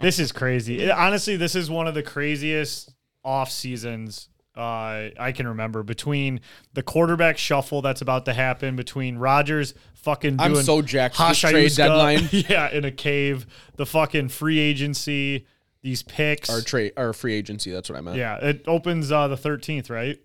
This 0.00 0.18
is 0.18 0.32
crazy. 0.32 0.80
It- 0.80 0.90
honestly, 0.90 1.36
this 1.36 1.54
is 1.54 1.70
one 1.70 1.86
of 1.86 1.94
the 1.94 2.02
craziest 2.02 2.92
off 3.24 3.50
seasons 3.50 4.28
uh, 4.56 5.08
I 5.18 5.32
can 5.34 5.48
remember. 5.48 5.82
Between 5.82 6.40
the 6.74 6.82
quarterback 6.82 7.38
shuffle 7.38 7.82
that's 7.82 8.02
about 8.02 8.26
to 8.26 8.32
happen, 8.34 8.76
between 8.76 9.16
Rodgers 9.16 9.74
fucking 9.94 10.36
doing 10.36 10.56
I'm 10.56 10.62
so 10.62 10.82
jacked 10.82 11.16
for 11.16 11.28
this 11.28 11.38
trade 11.38 11.54
Hashayuska, 11.54 11.76
deadline. 11.76 12.28
yeah, 12.48 12.70
in 12.70 12.84
a 12.84 12.90
cave, 12.90 13.46
the 13.76 13.86
fucking 13.86 14.28
free 14.28 14.58
agency, 14.58 15.46
these 15.82 16.02
picks. 16.02 16.50
Our 16.50 16.60
trade, 16.60 16.92
our 16.96 17.12
free 17.12 17.34
agency. 17.34 17.70
That's 17.70 17.88
what 17.88 17.98
I 17.98 18.02
meant. 18.02 18.16
yeah, 18.18 18.36
it 18.36 18.64
opens 18.66 19.10
uh, 19.10 19.28
the 19.28 19.36
13th, 19.36 19.90
right? 19.90 20.18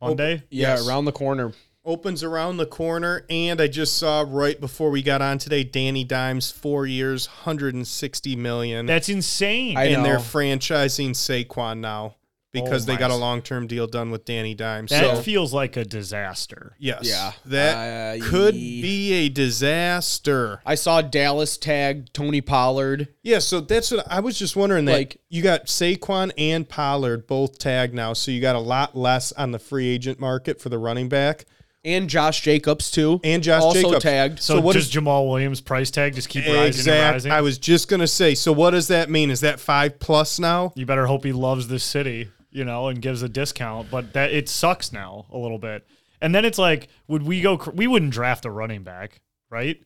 Monday. 0.00 0.42
Yeah, 0.50 0.74
Yes. 0.74 0.88
around 0.88 1.04
the 1.04 1.12
corner. 1.12 1.52
Opens 1.86 2.22
around 2.24 2.56
the 2.56 2.64
corner, 2.66 3.26
and 3.28 3.60
I 3.60 3.66
just 3.68 3.98
saw 3.98 4.24
right 4.26 4.58
before 4.58 4.90
we 4.90 5.02
got 5.02 5.20
on 5.20 5.36
today, 5.36 5.64
Danny 5.64 6.02
Dimes, 6.02 6.50
four 6.50 6.86
years, 6.86 7.28
160 7.28 8.36
million, 8.36 8.86
That's 8.86 9.10
insane. 9.10 9.76
I 9.76 9.84
and 9.88 10.02
they're 10.02 10.16
franchising 10.16 11.10
Saquon 11.10 11.80
now 11.80 12.16
because 12.54 12.84
Oh 12.88 12.92
they 12.92 12.96
got 12.96 13.10
a 13.10 13.14
long-term 13.16 13.66
deal 13.66 13.86
done 13.86 14.10
with 14.10 14.24
Danny 14.24 14.54
Dimes. 14.54 14.90
that 14.90 15.16
so 15.16 15.22
feels 15.22 15.52
like 15.52 15.76
a 15.76 15.84
disaster. 15.84 16.74
yes, 16.78 17.00
Yeah. 17.02 17.32
that 17.44 18.20
Uh, 18.20 18.24
could 18.30 18.54
be 18.54 19.12
a 19.12 19.28
disaster. 19.28 20.60
I 20.64 20.74
saw 20.74 21.02
Dallas 21.02 21.56
tag 21.56 22.12
Tony 22.12 22.40
Pollard. 22.40 23.08
Yeah, 23.22 23.40
so 23.40 23.60
that's 23.60 23.90
what 23.90 24.06
I 24.10 24.20
was 24.20 24.38
just 24.38 24.56
wondering. 24.56 24.84
That 24.86 24.92
Like- 24.92 25.16
you 25.28 25.42
got 25.42 25.66
Saquon 25.66 26.30
and 26.38 26.68
Pollard 26.68 27.26
both 27.26 27.58
tagged 27.58 27.94
now, 27.94 28.12
so 28.12 28.30
you 28.30 28.40
got 28.40 28.56
a 28.56 28.60
lot 28.60 28.96
less 28.96 29.32
on 29.32 29.50
the 29.50 29.58
free 29.58 29.88
agent 29.88 30.18
market 30.20 30.60
for 30.60 30.68
the 30.68 30.78
running 30.78 31.08
back 31.08 31.44
and 31.84 32.08
Josh 32.08 32.40
Jacobs 32.40 32.90
too. 32.90 33.20
and 33.24 33.42
Josh 33.42 33.60
also 33.62 33.82
Jacobs 33.82 34.02
tagged. 34.02 34.40
So, 34.40 34.58
what 34.60 34.72
does 34.74 34.90
Jamaal 34.90 35.28
Williams' 35.28 35.60
price 35.60 35.90
tag 35.90 36.14
just 36.14 36.28
keep 36.30 36.46
rising 36.46 36.90
and 36.92 37.12
rising? 37.12 37.30
I 37.32 37.42
was 37.42 37.58
just 37.58 37.88
gonna 37.88 38.06
say. 38.06 38.34
So 38.34 38.52
what 38.52 38.70
does 38.70 38.88
that 38.88 39.10
mean? 39.10 39.30
Is 39.30 39.40
that 39.40 39.60
five 39.60 39.98
plus 40.00 40.38
now? 40.38 40.72
you 40.76 40.86
better 40.86 41.06
hope 41.06 41.24
he 41.24 41.32
loves 41.32 41.68
this 41.68 41.84
city, 41.84 42.28
you 42.54 42.64
know, 42.64 42.88
and 42.88 43.02
gives 43.02 43.22
a 43.22 43.28
discount. 43.28 43.90
But 43.90 44.14
that 44.14 44.32
it 44.32 44.48
sucks 44.48 44.92
now 44.92 45.26
a 45.30 45.36
little 45.36 45.58
bit. 45.58 45.86
And 46.22 46.34
then 46.34 46.46
it's 46.46 46.58
like, 46.58 46.88
would 47.08 47.22
we 47.24 47.42
go? 47.42 47.58
cr- 47.58 47.72
We 47.72 47.86
wouldn't 47.86 48.12
draft 48.12 48.46
a 48.46 48.50
running 48.50 48.82
back, 48.82 49.20
right? 49.50 49.78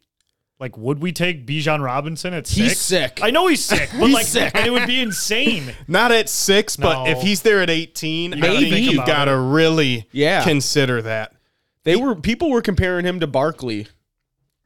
Like, 0.61 0.77
would 0.77 1.01
we 1.01 1.13
take 1.13 1.47
Bijan 1.47 1.83
Robinson 1.85 2.35
at 2.35 2.47
six? 2.47 2.57
He's 2.57 2.79
sick. 2.81 3.21
I 3.23 3.31
know 3.31 3.47
he's 3.47 3.65
sick, 3.65 3.91
but 3.93 4.07
He's 4.07 4.15
like, 4.15 4.27
sick. 4.27 4.53
and 4.57 4.67
it 4.67 4.71
would 4.71 4.87
be 4.89 5.01
insane. 5.01 5.73
Not 5.89 6.11
at 6.13 6.29
six, 6.29 6.77
but 6.77 7.05
No. 7.05 7.11
if 7.11 7.21
he's 7.23 7.43
there 7.43 7.61
at 7.63 7.71
eighteen, 7.71 8.33
gotta 8.33 8.53
I 8.53 8.57
think 8.59 8.73
think 8.73 8.87
you 8.87 8.93
about 8.99 9.07
gotta 9.07 9.39
really 9.39 10.09
Yeah. 10.13 10.43
consider 10.45 11.01
that. 11.03 11.33
They 11.85 11.97
were 11.97 12.15
people 12.17 12.51
were 12.51 12.61
comparing 12.63 13.05
him 13.05 13.21
to 13.21 13.27
Barkley. 13.29 13.87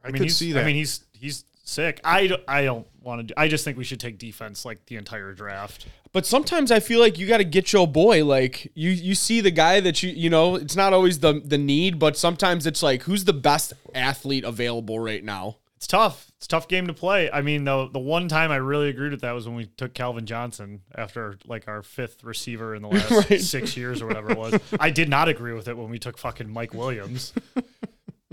I, 0.03 0.07
I 0.07 0.11
mean, 0.11 0.17
could 0.17 0.23
he's, 0.23 0.37
see 0.37 0.51
that. 0.53 0.63
I 0.63 0.65
mean, 0.65 0.75
he's 0.75 1.03
he's 1.13 1.45
sick. 1.63 2.01
I 2.03 2.37
I 2.47 2.63
don't 2.65 2.87
want 3.03 3.21
to. 3.21 3.23
do 3.27 3.33
I 3.37 3.47
just 3.47 3.63
think 3.63 3.77
we 3.77 3.83
should 3.83 3.99
take 3.99 4.17
defense 4.17 4.65
like 4.65 4.85
the 4.87 4.95
entire 4.95 5.33
draft. 5.33 5.85
But 6.11 6.25
sometimes 6.25 6.71
I 6.71 6.79
feel 6.79 6.99
like 6.99 7.17
you 7.17 7.27
got 7.27 7.37
to 7.39 7.43
get 7.43 7.73
your 7.73 7.87
boy. 7.87 8.23
Like 8.25 8.71
you, 8.75 8.91
you 8.91 9.15
see 9.15 9.41
the 9.41 9.51
guy 9.51 9.79
that 9.79 10.01
you, 10.03 10.09
you 10.11 10.29
know, 10.29 10.55
it's 10.55 10.75
not 10.75 10.93
always 10.93 11.19
the 11.19 11.41
the 11.43 11.57
need, 11.57 11.99
but 11.99 12.15
sometimes 12.17 12.65
it's 12.65 12.81
like 12.83 13.03
who's 13.03 13.25
the 13.25 13.33
best 13.33 13.73
athlete 13.95 14.43
available 14.43 14.99
right 14.99 15.23
now. 15.23 15.57
It's 15.75 15.87
tough. 15.87 16.31
It's 16.37 16.45
a 16.45 16.49
tough 16.49 16.69
game 16.69 16.87
to 16.87 16.93
play. 16.93 17.29
I 17.29 17.41
mean, 17.41 17.65
the 17.65 17.89
the 17.91 17.99
one 17.99 18.29
time 18.29 18.51
I 18.51 18.55
really 18.55 18.87
agreed 18.89 19.11
with 19.11 19.19
that 19.21 19.33
was 19.33 19.47
when 19.47 19.57
we 19.57 19.65
took 19.65 19.93
Calvin 19.93 20.25
Johnson 20.25 20.79
after 20.95 21.37
like 21.45 21.67
our 21.67 21.83
fifth 21.83 22.23
receiver 22.23 22.73
in 22.73 22.81
the 22.83 22.87
last 22.89 23.29
Right. 23.29 23.41
six 23.41 23.75
years 23.75 24.01
or 24.01 24.07
whatever 24.07 24.31
it 24.31 24.37
was. 24.37 24.59
I 24.79 24.91
did 24.91 25.09
not 25.09 25.27
agree 25.27 25.51
with 25.53 25.67
it 25.67 25.75
when 25.77 25.89
we 25.89 25.99
took 25.99 26.17
fucking 26.17 26.49
Mike 26.49 26.73
Williams, 26.73 27.33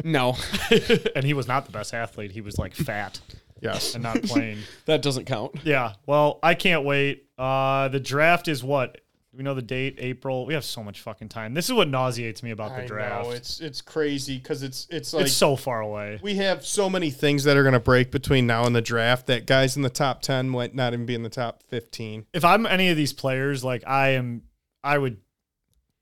No, 0.04 0.36
and 1.16 1.24
he 1.24 1.34
was 1.34 1.46
not 1.48 1.66
the 1.66 1.72
best 1.72 1.92
athlete. 1.92 2.30
He 2.32 2.40
was 2.40 2.56
like 2.56 2.74
fat 2.74 3.20
yes. 3.60 3.94
and 3.94 4.02
not 4.02 4.22
playing. 4.22 4.58
that 4.86 5.02
doesn't 5.02 5.24
count. 5.26 5.56
yeah. 5.64 5.94
Well, 6.06 6.38
I 6.42 6.54
can't 6.54 6.84
wait. 6.84 7.26
Uh, 7.38 7.88
the 7.88 8.00
draft 8.00 8.48
is 8.48 8.62
what? 8.62 8.94
Do 9.32 9.36
we 9.36 9.44
know 9.44 9.54
the 9.54 9.62
date? 9.62 9.96
April. 9.98 10.44
We 10.44 10.54
have 10.54 10.64
so 10.64 10.82
much 10.82 11.02
fucking 11.02 11.28
time. 11.28 11.54
This 11.54 11.66
is 11.66 11.72
what 11.72 11.88
nauseates 11.88 12.42
me 12.42 12.50
about 12.50 12.74
the 12.74 12.82
I 12.82 12.86
draft. 12.86 13.24
know 13.26 13.30
it's 13.30 13.60
it's 13.60 13.80
crazy 13.80 14.38
because 14.38 14.64
it's 14.64 14.88
it's 14.90 15.14
like 15.14 15.26
it's 15.26 15.32
so 15.32 15.54
far 15.54 15.80
away. 15.80 16.18
we 16.20 16.34
have 16.34 16.66
so 16.66 16.90
many 16.90 17.10
things 17.10 17.44
that 17.44 17.56
are 17.56 17.62
gonna 17.62 17.78
break 17.78 18.10
between 18.10 18.48
now 18.48 18.66
and 18.66 18.74
the 18.74 18.82
draft 18.82 19.28
that 19.28 19.46
guys 19.46 19.76
in 19.76 19.82
the 19.82 19.88
top 19.90 20.20
ten 20.20 20.48
might 20.48 20.74
not 20.74 20.94
even 20.94 21.06
be 21.06 21.14
in 21.14 21.22
the 21.22 21.28
top 21.28 21.62
fifteen. 21.68 22.26
if 22.34 22.44
I'm 22.44 22.66
any 22.66 22.88
of 22.88 22.96
these 22.96 23.12
players, 23.12 23.62
like 23.62 23.84
I 23.86 24.10
am, 24.10 24.42
I 24.82 24.98
would 24.98 25.18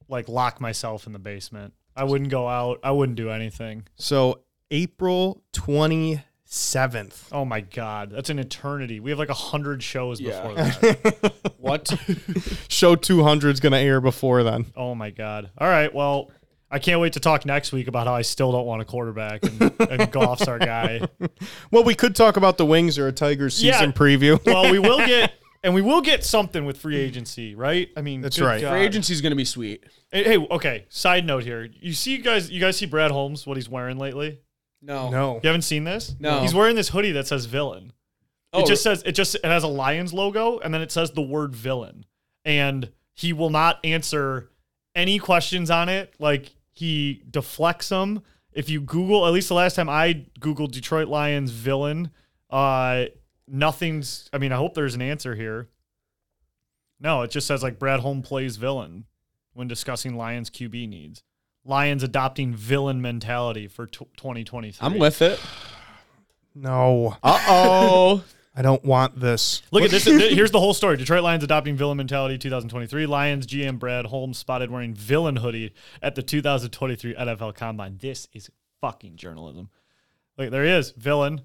like 0.08 0.28
lock 0.30 0.58
myself 0.58 1.06
in 1.06 1.12
the 1.12 1.18
basement. 1.18 1.74
I 1.94 2.04
wouldn't 2.04 2.30
go 2.30 2.48
out. 2.48 2.80
I 2.82 2.92
wouldn't 2.92 3.16
do 3.16 3.28
anything. 3.28 3.86
So 3.96 4.40
April 4.70 5.42
twenty 5.52 6.22
seventh. 6.50 7.28
Oh 7.30 7.44
my 7.44 7.60
god, 7.60 8.10
that's 8.10 8.30
an 8.30 8.38
eternity. 8.38 9.00
We 9.00 9.10
have 9.10 9.18
like 9.18 9.28
a 9.28 9.34
hundred 9.34 9.82
shows 9.82 10.18
Yeah. 10.20 10.40
before 10.40 10.54
that. 10.54 11.34
What? 11.58 11.92
Show 12.68 12.96
two 12.96 13.22
hundred 13.22 13.50
is 13.50 13.60
gonna 13.60 13.76
air 13.78 14.00
before 14.00 14.42
then. 14.42 14.66
oh 14.76 14.94
my 14.94 15.10
god. 15.10 15.50
All 15.58 15.68
right, 15.68 15.92
well, 15.94 16.30
I 16.70 16.78
can't 16.78 17.00
wait 17.00 17.12
to 17.14 17.20
talk 17.20 17.44
next 17.44 17.72
week 17.72 17.88
about 17.88 18.06
how 18.06 18.14
I 18.14 18.22
still 18.22 18.50
don't 18.52 18.64
want 18.66 18.80
a 18.80 18.84
quarterback 18.86 19.42
and, 19.44 19.60
and 19.80 20.10
Goff's 20.10 20.48
our 20.48 20.58
guy. 20.58 21.02
Well, 21.70 21.84
we 21.84 21.94
could 21.94 22.16
talk 22.16 22.36
about 22.38 22.56
the 22.56 22.64
Wings 22.64 22.98
or 22.98 23.06
a 23.08 23.12
Tigers 23.12 23.62
Yeah. 23.62 23.72
season 23.74 23.92
preview. 23.92 24.42
Well, 24.46 24.70
we 24.72 24.78
will 24.78 24.98
get. 24.98 25.32
And 25.62 25.74
we 25.74 25.82
will 25.82 26.00
get 26.00 26.24
something 26.24 26.64
with 26.64 26.78
free 26.78 26.96
agency, 26.96 27.54
right? 27.56 27.88
I 27.96 28.00
mean, 28.00 28.20
That's 28.22 28.38
good 28.38 28.44
right. 28.46 28.60
God. 28.60 28.70
Free 28.70 28.80
agency's 28.82 29.20
gonna 29.20 29.34
be 29.36 29.44
sweet. 29.44 29.84
Hey, 30.12 30.22
hey, 30.24 30.36
okay. 30.38 30.86
Side 30.88 31.26
note 31.26 31.42
here. 31.42 31.68
You 31.80 31.92
see, 31.92 32.12
you 32.12 32.22
guys, 32.22 32.48
you 32.50 32.60
guys 32.60 32.76
see 32.78 32.86
Brad 32.86 33.10
Holmes 33.10 33.46
what 33.46 33.56
he's 33.56 33.68
wearing 33.68 33.98
lately? 33.98 34.38
No, 34.80 35.10
no. 35.10 35.34
You 35.42 35.48
haven't 35.48 35.62
seen 35.62 35.84
this? 35.84 36.14
No. 36.18 36.40
He's 36.40 36.54
wearing 36.54 36.76
this 36.76 36.88
hoodie 36.88 37.12
that 37.12 37.26
says 37.26 37.46
villain. 37.46 37.92
Oh, 38.52 38.60
it 38.62 38.66
just 38.66 38.82
says 38.82 39.02
it 39.04 39.12
just 39.12 39.34
it 39.34 39.44
has 39.44 39.62
a 39.62 39.68
Lions 39.68 40.12
logo 40.12 40.58
and 40.58 40.72
then 40.72 40.80
it 40.80 40.90
says 40.90 41.10
the 41.10 41.22
word 41.22 41.54
villain. 41.54 42.06
And 42.44 42.90
he 43.14 43.32
will 43.32 43.50
not 43.50 43.84
answer 43.84 44.50
any 44.94 45.18
questions 45.18 45.70
on 45.70 45.88
it. 45.88 46.14
Like 46.18 46.54
he 46.70 47.22
deflects 47.30 47.88
them. 47.88 48.22
If 48.52 48.70
you 48.70 48.80
Google, 48.80 49.26
at 49.26 49.32
least 49.32 49.48
the 49.48 49.54
last 49.54 49.74
time 49.74 49.88
I 49.88 50.26
Googled 50.40 50.72
Detroit 50.72 51.08
Lions 51.08 51.50
villain, 51.50 52.10
uh 52.50 53.06
nothing's 53.46 54.30
I 54.32 54.38
mean, 54.38 54.52
I 54.52 54.56
hope 54.56 54.74
there's 54.74 54.94
an 54.94 55.02
answer 55.02 55.34
here. 55.34 55.68
No, 57.00 57.22
it 57.22 57.30
just 57.30 57.46
says 57.46 57.62
like 57.62 57.78
Brad 57.78 58.00
Holmes 58.00 58.26
plays 58.26 58.56
villain 58.56 59.04
when 59.52 59.68
discussing 59.68 60.16
Lions 60.16 60.50
QB 60.50 60.88
needs. 60.88 61.22
Lions 61.64 62.02
adopting 62.02 62.54
villain 62.54 63.00
mentality 63.02 63.68
for 63.68 63.86
t- 63.86 64.06
2023. 64.16 64.84
I'm 64.86 64.98
with 64.98 65.22
it. 65.22 65.40
No. 66.54 67.16
Uh 67.22 67.38
oh. 67.46 68.24
I 68.56 68.62
don't 68.62 68.84
want 68.84 69.20
this. 69.20 69.62
Look 69.70 69.84
at 69.84 69.90
this. 69.92 70.04
Here's 70.06 70.50
the 70.50 70.58
whole 70.58 70.74
story. 70.74 70.96
Detroit 70.96 71.22
Lions 71.22 71.44
adopting 71.44 71.76
villain 71.76 71.96
mentality 71.98 72.36
2023. 72.36 73.06
Lions 73.06 73.46
GM 73.46 73.78
Brad 73.78 74.06
Holmes 74.06 74.38
spotted 74.38 74.68
wearing 74.68 74.92
villain 74.92 75.36
hoodie 75.36 75.72
at 76.02 76.16
the 76.16 76.22
2023 76.22 77.14
NFL 77.14 77.54
Combine. 77.54 77.98
This 78.00 78.26
is 78.32 78.50
fucking 78.80 79.14
journalism. 79.14 79.68
Look, 80.36 80.50
there 80.50 80.64
he 80.64 80.70
is. 80.70 80.90
Villain. 80.92 81.42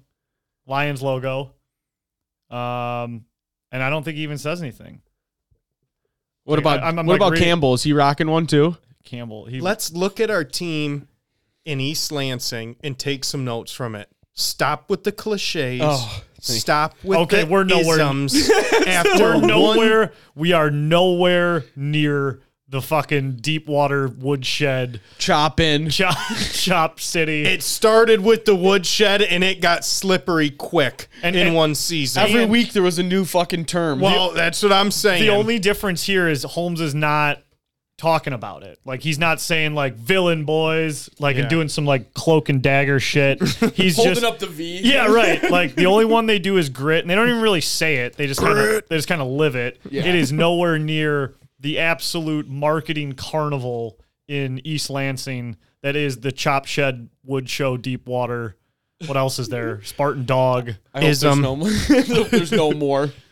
Lions 0.66 1.00
logo. 1.00 1.52
Um, 2.50 3.26
and 3.70 3.84
I 3.84 3.90
don't 3.90 4.02
think 4.02 4.16
he 4.16 4.24
even 4.24 4.38
says 4.38 4.60
anything. 4.60 5.00
What 6.42 6.58
about 6.58 6.82
I'm- 6.82 6.98
I'm 6.98 7.06
what 7.06 7.12
like 7.12 7.18
about 7.20 7.32
reading- 7.32 7.44
Campbell? 7.46 7.74
Is 7.74 7.84
he 7.84 7.92
rocking 7.92 8.28
one 8.28 8.48
too? 8.48 8.76
Campbell. 9.04 9.46
He, 9.46 9.60
Let's 9.60 9.92
look 9.92 10.20
at 10.20 10.30
our 10.30 10.44
team 10.44 11.08
in 11.64 11.80
East 11.80 12.10
Lansing 12.12 12.76
and 12.82 12.98
take 12.98 13.24
some 13.24 13.44
notes 13.44 13.72
from 13.72 13.94
it. 13.94 14.08
Stop 14.34 14.90
with 14.90 15.04
the 15.04 15.12
cliches. 15.12 15.80
Oh, 15.84 16.22
Stop 16.40 16.94
with 17.02 17.18
Okay, 17.20 17.44
the 17.44 17.50
we're 17.50 17.64
nowhere- 17.64 18.00
isms. 18.00 18.50
After 18.86 19.18
we're 19.22 19.34
one- 19.38 19.46
nowhere. 19.46 20.12
We 20.34 20.52
are 20.52 20.70
nowhere 20.70 21.64
near 21.76 22.40
the 22.68 22.82
fucking 22.82 23.36
deep 23.36 23.68
water 23.68 24.08
woodshed 24.08 25.00
chop, 25.18 25.60
in. 25.60 25.88
chop 25.90 26.16
chop 26.52 26.98
city. 27.00 27.44
It 27.44 27.62
started 27.62 28.20
with 28.20 28.44
the 28.46 28.54
woodshed 28.56 29.22
and 29.22 29.44
it 29.44 29.60
got 29.60 29.84
slippery 29.84 30.50
quick 30.50 31.06
And- 31.22 31.36
in 31.36 31.46
and- 31.48 31.56
one 31.56 31.74
season. 31.76 32.24
Every 32.24 32.42
And- 32.42 32.52
week 32.52 32.72
there 32.72 32.82
was 32.82 32.98
a 32.98 33.02
new 33.04 33.24
fucking 33.24 33.66
term. 33.66 34.00
well, 34.00 34.32
that's 34.32 34.62
what 34.62 34.72
I'm 34.72 34.90
saying. 34.90 35.22
the 35.22 35.30
only 35.30 35.58
difference 35.58 36.04
here 36.04 36.28
is 36.28 36.42
Holmes 36.42 36.80
is 36.80 36.94
not 36.94 37.42
talking 37.96 38.32
about 38.32 38.62
it. 38.64 38.78
Like 38.84 39.00
he's 39.02 39.18
not 39.18 39.40
saying 39.40 39.74
like 39.74 39.94
villain 39.94 40.44
boys, 40.44 41.08
like 41.18 41.36
Yeah. 41.36 41.42
and 41.42 41.50
doing 41.50 41.68
some 41.68 41.84
like 41.86 42.12
cloak 42.14 42.48
and 42.48 42.62
dagger 42.62 42.98
shit. 43.00 43.40
He's 43.74 43.96
holding 43.96 44.14
just 44.14 44.24
up 44.24 44.38
the 44.38 44.46
V. 44.46 44.80
yeah, 44.82 45.06
right. 45.12 45.48
Like 45.50 45.74
the 45.74 45.86
only 45.86 46.04
one 46.04 46.26
they 46.26 46.38
do 46.38 46.56
is 46.56 46.68
grit, 46.68 47.02
and 47.02 47.10
they 47.10 47.14
don't 47.14 47.28
even 47.28 47.40
really 47.42 47.60
say 47.60 47.98
it. 47.98 48.16
They 48.16 48.26
just 48.26 48.40
kind 48.40 48.58
of 48.58 48.82
they 48.88 48.96
just 48.96 49.08
kind 49.08 49.20
of 49.22 49.28
live 49.28 49.54
it. 49.56 49.80
Yeah. 49.88 50.04
It 50.04 50.14
is 50.14 50.32
nowhere 50.32 50.78
near 50.78 51.34
the 51.60 51.78
absolute 51.78 52.48
marketing 52.48 53.12
carnival 53.12 53.98
in 54.28 54.60
East 54.66 54.90
Lansing 54.90 55.56
that 55.82 55.96
is 55.96 56.20
the 56.20 56.32
Chop 56.32 56.66
Shed 56.66 57.08
Wood 57.24 57.48
Show 57.48 57.76
Deep 57.76 58.06
Water. 58.06 58.56
What 59.06 59.16
else 59.16 59.38
is 59.38 59.48
there? 59.50 59.82
Spartan 59.82 60.24
Dog. 60.24 60.70
I 60.94 60.98
hope 60.98 61.02
there's 61.04 61.22
Ism. 61.24 61.40
no 61.42 61.56
more. 61.56 61.70
there's 61.70 62.52
no 62.52 62.72
more. 62.72 63.10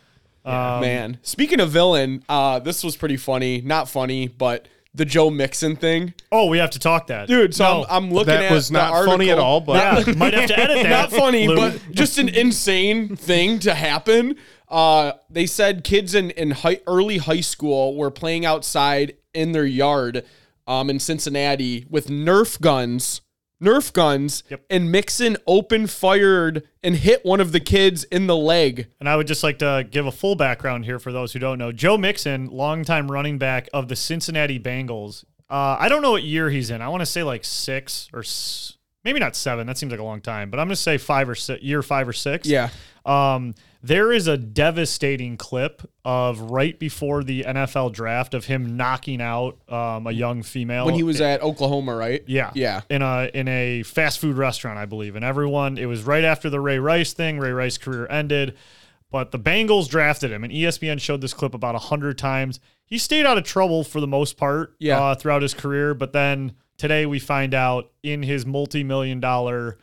Um, 0.45 0.81
Man, 0.81 1.19
speaking 1.23 1.61
of 1.61 1.71
villain, 1.71 2.25
uh, 2.29 2.59
this 2.59 2.83
was 2.83 2.97
pretty 2.97 3.17
funny. 3.17 3.61
Not 3.61 3.89
funny, 3.89 4.27
but 4.29 4.67
the 4.95 5.05
Joe 5.05 5.31
Mixon 5.31 5.77
thing, 5.77 6.13
Oh, 6.31 6.47
we 6.49 6.59
have 6.59 6.71
to 6.71 6.79
talk 6.79 7.07
that, 7.07 7.27
dude. 7.29 7.55
So 7.55 7.65
No. 7.65 7.87
I'm, 7.89 8.05
I'm 8.07 8.11
looking 8.13 8.35
that 8.35 8.43
at 8.45 8.53
was 8.53 8.69
the 8.69 8.75
not 8.75 9.05
funny 9.07 9.31
at 9.31 9.39
all, 9.39 9.61
but 9.61 10.07
yeah, 10.07 10.13
might 10.15 10.35
have 10.35 10.49
to 10.49 10.59
edit 10.59 10.83
that. 10.83 10.89
not 10.91 11.11
funny, 11.13 11.49
Lou. 11.49 11.57
but 11.57 11.81
just 11.93 12.19
an 12.19 12.29
insane 12.29 13.17
thing 13.17 13.59
to 13.61 13.73
happen. 13.75 14.37
Uh, 14.69 15.13
they 15.31 15.47
said 15.47 15.85
kids 15.85 16.15
in 16.15 16.31
in 16.33 16.51
high, 16.51 16.81
early 16.87 17.19
high 17.19 17.41
school 17.41 17.97
were 17.97 18.11
playing 18.11 18.45
outside 18.45 19.15
in 19.33 19.53
their 19.53 19.65
yard, 19.65 20.25
um, 20.67 20.91
in 20.91 20.99
Cincinnati 20.99 21.87
with 21.89 22.09
Nerf 22.09 22.61
guns, 22.61 23.21
Nerf 23.63 23.93
guns, 23.93 24.43
Yep. 24.51 24.65
and 24.71 24.91
Mixon 24.91 25.37
open 25.47 25.87
fired 25.87 26.67
and 26.83 26.97
hit 26.97 27.25
one 27.25 27.41
of 27.41 27.53
the 27.53 27.61
kids 27.61 28.05
in 28.05 28.27
the 28.27 28.37
leg. 28.37 28.89
And 28.99 29.09
I 29.09 29.17
would 29.17 29.27
just 29.29 29.43
like 29.43 29.59
to 29.61 29.87
give 29.89 30.05
a 30.07 30.13
full 30.13 30.35
background 30.35 30.85
here 30.85 30.99
for 30.99 31.13
those 31.13 31.33
who 31.33 31.39
don't 31.39 31.59
know. 31.59 31.71
Joe 31.73 31.97
Mixon, 31.97 32.47
longtime 32.49 33.11
running 33.11 33.39
back 33.39 33.69
of 33.73 33.89
the 33.89 33.95
Cincinnati 33.97 34.59
Bengals. 34.59 35.25
Uh, 35.49 35.77
I 35.79 35.89
don't 35.89 36.03
know 36.03 36.13
what 36.13 36.23
year 36.25 36.51
he's 36.51 36.71
in. 36.71 36.83
I 36.83 36.89
want 36.89 37.03
to 37.03 37.07
say 37.07 37.23
like 37.23 37.45
six 37.45 38.09
or 38.13 38.21
s- 38.21 38.79
maybe 39.05 39.21
not 39.21 39.37
seven. 39.37 39.67
That 39.67 39.79
seems 39.79 39.91
like 39.93 40.01
a 40.01 40.05
long 40.05 40.21
time, 40.21 40.51
but 40.51 40.59
I'm 40.59 40.67
going 40.67 40.75
to 40.75 40.81
say 40.83 40.99
five 40.99 41.29
or 41.29 41.35
six, 41.35 41.63
year 41.63 41.83
five 41.83 42.09
or 42.09 42.13
six. 42.13 42.49
Yeah. 42.49 42.71
Um, 43.05 43.55
there 43.83 44.13
is 44.13 44.27
a 44.29 44.37
devastating 44.37 45.37
clip 45.37 45.83
of 46.05 46.41
right 46.41 46.79
before 46.79 47.25
the 47.25 47.43
NFL 47.43 47.93
draft 47.93 48.33
of 48.35 48.45
him 48.45 48.77
knocking 48.77 49.21
out 49.21 49.59
um, 49.69 50.07
a 50.07 50.13
young 50.13 50.43
female 50.43 50.87
When 50.87 50.95
he 50.95 51.03
was 51.03 51.21
at 51.21 51.43
Oklahoma, 51.43 51.97
right? 51.97 52.23
yeah. 52.27 52.51
Yeah. 52.55 52.83
In 52.89 53.03
a 53.03 53.31
in 53.35 53.49
a 53.49 53.83
fast 53.83 54.19
food 54.21 54.37
restaurant, 54.37 54.79
I 54.79 54.87
believe. 54.87 55.17
And 55.17 55.25
everyone 55.25 55.79
it 55.79 55.87
was 55.87 56.03
right 56.05 56.25
after 56.25 56.49
the 56.49 56.61
Ray 56.61 56.79
Rice 56.79 57.13
thing. 57.13 57.39
Ray 57.39 57.51
Rice 57.53 57.79
career 57.79 58.07
ended. 58.09 58.57
But 59.11 59.31
the 59.31 59.39
Bengals 59.39 59.91
drafted 59.91 60.31
him, 60.33 60.43
and 60.43 60.51
ESPN 60.51 60.99
showed 60.99 61.21
this 61.21 61.35
clip 61.35 61.53
about 61.53 61.75
a 61.75 61.79
hundred 61.79 62.17
times. 62.17 62.61
He 62.87 62.97
stayed 62.97 63.27
out 63.27 63.37
of 63.37 63.45
trouble 63.45 63.85
for 63.85 64.01
the 64.01 64.07
most 64.07 64.39
part 64.39 64.75
Yeah. 64.79 64.99
uh, 65.03 65.15
throughout 65.15 65.43
his 65.43 65.53
career, 65.53 65.93
but 65.93 66.15
then 66.15 66.53
today 66.79 67.05
we 67.05 67.19
find 67.19 67.53
out 67.53 67.91
in 68.03 68.23
his 68.23 68.47
multi-million 68.47 69.21
dollar 69.21 69.77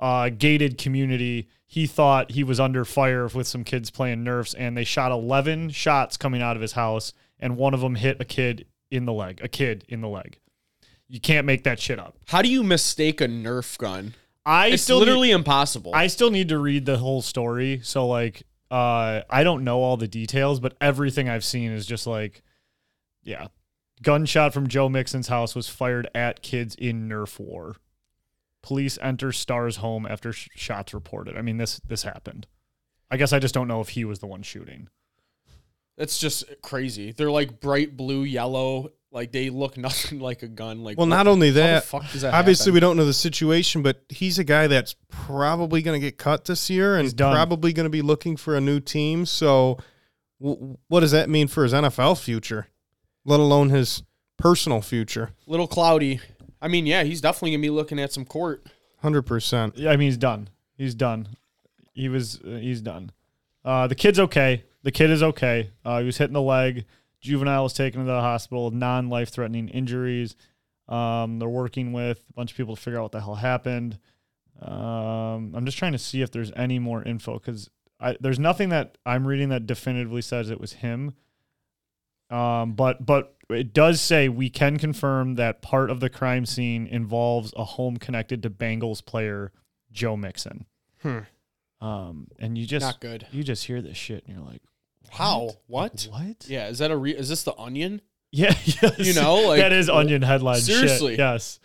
uh, 0.00 0.30
gated 0.30 0.78
community, 0.78 1.48
he 1.66 1.86
thought 1.86 2.32
he 2.32 2.42
was 2.42 2.58
under 2.58 2.84
fire 2.84 3.28
with 3.28 3.46
some 3.46 3.62
kids 3.62 3.90
playing 3.90 4.24
Nerfs, 4.24 4.54
and 4.54 4.76
they 4.76 4.84
shot 4.84 5.12
11 5.12 5.70
shots 5.70 6.16
coming 6.16 6.42
out 6.42 6.56
of 6.56 6.62
his 6.62 6.72
house, 6.72 7.12
and 7.38 7.56
one 7.56 7.74
of 7.74 7.80
them 7.80 7.94
hit 7.94 8.20
a 8.20 8.24
kid 8.24 8.66
in 8.90 9.04
the 9.04 9.12
leg, 9.12 9.40
a 9.42 9.48
kid 9.48 9.84
in 9.88 10.00
the 10.00 10.08
leg. 10.08 10.38
You 11.06 11.20
can't 11.20 11.46
make 11.46 11.64
that 11.64 11.78
shit 11.78 11.98
up. 11.98 12.16
How 12.26 12.42
do 12.42 12.48
you 12.48 12.62
mistake 12.62 13.20
a 13.20 13.26
Nerf 13.26 13.76
gun? 13.78 14.14
I 14.46 14.68
It's 14.68 14.82
still 14.82 14.98
literally 14.98 15.28
need, 15.28 15.34
impossible. 15.34 15.92
I 15.94 16.06
still 16.06 16.30
need 16.30 16.48
to 16.48 16.58
read 16.58 16.86
the 16.86 16.98
whole 16.98 17.22
story. 17.22 17.80
So 17.82 18.06
like 18.06 18.42
uh 18.70 19.22
I 19.28 19.42
don't 19.42 19.64
know 19.64 19.82
all 19.82 19.96
the 19.96 20.08
details, 20.08 20.60
but 20.60 20.76
everything 20.80 21.28
I've 21.28 21.44
seen 21.44 21.72
is 21.72 21.84
just 21.84 22.06
like 22.06 22.42
yeah. 23.22 23.48
Gunshot 24.02 24.54
from 24.54 24.68
Joe 24.68 24.88
Mixon's 24.88 25.28
house 25.28 25.54
was 25.54 25.68
fired 25.68 26.08
at 26.14 26.42
kids 26.42 26.74
in 26.74 27.08
Nerf 27.08 27.38
war. 27.38 27.76
Police 28.62 28.98
enter 29.00 29.32
Star's 29.32 29.76
home 29.76 30.06
after 30.06 30.32
sh- 30.32 30.48
shots 30.54 30.92
reported. 30.94 31.36
I 31.36 31.42
mean 31.42 31.56
this 31.56 31.80
this 31.86 32.02
happened. 32.02 32.46
I 33.10 33.16
guess 33.16 33.32
I 33.32 33.38
just 33.38 33.54
don't 33.54 33.68
know 33.68 33.80
if 33.80 33.90
he 33.90 34.04
was 34.04 34.18
the 34.20 34.26
one 34.26 34.42
shooting. 34.42 34.88
That's 35.96 36.18
just 36.18 36.44
crazy. 36.62 37.12
They're 37.12 37.30
like 37.30 37.60
bright 37.60 37.96
blue, 37.96 38.22
yellow. 38.22 38.90
Like 39.12 39.32
they 39.32 39.50
look 39.50 39.76
nothing 39.78 40.20
like 40.20 40.42
a 40.42 40.48
gun. 40.48 40.82
Like 40.84 40.96
Well, 40.96 41.06
what- 41.06 41.14
not 41.16 41.26
only 41.26 41.48
how 41.48 41.54
the 41.54 41.60
that, 41.60 41.84
fuck 41.84 42.10
does 42.12 42.22
that 42.22 42.32
obviously 42.34 42.64
happen? 42.64 42.74
we 42.74 42.80
don't 42.80 42.96
know 42.96 43.04
the 43.04 43.12
situation, 43.12 43.82
but 43.82 44.02
he's 44.08 44.38
a 44.38 44.44
guy 44.44 44.66
that's 44.66 44.94
probably 45.08 45.82
going 45.82 46.00
to 46.00 46.06
get 46.06 46.16
cut 46.16 46.44
this 46.44 46.70
year 46.70 46.96
and 46.96 47.14
probably 47.16 47.72
going 47.72 47.84
to 47.84 47.90
be 47.90 48.02
looking 48.02 48.36
for 48.36 48.56
a 48.56 48.60
new 48.60 48.80
team. 48.80 49.26
So, 49.26 49.78
w- 50.40 50.76
what 50.88 51.00
does 51.00 51.10
that 51.10 51.28
mean 51.28 51.48
for 51.48 51.64
his 51.64 51.72
NFL 51.72 52.22
future, 52.22 52.68
let 53.24 53.40
alone 53.40 53.70
his 53.70 54.02
personal 54.38 54.80
future? 54.80 55.30
little 55.46 55.66
cloudy. 55.66 56.20
I 56.60 56.68
mean, 56.68 56.86
yeah, 56.86 57.02
he's 57.04 57.20
definitely 57.20 57.52
gonna 57.52 57.62
be 57.62 57.70
looking 57.70 57.98
at 57.98 58.12
some 58.12 58.24
court. 58.24 58.66
Hundred 58.98 59.22
percent. 59.22 59.76
Yeah, 59.78 59.90
I 59.90 59.96
mean, 59.96 60.08
he's 60.08 60.16
done. 60.16 60.48
He's 60.76 60.94
done. 60.94 61.28
He 61.92 62.08
was. 62.08 62.40
Uh, 62.40 62.58
he's 62.60 62.80
done. 62.80 63.12
Uh, 63.64 63.86
the 63.86 63.94
kid's 63.94 64.18
okay. 64.18 64.64
The 64.82 64.92
kid 64.92 65.10
is 65.10 65.22
okay. 65.22 65.70
Uh, 65.84 66.00
he 66.00 66.06
was 66.06 66.18
hit 66.18 66.28
in 66.28 66.32
the 66.34 66.42
leg. 66.42 66.84
Juvenile 67.20 67.64
was 67.64 67.74
taken 67.74 68.00
to 68.00 68.06
the 68.06 68.20
hospital 68.20 68.70
non-life 68.70 69.28
threatening 69.28 69.68
injuries. 69.68 70.36
Um, 70.88 71.38
they're 71.38 71.48
working 71.48 71.92
with 71.92 72.24
a 72.30 72.32
bunch 72.32 72.50
of 72.52 72.56
people 72.56 72.76
to 72.76 72.80
figure 72.80 72.98
out 72.98 73.04
what 73.04 73.12
the 73.12 73.20
hell 73.20 73.34
happened. 73.34 73.98
Um, 74.60 75.54
I'm 75.54 75.64
just 75.64 75.78
trying 75.78 75.92
to 75.92 75.98
see 75.98 76.22
if 76.22 76.30
there's 76.30 76.50
any 76.56 76.78
more 76.78 77.02
info 77.02 77.34
because 77.34 77.70
there's 78.20 78.38
nothing 78.38 78.70
that 78.70 78.96
I'm 79.04 79.26
reading 79.26 79.50
that 79.50 79.66
definitively 79.66 80.22
says 80.22 80.50
it 80.50 80.60
was 80.60 80.74
him. 80.74 81.14
Um, 82.30 82.72
but 82.72 83.04
but 83.04 83.34
it 83.48 83.72
does 83.72 84.00
say 84.00 84.28
we 84.28 84.48
can 84.48 84.78
confirm 84.78 85.34
that 85.34 85.60
part 85.62 85.90
of 85.90 86.00
the 86.00 86.08
crime 86.08 86.46
scene 86.46 86.86
involves 86.86 87.52
a 87.56 87.64
home 87.64 87.96
connected 87.96 88.42
to 88.44 88.50
Bengals 88.50 89.04
player 89.04 89.52
Joe 89.90 90.16
Mixon. 90.16 90.66
Hmm. 91.02 91.18
Um, 91.80 92.28
and 92.38 92.56
you 92.56 92.66
just 92.66 92.84
Not 92.86 93.00
good. 93.00 93.26
You 93.32 93.42
just 93.42 93.64
hear 93.64 93.80
this 93.82 93.96
shit 93.96 94.24
and 94.26 94.36
you're 94.36 94.46
like, 94.46 94.62
How? 95.08 95.50
What? 95.66 96.06
what? 96.10 96.46
Yeah, 96.46 96.68
is 96.68 96.78
that 96.78 96.90
a 96.90 96.96
re- 96.96 97.16
is 97.16 97.28
this 97.28 97.42
the 97.42 97.56
Onion? 97.56 98.02
Yeah, 98.30 98.54
yes. 98.64 98.98
You 98.98 99.14
know, 99.14 99.36
like- 99.48 99.60
that 99.60 99.72
is 99.72 99.88
onion 99.88 100.22
headline. 100.22 100.60
Seriously. 100.60 101.12
shit. 101.14 101.18
yes. 101.18 101.58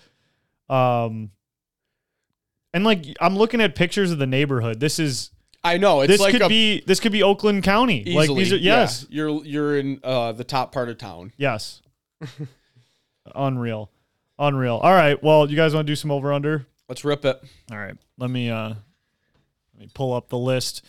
Um, 0.70 1.30
and 2.74 2.84
like 2.84 3.05
I'm 3.22 3.38
looking 3.38 3.61
at 3.61 3.76
pictures 3.76 4.11
of 4.11 4.18
the 4.18 4.26
neighborhood. 4.26 4.80
This 4.80 4.97
is 4.99 5.30
I 5.66 5.78
know 5.78 6.01
it's 6.01 6.11
this 6.11 6.22
like 6.22 6.32
could 6.34 6.43
a 6.43 6.47
be 6.47 6.82
this 6.86 6.99
could 6.99 7.11
be 7.11 7.24
Oakland 7.24 7.63
County. 7.63 8.01
easily. 8.01 8.28
like 8.28 8.38
these 8.38 8.53
are 8.53 8.57
yeah, 8.57 8.82
yes, 8.82 9.05
you're 9.09 9.43
you're 9.43 9.78
in 9.80 9.99
uh, 10.03 10.32
the 10.32 10.43
top 10.43 10.72
part 10.72 10.89
of 10.89 10.97
town. 10.97 11.34
yes. 11.38 11.82
Unreal, 13.36 13.89
unreal. 14.38 14.78
All 14.78 14.93
right. 14.93 15.22
Well, 15.24 15.49
you 15.49 15.55
guys 15.55 15.74
want 15.74 15.88
to 15.88 15.91
do 15.91 15.95
some 15.95 16.11
over 16.11 16.32
under? 16.32 16.68
Let's 16.88 17.03
rip 17.03 17.26
it. 17.26 17.41
All 17.72 17.78
right. 17.78 17.95
Let 18.20 18.30
me 18.30 18.49
uh 18.51 18.70
let 18.70 19.80
me 19.80 19.89
pull 19.93 20.13
up 20.13 20.30
the 20.30 20.38
list. 20.38 20.86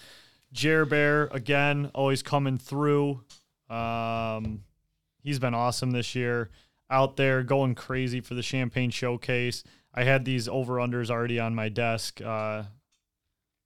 Jer 0.52 0.84
Bear 0.84 1.24
again, 1.32 1.90
always 1.94 2.22
coming 2.22 2.58
through. 2.58 3.22
Um 3.70 4.64
he's 5.22 5.38
been 5.38 5.54
awesome 5.54 5.92
this 5.92 6.14
year. 6.14 6.50
Out 6.90 7.16
there 7.16 7.42
going 7.42 7.74
crazy 7.74 8.20
for 8.20 8.34
the 8.34 8.42
champagne 8.42 8.90
showcase. 8.90 9.64
I 9.94 10.04
had 10.04 10.26
these 10.26 10.46
over 10.46 10.74
unders 10.74 11.08
already 11.10 11.40
on 11.40 11.54
my 11.54 11.70
desk 11.70 12.20
uh 12.20 12.64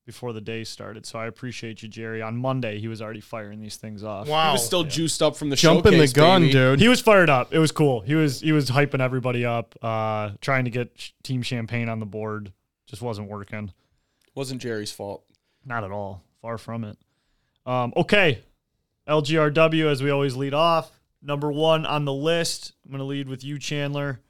before 0.06 0.32
the 0.32 0.40
day 0.40 0.64
started. 0.64 1.06
So 1.06 1.18
I 1.18 1.26
appreciate 1.26 1.82
you, 1.82 1.88
Jerry. 1.88 2.22
On 2.22 2.36
Monday, 2.36 2.78
he 2.80 2.88
was 2.88 3.00
already 3.02 3.20
firing 3.20 3.60
these 3.60 3.76
things 3.76 4.02
off. 4.02 4.28
Wow, 4.28 4.48
He 4.48 4.52
was 4.52 4.64
still 4.66 4.82
juiced 4.84 5.22
up 5.22 5.36
from 5.36 5.50
the 5.50 5.56
Jumping 5.56 5.98
the 5.98 6.08
gun, 6.08 6.42
baby. 6.42 6.52
dude. 6.52 6.80
He 6.80 6.88
was 6.88 7.00
fired 7.00 7.30
up. 7.30 7.52
It 7.54 7.58
was 7.58 7.70
cool. 7.72 8.00
He 8.00 8.14
was 8.14 8.40
he 8.40 8.52
was 8.52 8.70
hyping 8.70 9.00
everybody 9.00 9.44
up, 9.44 9.74
uh, 9.82 10.30
trying 10.40 10.64
to 10.64 10.70
get 10.70 10.92
sh- 10.96 11.10
Team 11.22 11.42
Champagne 11.42 11.88
on 11.88 12.00
the 12.00 12.06
board. 12.06 12.52
Just 12.86 13.02
wasn't 13.02 13.28
working. 13.28 13.72
Wasn't 14.34 14.60
Jerry's 14.60 14.90
fault. 14.92 15.24
Not 15.64 15.84
at 15.84 15.90
all. 15.92 16.22
Far 16.42 16.58
from 16.58 16.84
it. 16.84 16.96
Um, 17.66 17.92
okay. 17.96 18.40
LGRW, 19.08 19.86
as 19.90 20.02
we 20.02 20.10
always 20.10 20.36
lead 20.36 20.54
off. 20.54 20.90
Number 21.22 21.52
one 21.52 21.84
on 21.84 22.04
the 22.04 22.12
list. 22.12 22.72
I'm 22.84 22.90
going 22.90 23.00
to 23.00 23.04
lead 23.04 23.28
with 23.28 23.44
you, 23.44 23.58
Chandler. 23.58 24.20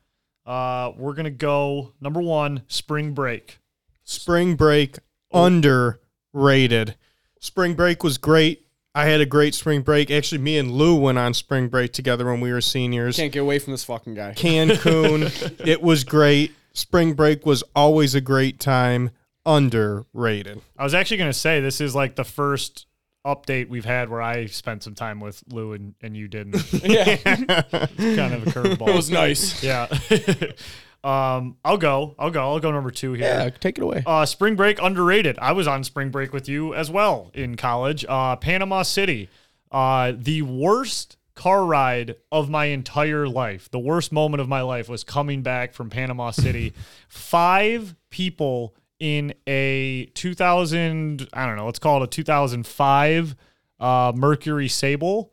Uh, 0.44 0.92
we're 0.96 1.12
going 1.12 1.24
to 1.24 1.30
go 1.30 1.92
number 2.00 2.20
one, 2.20 2.62
spring 2.66 3.12
break. 3.12 3.58
Spring 4.04 4.56
break 4.56 4.98
Oh. 5.32 5.44
underrated. 5.44 6.96
Spring 7.40 7.74
break 7.74 8.02
was 8.02 8.18
great. 8.18 8.66
I 8.94 9.06
had 9.06 9.20
a 9.20 9.26
great 9.26 9.54
spring 9.54 9.82
break. 9.82 10.10
Actually, 10.10 10.38
me 10.38 10.58
and 10.58 10.72
Lou 10.72 10.96
went 10.96 11.16
on 11.18 11.32
spring 11.32 11.68
break 11.68 11.92
together 11.92 12.26
when 12.26 12.40
we 12.40 12.52
were 12.52 12.60
seniors. 12.60 13.16
Can't 13.16 13.32
get 13.32 13.40
away 13.40 13.58
from 13.60 13.72
this 13.72 13.84
fucking 13.84 14.14
guy. 14.14 14.32
Cancun. 14.32 15.60
it 15.66 15.80
was 15.80 16.02
great. 16.02 16.52
Spring 16.72 17.14
break 17.14 17.46
was 17.46 17.62
always 17.74 18.14
a 18.14 18.20
great 18.20 18.58
time. 18.58 19.10
Underrated. 19.46 20.60
I 20.76 20.84
was 20.84 20.92
actually 20.92 21.18
going 21.18 21.30
to 21.30 21.38
say 21.38 21.60
this 21.60 21.80
is 21.80 21.94
like 21.94 22.16
the 22.16 22.24
first 22.24 22.86
update 23.26 23.68
we've 23.68 23.84
had 23.84 24.08
where 24.08 24.22
I 24.22 24.46
spent 24.46 24.82
some 24.82 24.94
time 24.94 25.20
with 25.20 25.42
Lou 25.48 25.72
and, 25.72 25.94
and 26.02 26.16
you 26.16 26.28
didn't. 26.28 26.72
yeah, 26.84 27.16
kind 27.16 28.34
of 28.34 28.46
a 28.46 28.50
curveball. 28.50 28.88
it 28.88 28.96
was 28.96 29.10
nice. 29.10 29.62
Yeah. 29.62 29.86
Um, 31.02 31.56
I'll 31.64 31.78
go. 31.78 32.14
I'll 32.18 32.30
go. 32.30 32.40
I'll 32.40 32.60
go 32.60 32.70
number 32.70 32.90
two 32.90 33.12
here. 33.14 33.26
Yeah, 33.26 33.50
take 33.50 33.78
it 33.78 33.84
away. 33.84 34.02
Uh, 34.06 34.26
spring 34.26 34.56
break 34.56 34.80
underrated. 34.82 35.38
I 35.40 35.52
was 35.52 35.66
on 35.66 35.84
spring 35.84 36.10
break 36.10 36.32
with 36.32 36.48
you 36.48 36.74
as 36.74 36.90
well 36.90 37.30
in 37.34 37.56
college. 37.56 38.04
Uh, 38.08 38.36
Panama 38.36 38.82
City. 38.82 39.28
Uh, 39.72 40.12
the 40.16 40.42
worst 40.42 41.16
car 41.34 41.64
ride 41.64 42.16
of 42.30 42.50
my 42.50 42.66
entire 42.66 43.26
life. 43.26 43.70
The 43.70 43.78
worst 43.78 44.12
moment 44.12 44.40
of 44.42 44.48
my 44.48 44.60
life 44.60 44.88
was 44.88 45.04
coming 45.04 45.42
back 45.42 45.72
from 45.72 45.88
Panama 45.88 46.32
City. 46.32 46.74
Five 47.08 47.94
people 48.10 48.74
in 48.98 49.32
a 49.46 50.06
2000, 50.14 51.28
I 51.32 51.46
don't 51.46 51.56
know, 51.56 51.64
let's 51.64 51.78
call 51.78 52.02
it 52.02 52.04
a 52.04 52.08
2005 52.08 53.34
uh, 53.80 54.12
Mercury 54.14 54.68
Sable. 54.68 55.32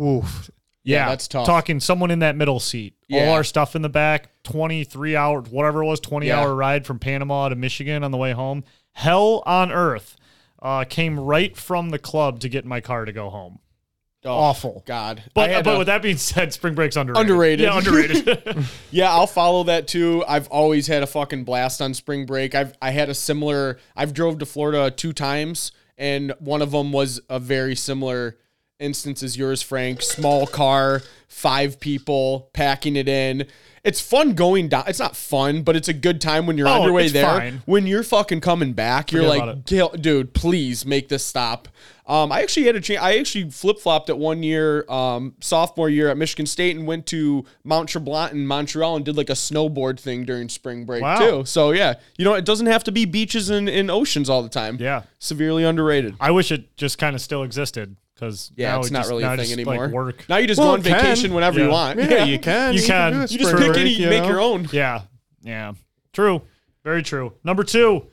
Oof. 0.00 0.50
Yeah, 0.84 1.08
that's 1.08 1.28
tough. 1.28 1.46
Talking 1.46 1.78
someone 1.80 2.10
in 2.10 2.18
that 2.20 2.36
middle 2.36 2.58
seat. 2.60 2.94
All 3.12 3.30
our 3.30 3.44
stuff 3.44 3.76
in 3.76 3.82
the 3.82 3.88
back, 3.88 4.30
23 4.44 5.14
hour, 5.16 5.40
whatever 5.42 5.82
it 5.82 5.86
was, 5.86 6.00
20 6.00 6.26
Yeah. 6.26 6.40
hour 6.40 6.54
ride 6.54 6.86
from 6.86 6.98
Panama 6.98 7.48
to 7.50 7.54
Michigan 7.54 8.02
on 8.02 8.10
the 8.10 8.16
way 8.18 8.32
home. 8.32 8.64
Hell 8.92 9.42
on 9.46 9.70
earth. 9.70 10.16
Uh, 10.60 10.84
came 10.84 11.18
right 11.18 11.56
from 11.56 11.90
the 11.90 11.98
club 11.98 12.40
to 12.40 12.48
get 12.48 12.64
my 12.64 12.80
car 12.80 13.04
to 13.04 13.12
go 13.12 13.30
home. 13.30 13.58
Oh, 14.24 14.30
Awful. 14.30 14.84
God. 14.86 15.22
But 15.34 15.50
had 15.50 15.64
but 15.64 15.72
to- 15.72 15.78
with 15.78 15.86
that 15.88 16.00
being 16.02 16.16
said, 16.16 16.52
spring 16.52 16.74
break's 16.76 16.94
underrated. 16.96 17.20
Underrated. 17.64 17.64
Yeah, 17.64 17.76
underrated. 17.76 18.64
Yeah, 18.92 19.10
I'll 19.10 19.26
follow 19.26 19.64
that 19.64 19.88
too. 19.88 20.24
I've 20.28 20.46
always 20.48 20.86
had 20.86 21.02
a 21.02 21.06
fucking 21.08 21.42
blast 21.44 21.82
on 21.82 21.92
spring 21.94 22.24
break. 22.26 22.54
I've 22.54 22.74
I 22.80 22.90
had 22.92 23.08
a 23.08 23.14
similar. 23.14 23.78
I've 23.96 24.14
drove 24.14 24.38
to 24.38 24.46
Florida 24.46 24.90
two 24.92 25.12
times, 25.12 25.72
and 25.98 26.32
one 26.38 26.62
of 26.62 26.70
them 26.70 26.92
was 26.92 27.20
a 27.28 27.40
very 27.40 27.74
similar 27.74 28.36
instance 28.82 29.22
as 29.22 29.36
yours, 29.36 29.62
Frank. 29.62 30.02
Small 30.02 30.46
car, 30.46 31.02
five 31.28 31.80
people, 31.80 32.50
packing 32.52 32.96
it 32.96 33.08
in. 33.08 33.46
It's 33.84 34.00
fun 34.00 34.34
going 34.34 34.68
down. 34.68 34.84
It's 34.86 35.00
not 35.00 35.16
fun, 35.16 35.62
but 35.62 35.74
it's 35.74 35.88
a 35.88 35.92
good 35.92 36.20
time 36.20 36.46
when 36.46 36.56
you're 36.56 36.68
on 36.68 36.82
Oh, 36.82 36.84
your 36.84 36.92
way 36.92 37.08
there. 37.08 37.24
fine. 37.26 37.62
When 37.66 37.84
you're 37.86 38.04
fucking 38.04 38.40
coming 38.40 38.74
back, 38.74 39.10
you're 39.10 39.24
Forget 39.28 39.64
like, 39.66 40.00
dude, 40.00 40.34
please 40.34 40.86
make 40.86 41.08
this 41.08 41.24
stop. 41.24 41.66
Um, 42.06 42.30
I 42.30 42.42
actually 42.42 42.66
had 42.66 42.76
a 42.76 42.80
chance. 42.80 43.00
I 43.02 43.18
actually 43.18 43.50
flip 43.50 43.80
flopped 43.80 44.08
at 44.08 44.18
one 44.18 44.44
year, 44.44 44.84
um, 44.88 45.34
sophomore 45.40 45.88
year 45.88 46.10
at 46.10 46.16
Michigan 46.16 46.46
State, 46.46 46.76
and 46.76 46.86
went 46.86 47.06
to 47.06 47.44
Mount 47.64 47.88
Tremblant 47.88 48.32
in 48.32 48.46
Montreal 48.46 48.94
and 48.96 49.04
did 49.04 49.16
like 49.16 49.30
a 49.30 49.34
snowboard 49.34 49.98
thing 49.98 50.24
during 50.24 50.48
spring 50.48 50.84
break 50.84 51.02
Wow. 51.02 51.18
too. 51.18 51.44
So 51.44 51.72
yeah, 51.72 51.94
you 52.16 52.24
know, 52.24 52.34
it 52.34 52.44
doesn't 52.44 52.66
have 52.66 52.84
to 52.84 52.92
be 52.92 53.04
beaches 53.04 53.50
and, 53.50 53.68
and 53.68 53.90
oceans 53.90 54.28
all 54.30 54.42
the 54.44 54.48
time. 54.48 54.76
Yeah. 54.78 55.02
severely 55.18 55.64
underrated. 55.64 56.14
I 56.20 56.30
wish 56.32 56.52
it 56.52 56.76
just 56.76 56.98
kind 56.98 57.14
of 57.16 57.20
still 57.22 57.42
existed 57.44 57.96
because 58.14 58.52
Yeah, 58.56 58.72
now 58.72 58.78
it's 58.80 58.88
it 58.88 58.92
not 58.92 58.98
just- 59.00 59.10
really 59.10 59.22
now 59.22 59.30
a 59.30 59.32
I 59.32 59.36
thing 59.36 59.44
just, 59.46 59.52
anymore. 59.58 59.84
Like 59.86 59.94
work. 59.94 60.28
Now 60.28 60.36
you 60.36 60.46
just 60.46 60.58
Well, 60.58 60.68
go 60.68 60.72
on 60.74 60.80
it 60.80 60.84
can. 60.84 61.00
vacation 61.00 61.34
whenever 61.34 61.58
Yeah. 61.58 61.64
you 61.66 61.70
want. 61.70 61.98
Yeah, 61.98 62.24
you 62.24 62.38
can. 62.38 62.74
You 62.74 62.82
can. 62.82 63.12
do 63.12 63.18
a 63.18 63.20
You 63.22 63.26
You 63.30 63.38
just 63.38 63.56
pick 63.56 63.66
break, 63.68 63.78
any, 63.78 63.90
you 63.90 64.08
make 64.08 64.24
your 64.26 64.40
own. 64.40 64.68
Yeah, 64.72 65.02
yeah, 65.42 65.72
true, 66.12 66.42
very 66.84 67.02
true. 67.02 67.32
Number 67.44 67.64
two, 67.64 68.06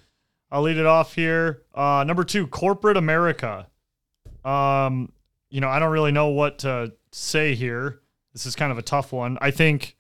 I'll 0.51 0.61
lead 0.63 0.77
it 0.77 0.85
off 0.85 1.13
here. 1.15 1.61
Uh, 1.75 2.03
number 2.07 2.23
two, 2.23 2.47
corporate 2.47 2.97
America. 2.97 3.67
Um, 4.45 5.11
you 5.49 5.61
know, 5.61 5.67
I 5.69 5.79
don't 5.79 5.91
really 5.91 6.11
know 6.11 6.27
what 6.29 6.59
to 6.59 6.93
say 7.11 7.55
here. 7.55 7.99
This 8.33 8.45
is 8.45 8.55
kind 8.55 8.71
of 8.71 8.77
a 8.77 8.81
tough 8.81 9.11
one. 9.11 9.37
I 9.41 9.51
think 9.51 9.95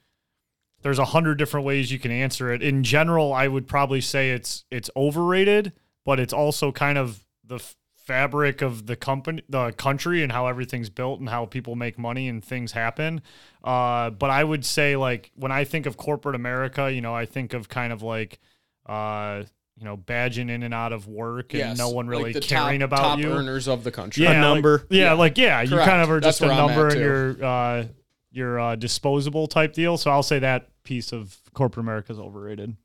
there's 0.81 0.99
a 0.99 1.05
hundred 1.05 1.35
different 1.37 1.65
ways 1.65 1.91
you 1.91 1.99
can 1.99 2.11
answer 2.11 2.53
it. 2.53 2.61
In 2.63 2.83
general, 2.83 3.33
I 3.33 3.47
would 3.47 3.67
probably 3.67 4.01
say 4.01 4.31
it's 4.31 4.63
it's 4.71 4.89
overrated, 4.95 5.73
but 6.05 6.19
it's 6.19 6.33
also 6.33 6.71
kind 6.71 6.97
of 6.97 7.25
the 7.43 7.55
f- 7.55 7.75
fabric 8.09 8.63
of 8.63 8.87
the 8.87 8.95
company, 8.95 9.43
the 9.47 9.71
country, 9.73 10.23
and 10.23 10.31
how 10.31 10.47
everything's 10.47 10.89
built 10.89 11.19
and 11.19 11.29
how 11.29 11.45
people 11.45 11.75
make 11.75 11.99
money 11.99 12.27
and 12.27 12.43
things 12.43 12.71
happen. 12.71 13.21
Uh, 13.63 14.09
but 14.09 14.31
I 14.31 14.43
would 14.43 14.65
say 14.65 14.95
like 14.95 15.29
when 15.35 15.51
I 15.51 15.63
think 15.63 15.85
of 15.85 15.95
corporate 15.95 16.33
America, 16.35 16.91
you 16.91 17.01
know, 17.01 17.13
I 17.13 17.25
think 17.27 17.53
of 17.53 17.69
kind 17.69 17.93
of 17.93 18.01
like, 18.01 18.39
uh, 18.87 19.43
you 19.77 19.85
know, 19.85 19.95
badging 19.95 20.49
in 20.49 20.63
and 20.63 20.73
out 20.73 20.91
of 20.91 21.07
work 21.07 21.53
and 21.53 21.59
Yes, 21.59 21.77
no 21.77 21.89
one 21.89 22.07
really 22.07 22.23
like 22.23 22.33
the 22.33 22.39
caring 22.41 22.79
top, 22.79 22.87
about 22.89 22.97
top 22.99 23.19
you. 23.19 23.31
earners 23.31 23.67
of 23.67 23.83
the 23.83 23.91
country. 23.91 24.23
Yeah, 24.23 24.31
A 24.31 24.33
like- 24.33 24.41
number. 24.41 24.87
yeah, 24.89 25.03
Yeah. 25.03 25.13
like 25.13 25.37
yeah, 25.37 25.61
you 25.61 25.77
kind 25.77 26.01
of 26.01 26.09
are 26.09 26.19
That's 26.19 26.39
just 26.39 26.51
a 26.51 26.55
number 26.55 26.87
and 26.87 26.93
too. 26.95 26.99
you're 26.99 27.45
uh, 27.45 27.85
you're 28.31 28.59
uh, 28.59 28.75
disposable 28.75 29.45
type 29.47 29.73
deal. 29.73 29.97
So 29.97 30.09
I'll 30.09 30.23
say 30.23 30.39
that 30.39 30.67
piece 30.83 31.11
of 31.13 31.37
corporate 31.53 31.83
America 31.85 32.11
is 32.11 32.19
overrated. 32.19 32.75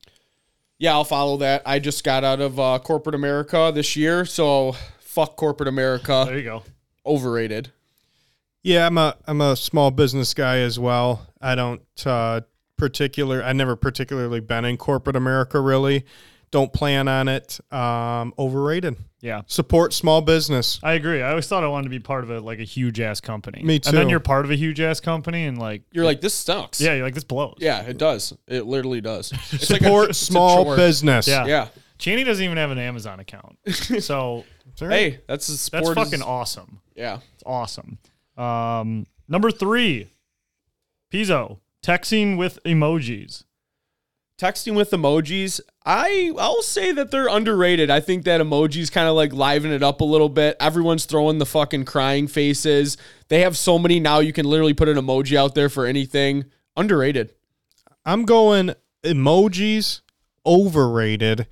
Yeah, 0.79 0.93
I'll 0.93 1.05
follow 1.05 1.37
that. 1.39 1.63
I 1.65 1.79
just 1.79 2.03
got 2.05 2.25
out 2.25 2.41
of 2.41 2.61
uh, 2.61 2.79
corporate 2.83 3.15
America 3.15 3.71
this 3.75 3.95
year, 3.97 4.25
so 4.25 4.75
fuck 5.15 5.37
corporate 5.37 5.69
America. 5.69 6.25
There 6.27 6.37
you 6.37 6.43
go. 6.45 6.63
Overrated. 7.07 7.71
Yeah, 8.63 8.87
I'm 8.87 8.99
a 8.99 9.17
I'm 9.27 9.41
a 9.41 9.57
small 9.57 9.91
business 9.91 10.33
guy 10.35 10.59
as 10.59 10.79
well. 10.79 11.27
I 11.41 11.55
don't 11.55 11.83
uh, 12.07 12.41
particular. 12.77 13.43
I 13.43 13.53
never 13.53 13.77
particularly 13.77 14.41
been 14.41 14.65
in 14.65 14.77
corporate 14.79 15.17
America. 15.17 15.61
Really, 15.61 16.05
don't 16.51 16.73
plan 16.73 17.07
on 17.07 17.29
it. 17.29 17.61
Um, 17.71 18.33
overrated. 18.39 18.97
Yeah. 19.21 19.43
Support 19.47 19.93
small 19.93 20.21
business. 20.23 20.81
I 20.83 20.95
agree. 20.95 21.23
I 21.23 21.31
always 21.31 21.47
thought 21.47 21.63
I 21.65 21.67
wanted 21.69 21.85
to 21.85 21.91
be 21.91 21.99
part 21.99 22.25
of 22.25 22.31
a 22.31 22.41
like 22.41 22.59
a 22.59 22.65
huge 22.65 23.01
ass 23.01 23.21
company. 23.21 23.63
Me 23.63 23.79
too. 23.79 23.91
And 23.91 23.99
then 23.99 24.09
you're 24.09 24.21
part 24.21 24.45
of 24.47 24.51
a 24.51 24.57
huge 24.57 24.81
ass 24.81 25.01
company 25.01 25.45
and 25.47 25.59
like 25.59 25.83
You're 25.93 26.05
like, 26.05 26.21
this 26.23 26.35
sucks. 26.35 26.81
yeah, 26.81 26.95
you're 26.95 27.05
like 27.05 27.15
this 27.15 27.25
blows. 27.25 27.57
Yeah, 27.59 27.81
it 27.83 27.97
does. 27.99 28.35
It 28.49 28.67
literally 28.67 29.01
does. 29.03 29.33
It's 29.53 29.71
like 29.71 29.81
a- 29.83 29.85
Support 29.85 30.11
it's 30.11 30.23
a 30.23 30.25
small 30.27 30.65
chore. 30.65 30.77
business. 30.77 31.27
Yeah. 31.29 31.47
Yeah. 31.47 31.69
Chaney 31.99 32.25
doesn't 32.25 32.45
even 32.45 32.57
have 32.59 32.71
an 32.71 32.79
Amazon 32.79 33.21
account. 33.21 33.57
So 34.01 34.45
Hey, 34.81 35.21
that's 35.27 35.49
a 35.49 35.71
that's 35.71 35.93
fucking 35.93 36.15
is- 36.15 36.23
awesome. 36.23 36.81
Yeah. 36.95 37.19
It's 37.35 37.43
awesome. 37.47 37.99
Um, 38.37 39.07
number 39.29 39.51
three, 39.51 40.09
Pizzo 41.13 41.59
texting 41.85 42.37
with 42.37 42.59
emojis. 42.65 43.45
Texting 44.37 44.75
with 44.75 44.91
emojis, 44.91 45.61
I 45.87 46.33
I'll 46.37 46.63
say 46.63 46.91
that 46.91 47.13
they're 47.13 47.29
underrated. 47.29 47.89
I 47.89 48.01
think 48.01 48.25
that 48.25 48.41
emojis 48.41 48.91
kind 48.91 49.07
of 49.07 49.15
like 49.15 49.33
liven 49.33 49.71
it 49.71 49.83
up 49.83 50.01
a 50.01 50.05
little 50.05 50.29
bit. 50.29 50.57
Everyone's 50.59 51.05
throwing 51.05 51.39
the 51.39 51.47
fucking 51.47 51.85
crying 51.85 52.27
faces. 52.27 52.97
They 53.29 53.43
have 53.43 53.57
so 53.57 53.79
many 53.79 54.01
now. 54.01 54.19
You 54.19 54.33
can 54.33 54.45
literally 54.47 54.75
put 54.75 54.89
an 54.89 54.97
emoji 54.97 55.37
out 55.37 55.55
there 55.55 55.69
for 55.69 55.87
anything. 55.87 56.47
Underrated. 56.77 57.33
I'm 58.05 58.25
going 58.25 58.75
emojis 59.05 60.01
overrated. 60.45 61.47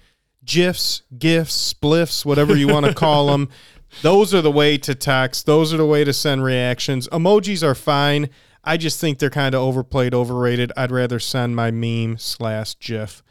GIFs, 0.44 1.02
GIFs, 1.19 1.74
spliffs, 1.74 2.24
whatever 2.24 2.56
you 2.56 2.69
want 2.69 2.86
to 2.86 2.94
call 2.94 3.28
them. 3.28 3.48
Those 4.02 4.32
are 4.32 4.40
the 4.40 4.51
way 4.51 4.78
to 4.78 4.94
text. 4.94 5.47
Those 5.47 5.74
are 5.74 5.77
the 5.77 5.86
way 5.86 6.02
to 6.05 6.12
send 6.12 6.43
reactions. 6.43 7.09
Emojis 7.09 7.62
are 7.62 7.74
fine. 7.74 8.31
I 8.64 8.77
just 8.77 9.01
think 9.01 9.19
they're 9.19 9.28
kind 9.28 9.55
of 9.55 9.60
overplayed, 9.60 10.14
overrated. 10.14 10.73
I'd 10.77 10.90
rather 10.90 11.19
send 11.19 11.56
my 11.56 11.70
meme 11.70 12.16
slash 12.19 12.78
GIF. 12.78 13.23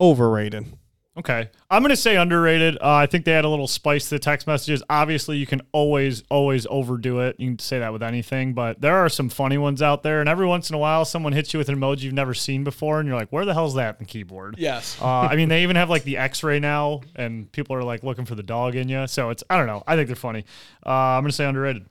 Overrated. 0.00 0.76
Okay. 1.18 1.48
I'm 1.70 1.82
going 1.82 1.90
to 1.90 1.96
say 1.96 2.16
underrated. 2.16 2.76
Uh, 2.76 2.92
I 2.92 3.06
think 3.06 3.24
they 3.24 3.32
had 3.32 3.46
a 3.46 3.48
little 3.48 3.66
spice 3.66 4.04
to 4.10 4.16
the 4.16 4.18
text 4.18 4.46
messages. 4.46 4.82
Obviously, 4.90 5.38
you 5.38 5.46
can 5.46 5.62
always, 5.72 6.22
always 6.30 6.66
overdo 6.68 7.20
it. 7.20 7.36
You 7.38 7.48
can 7.48 7.58
say 7.58 7.78
that 7.78 7.90
with 7.90 8.02
anything, 8.02 8.52
but 8.52 8.82
there 8.82 8.96
are 8.96 9.08
some 9.08 9.30
funny 9.30 9.56
ones 9.56 9.80
out 9.80 10.02
there. 10.02 10.20
And 10.20 10.28
every 10.28 10.46
once 10.46 10.68
in 10.68 10.74
a 10.74 10.78
while, 10.78 11.06
someone 11.06 11.32
hits 11.32 11.54
you 11.54 11.58
with 11.58 11.70
an 11.70 11.76
emoji 11.76 12.02
you've 12.02 12.12
never 12.12 12.34
seen 12.34 12.64
before, 12.64 13.00
and 13.00 13.08
you're 13.08 13.16
like, 13.16 13.30
where 13.30 13.46
the 13.46 13.54
hell's 13.54 13.74
that 13.76 13.94
in 13.98 14.04
the 14.04 14.04
keyboard? 14.04 14.56
Yes. 14.58 15.00
Uh, 15.00 15.06
I 15.06 15.36
mean, 15.36 15.48
they 15.48 15.62
even 15.62 15.76
have 15.76 15.88
like 15.88 16.04
the 16.04 16.18
x 16.18 16.42
ray 16.42 16.60
now, 16.60 17.00
and 17.14 17.50
people 17.50 17.74
are 17.76 17.82
like 17.82 18.02
looking 18.02 18.26
for 18.26 18.34
the 18.34 18.42
dog 18.42 18.74
in 18.74 18.88
you. 18.90 19.06
So 19.06 19.30
it's, 19.30 19.42
I 19.48 19.56
don't 19.56 19.66
know. 19.66 19.82
I 19.86 19.96
think 19.96 20.08
they're 20.08 20.16
funny. 20.16 20.44
Uh, 20.84 20.90
I'm 20.90 21.22
going 21.22 21.30
to 21.30 21.36
say 21.36 21.46
underrated. 21.46 21.86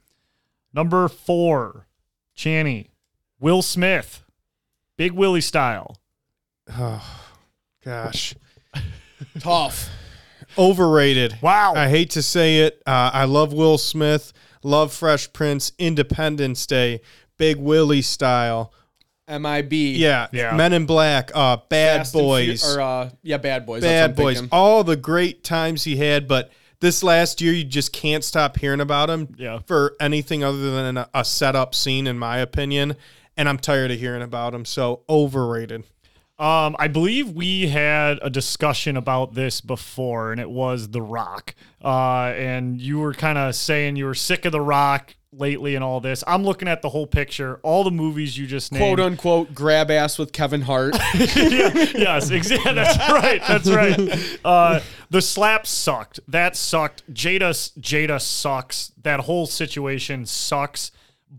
Number 0.72 1.08
four, 1.08 1.88
Channy, 2.38 2.90
Will 3.40 3.64
Smith, 3.64 4.24
Big 4.98 5.14
Willie 5.14 5.42
style. 5.42 5.98
Oh, 6.78 7.04
gosh. 7.84 8.36
Tough. 9.40 9.90
Overrated. 10.58 11.38
Wow. 11.42 11.74
I 11.76 11.90
hate 11.90 12.12
to 12.12 12.22
say 12.22 12.60
it. 12.60 12.82
Uh, 12.86 13.12
I 13.14 13.26
love 13.26 13.52
Will 13.54 13.78
Smith, 13.78 14.32
love 14.64 14.94
Fresh 14.94 15.34
Prince, 15.34 15.72
Independence 15.78 16.66
Day, 16.66 17.02
Big 17.38 17.58
Willie 17.58 18.02
style. 18.02 18.72
MIB. 19.28 19.74
Yeah. 19.74 20.28
Yeah. 20.32 20.56
Men 20.56 20.72
in 20.74 20.86
Black, 20.86 21.32
uh, 21.34 21.58
Bad 21.70 22.00
Fast 22.02 22.14
and 22.16 22.22
Fu- 22.22 22.28
Boys. 22.28 22.76
or 22.76 22.80
uh, 22.82 23.10
yeah, 23.24 23.38
bad 23.38 23.66
boys. 23.66 23.82
Bad 23.82 24.16
Boys, 24.16 24.38
thinking. 24.38 24.50
all 24.52 24.84
the 24.84 24.96
great 24.96 25.44
times 25.44 25.84
he 25.84 25.96
had, 25.98 26.28
but 26.28 26.52
this 26.80 27.02
last 27.04 27.42
year 27.42 27.52
you 27.52 27.64
just 27.64 27.92
can't 27.92 28.24
stop 28.24 28.58
hearing 28.58 28.82
about 28.82 29.10
him 29.10 29.34
Yeah. 29.38 29.60
for 29.66 29.96
anything 30.00 30.44
other 30.44 30.72
than 30.72 30.98
a, 30.98 31.10
a 31.14 31.26
setup 31.26 31.74
scene, 31.74 32.06
in 32.06 32.20
my 32.20 32.38
opinion. 32.38 32.96
And 33.36 33.50
I'm 33.50 33.58
tired 33.58 33.92
of 33.92 34.00
hearing 34.00 34.22
about 34.22 34.54
him. 34.54 34.64
So 34.64 35.02
overrated. 35.10 35.84
Um, 36.38 36.76
I 36.78 36.90
believe 36.90 37.32
we 37.32 37.68
had 37.68 38.20
a 38.22 38.30
discussion 38.30 38.98
about 38.98 39.36
this 39.36 39.62
before, 39.62 40.34
and 40.34 40.42
it 40.42 40.50
was 40.50 40.90
The 40.90 41.02
Rock. 41.02 41.56
Uh, 41.84 42.34
and 42.36 42.82
you 42.82 43.00
were 43.00 43.14
kind 43.14 43.38
of 43.38 43.56
saying 43.56 43.96
you 43.96 44.06
were 44.06 44.16
sick 44.16 44.44
of 44.44 44.52
The 44.52 44.60
Rock 44.60 45.16
lately 45.32 45.76
and 45.76 45.84
all 45.84 46.02
this. 46.02 46.24
I'm 46.28 46.44
looking 46.44 46.68
at 46.68 46.82
the 46.82 46.90
whole 46.90 47.08
picture, 47.08 47.60
all 47.64 47.84
the 47.84 47.92
movies 47.92 48.38
you 48.38 48.48
just 48.48 48.72
named. 48.72 48.82
Quote 48.82 49.00
unquote 49.00 49.54
grab 49.54 49.92
ass 49.92 50.18
with 50.18 50.32
Kevin 50.34 50.62
Hart. 50.62 50.96
yeah, 51.16 51.72
yes, 51.74 52.30
exactly. 52.32 52.74
That's 52.76 52.98
right. 53.10 53.42
That's 53.48 53.70
right. 53.70 54.40
Uh, 54.44 54.80
the 55.10 55.22
slap 55.22 55.68
sucked. 55.68 56.20
That 56.28 56.56
sucked. 56.56 57.12
Jada 57.14 57.50
Jada 57.80 58.22
sucks. 58.22 58.92
That 59.04 59.22
whole 59.22 59.46
situation 59.46 60.26
sucks. 60.26 60.92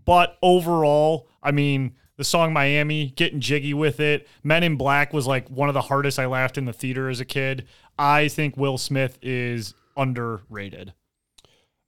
But 0.05 0.37
overall, 0.41 1.27
I 1.41 1.51
mean, 1.51 1.95
the 2.17 2.23
song 2.23 2.51
Miami, 2.51 3.11
getting 3.15 3.39
jiggy 3.39 3.73
with 3.73 3.99
it. 3.99 4.27
Men 4.43 4.63
in 4.63 4.75
Black 4.75 5.13
was 5.13 5.27
like 5.27 5.49
one 5.49 5.69
of 5.69 5.73
the 5.73 5.81
hardest 5.81 6.19
I 6.19 6.25
laughed 6.25 6.57
in 6.57 6.65
the 6.65 6.73
theater 6.73 7.09
as 7.09 7.19
a 7.19 7.25
kid. 7.25 7.67
I 7.97 8.27
think 8.27 8.57
Will 8.57 8.77
Smith 8.77 9.17
is 9.21 9.73
underrated. 9.95 10.93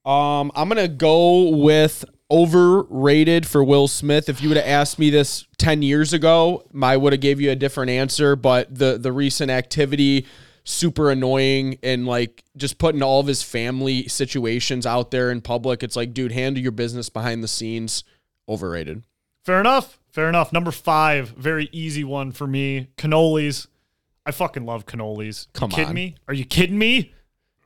Um, 0.05 0.51
I'm 0.55 0.69
gonna 0.69 0.87
go 0.87 1.49
with 1.49 2.05
overrated 2.31 3.47
for 3.47 3.63
Will 3.63 3.87
Smith. 3.87 4.29
If 4.29 4.41
you 4.41 4.49
would 4.49 4.57
have 4.57 4.67
asked 4.67 4.99
me 4.99 5.09
this 5.09 5.45
ten 5.57 5.81
years 5.81 6.13
ago, 6.13 6.63
I 6.81 6.95
would 6.95 7.13
have 7.13 7.21
gave 7.21 7.41
you 7.41 7.51
a 7.51 7.55
different 7.55 7.89
answer. 7.89 8.35
But 8.35 8.73
the 8.73 8.97
the 8.97 9.11
recent 9.11 9.51
activity, 9.51 10.25
super 10.63 11.11
annoying, 11.11 11.79
and 11.83 12.05
like 12.05 12.43
just 12.55 12.77
putting 12.77 13.01
all 13.01 13.19
of 13.19 13.27
his 13.27 13.43
family 13.43 14.07
situations 14.07 14.85
out 14.85 15.11
there 15.11 15.31
in 15.31 15.41
public. 15.41 15.83
It's 15.83 15.95
like, 15.95 16.13
dude, 16.13 16.31
handle 16.31 16.61
your 16.61 16.71
business 16.71 17.09
behind 17.09 17.43
the 17.43 17.47
scenes. 17.47 18.03
Overrated. 18.47 19.03
Fair 19.43 19.59
enough. 19.59 19.98
Fair 20.11 20.29
enough. 20.29 20.51
Number 20.51 20.71
five, 20.71 21.29
very 21.29 21.69
easy 21.71 22.03
one 22.03 22.31
for 22.31 22.47
me. 22.47 22.89
Cannolis. 22.97 23.67
I 24.25 24.31
fucking 24.31 24.65
love 24.65 24.85
cannolis. 24.85 25.47
Come 25.53 25.71
you 25.71 25.75
kidding 25.75 25.89
on. 25.89 25.95
me? 25.95 26.15
Are 26.27 26.33
you 26.33 26.45
kidding 26.45 26.77
me? 26.77 27.13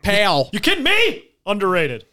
Pal. 0.02 0.50
You 0.54 0.60
kidding 0.60 0.84
me? 0.84 1.30
Underrated. 1.46 2.06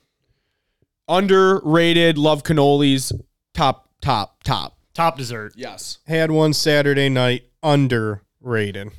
underrated. 1.09 2.17
Love 2.19 2.43
cannolis. 2.43 3.13
Top, 3.55 3.89
top, 4.01 4.43
top. 4.45 4.77
Top 4.95 5.17
dessert. 5.19 5.53
Yes. 5.57 5.99
Had 6.07 6.31
one 6.31 6.53
Saturday 6.53 7.09
night 7.09 7.45
underrated. 7.63 8.93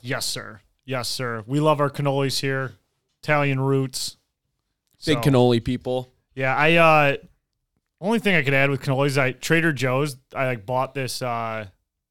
Yes, 0.00 0.24
sir. 0.26 0.60
Yes, 0.84 1.08
sir. 1.08 1.44
We 1.46 1.60
love 1.60 1.80
our 1.80 1.90
cannolis 1.90 2.40
here. 2.40 2.74
Italian 3.22 3.60
roots. 3.60 4.16
Big 5.04 5.22
So, 5.22 5.30
cannoli 5.30 5.62
people. 5.62 6.12
Yeah, 6.34 6.54
I 6.56 6.74
uh 6.74 7.16
only 8.00 8.18
thing 8.18 8.34
I 8.34 8.42
could 8.42 8.54
add 8.54 8.70
with 8.70 8.80
cannolis, 8.82 9.18
I 9.18 9.32
Trader 9.32 9.72
Joe's, 9.72 10.16
I 10.34 10.46
like 10.46 10.66
bought 10.66 10.94
this 10.94 11.22
uh 11.22 11.66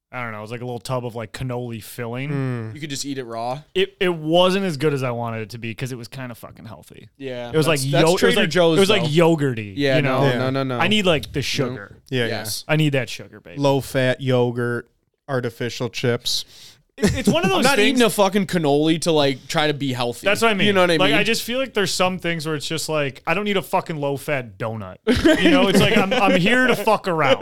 I 0.10 0.24
don't 0.24 0.32
know, 0.32 0.38
it 0.38 0.42
was 0.42 0.52
like 0.52 0.62
a 0.62 0.66
little 0.66 0.80
tub 0.80 1.06
of 1.06 1.16
like 1.16 1.34
cannoli 1.34 1.84
filling. 1.84 2.30
Mm. 2.30 2.74
You 2.74 2.80
could 2.80 2.90
just 2.90 3.06
eat 3.06 3.18
it 3.18 3.26
raw. 3.26 3.62
It 3.76 3.98
it 4.00 4.14
wasn't 4.14 4.66
as 4.66 4.78
good 4.78 4.94
as 4.94 5.04
I 5.04 5.12
wanted 5.12 5.42
it 5.42 5.50
to 5.52 5.58
be 5.58 5.70
because 5.72 5.92
it 5.92 5.98
was 5.98 6.08
kind 6.08 6.32
of 6.32 6.38
fucking 6.38 6.66
healthy. 6.66 7.10
Yeah. 7.18 7.52
It 7.52 7.58
was 7.58 7.68
like 7.68 7.80
that's, 7.82 7.86
yo- 7.92 8.00
that's 8.00 8.10
it 8.10 8.14
was 8.14 8.20
Trader 8.22 8.42
like, 8.42 8.50
Joe's. 8.50 8.78
It 8.78 8.80
was 8.80 8.90
like 8.90 9.02
though. 9.04 9.08
yogurty. 9.10 9.74
Yeah, 9.76 9.98
you 9.98 10.02
know. 10.04 10.22
no, 10.22 10.28
Yeah. 10.28 10.38
no, 10.38 10.50
no, 10.50 10.64
no. 10.64 10.80
I 10.80 10.88
need 10.88 11.06
like 11.06 11.34
the 11.34 11.42
sugar. 11.42 11.98
Yeah, 12.10 12.28
Yes. 12.28 12.64
I 12.70 12.78
need 12.78 12.94
that 12.94 13.10
sugar, 13.10 13.42
baby. 13.42 13.60
Low 13.62 13.82
fat 13.82 14.22
yogurt, 14.22 14.90
artificial 15.28 15.90
chips. 15.90 16.77
It- 16.98 17.16
it's 17.16 17.30
one 17.30 17.44
of 17.44 17.50
those 17.52 17.58
I'm 17.58 17.64
not 17.64 17.76
things. 17.76 17.90
eating 17.90 18.02
a 18.02 18.10
fucking 18.10 18.48
cannoli 18.48 19.00
to 19.02 19.12
like 19.12 19.48
try 19.48 19.68
to 19.68 19.74
be 19.74 19.94
healthy. 19.94 20.26
That's 20.26 20.42
what 20.42 20.50
I 20.50 20.54
mean. 20.56 20.66
You 20.68 20.74
know 20.74 20.82
what 20.82 20.90
I 20.90 20.94
mean? 20.94 21.12
like? 21.12 21.14
I 21.14 21.24
just 21.24 21.44
feel 21.44 21.60
like 21.60 21.74
there's 21.76 21.94
some 21.94 22.18
things 22.18 22.46
where 22.46 22.56
it's 22.56 22.68
just 22.68 22.90
like 22.90 23.22
I 23.28 23.34
don't 23.36 23.46
need 23.46 23.58
a 23.58 23.62
fucking 23.62 23.98
low 23.98 24.18
fat 24.18 24.58
donut. 24.58 24.98
You 25.42 25.52
know, 25.52 25.68
it's 25.68 25.80
like 25.80 25.96
I'm 25.98 26.12
I'm 26.14 26.40
here 26.40 26.66
to 26.68 26.76
fuck 26.76 27.08
around. 27.08 27.42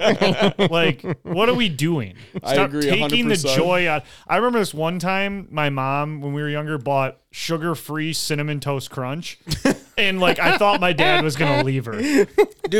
like, 0.72 1.03
what 1.23 1.48
are 1.49 1.53
we 1.56 1.69
doing? 1.69 2.15
I 2.44 2.53
Stop 2.53 2.69
agree 2.69 2.82
taking 2.90 3.27
the 3.30 3.36
100%. 3.36 3.56
joy 3.56 3.88
out. 3.88 4.03
I 4.27 4.36
remember 4.38 4.60
this 4.60 4.73
one 4.73 4.99
time 4.99 5.48
my 5.52 5.69
mom, 5.69 6.19
when 6.22 6.34
we 6.34 6.41
were 6.41 6.49
younger, 6.49 6.77
bought 6.77 7.18
sugar 7.38 7.76
free 7.76 8.14
cinnamon 8.14 8.62
toast 8.62 8.90
crunch. 8.90 9.38
And 9.98 10.20
like 10.20 10.40
I 10.40 10.57
thought 10.57 10.82
my 10.82 10.91
dad 10.91 11.24
was 11.24 11.38
gonna 11.38 11.64
leave 11.64 11.86
her. 11.86 11.94
Dude, 12.02 12.28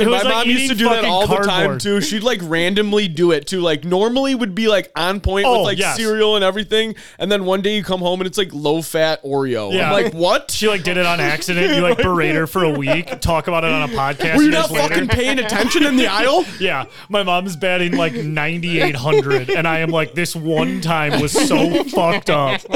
my 0.08 0.22
like 0.22 0.24
mom 0.26 0.50
used 0.50 0.70
to 0.70 0.76
do 0.76 0.84
that 0.90 0.96
fucking 0.96 1.10
all 1.10 1.26
the 1.28 1.38
time 1.38 1.80
too. 1.80 2.02
She'd 2.02 2.24
like 2.24 2.42
randomly 2.44 3.08
do 3.08 3.32
it 3.32 3.48
too. 3.48 3.62
Like 3.62 3.86
normally 3.86 4.36
would 4.36 4.54
be 4.54 4.68
like 4.68 4.92
on 4.98 5.22
point 5.22 5.46
Oh, 5.48 5.60
with 5.60 5.62
like 5.62 5.78
yes. 5.78 5.96
cereal 5.96 6.36
and 6.36 6.44
everything, 6.44 6.94
and 7.18 7.32
then 7.32 7.46
one 7.46 7.62
day 7.62 7.78
you 7.78 7.86
come 7.86 8.02
home 8.02 8.20
and 8.20 8.28
it's 8.28 8.38
like 8.38 8.54
low 8.54 8.82
fat 8.82 9.24
Oreo. 9.24 9.72
Yeah. 9.72 9.86
I'm 9.86 10.04
like, 10.04 10.14
what? 10.14 10.52
She 10.52 10.68
like 10.68 10.84
did 10.84 10.98
it 10.98 11.06
on 11.06 11.22
accident. 11.22 11.74
You 11.74 11.82
like 11.82 12.00
berate 12.00 12.36
her 12.36 12.48
for 12.48 12.66
a 12.66 12.70
week, 12.70 13.22
talk 13.22 13.48
about 13.48 13.64
it 13.64 13.72
on 13.72 13.90
a 13.90 13.94
podcast. 13.94 14.36
Were 14.36 14.42
you 14.44 14.52
years 14.52 14.70
not 14.70 14.78
fucking 14.90 15.08
paying 15.08 15.40
attention 15.40 15.86
in 15.86 15.96
the 15.96 16.08
aisle? 16.12 16.44
Yeah, 16.60 16.84
my 17.08 17.24
mom's 17.24 17.56
batting 17.56 17.96
like 17.96 18.14
9,800, 18.14 19.52
and 19.52 19.66
I 19.66 19.80
am 19.80 19.90
like, 19.90 20.16
this 20.16 20.36
one 20.36 20.82
time 20.82 21.22
was 21.22 21.32
so 21.32 21.86
fucked 21.86 22.30
up. 22.30 22.60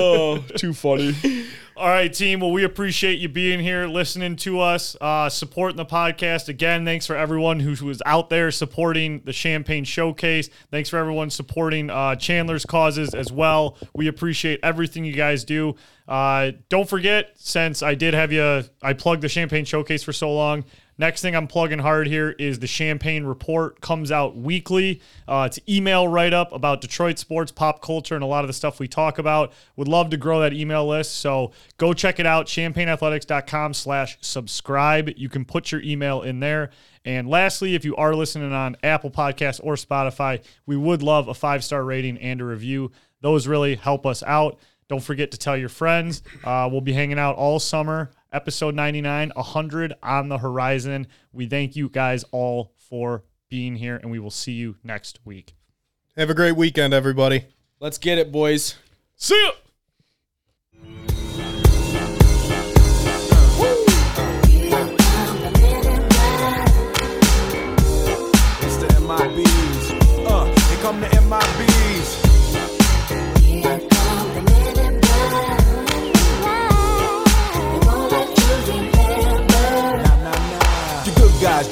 Oh, 0.00 0.38
too 0.56 0.72
funny. 0.72 1.14
All 1.76 1.88
right, 1.88 2.12
team. 2.12 2.40
Well, 2.40 2.50
we 2.50 2.64
appreciate 2.64 3.20
you 3.20 3.30
being 3.30 3.58
here, 3.58 3.86
listening 3.86 4.36
to 4.36 4.60
us, 4.60 4.96
uh, 5.00 5.30
supporting 5.30 5.78
the 5.78 5.86
podcast. 5.86 6.50
Again, 6.50 6.84
thanks 6.84 7.06
for 7.06 7.16
everyone 7.16 7.58
who 7.58 7.86
was 7.86 8.02
out 8.04 8.28
there 8.28 8.50
supporting 8.50 9.22
the 9.24 9.32
Champagne 9.32 9.84
Showcase. 9.84 10.50
Thanks 10.70 10.90
for 10.90 10.98
everyone 10.98 11.30
supporting 11.30 11.88
uh, 11.88 12.16
Chandler's 12.16 12.66
causes 12.66 13.14
as 13.14 13.32
well. 13.32 13.78
We 13.94 14.08
appreciate 14.08 14.60
everything 14.62 15.06
you 15.06 15.14
guys 15.14 15.44
do. 15.44 15.74
Uh, 16.06 16.52
don't 16.68 16.88
forget, 16.88 17.32
since 17.36 17.82
I 17.82 17.94
did 17.94 18.12
have 18.12 18.30
you, 18.30 18.64
I 18.82 18.92
plugged 18.92 19.22
the 19.22 19.28
Champagne 19.30 19.64
Showcase 19.64 20.02
for 20.02 20.12
so 20.12 20.34
long. 20.34 20.64
Next 21.00 21.22
thing 21.22 21.34
I'm 21.34 21.46
plugging 21.46 21.78
hard 21.78 22.08
here 22.08 22.32
is 22.38 22.58
the 22.58 22.66
Champagne 22.66 23.24
Report 23.24 23.80
comes 23.80 24.12
out 24.12 24.36
weekly. 24.36 25.00
Uh, 25.26 25.48
it's 25.50 25.58
email 25.66 26.06
write 26.06 26.34
up 26.34 26.52
about 26.52 26.82
Detroit 26.82 27.18
sports, 27.18 27.50
pop 27.50 27.80
culture, 27.80 28.14
and 28.14 28.22
a 28.22 28.26
lot 28.26 28.44
of 28.44 28.48
the 28.48 28.52
stuff 28.52 28.78
we 28.78 28.86
talk 28.86 29.16
about. 29.16 29.50
Would 29.76 29.88
love 29.88 30.10
to 30.10 30.18
grow 30.18 30.40
that 30.40 30.52
email 30.52 30.86
list, 30.86 31.14
so 31.14 31.52
go 31.78 31.94
check 31.94 32.20
it 32.20 32.26
out. 32.26 32.44
ChampagneAthletics.com 32.48 33.72
slash 33.72 34.18
subscribe. 34.20 35.08
You 35.16 35.30
can 35.30 35.46
put 35.46 35.72
your 35.72 35.80
email 35.80 36.20
in 36.20 36.40
there. 36.40 36.68
And 37.02 37.26
lastly, 37.30 37.74
if 37.74 37.82
you 37.82 37.96
are 37.96 38.14
listening 38.14 38.52
on 38.52 38.76
Apple 38.82 39.10
Podcasts 39.10 39.60
or 39.64 39.76
Spotify, 39.76 40.44
we 40.66 40.76
would 40.76 41.02
love 41.02 41.28
a 41.28 41.34
five 41.34 41.64
star 41.64 41.82
rating 41.82 42.18
and 42.18 42.42
a 42.42 42.44
review. 42.44 42.92
Those 43.22 43.46
really 43.46 43.76
help 43.76 44.04
us 44.04 44.22
out. 44.24 44.58
Don't 44.90 45.02
forget 45.02 45.30
to 45.30 45.38
tell 45.38 45.56
your 45.56 45.70
friends. 45.70 46.22
Uh, 46.44 46.68
we'll 46.70 46.82
be 46.82 46.92
hanging 46.92 47.18
out 47.18 47.36
all 47.36 47.58
summer. 47.58 48.10
Episode 48.32 48.74
99, 48.74 49.32
100 49.34 49.94
on 50.02 50.28
the 50.28 50.38
horizon. 50.38 51.06
We 51.32 51.46
thank 51.46 51.74
you 51.74 51.88
guys 51.88 52.24
all 52.30 52.72
for 52.76 53.24
being 53.48 53.76
here, 53.76 53.96
and 53.96 54.10
we 54.10 54.18
will 54.18 54.30
see 54.30 54.52
you 54.52 54.76
next 54.84 55.18
week. 55.24 55.54
Have 56.16 56.30
a 56.30 56.34
great 56.34 56.56
weekend, 56.56 56.94
everybody. 56.94 57.46
Let's 57.80 57.98
get 57.98 58.18
it, 58.18 58.30
boys. 58.30 58.76
See 59.16 59.40
ya! 59.42 59.50